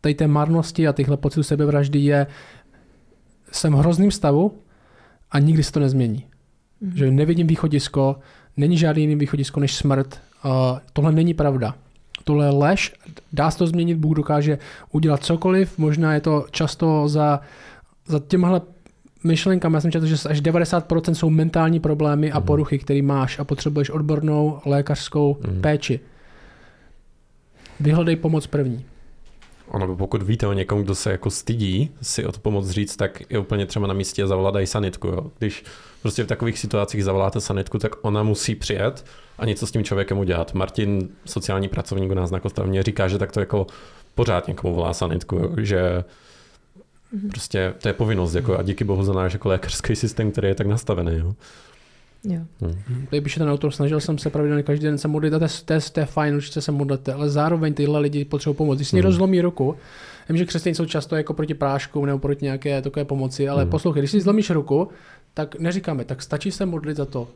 tady 0.00 0.14
té 0.14 0.26
marnosti 0.26 0.88
a 0.88 0.92
tyhle 0.92 1.16
pocitů 1.16 1.42
sebevraždy 1.42 1.98
je, 1.98 2.26
jsem 3.52 3.72
v 3.72 3.76
hrozným 3.76 4.10
stavu 4.10 4.58
a 5.30 5.38
nikdy 5.38 5.62
se 5.62 5.72
to 5.72 5.80
nezmění. 5.80 6.26
Mm-hmm. 6.82 6.94
Že 6.94 7.10
nevidím 7.10 7.46
východisko, 7.46 8.16
není 8.56 8.78
žádný 8.78 9.02
jiný 9.02 9.16
východisko 9.16 9.60
než 9.60 9.74
smrt. 9.74 10.20
tohle 10.92 11.12
není 11.12 11.34
pravda 11.34 11.74
tohle 12.24 12.46
je 12.46 12.50
lež, 12.50 12.94
dá 13.32 13.50
se 13.50 13.58
to 13.58 13.66
změnit, 13.66 13.94
Bůh 13.94 14.16
dokáže 14.16 14.58
udělat 14.92 15.24
cokoliv, 15.24 15.78
možná 15.78 16.14
je 16.14 16.20
to 16.20 16.46
často 16.50 17.08
za, 17.08 17.40
za 18.06 18.18
těmhle 18.18 18.60
myšlenkami, 19.24 19.76
já 19.76 19.80
jsem 19.80 19.92
četl, 19.92 20.06
že 20.06 20.28
až 20.28 20.42
90% 20.42 21.12
jsou 21.12 21.30
mentální 21.30 21.80
problémy 21.80 22.32
a 22.32 22.38
mhm. 22.38 22.46
poruchy, 22.46 22.78
které 22.78 23.02
máš 23.02 23.38
a 23.38 23.44
potřebuješ 23.44 23.90
odbornou 23.90 24.60
lékařskou 24.66 25.36
mm. 25.48 25.60
péči. 25.60 26.00
Vyhledej 27.80 28.16
pomoc 28.16 28.46
první. 28.46 28.84
Ono, 29.68 29.96
pokud 29.96 30.22
víte 30.22 30.46
o 30.46 30.52
někom, 30.52 30.82
kdo 30.82 30.94
se 30.94 31.10
jako 31.10 31.30
stydí 31.30 31.90
si 32.02 32.26
o 32.26 32.32
to 32.32 32.40
pomoc 32.40 32.68
říct, 32.68 32.96
tak 32.96 33.22
je 33.30 33.38
úplně 33.38 33.66
třeba 33.66 33.86
na 33.86 33.94
místě 33.94 34.26
zavolat 34.26 34.54
i 34.56 34.66
sanitku. 34.66 35.08
Jo. 35.08 35.30
Když 35.38 35.64
prostě 36.04 36.24
v 36.24 36.26
takových 36.26 36.58
situacích 36.58 37.04
zavoláte 37.04 37.40
sanitku, 37.40 37.78
tak 37.78 37.92
ona 38.02 38.22
musí 38.22 38.54
přijet 38.54 39.04
a 39.38 39.46
něco 39.46 39.66
s 39.66 39.70
tím 39.70 39.84
člověkem 39.84 40.18
udělat. 40.18 40.54
Martin, 40.54 41.08
sociální 41.24 41.68
pracovník 41.68 42.10
u 42.10 42.14
nás 42.14 42.30
na 42.30 42.40
Kostavně, 42.40 42.82
říká, 42.82 43.08
že 43.08 43.18
tak 43.18 43.32
to 43.32 43.40
jako 43.40 43.66
pořád 44.14 44.48
někomu 44.48 44.74
volá 44.74 44.94
sanitku, 44.94 45.54
že 45.60 46.04
mhm. 47.12 47.28
prostě 47.28 47.74
to 47.82 47.88
je 47.88 47.94
povinnost 47.94 48.34
jako, 48.34 48.58
a 48.58 48.62
díky 48.62 48.84
bohu 48.84 49.04
za 49.04 49.12
náš 49.12 49.32
jako 49.32 49.48
lékařský 49.48 49.96
systém, 49.96 50.30
který 50.30 50.48
je 50.48 50.54
tak 50.54 50.66
nastavený. 50.66 51.18
Jo. 51.18 51.34
Jo. 52.24 52.40
Hmm. 52.60 53.06
Tady 53.10 53.20
píše 53.20 53.40
ten 53.40 53.50
autor, 53.50 53.70
snažil 53.70 54.00
jsem 54.00 54.18
se 54.18 54.30
pravidelně 54.30 54.62
každý 54.62 54.84
den 54.86 54.98
se 54.98 55.08
modlit 55.08 55.34
a 55.34 55.38
to 55.38 55.44
je, 55.44 55.80
to, 55.92 56.00
je, 56.00 56.06
fajn, 56.06 56.34
určitě 56.34 56.60
se 56.60 56.72
modlit, 56.72 57.08
ale 57.08 57.30
zároveň 57.30 57.74
tyhle 57.74 58.00
lidi 58.00 58.24
potřebují 58.24 58.56
pomoc. 58.56 58.78
Když 58.78 58.88
si 58.88 58.96
někdo 58.96 59.08
hmm. 59.08 59.16
zlomí 59.16 59.40
ruku, 59.40 59.76
vím, 60.28 60.38
že 60.38 60.44
křesťané 60.44 60.74
jsou 60.74 60.86
často 60.86 61.16
jako 61.16 61.34
proti 61.34 61.54
prášku 61.54 62.04
nebo 62.04 62.18
proti 62.18 62.44
nějaké 62.44 62.82
takové 62.82 63.04
pomoci, 63.04 63.48
ale 63.48 63.62
hmm. 63.62 63.70
poslouchej, 63.70 64.00
když 64.00 64.10
si 64.10 64.20
zlomíš 64.20 64.50
ruku, 64.50 64.88
tak 65.34 65.58
neříkáme, 65.58 66.04
tak 66.04 66.22
stačí 66.22 66.50
se 66.50 66.66
modlit 66.66 66.96
za 66.96 67.04
to. 67.04 67.28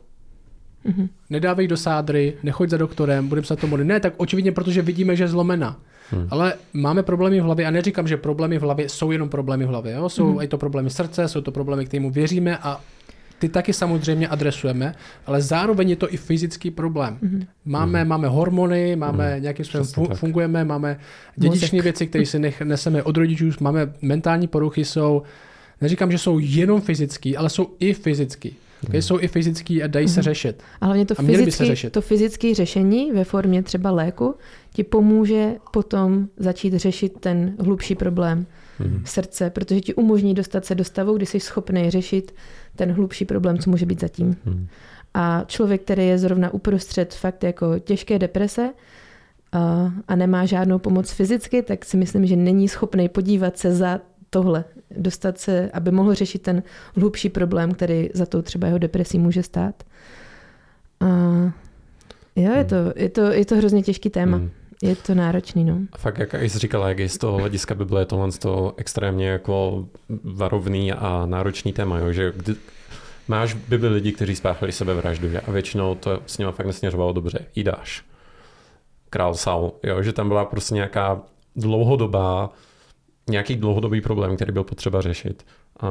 Mhm. 0.83 1.09
Nedávej 1.29 1.67
do 1.67 1.77
sádry, 1.77 2.33
nechoď 2.43 2.69
za 2.69 2.77
doktorem, 2.77 3.27
budeme 3.27 3.47
se 3.47 3.55
to 3.55 3.67
modlit. 3.67 3.87
Ne, 3.87 3.99
tak 3.99 4.13
očividně, 4.17 4.51
protože 4.51 4.81
vidíme, 4.81 5.15
že 5.15 5.23
je 5.23 5.27
zlomená. 5.27 5.79
Hmm. 6.11 6.27
Ale 6.31 6.53
máme 6.73 7.03
problémy 7.03 7.41
v 7.41 7.43
hlavě 7.43 7.65
a 7.65 7.71
neříkám, 7.71 8.07
že 8.07 8.17
problémy 8.17 8.57
v 8.57 8.61
hlavě 8.61 8.89
jsou 8.89 9.11
jenom 9.11 9.29
problémy 9.29 9.65
v 9.65 9.67
hlavě. 9.67 9.93
Jo? 9.93 10.09
Jsou 10.09 10.31
hmm. 10.31 10.41
i 10.41 10.47
to 10.47 10.57
problémy 10.57 10.89
srdce, 10.89 11.27
jsou 11.27 11.41
to 11.41 11.51
problémy, 11.51 11.85
kterým 11.85 12.11
věříme 12.11 12.57
a 12.57 12.81
ty 13.39 13.49
taky 13.49 13.73
samozřejmě 13.73 14.27
adresujeme, 14.27 14.95
ale 15.25 15.41
zároveň 15.41 15.89
je 15.89 15.95
to 15.95 16.13
i 16.13 16.17
fyzický 16.17 16.71
problém. 16.71 17.17
Mm-hmm. 17.23 17.47
Máme, 17.65 18.03
mm. 18.03 18.09
máme 18.09 18.27
hormony, 18.27 18.95
máme 18.95 19.35
mm. 19.35 19.41
nějakým 19.41 19.65
způsobem 19.65 19.87
fu- 19.87 20.15
fungujeme, 20.15 20.65
máme 20.65 20.99
dědičné 21.35 21.81
věci, 21.81 22.07
které 22.07 22.25
si 22.25 22.39
nech, 22.39 22.61
neseme 22.61 23.03
od 23.03 23.17
rodičů, 23.17 23.49
máme 23.59 23.93
mentální 24.01 24.47
poruchy, 24.47 24.85
jsou, 24.85 25.21
neříkám, 25.81 26.11
že 26.11 26.17
jsou 26.17 26.39
jenom 26.39 26.81
fyzický, 26.81 27.37
ale 27.37 27.49
jsou 27.49 27.75
i 27.79 27.93
fyzický. 27.93 28.55
Mm. 28.89 29.01
Jsou 29.01 29.19
i 29.19 29.27
fyzický 29.27 29.83
a 29.83 29.87
dají 29.87 30.05
mm. 30.05 30.13
se 30.13 30.21
řešit. 30.21 30.63
A 30.81 30.85
hlavně 30.85 31.05
to, 31.05 31.15
fyzický, 31.15 31.89
to 31.91 32.01
fyzické 32.01 32.55
řešení 32.55 33.11
ve 33.11 33.23
formě 33.23 33.63
třeba 33.63 33.91
léku 33.91 34.35
ti 34.73 34.83
pomůže 34.83 35.55
potom 35.73 36.27
začít 36.37 36.73
řešit 36.73 37.13
ten 37.19 37.55
hlubší 37.59 37.95
problém 37.95 38.45
mm. 38.79 39.01
srdce, 39.05 39.49
protože 39.49 39.81
ti 39.81 39.93
umožní 39.93 40.33
dostat 40.33 40.65
se 40.65 40.75
do 40.75 40.83
stavu, 40.83 41.13
kdy 41.17 41.25
jsi 41.25 41.39
schopný 41.39 41.89
řešit 41.89 42.35
ten 42.75 42.91
hlubší 42.91 43.25
problém, 43.25 43.57
co 43.57 43.69
může 43.69 43.85
být 43.85 44.01
zatím. 44.01 44.35
Hmm. 44.45 44.67
A 45.13 45.43
člověk, 45.47 45.81
který 45.81 46.07
je 46.07 46.17
zrovna 46.17 46.53
uprostřed 46.53 47.13
fakt 47.13 47.43
jako 47.43 47.79
těžké 47.79 48.19
deprese 48.19 48.73
a, 49.51 49.93
a 50.07 50.15
nemá 50.15 50.45
žádnou 50.45 50.79
pomoc 50.79 51.11
fyzicky, 51.11 51.61
tak 51.61 51.85
si 51.85 51.97
myslím, 51.97 52.25
že 52.25 52.35
není 52.35 52.67
schopný 52.67 53.09
podívat 53.09 53.57
se 53.57 53.75
za 53.75 53.99
tohle, 54.29 54.63
dostat 54.91 55.37
se, 55.37 55.69
aby 55.73 55.91
mohl 55.91 56.13
řešit 56.13 56.41
ten 56.41 56.63
hlubší 56.95 57.29
problém, 57.29 57.71
který 57.71 58.09
za 58.13 58.25
tou 58.25 58.41
třeba 58.41 58.67
jeho 58.67 58.79
depresí 58.79 59.19
může 59.19 59.43
stát. 59.43 59.83
A 60.99 61.07
jo, 62.35 62.51
je 62.57 62.63
to, 62.63 62.75
je 62.95 63.09
to, 63.09 63.21
je 63.21 63.45
to 63.45 63.55
hrozně 63.55 63.83
těžký 63.83 64.09
téma. 64.09 64.37
Hmm. 64.37 64.49
Je 64.81 64.95
to 64.95 65.15
náročný, 65.15 65.63
no. 65.63 65.79
A 65.91 65.97
fakt, 65.97 66.17
jak 66.17 66.33
jsi 66.33 66.59
říkala, 66.59 66.89
jak 66.89 66.99
je 66.99 67.09
z 67.09 67.17
toho 67.17 67.37
hlediska 67.37 67.75
Bible, 67.75 68.01
je 68.01 68.05
tohle 68.05 68.31
to 68.31 68.73
extrémně 68.77 69.27
jako 69.27 69.85
varovný 70.23 70.93
a 70.93 71.25
náročný 71.25 71.73
téma, 71.73 71.99
jo? 71.99 72.11
že 72.11 72.33
kdy, 72.35 72.55
máš 73.27 73.53
v 73.53 73.69
Bibli 73.69 73.89
lidi, 73.89 74.11
kteří 74.11 74.35
spáchali 74.35 74.71
sebevraždu 74.71 75.29
že? 75.29 75.39
a 75.39 75.51
většinou 75.51 75.95
to 75.95 76.21
s 76.25 76.37
nimi 76.37 76.51
fakt 76.51 76.65
nesměřovalo 76.65 77.13
dobře. 77.13 77.45
Jidáš. 77.55 78.03
Král 79.09 79.33
Saul, 79.33 79.71
jo? 79.83 80.03
že 80.03 80.13
tam 80.13 80.27
byla 80.27 80.45
prostě 80.45 80.75
nějaká 80.75 81.21
dlouhodobá, 81.55 82.49
nějaký 83.29 83.55
dlouhodobý 83.55 84.01
problém, 84.01 84.35
který 84.35 84.51
byl 84.51 84.63
potřeba 84.63 85.01
řešit. 85.01 85.45
A, 85.79 85.87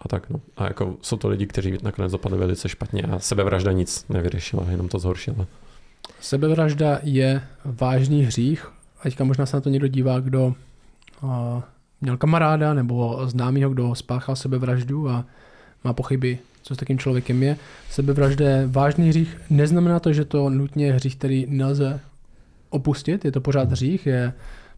a 0.00 0.08
tak 0.08 0.30
no. 0.30 0.40
A 0.56 0.64
jako 0.64 0.96
jsou 1.02 1.16
to 1.16 1.28
lidi, 1.28 1.46
kteří 1.46 1.78
nakonec 1.82 2.12
dopadli 2.12 2.38
velice 2.38 2.68
špatně 2.68 3.02
a 3.02 3.18
sebevražda 3.18 3.72
nic 3.72 4.08
nevyřešila, 4.08 4.66
jenom 4.70 4.88
to 4.88 4.98
zhoršila. 4.98 5.46
Sebevražda 6.20 6.98
je 7.02 7.42
vážný 7.64 8.22
hřích. 8.22 8.70
Teďka 9.02 9.24
možná 9.24 9.46
se 9.46 9.56
na 9.56 9.60
to 9.60 9.68
někdo 9.68 9.88
dívá, 9.88 10.20
kdo 10.20 10.54
uh, 11.22 11.30
měl 12.00 12.16
kamaráda 12.16 12.74
nebo 12.74 13.20
známýho, 13.24 13.70
kdo 13.70 13.94
spáchal 13.94 14.36
sebevraždu 14.36 15.08
a 15.08 15.24
má 15.84 15.92
pochyby, 15.92 16.38
co 16.62 16.74
s 16.74 16.78
takým 16.78 16.98
člověkem 16.98 17.42
je. 17.42 17.56
Sebevražda 17.90 18.48
je 18.48 18.66
vážný 18.66 19.08
hřích. 19.08 19.40
Neznamená 19.50 20.00
to, 20.00 20.12
že 20.12 20.24
to 20.24 20.50
nutně 20.50 20.86
je 20.86 20.92
hřích, 20.92 21.16
který 21.16 21.46
nelze 21.48 22.00
opustit. 22.70 23.24
Je 23.24 23.32
to 23.32 23.40
pořád 23.40 23.70
hřích. 23.70 24.06
Je 24.06 24.32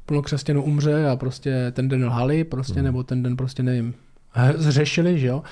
plno 0.06 0.22
křesťanů 0.22 0.62
umře 0.62 1.08
a 1.08 1.16
prostě 1.16 1.72
ten 1.72 1.88
den 1.88 2.04
lhali, 2.04 2.44
prostě, 2.44 2.74
hmm. 2.74 2.84
nebo 2.84 3.02
ten 3.02 3.22
den 3.22 3.36
prostě 3.36 3.62
nevím, 3.62 3.94
zřešili, 4.56 5.18
že 5.18 5.26
jo. 5.26 5.42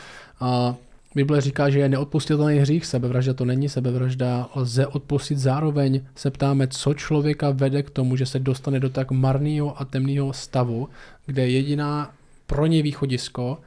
A 0.40 0.74
Bible 1.14 1.40
říká, 1.40 1.70
že 1.70 1.78
je 1.78 1.88
neodpustitelný 1.88 2.58
hřích, 2.58 2.86
sebevražda 2.86 3.34
to 3.34 3.44
není, 3.44 3.68
sebevražda 3.68 4.48
lze 4.54 4.86
odpustit. 4.86 5.38
Zároveň 5.38 6.00
se 6.14 6.30
ptáme, 6.30 6.68
co 6.68 6.94
člověka 6.94 7.50
vede 7.50 7.82
k 7.82 7.90
tomu, 7.90 8.16
že 8.16 8.26
se 8.26 8.38
dostane 8.38 8.80
do 8.80 8.90
tak 8.90 9.10
marného 9.10 9.80
a 9.80 9.84
temného 9.84 10.32
stavu, 10.32 10.88
kde 11.26 11.48
jediná 11.48 12.14
pro 12.46 12.66
něj 12.66 12.82
východisko 12.82 13.58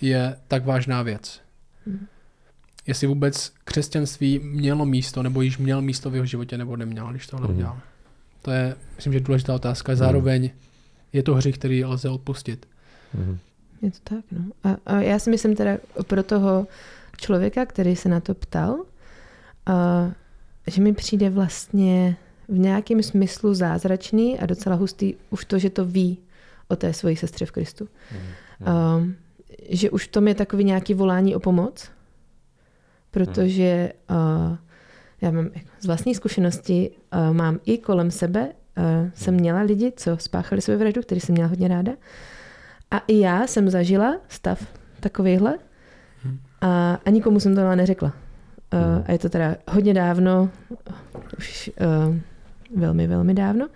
je 0.00 0.36
tak 0.48 0.66
vážná 0.66 1.02
věc. 1.02 1.40
Hmm. 1.86 2.06
Jestli 2.86 3.06
vůbec 3.06 3.52
křesťanství 3.64 4.38
mělo 4.38 4.86
místo, 4.86 5.22
nebo 5.22 5.42
již 5.42 5.58
měl 5.58 5.82
místo 5.82 6.10
v 6.10 6.14
jeho 6.14 6.26
životě, 6.26 6.58
nebo 6.58 6.76
neměl, 6.76 7.06
když 7.10 7.26
tohle 7.26 7.46
hmm. 7.46 7.56
udělal. 7.56 7.78
To 8.42 8.50
je, 8.50 8.76
myslím, 8.96 9.12
že 9.12 9.20
důležitá 9.20 9.54
otázka. 9.54 9.96
Zároveň 9.96 10.50
je 11.12 11.22
to 11.22 11.34
hřích, 11.34 11.58
který 11.58 11.84
lze 11.84 12.08
odpustit. 12.08 12.68
Hmm. 13.14 13.38
Je 13.82 13.90
to 13.90 13.98
tak, 14.04 14.24
no. 14.32 14.40
A, 14.64 14.76
a 14.86 15.00
já 15.00 15.18
si 15.18 15.30
myslím 15.30 15.56
teda 15.56 15.78
pro 16.06 16.22
toho 16.22 16.66
člověka, 17.16 17.66
který 17.66 17.96
se 17.96 18.08
na 18.08 18.20
to 18.20 18.34
ptal, 18.34 18.84
a, 19.66 20.10
že 20.66 20.82
mi 20.82 20.92
přijde 20.92 21.30
vlastně 21.30 22.16
v 22.48 22.58
nějakém 22.58 23.02
smyslu 23.02 23.54
zázračný 23.54 24.38
a 24.38 24.46
docela 24.46 24.76
hustý 24.76 25.14
už 25.30 25.44
to, 25.44 25.58
že 25.58 25.70
to 25.70 25.84
ví 25.84 26.18
o 26.68 26.76
té 26.76 26.92
svoji 26.92 27.16
sestře 27.16 27.46
v 27.46 27.50
Kristu. 27.50 27.88
Mm. 28.12 28.68
A, 28.68 29.02
že 29.68 29.90
už 29.90 30.04
v 30.04 30.10
tom 30.10 30.28
je 30.28 30.34
takový 30.34 30.64
nějaký 30.64 30.94
volání 30.94 31.36
o 31.36 31.40
pomoc, 31.40 31.90
protože 33.10 33.92
a, 34.08 34.58
já 35.22 35.30
mám 35.30 35.44
jako 35.44 35.68
z 35.80 35.86
vlastní 35.86 36.14
zkušenosti, 36.14 36.90
a, 37.10 37.32
mám 37.32 37.58
i 37.64 37.78
kolem 37.78 38.10
sebe, 38.10 38.48
a, 38.76 38.82
jsem 39.14 39.34
měla 39.34 39.60
lidi, 39.60 39.92
co 39.96 40.16
spáchali 40.16 40.62
svou 40.62 40.78
vraždu, 40.78 41.02
který 41.02 41.20
jsem 41.20 41.32
měla 41.32 41.48
hodně 41.48 41.68
ráda. 41.68 41.92
A 42.90 42.98
i 42.98 43.18
já 43.18 43.46
jsem 43.46 43.70
zažila 43.70 44.16
stav 44.28 44.66
takovýhle 45.00 45.58
a, 46.60 46.98
a 47.04 47.10
nikomu 47.10 47.40
jsem 47.40 47.54
to 47.54 47.76
neřekla. 47.76 48.12
Uh, 48.72 49.04
a 49.06 49.12
je 49.12 49.18
to 49.18 49.28
teda 49.28 49.56
hodně 49.68 49.94
dávno, 49.94 50.50
už 51.38 51.70
uh, 52.08 52.16
velmi, 52.80 53.06
velmi 53.06 53.34
dávno, 53.34 53.68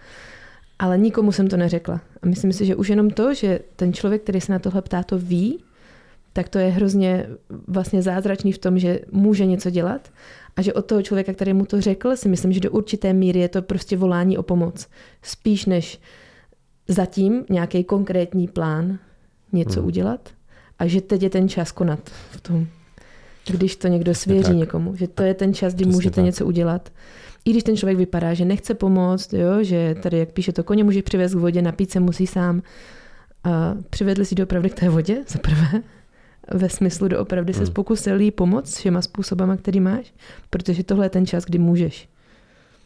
ale 0.79 0.99
nikomu 0.99 1.33
jsem 1.33 1.49
to 1.49 1.57
neřekla. 1.57 2.01
A 2.23 2.27
myslím 2.27 2.53
si, 2.53 2.67
že 2.67 2.77
už 2.77 2.89
jenom 2.89 3.11
to, 3.11 3.35
že 3.35 3.61
ten 3.77 3.93
člověk, 3.93 4.23
který 4.23 4.41
se 4.41 4.53
na 4.53 4.59
tohle 4.59 4.83
ptá, 4.83 5.03
to 5.03 5.19
ví, 5.19 5.65
tak 6.33 6.49
to 6.49 6.59
je 6.59 6.71
hrozně 6.71 7.27
vlastně 7.69 8.03
zázračný 8.03 8.53
v 8.53 8.59
tom, 8.59 8.79
že 8.79 9.01
může 9.13 9.47
něco 9.47 9.71
dělat 9.71 10.11
a 10.57 10.63
že 10.63 10.73
od 10.73 10.87
toho 10.87 11.03
člověka, 11.03 11.33
který 11.33 11.53
mu 11.53 11.67
to 11.67 11.81
řekl, 11.81 12.17
si 12.17 12.29
myslím, 12.29 12.53
že 12.53 12.61
do 12.61 12.71
určité 12.71 13.13
míry 13.13 13.41
je 13.41 13.49
to 13.49 13.63
prostě 13.63 13.97
volání 13.97 14.39
o 14.39 14.43
pomoc. 14.43 14.89
Spíš 15.23 15.67
než 15.67 16.01
zatím 16.89 17.45
nějaký 17.51 17.85
konkrétní 17.85 18.49
plán 18.49 18.99
něco 19.53 19.81
hmm. 19.81 19.87
udělat 19.87 20.31
a 20.79 20.87
že 20.87 21.01
teď 21.01 21.23
je 21.23 21.31
ten 21.31 21.49
čas 21.49 21.73
konat 21.73 22.11
v 22.31 22.41
tom. 22.41 22.67
Když 23.47 23.77
to 23.77 23.89
někdo 23.89 24.15
svěří 24.15 24.43
tak. 24.43 24.57
někomu, 24.57 24.97
že 24.97 25.09
to 25.09 25.23
je 25.23 25.35
ten 25.35 25.55
čas, 25.55 25.75
kdy 25.75 25.85
Přesně 25.85 25.95
můžete 25.95 26.15
tak. 26.15 26.25
něco 26.25 26.47
udělat. 26.47 26.93
I 27.45 27.51
když 27.51 27.63
ten 27.63 27.77
člověk 27.77 27.99
vypadá, 27.99 28.35
že 28.35 28.45
nechce 28.45 28.75
pomoct, 28.75 29.33
jo, 29.33 29.63
že 29.63 29.95
tady, 30.03 30.19
jak 30.19 30.29
píše 30.29 30.53
to, 30.53 30.65
koně 30.65 30.85
může 30.85 31.03
přivést 31.03 31.35
k 31.35 31.39
vodě, 31.39 31.63
napít 31.63 31.91
se 31.91 32.01
musí 32.01 32.27
sám. 32.27 32.63
A 33.45 33.77
přivedli 33.91 34.25
si 34.25 34.35
doopravdy 34.35 34.71
k 34.71 34.75
té 34.75 34.89
vodě, 34.89 35.25
za 35.29 35.39
prvé, 35.39 35.83
ve 36.55 36.69
smyslu 36.69 37.09
doopravdy 37.09 37.53
hmm. 37.53 37.67
se 37.67 37.73
pokusil 37.73 38.21
jí 38.21 38.31
pomoct 38.31 38.77
všema 38.77 39.03
způsobama, 39.03 39.57
který 39.57 39.81
máš, 39.81 40.15
protože 40.51 40.85
tohle 40.85 41.07
je 41.07 41.11
ten 41.11 41.27
čas, 41.27 41.45
kdy 41.45 41.59
můžeš. 41.59 42.09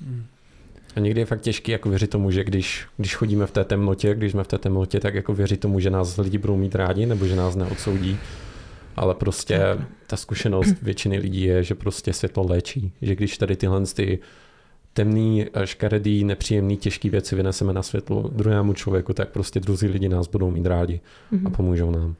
Hmm. 0.01 0.25
A 0.97 1.01
někdy 1.01 1.21
je 1.21 1.27
fakt 1.27 1.41
těžké 1.41 1.73
jako 1.73 1.89
věřit 1.89 2.11
tomu, 2.11 2.31
že 2.31 2.45
když, 2.45 2.87
když 2.97 3.15
chodíme 3.15 3.47
v 3.47 3.51
té 3.51 3.65
temnotě, 3.65 4.15
když 4.15 4.33
jsme 4.33 4.45
v 4.45 4.49
té 4.49 4.59
temnotě, 4.59 5.01
tak 5.01 5.15
jako 5.15 5.35
věřit 5.35 5.61
tomu, 5.61 5.81
že 5.81 5.91
nás 5.91 6.17
lidi 6.17 6.39
budou 6.39 6.57
mít 6.57 6.75
rádi 6.75 7.07
nebo 7.07 7.27
že 7.27 7.37
nás 7.37 7.57
neodsoudí. 7.57 8.19
Ale 8.97 9.15
prostě 9.15 9.61
ta 10.07 10.17
zkušenost 10.17 10.75
většiny 10.83 11.19
lidí 11.19 11.43
je, 11.43 11.63
že 11.63 11.75
prostě 11.75 12.13
světlo 12.13 12.47
léčí. 12.49 12.93
Že 13.03 13.17
když 13.17 13.39
tady 13.39 13.57
tyhle 13.57 13.87
ty 13.87 14.19
temný, 14.93 15.47
škaredý, 15.65 16.25
nepříjemný, 16.25 16.77
těžké 16.77 17.11
věci 17.11 17.37
vyneseme 17.37 17.73
na 17.73 17.83
světlo 17.83 18.31
druhému 18.33 18.73
člověku, 18.73 19.13
tak 19.13 19.29
prostě 19.29 19.61
druzí 19.61 19.87
lidi 19.87 20.09
nás 20.09 20.29
budou 20.29 20.51
mít 20.51 20.67
rádi 20.67 21.01
a 21.33 21.35
mhm. 21.35 21.53
pomůžou 21.53 21.91
nám. 21.91 22.15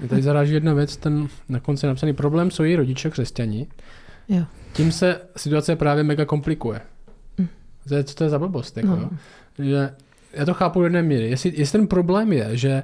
Mě 0.00 0.08
tady 0.08 0.22
zaráží 0.22 0.54
jedna 0.54 0.74
věc, 0.74 0.96
ten 0.96 1.28
na 1.48 1.60
konci 1.60 1.86
napsaný 1.86 2.12
problém 2.12 2.50
jsou 2.50 2.62
její 2.62 2.76
rodiče 2.76 3.10
křesťani. 3.10 3.66
Jo. 4.28 4.44
Tím 4.72 4.92
se 4.92 5.20
situace 5.36 5.76
právě 5.76 6.04
mega 6.04 6.24
komplikuje. 6.24 6.80
To 7.88 7.94
je, 7.94 8.04
co 8.04 8.14
to 8.14 8.24
je 8.24 8.30
za 8.30 8.38
blbost? 8.38 8.76
Jako, 8.76 8.88
no. 8.88 9.10
Že 9.58 9.90
já 10.32 10.44
to 10.44 10.54
chápu 10.54 10.78
do 10.78 10.84
jedné 10.84 11.02
míry. 11.02 11.30
Jestli, 11.30 11.52
jestli 11.56 11.78
ten 11.78 11.88
problém 11.88 12.32
je, 12.32 12.56
že 12.56 12.82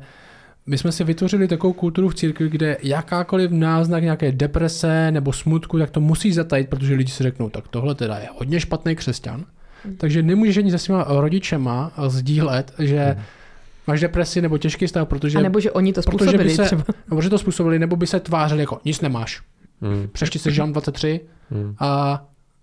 my 0.67 0.79
jsme 0.79 0.93
si 0.93 1.05
vytvořili 1.05 1.49
takovou 1.49 1.73
kulturu 1.73 2.09
v 2.09 2.15
církvi, 2.15 2.49
kde 2.49 2.77
jakákoliv 2.83 3.51
náznak 3.51 4.03
nějaké 4.03 4.33
deprese 4.33 5.11
nebo 5.11 5.33
smutku, 5.33 5.79
tak 5.79 5.91
to 5.91 6.01
musí 6.01 6.33
zatajit, 6.33 6.69
protože 6.69 6.95
lidi 6.95 7.13
si 7.13 7.23
řeknou, 7.23 7.51
tak 7.51 7.69
tohle 7.69 7.95
teda 7.95 8.19
je 8.19 8.29
hodně 8.39 8.61
špatný 8.61 8.97
křesťan. 8.97 9.45
Hmm. 9.85 9.97
Takže 9.97 10.23
nemůžeš 10.23 10.57
ani 10.57 10.71
se 10.71 10.79
svýma 10.79 11.07
rodičema 11.09 11.93
sdílet, 12.07 12.73
že 12.79 13.05
hmm. 13.05 13.25
Máš 13.87 14.01
depresi 14.01 14.43
nebo 14.43 14.59
těžký 14.59 14.89
stav, 14.89 15.09
protože... 15.09 15.39
A 15.39 15.43
nebo 15.43 15.61
že 15.61 15.71
oni 15.71 15.93
to 15.93 16.03
způsobili 16.03 16.51
se, 16.51 16.65
třeba. 16.65 16.85
Nebo 17.11 17.23
že 17.23 17.31
to 17.31 17.39
způsobili, 17.39 17.79
nebo 17.79 17.97
by 17.97 18.07
se 18.07 18.21
tvářili 18.21 18.61
jako 18.61 18.81
nic 18.85 19.01
nemáš. 19.01 19.43
Hmm. 19.81 20.09
Přešti 20.13 20.39
se 20.39 20.51
Žán 20.51 20.73
23 20.73 21.21
hmm. 21.51 21.75
a 21.79 22.23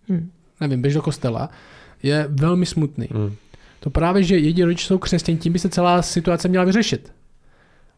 hmm. 0.09 0.31
nevím, 0.61 0.81
běž 0.81 0.93
do 0.93 1.01
kostela 1.01 1.49
je 2.03 2.27
velmi 2.29 2.65
smutný. 2.65 3.07
Mm. 3.13 3.35
To 3.79 3.89
právě, 3.89 4.23
že 4.23 4.37
jediní 4.37 4.63
rodiče 4.63 4.87
jsou 4.87 4.97
křesťané, 4.97 5.37
tím 5.37 5.53
by 5.53 5.59
se 5.59 5.69
celá 5.69 6.01
situace 6.01 6.47
měla 6.47 6.65
vyřešit. 6.65 7.13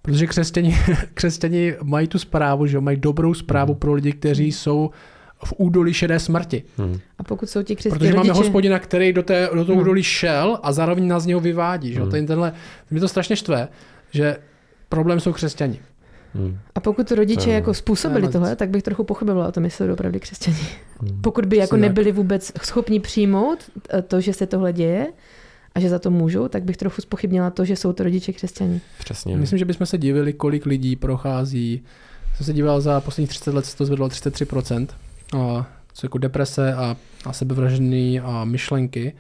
Protože 0.02 0.28
křesťani, 0.28 0.78
křesťani 1.14 1.76
mají 1.84 2.08
tu 2.08 2.20
zprávu, 2.20 2.68
že 2.68 2.80
mají 2.80 2.98
dobrou 2.98 3.34
zprávu 3.34 3.74
mm. 3.74 3.80
pro 3.80 3.94
lidi, 3.94 4.12
kteří 4.12 4.52
jsou 4.52 4.92
v 5.46 5.54
údolí 5.58 5.94
šedé 5.94 6.20
smrti. 6.20 6.64
Hmm. 6.78 7.00
A 7.18 7.24
pokud 7.24 7.50
jsou 7.50 7.64
ti 7.64 7.76
křesťané 7.76 8.00
Protože 8.00 8.14
máme 8.14 8.30
rodiče... 8.30 8.44
hospodina, 8.44 8.80
který 8.80 9.14
do, 9.14 9.24
té, 9.24 9.50
do 9.54 9.66
toho 9.66 9.76
No. 9.76 9.82
údolí 9.82 10.04
šel 10.04 10.60
a 10.64 10.72
zároveň 10.74 11.08
nás 11.08 11.24
z 11.24 11.26
něho 11.26 11.40
vyvádí. 11.40 11.94
Že? 11.94 12.02
Hmm. 12.02 12.12
Ten, 12.12 12.26
tenhle, 12.26 12.54
mě 12.92 13.00
to 13.00 13.08
strašně 13.08 13.36
štve, 13.36 13.68
že 14.12 14.38
problém 14.90 15.20
jsou 15.20 15.34
křesťani. 15.34 15.80
Hmm. 16.36 16.58
A 16.76 16.80
pokud 16.80 17.12
rodiče 17.12 17.44
To 17.44 17.50
jako 17.50 17.70
to 17.70 17.74
způsobili 17.74 18.26
je 18.26 18.30
tohle, 18.30 18.56
tak 18.56 18.70
bych 18.70 18.84
trochu 18.84 19.04
pochybovala 19.04 19.48
o 19.48 19.52
tom, 19.52 19.64
jestli 19.64 19.88
jsou 19.88 19.94
opravdu 19.94 20.20
křesťani. 20.20 20.58
Hmm. 21.02 21.22
Pokud 21.22 21.46
by 21.46 21.58
jako 21.58 21.78
nebyli 21.78 22.12
vůbec 22.12 22.52
schopni 22.64 23.00
přijmout 23.00 23.60
eh, 23.94 24.02
to, 24.02 24.22
že 24.22 24.34
se 24.34 24.48
tohle 24.48 24.74
děje 24.74 25.08
a 25.76 25.80
že 25.80 25.90
za 25.90 26.00
to 26.00 26.12
můžou, 26.12 26.48
tak 26.48 26.64
bych 26.64 26.78
trochu 26.78 27.02
spochybnila 27.02 27.50
to, 27.50 27.66
že 27.66 27.76
jsou 27.76 27.94
to 27.94 28.04
rodiče 28.04 28.34
křesťani. 28.34 28.82
Přesně. 29.00 29.38
Myslím, 29.38 29.60
že 29.60 29.66
bychom 29.66 29.88
se 29.88 29.98
divili, 29.98 30.34
kolik 30.34 30.66
lidí 30.66 30.96
prochází. 30.96 31.84
Jsem 32.38 32.46
se 32.46 32.54
díval 32.54 32.82
za 32.82 33.02
posledních 33.02 33.30
30 33.30 33.54
let, 33.54 33.66
se 33.66 33.78
to 33.78 33.86
zvedlo 33.86 34.06
o 34.06 34.10
33%. 34.10 34.88
A, 35.38 35.68
co 35.94 36.06
jako 36.06 36.18
deprese 36.18 36.74
a, 36.74 36.98
a 37.26 37.34
sebevražedný 37.34 38.20
a 38.20 38.46
myšlenky. 38.46 39.14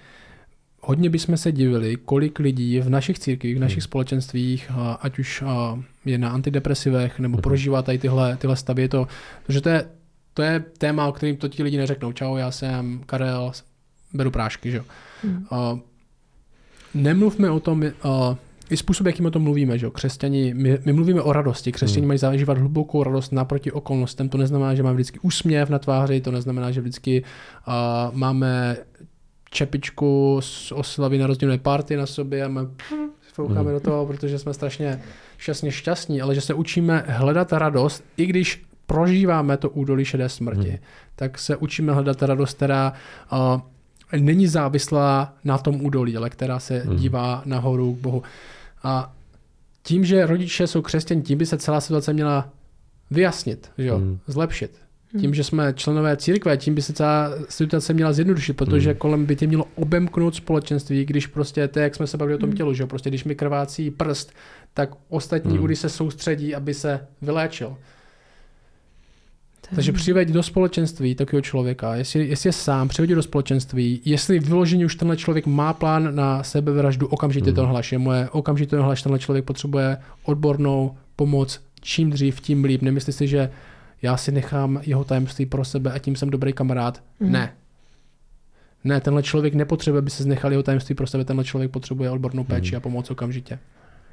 Hodně 0.81 1.09
bychom 1.09 1.37
se 1.37 1.51
divili, 1.51 1.95
kolik 2.05 2.39
lidí 2.39 2.79
v 2.79 2.89
našich 2.89 3.19
církvích, 3.19 3.55
v 3.55 3.59
našich 3.59 3.77
Hmm. 3.77 3.83
společenstvích, 3.83 4.71
a, 4.71 4.93
ať 4.93 5.19
už 5.19 5.41
a, 5.45 5.79
je 6.05 6.17
na 6.17 6.29
antidepresivech 6.29 7.19
nebo 7.19 7.35
Mhm. 7.37 7.41
prožívá 7.41 7.81
tady 7.81 7.97
tyhle, 7.97 8.37
tyhle 8.37 8.55
stavy. 8.55 8.81
Je 8.81 8.89
to, 8.89 9.07
protože 9.45 9.61
to 9.61 9.69
je, 9.69 9.85
to 10.33 10.41
je 10.41 10.59
téma, 10.77 11.07
o 11.07 11.11
kterým 11.11 11.37
to 11.37 11.47
ti 11.47 11.63
lidi 11.63 11.77
neřeknou. 11.77 12.11
Čau, 12.11 12.35
já 12.35 12.51
jsem 12.51 13.01
Karel, 13.05 13.51
beru 14.13 14.31
prášky, 14.31 14.71
že 14.71 14.77
jo. 14.77 14.83
Hmm. 15.23 15.45
Uh, 15.51 15.79
nemluvme 16.93 17.49
o 17.51 17.59
tom, 17.59 17.81
uh, 17.81 17.89
i 18.71 18.77
způsob, 18.77 19.07
jakým 19.07 19.25
o 19.25 19.31
tom 19.31 19.41
mluvíme, 19.41 19.77
že 19.77 19.85
jo, 19.85 19.91
křesťani, 19.91 20.53
my, 20.53 20.79
my 20.85 20.93
mluvíme 20.93 21.21
o 21.21 21.33
radosti, 21.33 21.71
křesťani 21.71 22.01
Hmm. 22.01 22.07
mají 22.07 22.17
zažívat 22.19 22.57
hlubokou 22.57 23.03
radost 23.03 23.31
naproti 23.31 23.71
okolnostem, 23.71 24.29
to 24.29 24.37
neznamená, 24.37 24.75
že 24.75 24.83
máme 24.83 24.93
vždycky 24.93 25.19
úsměv 25.19 25.69
na 25.69 25.79
tváři, 25.79 26.21
to 26.21 26.31
neznamená, 26.31 26.71
že 26.71 26.81
vždycky 26.81 27.23
uh, 27.23 27.73
máme 28.17 28.77
čepičku 29.49 30.39
z 30.43 30.71
oslavy 30.71 31.17
narozeninové 31.17 31.57
party 31.57 31.95
na 31.97 32.05
sobě 32.05 32.43
a 32.43 32.47
my 32.47 32.59
foukáme 33.33 33.61
Hmm. 33.61 33.73
do 33.73 33.79
toho, 33.79 34.05
protože 34.05 34.39
jsme 34.39 34.53
strašně 34.53 35.01
šťastně 35.37 35.71
šťastní, 35.71 36.21
ale 36.21 36.35
že 36.35 36.41
se 36.41 36.53
učíme 36.53 37.03
hledat 37.07 37.53
radost, 37.53 38.03
i 38.17 38.25
když 38.25 38.63
prožíváme 38.85 39.57
to 39.57 39.69
údolí 39.69 40.05
šedé 40.05 40.29
smrti, 40.29 40.69
Hmm. 40.69 40.77
tak 41.15 41.39
se 41.39 41.55
učíme 41.55 41.93
hledat 41.93 42.21
radost, 42.23 42.53
která 42.53 42.93
uh, 43.31 43.61
není 44.21 44.47
závislá 44.47 45.33
na 45.43 45.57
tom 45.57 45.85
údolí, 45.85 46.17
ale 46.17 46.29
která 46.29 46.59
se 46.59 46.79
Hmm. 46.79 46.95
dívá 46.95 47.41
nahoru 47.45 47.93
k 47.93 47.97
Bohu. 47.99 48.23
A 48.83 49.15
tím, 49.83 50.05
že 50.05 50.25
rodiče 50.25 50.67
jsou 50.67 50.81
křesťané, 50.81 51.21
tím 51.21 51.37
by 51.37 51.45
se 51.45 51.57
celá 51.57 51.81
situace 51.81 52.13
měla 52.13 52.49
vyjasnit, 53.11 53.71
že 53.77 53.87
jo? 53.87 53.97
Hmm. 53.97 54.19
zlepšit. 54.27 54.71
Hmm. 55.13 55.21
Tím, 55.21 55.33
že 55.33 55.43
jsme 55.43 55.73
členové 55.73 56.17
církve, 56.17 56.57
tím 56.57 56.75
by 56.75 56.81
se 56.81 56.93
celá 56.93 57.29
situace 57.49 57.93
měla 57.93 58.13
zjednodušit, 58.13 58.53
protože 58.53 58.89
Hmm. 58.89 58.97
kolem 58.99 59.25
by 59.25 59.35
tě 59.35 59.47
mělo 59.47 59.65
obemknout 59.75 60.35
společenství, 60.35 61.05
když 61.05 61.27
prostě, 61.27 61.67
to 61.67 61.79
je, 61.79 61.83
jak 61.83 61.95
jsme 61.95 62.07
se 62.07 62.17
bavili 62.17 62.35
o 62.35 62.39
tom 62.39 62.49
Hmm. 62.49 62.57
tělu, 62.57 62.73
že 62.73 62.83
jo? 62.83 62.87
prostě 62.87 63.09
když 63.09 63.23
mi 63.23 63.35
krvácí 63.35 63.91
prst, 63.91 64.31
tak 64.73 64.89
ostatní 65.09 65.53
Hmm. 65.53 65.63
údy 65.63 65.75
se 65.75 65.89
soustředí, 65.89 66.55
aby 66.55 66.73
se 66.73 67.07
vyléčil. 67.21 67.77
Takže 69.75 69.91
přiveď 69.91 70.29
do 70.29 70.43
společenství 70.43 71.15
takového 71.15 71.41
člověka, 71.41 71.95
jestli, 71.95 72.27
jestli 72.27 72.47
je 72.47 72.53
sám, 72.53 72.87
přiveď 72.87 73.09
do 73.11 73.23
společenství, 73.23 74.01
jestli 74.05 74.39
vyloženě 74.39 74.85
už 74.85 74.95
tenhle 74.95 75.17
člověk 75.17 75.45
má 75.45 75.73
plán 75.73 76.15
na 76.15 76.43
sebevraždu, 76.43 77.07
okamžitě 77.07 77.45
Hmm. 77.49 77.55
to 77.55 77.67
hlaš. 77.67 77.91
Je 77.91 77.97
moje 77.97 78.29
okamžitě 78.29 78.75
to 78.75 78.93
tenhle 79.03 79.19
člověk 79.19 79.45
potřebuje 79.45 79.97
odbornou 80.23 80.95
pomoc, 81.15 81.59
čím 81.81 82.09
dřív, 82.09 82.41
tím 82.41 82.63
líp. 82.63 82.81
Nemyslí 82.81 83.13
si, 83.13 83.27
že 83.27 83.49
já 84.01 84.17
si 84.17 84.31
nechám 84.31 84.79
jeho 84.83 85.03
tajemství 85.03 85.45
pro 85.45 85.65
sebe 85.65 85.91
a 85.91 85.99
tím 85.99 86.15
jsem 86.15 86.29
dobrý 86.29 86.53
kamarád. 86.53 87.03
Mhm. 87.19 87.31
Ne. 87.31 87.53
Ne, 88.83 89.01
tenhle 89.01 89.23
člověk 89.23 89.53
nepotřebuje, 89.53 89.99
aby 89.99 90.09
se 90.09 90.23
znechal 90.23 90.51
jeho 90.51 90.63
tajemství 90.63 90.95
pro 90.95 91.07
sebe, 91.07 91.25
tenhle 91.25 91.45
člověk 91.45 91.71
potřebuje 91.71 92.09
odbornou 92.09 92.43
péči 92.43 92.69
Hmm. 92.69 92.77
a 92.77 92.79
pomoc 92.79 93.11
okamžitě. 93.11 93.59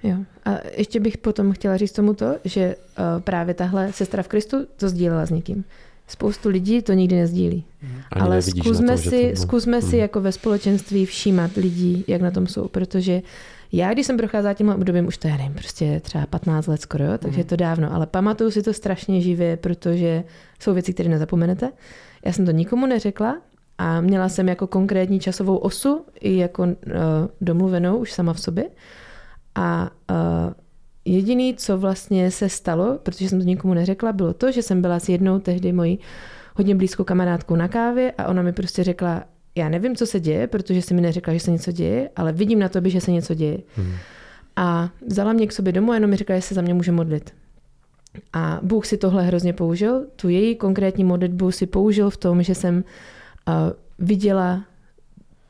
Jo. 0.02 0.16
A 0.44 0.50
ještě 0.76 1.00
bych 1.00 1.18
potom 1.18 1.52
chtěla 1.52 1.76
říct 1.76 1.92
tomu 1.92 2.14
to, 2.14 2.36
že 2.44 2.76
uh, 2.76 3.04
právě 3.22 3.54
tahle 3.54 3.92
sestra 3.92 4.22
v 4.22 4.28
Kristu 4.28 4.56
to 4.76 4.88
sdílela 4.88 5.26
s 5.26 5.30
někým. 5.30 5.64
Spoustu 6.06 6.48
lidí 6.48 6.82
to 6.82 6.92
nikdy 6.92 7.16
nezdílí. 7.16 7.64
Ani 8.12 8.22
Ale 8.22 8.42
zkusme, 8.42 8.86
na 8.86 8.96
to, 8.96 9.02
že 9.02 9.10
si, 9.10 9.30
to- 9.30 9.36
zkusme 9.36 9.82
si 9.82 9.88
Hmm. 9.90 9.98
jako 10.00 10.20
ve 10.20 10.32
společenství 10.32 11.06
všímat 11.06 11.50
lidí, 11.56 12.04
jak 12.06 12.20
na 12.20 12.30
tom 12.30 12.46
jsou, 12.46 12.68
protože 12.68 13.22
já, 13.72 13.92
když 13.92 14.06
jsem 14.06 14.16
procházela 14.16 14.54
tímhle 14.54 14.74
obdobím, 14.74 15.06
už 15.06 15.18
to 15.18 15.28
já 15.28 15.36
nevím, 15.36 15.54
prostě 15.54 16.00
třeba 16.00 16.26
15 16.26 16.66
let 16.66 16.80
skoro, 16.80 17.04
jo, 17.04 17.12
takže 17.18 17.28
Mhm. 17.34 17.38
je 17.38 17.44
to 17.44 17.56
dávno, 17.56 17.94
ale 17.94 18.06
pamatuju 18.06 18.50
si 18.50 18.62
to 18.62 18.72
strašně 18.72 19.20
živě, 19.20 19.56
protože 19.56 20.24
jsou 20.60 20.74
věci, 20.74 20.94
které 20.94 21.08
nezapomenete. 21.08 21.70
Já 22.24 22.32
jsem 22.32 22.44
to 22.46 22.50
nikomu 22.52 22.86
neřekla 22.86 23.36
a 23.78 24.00
měla 24.00 24.28
jsem 24.28 24.48
jako 24.48 24.66
konkrétní 24.66 25.20
časovou 25.20 25.56
osu 25.56 26.04
i 26.20 26.36
jako 26.36 26.62
uh, 26.62 26.70
domluvenou 27.40 27.96
už 27.96 28.12
sama 28.12 28.32
v 28.32 28.40
sobě. 28.40 28.64
A 29.58 29.90
uh, 30.10 30.52
jediný, 31.04 31.54
co 31.54 31.78
vlastně 31.78 32.30
se 32.30 32.48
stalo, 32.48 32.98
protože 33.02 33.28
jsem 33.28 33.38
to 33.38 33.44
nikomu 33.44 33.74
neřekla, 33.74 34.12
bylo 34.12 34.34
to, 34.34 34.52
že 34.52 34.62
jsem 34.62 34.82
byla 34.82 35.00
s 35.00 35.08
jednou 35.08 35.38
tehdy 35.38 35.72
mojí 35.72 35.98
hodně 36.54 36.74
blízkou 36.74 37.04
kamarádkou 37.04 37.56
na 37.56 37.68
kávě 37.68 38.12
a 38.18 38.26
ona 38.26 38.42
mi 38.42 38.52
prostě 38.52 38.84
řekla, 38.84 39.24
já 39.54 39.68
nevím, 39.68 39.96
co 39.96 40.06
se 40.06 40.20
děje, 40.20 40.46
protože 40.46 40.82
si 40.82 40.94
mi 40.94 41.00
neřekla, 41.00 41.34
že 41.34 41.40
se 41.40 41.50
něco 41.50 41.72
děje, 41.72 42.10
ale 42.16 42.32
vidím 42.32 42.58
na 42.58 42.68
tobě, 42.68 42.90
že 42.90 43.00
se 43.00 43.10
něco 43.10 43.34
děje. 43.34 43.58
Hmm. 43.76 43.94
A 44.56 44.90
vzala 45.06 45.32
mě 45.32 45.46
k 45.46 45.52
sobě 45.52 45.72
domů 45.72 45.92
a 45.92 45.94
jenom 45.94 46.10
mi 46.10 46.16
řekla, 46.16 46.36
že 46.36 46.42
se 46.42 46.54
za 46.54 46.62
mě 46.62 46.74
může 46.74 46.92
modlit. 46.92 47.34
A 48.32 48.60
Bůh 48.62 48.86
si 48.86 48.96
tohle 48.96 49.22
hrozně 49.22 49.52
použil. 49.52 50.06
Tu 50.16 50.28
její 50.28 50.56
konkrétní 50.56 51.04
modlitbu 51.04 51.50
si 51.50 51.66
použil 51.66 52.10
v 52.10 52.16
tom, 52.16 52.42
že 52.42 52.54
jsem 52.54 52.76
uh, 52.76 53.54
viděla 53.98 54.64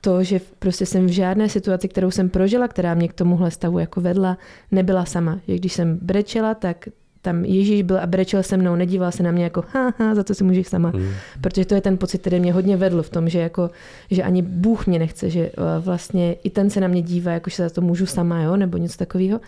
to, 0.09 0.23
že 0.23 0.41
prostě 0.59 0.87
jsem 0.87 1.07
v 1.07 1.11
žádné 1.11 1.49
situaci, 1.49 1.89
kterou 1.89 2.11
jsem 2.11 2.29
prožila, 2.29 2.69
která 2.69 2.95
mě 2.95 3.09
k 3.09 3.13
tomuhle 3.13 3.51
stavu 3.51 3.79
jako 3.79 4.01
vedla, 4.01 4.39
nebyla 4.71 5.05
sama. 5.05 5.41
Že 5.49 5.57
když 5.57 5.73
jsem 5.73 5.99
brečela, 6.03 6.55
tak 6.55 6.89
tam 7.23 7.45
Ježíš 7.45 7.83
byl 7.83 8.01
a 8.01 8.07
brečel 8.07 8.43
se 8.43 8.57
mnou, 8.57 8.77
nedíval 8.77 9.13
se 9.13 9.23
na 9.23 9.31
mě 9.31 9.45
jako 9.45 9.65
haha, 9.73 10.15
za 10.15 10.25
to 10.25 10.35
si 10.35 10.45
můžeš 10.45 10.69
sama. 10.69 10.89
Hmm. 10.89 11.13
Protože 11.41 11.65
to 11.65 11.75
je 11.75 11.81
ten 11.81 11.99
pocit, 11.99 12.21
který 12.21 12.41
mě 12.41 12.53
hodně 12.53 12.77
vedl 12.77 13.03
v 13.03 13.11
tom, 13.11 13.29
že, 13.29 13.39
jako, 13.39 13.71
že 14.11 14.23
ani 14.23 14.43
Bůh 14.43 14.87
mě 14.87 14.99
nechce, 14.99 15.31
že 15.31 15.41
eh, 15.41 15.53
vlastně 15.81 16.33
i 16.33 16.51
ten 16.51 16.71
se 16.71 16.81
na 16.81 16.89
mě 16.89 17.03
dívá, 17.03 17.33
jako 17.33 17.51
že 17.51 17.63
za 17.63 17.71
to 17.71 17.81
můžu 17.81 18.07
sama, 18.07 18.43
jo, 18.43 18.57
nebo 18.57 18.79
něco 18.79 18.97
takového. 18.97 19.41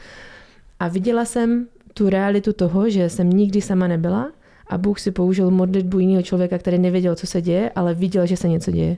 A 0.81 0.89
viděla 0.89 1.25
jsem 1.25 1.67
tu 1.95 2.09
realitu 2.09 2.53
toho, 2.53 2.91
že 2.91 3.09
jsem 3.09 3.31
nikdy 3.31 3.61
sama 3.61 3.89
nebyla 3.89 4.31
a 4.67 4.79
Bůh 4.79 5.01
si 5.01 5.11
použil 5.11 5.51
modlitbu 5.51 5.99
jiného 5.99 6.23
člověka, 6.23 6.59
který 6.59 6.79
nevěděl, 6.79 7.15
co 7.15 7.27
se 7.27 7.43
děje, 7.43 7.71
ale 7.75 7.95
viděl, 7.95 8.27
že 8.27 8.37
se 8.37 8.49
něco 8.49 8.71
děje. 8.71 8.97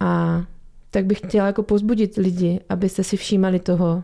A 0.00 0.42
tak 0.90 1.04
bych 1.06 1.18
chtěla 1.18 1.46
jako 1.46 1.62
pozbudit 1.62 2.16
lidi, 2.16 2.60
abyste 2.68 3.04
si 3.04 3.16
všímali 3.16 3.58
toho, 3.58 4.02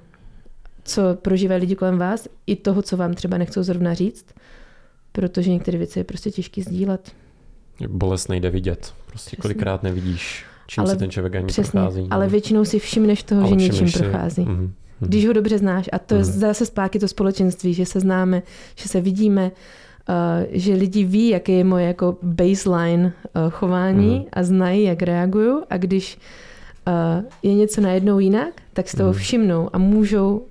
co 0.84 1.02
prožívají 1.22 1.60
lidi 1.60 1.76
kolem 1.76 1.98
vás, 1.98 2.28
i 2.46 2.56
toho, 2.56 2.82
co 2.82 2.96
vám 2.96 3.14
třeba 3.14 3.38
nechcou 3.38 3.62
zrovna 3.62 3.94
říct, 3.94 4.26
protože 5.12 5.50
některé 5.50 5.78
věci 5.78 5.98
je 6.00 6.04
prostě 6.04 6.30
těžké 6.30 6.62
sdílet. 6.62 7.12
Bolest 7.88 8.28
nejde 8.28 8.50
vidět. 8.50 8.94
Prostě 9.06 9.28
Přesně. 9.28 9.42
kolikrát 9.42 9.82
nevidíš, 9.82 10.44
čím 10.66 10.80
Ale 10.80 10.90
si 10.92 10.96
ten 10.98 11.10
člověk 11.10 11.34
ani 11.36 11.46
Přesně, 11.46 11.70
prochází. 11.80 12.06
ale 12.10 12.28
většinou 12.28 12.64
si 12.64 12.78
všimneš 12.78 13.22
toho, 13.22 13.40
Ale 13.40 13.50
že 13.50 13.54
něčím 13.56 13.88
si- 13.88 13.98
prochází. 13.98 14.42
Mhm. 14.42 14.54
Mhm. 14.54 14.72
Když 15.00 15.26
ho 15.26 15.32
dobře 15.32 15.58
znáš. 15.58 15.88
A 15.92 15.98
to 15.98 16.14
je 16.14 16.20
Mhm. 16.22 16.30
zase 16.32 16.66
zpátky 16.66 16.98
to 16.98 17.08
společenství, 17.08 17.74
že 17.74 17.86
se 17.86 18.00
známe, 18.00 18.42
že 18.74 18.88
se 18.88 19.00
vidíme, 19.00 19.50
uh, 20.08 20.14
že 20.50 20.74
lidi 20.74 21.04
ví, 21.04 21.28
jaký 21.28 21.52
je 21.52 21.64
moje 21.64 21.86
jako 21.86 22.16
baseline 22.22 23.04
uh, 23.04 23.50
chování 23.50 24.14
Mhm. 24.16 24.24
a 24.32 24.42
znají, 24.42 24.82
jak 24.84 25.02
reaguju. 25.02 25.62
A 25.70 25.76
když 25.76 26.16
uh, 26.16 26.22
je 27.42 27.54
něco 27.54 27.80
najednou 27.80 28.18
jinak, 28.18 28.62
tak 28.72 28.88
si 28.88 28.96
toho 28.96 29.10
Mhm. 29.10 29.18
všimnou 29.18 29.70
a 29.72 29.78
můžou 29.78 30.36
uh, 30.38 30.46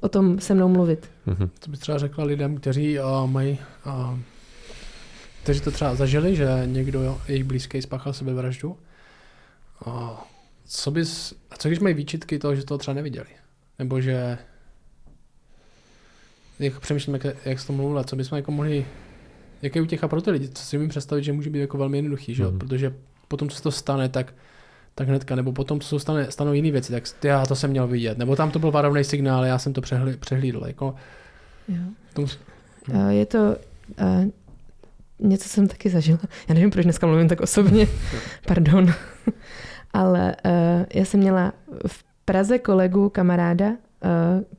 o 0.00 0.08
tom 0.08 0.38
se 0.40 0.54
mnou 0.54 0.68
mluvit. 0.68 1.10
Mhm. 1.26 1.50
Co 1.60 1.70
bys 1.70 1.80
třeba 1.80 1.98
řekla 1.98 2.24
lidem, 2.24 2.56
kteří 2.56 2.98
uh, 3.00 3.30
mají, 3.30 3.58
uh, 3.86 4.18
kteří 5.42 5.60
to 5.60 5.70
třeba 5.70 5.94
zažili, 5.94 6.36
že 6.36 6.62
někdo 6.66 7.18
jejich 7.28 7.44
blízký 7.44 7.82
spáchal 7.82 8.12
sebevraždu? 8.12 8.76
Uh, 9.86 10.10
co 10.66 10.90
bys, 10.90 11.34
a 11.50 11.56
co 11.56 11.68
když 11.68 11.80
mají 11.80 11.94
výčitky 11.94 12.38
toho, 12.38 12.54
že 12.54 12.64
to 12.64 12.78
třeba 12.78 12.94
neviděli? 12.94 13.26
Nebo 13.78 14.00
že 14.00 14.38
jak 16.58 16.80
přemýšlím, 16.80 17.14
jak, 17.14 17.36
jak 17.44 17.60
jsi 17.60 17.66
to 17.66 17.72
mluvila, 17.72 18.04
co 18.04 18.16
bychom 18.16 18.36
jako 18.36 18.50
mohli, 18.52 18.86
jak 19.62 19.76
je 19.76 19.82
utěcha 19.82 20.08
pro 20.08 20.20
ty 20.22 20.30
lidi, 20.30 20.48
co 20.48 20.62
si 20.62 20.76
umím 20.76 20.88
představit, 20.88 21.22
že 21.24 21.32
může 21.32 21.50
být 21.50 21.58
jako 21.60 21.78
velmi 21.78 21.98
jednoduchý, 21.98 22.34
že? 22.34 22.42
jo? 22.42 22.50
Mhm. 22.50 22.58
protože 22.58 22.94
potom, 23.28 23.48
co 23.48 23.56
se 23.56 23.62
to 23.62 23.70
stane, 23.70 24.08
tak 24.08 24.34
tak 24.98 25.08
hnedka, 25.08 25.34
nebo 25.34 25.52
potom, 25.52 25.80
co 25.80 25.88
se 25.88 26.00
stane, 26.00 26.30
stanou 26.30 26.52
jiné 26.52 26.70
věci, 26.70 26.92
tak 26.92 27.02
já 27.24 27.46
to 27.46 27.56
jsem 27.56 27.70
měl 27.70 27.86
vidět, 27.86 28.18
nebo 28.18 28.36
tam 28.36 28.50
to 28.50 28.58
byl 28.58 28.70
varovný 28.70 29.04
signál, 29.04 29.44
já 29.44 29.58
jsem 29.58 29.72
to 29.72 29.80
přehli, 29.80 30.16
přehlídl, 30.16 30.62
jako 30.66 30.94
Jo. 31.68 32.24
Uh, 32.88 33.08
je 33.08 33.26
to... 33.26 33.56
Uh, 34.00 34.24
něco 35.18 35.48
jsem 35.48 35.68
taky 35.68 35.90
zažila. 35.90 36.18
Já 36.48 36.54
nevím, 36.54 36.70
proč 36.70 36.84
dneska 36.84 37.06
mluvím 37.06 37.28
tak 37.28 37.40
osobně. 37.40 37.86
Pardon. 38.46 38.92
Ale 39.92 40.36
uh, 40.44 40.84
já 40.94 41.04
jsem 41.04 41.20
měla 41.20 41.52
v 41.86 42.04
Praze 42.24 42.58
kolegu, 42.58 43.08
kamaráda, 43.08 43.68
uh, 43.68 43.76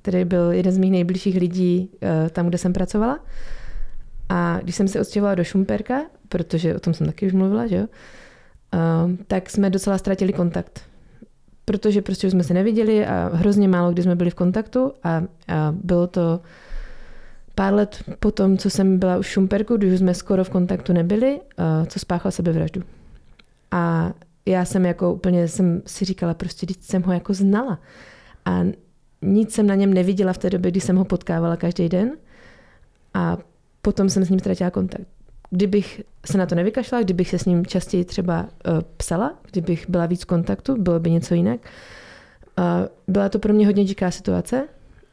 který 0.01 0.25
byl 0.25 0.51
jeden 0.51 0.73
z 0.73 0.77
mých 0.77 0.91
nejbližších 0.91 1.35
lidí 1.37 1.89
uh, 1.93 2.29
tam, 2.29 2.47
kde 2.47 2.57
jsem 2.57 2.73
pracovala. 2.73 3.19
A 4.29 4.59
když 4.63 4.75
jsem 4.75 4.87
se 4.87 5.01
odstěhovala 5.01 5.35
do 5.35 5.43
Šumperka, 5.43 6.01
protože 6.29 6.75
o 6.75 6.79
tom 6.79 6.93
jsem 6.93 7.07
taky 7.07 7.27
už 7.27 7.33
mluvila, 7.33 7.67
že 7.67 7.75
jo, 7.75 7.87
tak 9.27 9.49
jsme 9.49 9.69
docela 9.69 9.97
ztratili 9.97 10.33
kontakt. 10.33 10.81
Protože 11.65 12.01
prostě 12.01 12.27
už 12.27 12.31
jsme 12.31 12.43
se 12.43 12.53
neviděli 12.53 13.05
a 13.05 13.29
hrozně 13.33 13.67
málo 13.67 13.91
kdy 13.91 14.03
jsme 14.03 14.15
byli 14.15 14.29
v 14.29 14.35
kontaktu 14.35 14.93
a, 15.03 15.09
a 15.09 15.23
bylo 15.83 16.07
to 16.07 16.39
pár 17.55 17.73
let 17.73 18.03
po 18.19 18.31
tom, 18.31 18.57
co 18.57 18.69
jsem 18.69 18.99
byla 18.99 19.17
v 19.17 19.27
Šumperku, 19.27 19.77
když 19.77 19.99
jsme 19.99 20.13
skoro 20.13 20.43
v 20.43 20.49
kontaktu 20.49 20.93
nebyli, 20.93 21.39
co 21.87 21.99
spáchal 21.99 22.31
sebevraždu. 22.31 22.81
A 23.71 24.13
já 24.45 24.65
jsem 24.65 24.85
jako 24.85 25.13
úplně 25.13 25.47
jsem 25.47 25.81
si 25.85 26.05
říkala, 26.05 26.33
prostě 26.33 26.65
teď 26.65 26.77
jsem 26.81 27.03
ho 27.03 27.13
jako 27.13 27.33
znala. 27.33 27.79
A 28.45 28.63
nic 29.21 29.53
jsem 29.53 29.67
na 29.67 29.75
něm 29.75 29.93
neviděla 29.93 30.33
v 30.33 30.37
té 30.37 30.49
době, 30.49 30.71
kdy 30.71 30.81
jsem 30.81 30.95
ho 30.95 31.05
potkávala 31.05 31.55
každý 31.55 31.89
den. 31.89 32.11
A 33.13 33.37
potom 33.81 34.09
jsem 34.09 34.25
s 34.25 34.29
ním 34.29 34.39
ztratila 34.39 34.69
kontakt. 34.71 35.07
Kdybych 35.49 36.01
se 36.25 36.37
na 36.37 36.45
to 36.45 36.55
nevykašla, 36.55 37.01
kdybych 37.01 37.29
se 37.29 37.39
s 37.39 37.45
ním 37.45 37.65
častěji 37.65 38.05
třeba 38.05 38.41
uh, 38.41 38.81
psala, 38.97 39.33
kdybych 39.51 39.89
byla 39.89 40.05
víc 40.05 40.23
kontaktu, 40.23 40.81
bylo 40.81 40.99
by 40.99 41.11
něco 41.11 41.33
jinak. 41.33 41.59
Uh, 42.59 42.65
byla 43.07 43.29
to 43.29 43.39
pro 43.39 43.53
mě 43.53 43.65
hodně 43.65 43.85
díká 43.85 44.11
situace, 44.11 44.63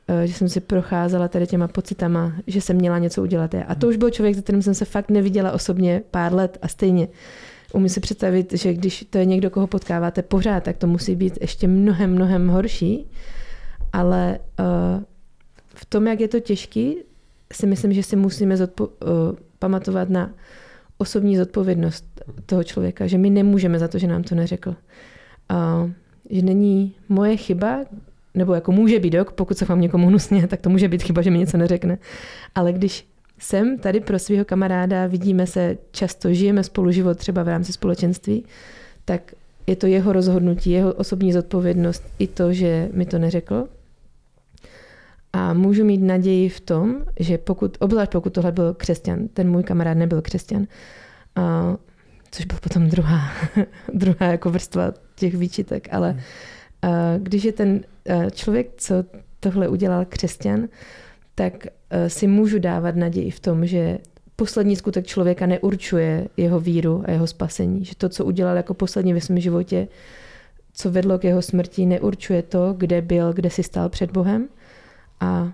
uh, 0.08 0.20
že 0.20 0.34
jsem 0.34 0.48
si 0.48 0.60
procházela 0.60 1.28
tady 1.28 1.46
těma 1.46 1.68
pocitama, 1.68 2.32
že 2.46 2.60
jsem 2.60 2.76
měla 2.76 2.98
něco 2.98 3.22
udělat. 3.22 3.54
A 3.66 3.74
to 3.74 3.88
už 3.88 3.96
byl 3.96 4.10
člověk, 4.10 4.34
se 4.34 4.42
kterým 4.42 4.62
jsem 4.62 4.74
se 4.74 4.84
fakt 4.84 5.10
neviděla 5.10 5.52
osobně 5.52 6.02
pár 6.10 6.34
let 6.34 6.58
a 6.62 6.68
stejně. 6.68 7.08
Umím 7.72 7.88
si 7.88 8.00
představit, 8.00 8.52
že 8.52 8.74
když 8.74 9.06
to 9.10 9.18
je 9.18 9.24
někdo, 9.24 9.50
koho 9.50 9.66
potkáváte 9.66 10.22
pořád, 10.22 10.62
tak 10.62 10.76
to 10.76 10.86
musí 10.86 11.16
být 11.16 11.38
ještě 11.40 11.68
mnohem, 11.68 12.12
mnohem 12.12 12.48
horší. 12.48 13.10
Ale 13.92 14.38
uh, 14.58 15.02
v 15.74 15.84
tom, 15.84 16.06
jak 16.06 16.20
je 16.20 16.28
to 16.28 16.40
těžký, 16.40 16.96
si 17.52 17.66
myslím, 17.66 17.92
že 17.92 18.02
si 18.02 18.16
musíme 18.16 18.54
zodpo- 18.54 18.88
uh, 19.30 19.36
pamatovat 19.58 20.10
na 20.10 20.30
osobní 20.98 21.36
zodpovědnost 21.36 22.04
toho 22.46 22.64
člověka, 22.64 23.06
že 23.06 23.18
my 23.18 23.30
nemůžeme 23.30 23.78
za 23.78 23.88
to, 23.88 23.98
že 23.98 24.06
nám 24.06 24.22
to 24.22 24.34
neřekl. 24.34 24.76
Uh, 25.50 25.90
že 26.30 26.42
není 26.42 26.94
moje 27.08 27.36
chyba, 27.36 27.84
nebo 28.34 28.54
jako 28.54 28.72
může 28.72 29.00
být, 29.00 29.10
dok, 29.10 29.32
pokud 29.32 29.58
se 29.58 29.64
vám 29.64 29.80
někomu 29.80 30.06
hnusně, 30.06 30.46
tak 30.46 30.60
to 30.60 30.70
může 30.70 30.88
být 30.88 31.02
chyba, 31.02 31.22
že 31.22 31.30
mi 31.30 31.38
něco 31.38 31.56
neřekne. 31.56 31.98
Ale 32.54 32.72
když 32.72 33.08
jsem 33.38 33.78
tady 33.78 34.00
pro 34.00 34.18
svého 34.18 34.44
kamaráda, 34.44 35.06
vidíme 35.06 35.46
se 35.46 35.78
často, 35.90 36.32
žijeme 36.32 36.64
spolu 36.64 36.90
život 36.90 37.18
třeba 37.18 37.42
v 37.42 37.48
rámci 37.48 37.72
společenství, 37.72 38.44
tak 39.04 39.32
je 39.66 39.76
to 39.76 39.86
jeho 39.86 40.12
rozhodnutí, 40.12 40.70
jeho 40.70 40.92
osobní 40.92 41.32
zodpovědnost 41.32 42.02
i 42.18 42.26
to, 42.26 42.52
že 42.52 42.88
mi 42.92 43.06
to 43.06 43.18
neřekl. 43.18 43.68
A 45.36 45.52
můžu 45.52 45.84
mít 45.84 46.02
naději 46.02 46.48
v 46.48 46.60
tom, 46.60 46.96
že 47.20 47.38
pokud, 47.38 47.76
obzvlášť 47.80 48.12
pokud 48.12 48.32
tohle 48.32 48.52
byl 48.52 48.74
křesťan, 48.74 49.28
ten 49.28 49.50
můj 49.50 49.62
kamarád 49.62 49.96
nebyl 49.96 50.22
křesťan, 50.22 50.66
a, 51.36 51.76
což 52.30 52.44
byl 52.44 52.58
potom 52.62 52.88
druhá, 52.88 53.20
druhá 53.94 54.26
jako 54.26 54.50
vrstva 54.50 54.92
těch 55.14 55.34
výčitek, 55.34 55.88
ale 55.92 56.20
a, 56.82 56.88
když 57.18 57.44
je 57.44 57.52
ten 57.52 57.80
člověk, 58.32 58.70
co 58.76 58.94
tohle 59.40 59.68
udělal 59.68 60.04
křesťan, 60.04 60.68
tak 61.34 61.66
si 62.08 62.26
můžu 62.26 62.58
dávat 62.58 62.96
naději 62.96 63.30
v 63.30 63.40
tom, 63.40 63.66
že 63.66 63.98
poslední 64.36 64.76
skutek 64.76 65.06
člověka 65.06 65.46
neurčuje 65.46 66.28
jeho 66.36 66.60
víru 66.60 67.04
a 67.06 67.10
jeho 67.10 67.26
spasení. 67.26 67.84
Že 67.84 67.94
to, 67.96 68.08
co 68.08 68.24
udělal 68.24 68.56
jako 68.56 68.74
poslední 68.74 69.12
ve 69.12 69.20
svém 69.20 69.40
životě, 69.40 69.88
co 70.72 70.90
vedlo 70.90 71.18
k 71.18 71.24
jeho 71.24 71.42
smrti, 71.42 71.86
neurčuje 71.86 72.42
to, 72.42 72.74
kde 72.76 73.02
byl, 73.02 73.32
kde 73.32 73.50
si 73.50 73.62
stál 73.62 73.88
před 73.88 74.10
Bohem, 74.10 74.48
a 75.20 75.52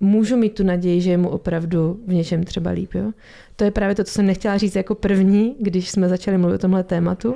můžu 0.00 0.36
mít 0.36 0.54
tu 0.54 0.62
naději, 0.62 1.00
že 1.00 1.10
je 1.10 1.18
mu 1.18 1.28
opravdu 1.28 2.00
v 2.06 2.12
něčem 2.12 2.44
třeba 2.44 2.70
líp. 2.70 2.94
Jo? 2.94 3.12
To 3.56 3.64
je 3.64 3.70
právě 3.70 3.94
to, 3.94 4.04
co 4.04 4.12
jsem 4.12 4.26
nechtěla 4.26 4.56
říct 4.56 4.76
jako 4.76 4.94
první, 4.94 5.56
když 5.60 5.90
jsme 5.90 6.08
začali 6.08 6.38
mluvit 6.38 6.54
o 6.54 6.58
tomhle 6.58 6.84
tématu, 6.84 7.34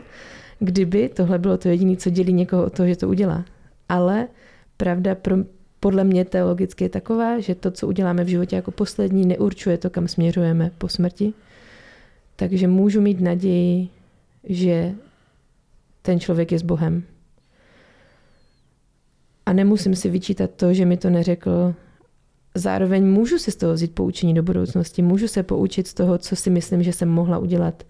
kdyby 0.59 1.09
tohle 1.09 1.39
bylo 1.39 1.59
to 1.59 1.69
jediné, 1.69 1.97
co 1.97 2.11
dělí 2.11 2.33
někoho 2.33 2.65
od 2.65 2.73
toho, 2.73 2.89
že 2.89 2.97
to 2.97 3.09
udělá. 3.09 3.45
Ale 3.89 4.29
pravda 4.77 5.15
pro, 5.15 5.37
podle 5.81 6.05
mě 6.05 6.25
teologicky 6.25 6.85
je 6.85 6.89
taková, 6.89 7.41
že 7.41 7.55
to, 7.55 7.71
co 7.71 7.89
uděláme 7.89 8.25
v 8.25 8.29
životě 8.29 8.57
jako 8.57 8.71
poslední, 8.71 9.27
neurčuje 9.27 9.79
to, 9.79 9.91
kam 9.91 10.09
směřujeme 10.09 10.71
po 10.79 10.89
smrti. 10.89 11.33
Takže 12.37 12.69
můžu 12.69 13.01
mít 13.01 13.21
naději, 13.21 13.89
že 14.45 14.93
ten 16.03 16.21
člověk 16.21 16.53
je 16.53 16.59
s 16.59 16.63
Bohem 16.63 17.03
a 19.47 19.53
nemusím 19.53 19.97
si 19.97 20.11
vyčítat 20.11 20.51
to, 20.57 20.75
že 20.75 20.85
mi 20.85 20.97
to 20.97 21.11
neřekl. 21.11 21.75
Zároveň 22.55 23.07
můžu 23.07 23.39
si 23.39 23.51
z 23.51 23.57
toho 23.57 23.73
vzít 23.73 23.95
poučení 23.95 24.35
do 24.35 24.43
budoucnosti, 24.43 25.03
můžu 25.03 25.29
se 25.29 25.43
poučit 25.43 25.87
z 25.87 25.95
toho, 25.95 26.19
co 26.19 26.37
si 26.37 26.51
myslím, 26.51 26.83
že 26.83 26.93
jsem 26.93 27.09
mohla 27.09 27.39
udělat 27.39 27.83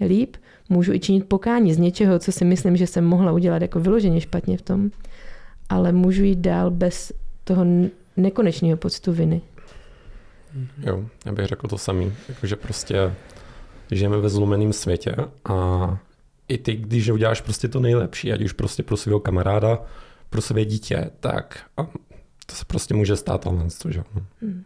líp, 0.00 0.36
můžu 0.68 0.92
i 0.92 1.00
činit 1.00 1.28
pokání 1.28 1.74
z 1.74 1.78
něčeho, 1.78 2.18
co 2.18 2.32
si 2.32 2.44
myslím, 2.44 2.76
že 2.76 2.86
jsem 2.86 3.04
mohla 3.04 3.32
udělat 3.32 3.62
jako 3.62 3.80
vyloženě 3.80 4.20
špatně 4.20 4.56
v 4.56 4.62
tom, 4.62 4.90
ale 5.68 5.92
můžu 5.92 6.24
jít 6.24 6.38
dál 6.38 6.70
bez 6.70 7.12
toho 7.44 7.64
nekonečného 8.16 8.76
pocitu 8.76 9.12
viny. 9.12 9.40
Jo, 10.78 11.04
já 11.26 11.32
bych 11.32 11.46
řekl 11.46 11.68
to 11.68 11.78
samý, 11.78 12.12
jakože 12.28 12.56
prostě 12.56 13.14
žijeme 13.90 14.16
ve 14.16 14.28
zlomeném 14.28 14.72
světě 14.72 15.16
a 15.44 15.98
i 16.48 16.58
ty, 16.58 16.76
když 16.76 17.08
uděláš 17.08 17.40
prostě 17.40 17.68
to 17.68 17.80
nejlepší, 17.80 18.32
ať 18.32 18.42
už 18.42 18.52
prostě 18.52 18.82
pro 18.82 18.96
svého 18.96 19.20
kamaráda, 19.20 19.78
pro 20.30 20.42
své 20.42 20.64
dítě, 20.64 21.10
tak 21.20 21.70
to 22.46 22.54
se 22.56 22.64
prostě 22.64 22.94
může 22.94 23.16
stát 23.16 23.40
tohle, 23.40 23.66
že? 23.88 24.02
Hmm. 24.42 24.64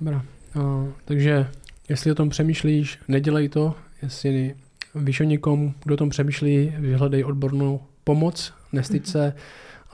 Dobrá. 0.00 0.24
Uh, 0.56 0.88
takže 1.04 1.48
jestli 1.88 2.12
o 2.12 2.14
tom 2.14 2.28
přemýšlíš, 2.28 2.98
nedělej 3.08 3.48
to. 3.48 3.74
Jestli 4.02 4.54
víš 4.94 5.20
o 5.20 5.24
někom, 5.24 5.74
kdo 5.84 5.94
o 5.94 5.96
tom 5.96 6.10
přemýšlí, 6.10 6.74
vyhledej 6.78 7.24
odbornou 7.24 7.80
pomoc, 8.04 8.52
nestyď 8.72 9.06
se. 9.06 9.34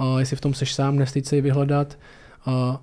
Uh, 0.00 0.18
jestli 0.18 0.36
v 0.36 0.40
tom 0.40 0.54
seš 0.54 0.74
sám, 0.74 0.96
nestyď 0.96 1.26
se 1.26 1.36
ji 1.36 1.42
vyhledat. 1.42 1.98
Uh, 2.46 2.76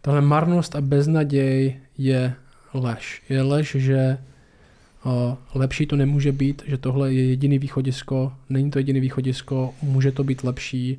tahle 0.00 0.20
marnost 0.20 0.76
a 0.76 0.80
beznaděj 0.80 1.80
je 1.98 2.34
lež. 2.74 3.22
Je 3.28 3.42
lež, 3.42 3.76
že 3.78 4.18
lepší 5.54 5.86
to 5.86 5.96
nemůže 5.96 6.32
být, 6.32 6.62
že 6.66 6.78
tohle 6.78 7.14
je 7.14 7.28
jediný 7.28 7.58
východisko, 7.58 8.32
není 8.48 8.70
to 8.70 8.78
jediný 8.78 9.00
východisko, 9.00 9.74
může 9.82 10.12
to 10.12 10.24
být 10.24 10.44
lepší. 10.44 10.98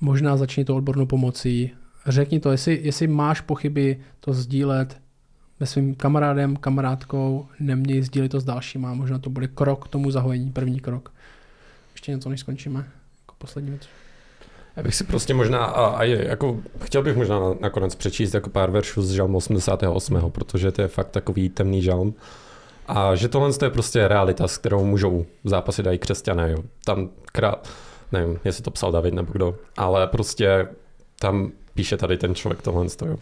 Možná 0.00 0.36
začni 0.36 0.64
to 0.64 0.76
odbornou 0.76 1.06
pomocí. 1.06 1.70
Řekni 2.06 2.40
to, 2.40 2.50
jestli, 2.50 2.80
jestli 2.82 3.06
máš 3.06 3.40
pochyby, 3.40 4.00
to 4.20 4.32
sdílet 4.32 5.00
se 5.60 5.66
svým 5.66 5.94
kamarádem, 5.94 6.56
kamarádkou, 6.56 7.46
neměj 7.60 8.02
sdílet 8.02 8.30
to 8.30 8.40
s 8.40 8.44
dalšíma, 8.44 8.94
možná 8.94 9.18
to 9.18 9.30
bude 9.30 9.48
krok 9.48 9.84
k 9.84 9.88
tomu 9.88 10.10
zahojení, 10.10 10.52
první 10.52 10.80
krok. 10.80 11.12
Ještě 11.92 12.12
něco, 12.12 12.28
než 12.28 12.40
skončíme, 12.40 12.78
jako 12.78 13.34
poslední 13.38 13.70
věc. 13.70 13.88
Já 14.76 14.82
bych 14.82 14.94
si 14.94 15.04
prostě 15.04 15.34
možná, 15.34 15.64
a, 15.64 15.86
a 15.86 16.02
je, 16.02 16.28
jako, 16.28 16.60
chtěl 16.90 17.02
bych 17.02 17.16
možná 17.16 17.40
nakonec 17.60 17.94
přečíst 17.94 18.34
jako 18.34 18.50
pár 18.50 18.70
veršů 18.70 19.02
z 19.02 19.10
žalmu 19.10 19.38
88, 19.38 20.30
protože 20.30 20.72
to 20.72 20.82
je 20.82 20.88
fakt 20.88 21.10
takový 21.10 21.48
temný 21.48 21.82
žalm. 21.82 22.14
A 22.88 23.14
že 23.14 23.28
tohle 23.28 23.50
je 23.62 23.70
prostě 23.70 24.08
realita, 24.08 24.48
s 24.48 24.58
kterou 24.58 24.84
můžou 24.84 25.26
zápasit 25.44 25.86
i 25.86 25.98
křesťané. 25.98 26.50
Jo. 26.50 26.58
Tam 26.84 27.08
krát, 27.32 27.68
nevím, 28.12 28.38
jestli 28.44 28.62
to 28.62 28.70
psal 28.70 28.92
David 28.92 29.14
nebo 29.14 29.32
kdo, 29.32 29.56
ale 29.76 30.06
prostě 30.06 30.68
tam 31.18 31.52
píše 31.74 31.96
tady 31.96 32.18
ten 32.18 32.34
člověk 32.34 32.62
tohle. 32.62 32.86
Jo. 33.06 33.16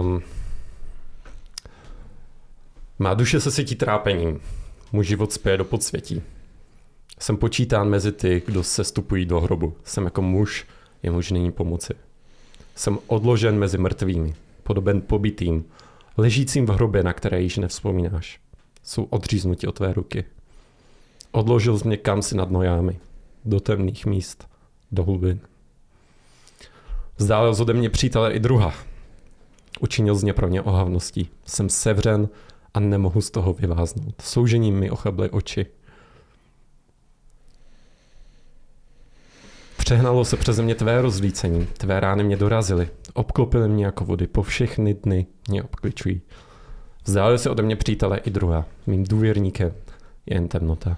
Um, 0.00 0.22
má 2.98 3.14
duše 3.14 3.40
se 3.40 3.50
sytí 3.50 3.74
trápením, 3.74 4.40
můj 4.92 5.04
život 5.04 5.32
spěje 5.32 5.56
do 5.56 5.64
podsvětí. 5.64 6.22
Jsem 7.20 7.36
počítán 7.36 7.88
mezi 7.88 8.12
ty, 8.12 8.42
kdo 8.46 8.62
se 8.62 8.84
stupují 8.84 9.26
do 9.26 9.40
hrobu. 9.40 9.76
Jsem 9.84 10.04
jako 10.04 10.22
muž, 10.22 10.66
jemuž 11.02 11.30
není 11.30 11.52
pomoci. 11.52 12.05
Jsem 12.76 12.98
odložen 13.06 13.58
mezi 13.58 13.78
mrtvými, 13.78 14.34
podoben 14.62 15.00
pobytým, 15.00 15.64
ležícím 16.16 16.66
v 16.66 16.70
hrobě, 16.70 17.02
na 17.02 17.12
které 17.12 17.42
již 17.42 17.56
nevzpomínáš. 17.56 18.40
Jsou 18.82 19.04
odříznuti 19.04 19.66
od 19.66 19.74
tvé 19.74 19.92
ruky. 19.92 20.24
Odložil 21.32 21.78
jsi 21.78 21.86
mě 21.88 21.96
kam 21.96 22.22
si 22.22 22.36
nad 22.36 22.50
nojami, 22.50 22.98
do 23.44 23.60
temných 23.60 24.06
míst, 24.06 24.48
do 24.92 25.04
hlubin. 25.04 25.40
Vzdálil 27.16 27.54
z 27.54 27.60
ode 27.60 27.72
mě 27.72 27.90
přítele 27.90 28.32
i 28.32 28.40
druha. 28.40 28.74
Učinil 29.80 30.14
z 30.14 30.22
mě 30.22 30.32
pro 30.32 30.48
ně 30.48 30.62
ohavností. 30.62 31.28
Jsem 31.44 31.68
sevřen 31.68 32.28
a 32.74 32.80
nemohu 32.80 33.20
z 33.20 33.30
toho 33.30 33.52
vyváznout. 33.52 34.14
Soužením 34.22 34.78
mi 34.78 34.90
ochably 34.90 35.30
oči. 35.30 35.66
Přehnalo 39.86 40.24
se 40.24 40.36
přeze 40.36 40.62
mě 40.62 40.74
tvé 40.74 41.02
rozlícení, 41.02 41.66
tvé 41.66 42.00
rány 42.00 42.24
mě 42.24 42.36
dorazily, 42.36 42.88
obklopily 43.14 43.68
mě 43.68 43.84
jako 43.84 44.04
vody, 44.04 44.26
po 44.26 44.42
všechny 44.42 44.94
dny 44.94 45.26
mě 45.48 45.62
obkličují. 45.62 46.20
Vzdálili 47.04 47.38
se 47.38 47.50
ode 47.50 47.62
mě 47.62 47.76
přítele 47.76 48.18
i 48.18 48.30
druhá, 48.30 48.64
mým 48.86 49.04
důvěrníkem 49.04 49.72
je 50.26 50.36
jen 50.36 50.48
temnota. 50.48 50.96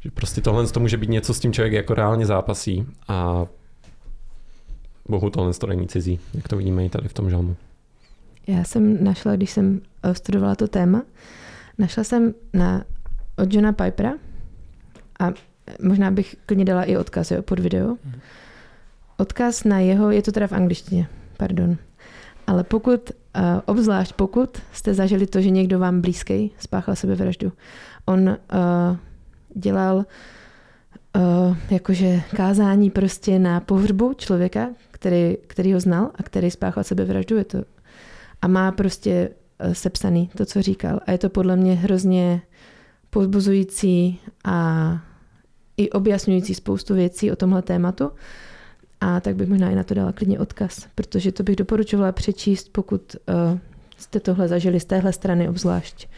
Že 0.00 0.10
prostě 0.10 0.40
tohle 0.40 0.66
to 0.66 0.80
může 0.80 0.96
být 0.96 1.10
něco, 1.10 1.34
s 1.34 1.40
tím 1.40 1.52
člověk 1.52 1.72
jako 1.72 1.94
reálně 1.94 2.26
zápasí 2.26 2.86
a 3.08 3.46
Bohu 5.08 5.30
tohle 5.30 5.54
to 5.54 5.66
není 5.66 5.88
cizí, 5.88 6.20
jak 6.34 6.48
to 6.48 6.56
vidíme 6.56 6.84
i 6.84 6.88
tady 6.88 7.08
v 7.08 7.14
tom 7.14 7.30
žalmu. 7.30 7.56
Já 8.46 8.64
jsem 8.64 9.04
našla, 9.04 9.36
když 9.36 9.50
jsem 9.50 9.80
eh, 10.02 10.14
studovala 10.14 10.54
to 10.54 10.68
téma, 10.68 11.02
našla 11.78 12.04
jsem 12.04 12.34
na, 12.52 12.84
od 13.36 13.54
Johna 13.54 13.72
Pipera 13.72 14.12
a 15.20 15.49
možná 15.82 16.10
bych 16.10 16.36
klidně 16.46 16.64
dala 16.64 16.84
i 16.84 16.96
odkaz 16.96 17.30
jo, 17.30 17.42
pod 17.42 17.58
video. 17.58 17.96
Odkaz 19.16 19.64
na 19.64 19.78
jeho, 19.78 20.10
je 20.10 20.22
to 20.22 20.32
teda 20.32 20.46
v 20.46 20.52
angličtině, 20.52 21.08
pardon. 21.36 21.76
Ale 22.46 22.64
pokud, 22.64 23.10
uh, 23.10 23.42
obzvlášť 23.64 24.12
pokud 24.12 24.58
jste 24.72 24.94
zažili 24.94 25.26
to, 25.26 25.40
že 25.40 25.50
někdo 25.50 25.78
vám 25.78 26.00
blízký 26.00 26.50
spáchal 26.58 26.96
sebevraždu. 26.96 27.52
On 28.06 28.28
uh, 28.28 28.36
dělal 29.54 29.96
uh, 31.16 31.56
jakože 31.70 32.20
kázání 32.36 32.90
prostě 32.90 33.38
na 33.38 33.60
pohřbu 33.60 34.12
člověka, 34.14 34.68
který, 34.90 35.36
který 35.46 35.72
ho 35.72 35.80
znal 35.80 36.10
a 36.14 36.22
který 36.22 36.50
spáchal 36.50 36.84
sebevraždu. 36.84 37.36
Je 37.36 37.44
to, 37.44 37.58
a 38.42 38.48
má 38.48 38.72
prostě 38.72 39.28
uh, 39.64 39.72
sepsaný 39.72 40.30
to, 40.36 40.46
co 40.46 40.62
říkal. 40.62 41.00
A 41.06 41.12
je 41.12 41.18
to 41.18 41.30
podle 41.30 41.56
mě 41.56 41.74
hrozně 41.74 42.42
pozbuzující 43.10 44.20
a 44.44 44.98
i 45.80 45.90
objasňující 45.90 46.54
spoustu 46.54 46.94
věcí 46.94 47.32
o 47.32 47.36
tomhle 47.36 47.62
tématu. 47.62 48.10
A 49.00 49.20
tak 49.20 49.36
bych 49.36 49.48
možná 49.48 49.70
i 49.70 49.74
na 49.74 49.84
to 49.84 49.94
dala 49.94 50.12
klidně 50.12 50.38
odkaz, 50.38 50.86
protože 50.94 51.32
to 51.32 51.42
bych 51.42 51.56
doporučovala 51.56 52.12
přečíst, 52.12 52.68
pokud 52.72 53.16
uh, 53.52 53.58
jste 53.96 54.20
tohle 54.20 54.48
zažili 54.48 54.80
z 54.80 54.84
téhle 54.84 55.12
strany 55.12 55.48
obzvlášť. 55.48 56.08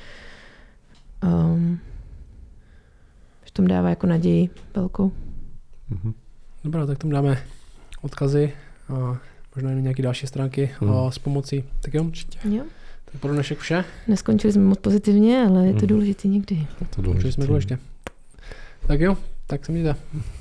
Um, 1.24 1.78
v 3.42 3.50
tom 3.50 3.66
dává 3.66 3.88
jako 3.90 4.06
naději 4.06 4.50
velkou. 4.74 5.12
Mhm. 5.90 6.12
Dobrá, 6.64 6.86
tak 6.86 6.98
tam 6.98 7.10
dáme 7.10 7.42
odkazy 8.02 8.52
a 8.88 9.18
možná 9.56 9.70
i 9.72 9.82
nějaké 9.82 10.02
další 10.02 10.26
stránky 10.26 10.70
a 10.88 11.10
s 11.10 11.18
pomocí. 11.18 11.64
Tak 11.80 11.94
jo, 11.94 12.10
Jo? 12.44 12.64
tak 13.04 13.20
pro 13.20 13.32
dnešek 13.32 13.58
vše. 13.58 13.84
Neskončili 14.08 14.52
jsme 14.52 14.62
moc 14.62 14.78
pozitivně, 14.78 15.46
ale 15.48 15.66
je 15.66 15.72
to 15.72 15.76
Mhm. 15.78 15.86
důležité 15.86 16.28
někdy. 16.28 16.66
To 16.96 17.02
Protože 17.02 17.32
jsme 17.32 17.46
důležitě. 17.46 17.78
Tak 18.86 19.00
jo, 19.00 19.16
tak 19.52 19.66
se 19.66 19.72
mějte. 19.72 19.96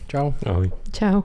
Čau. 0.07 0.31
Ahoj. 0.45 0.71
Čau. 0.91 1.21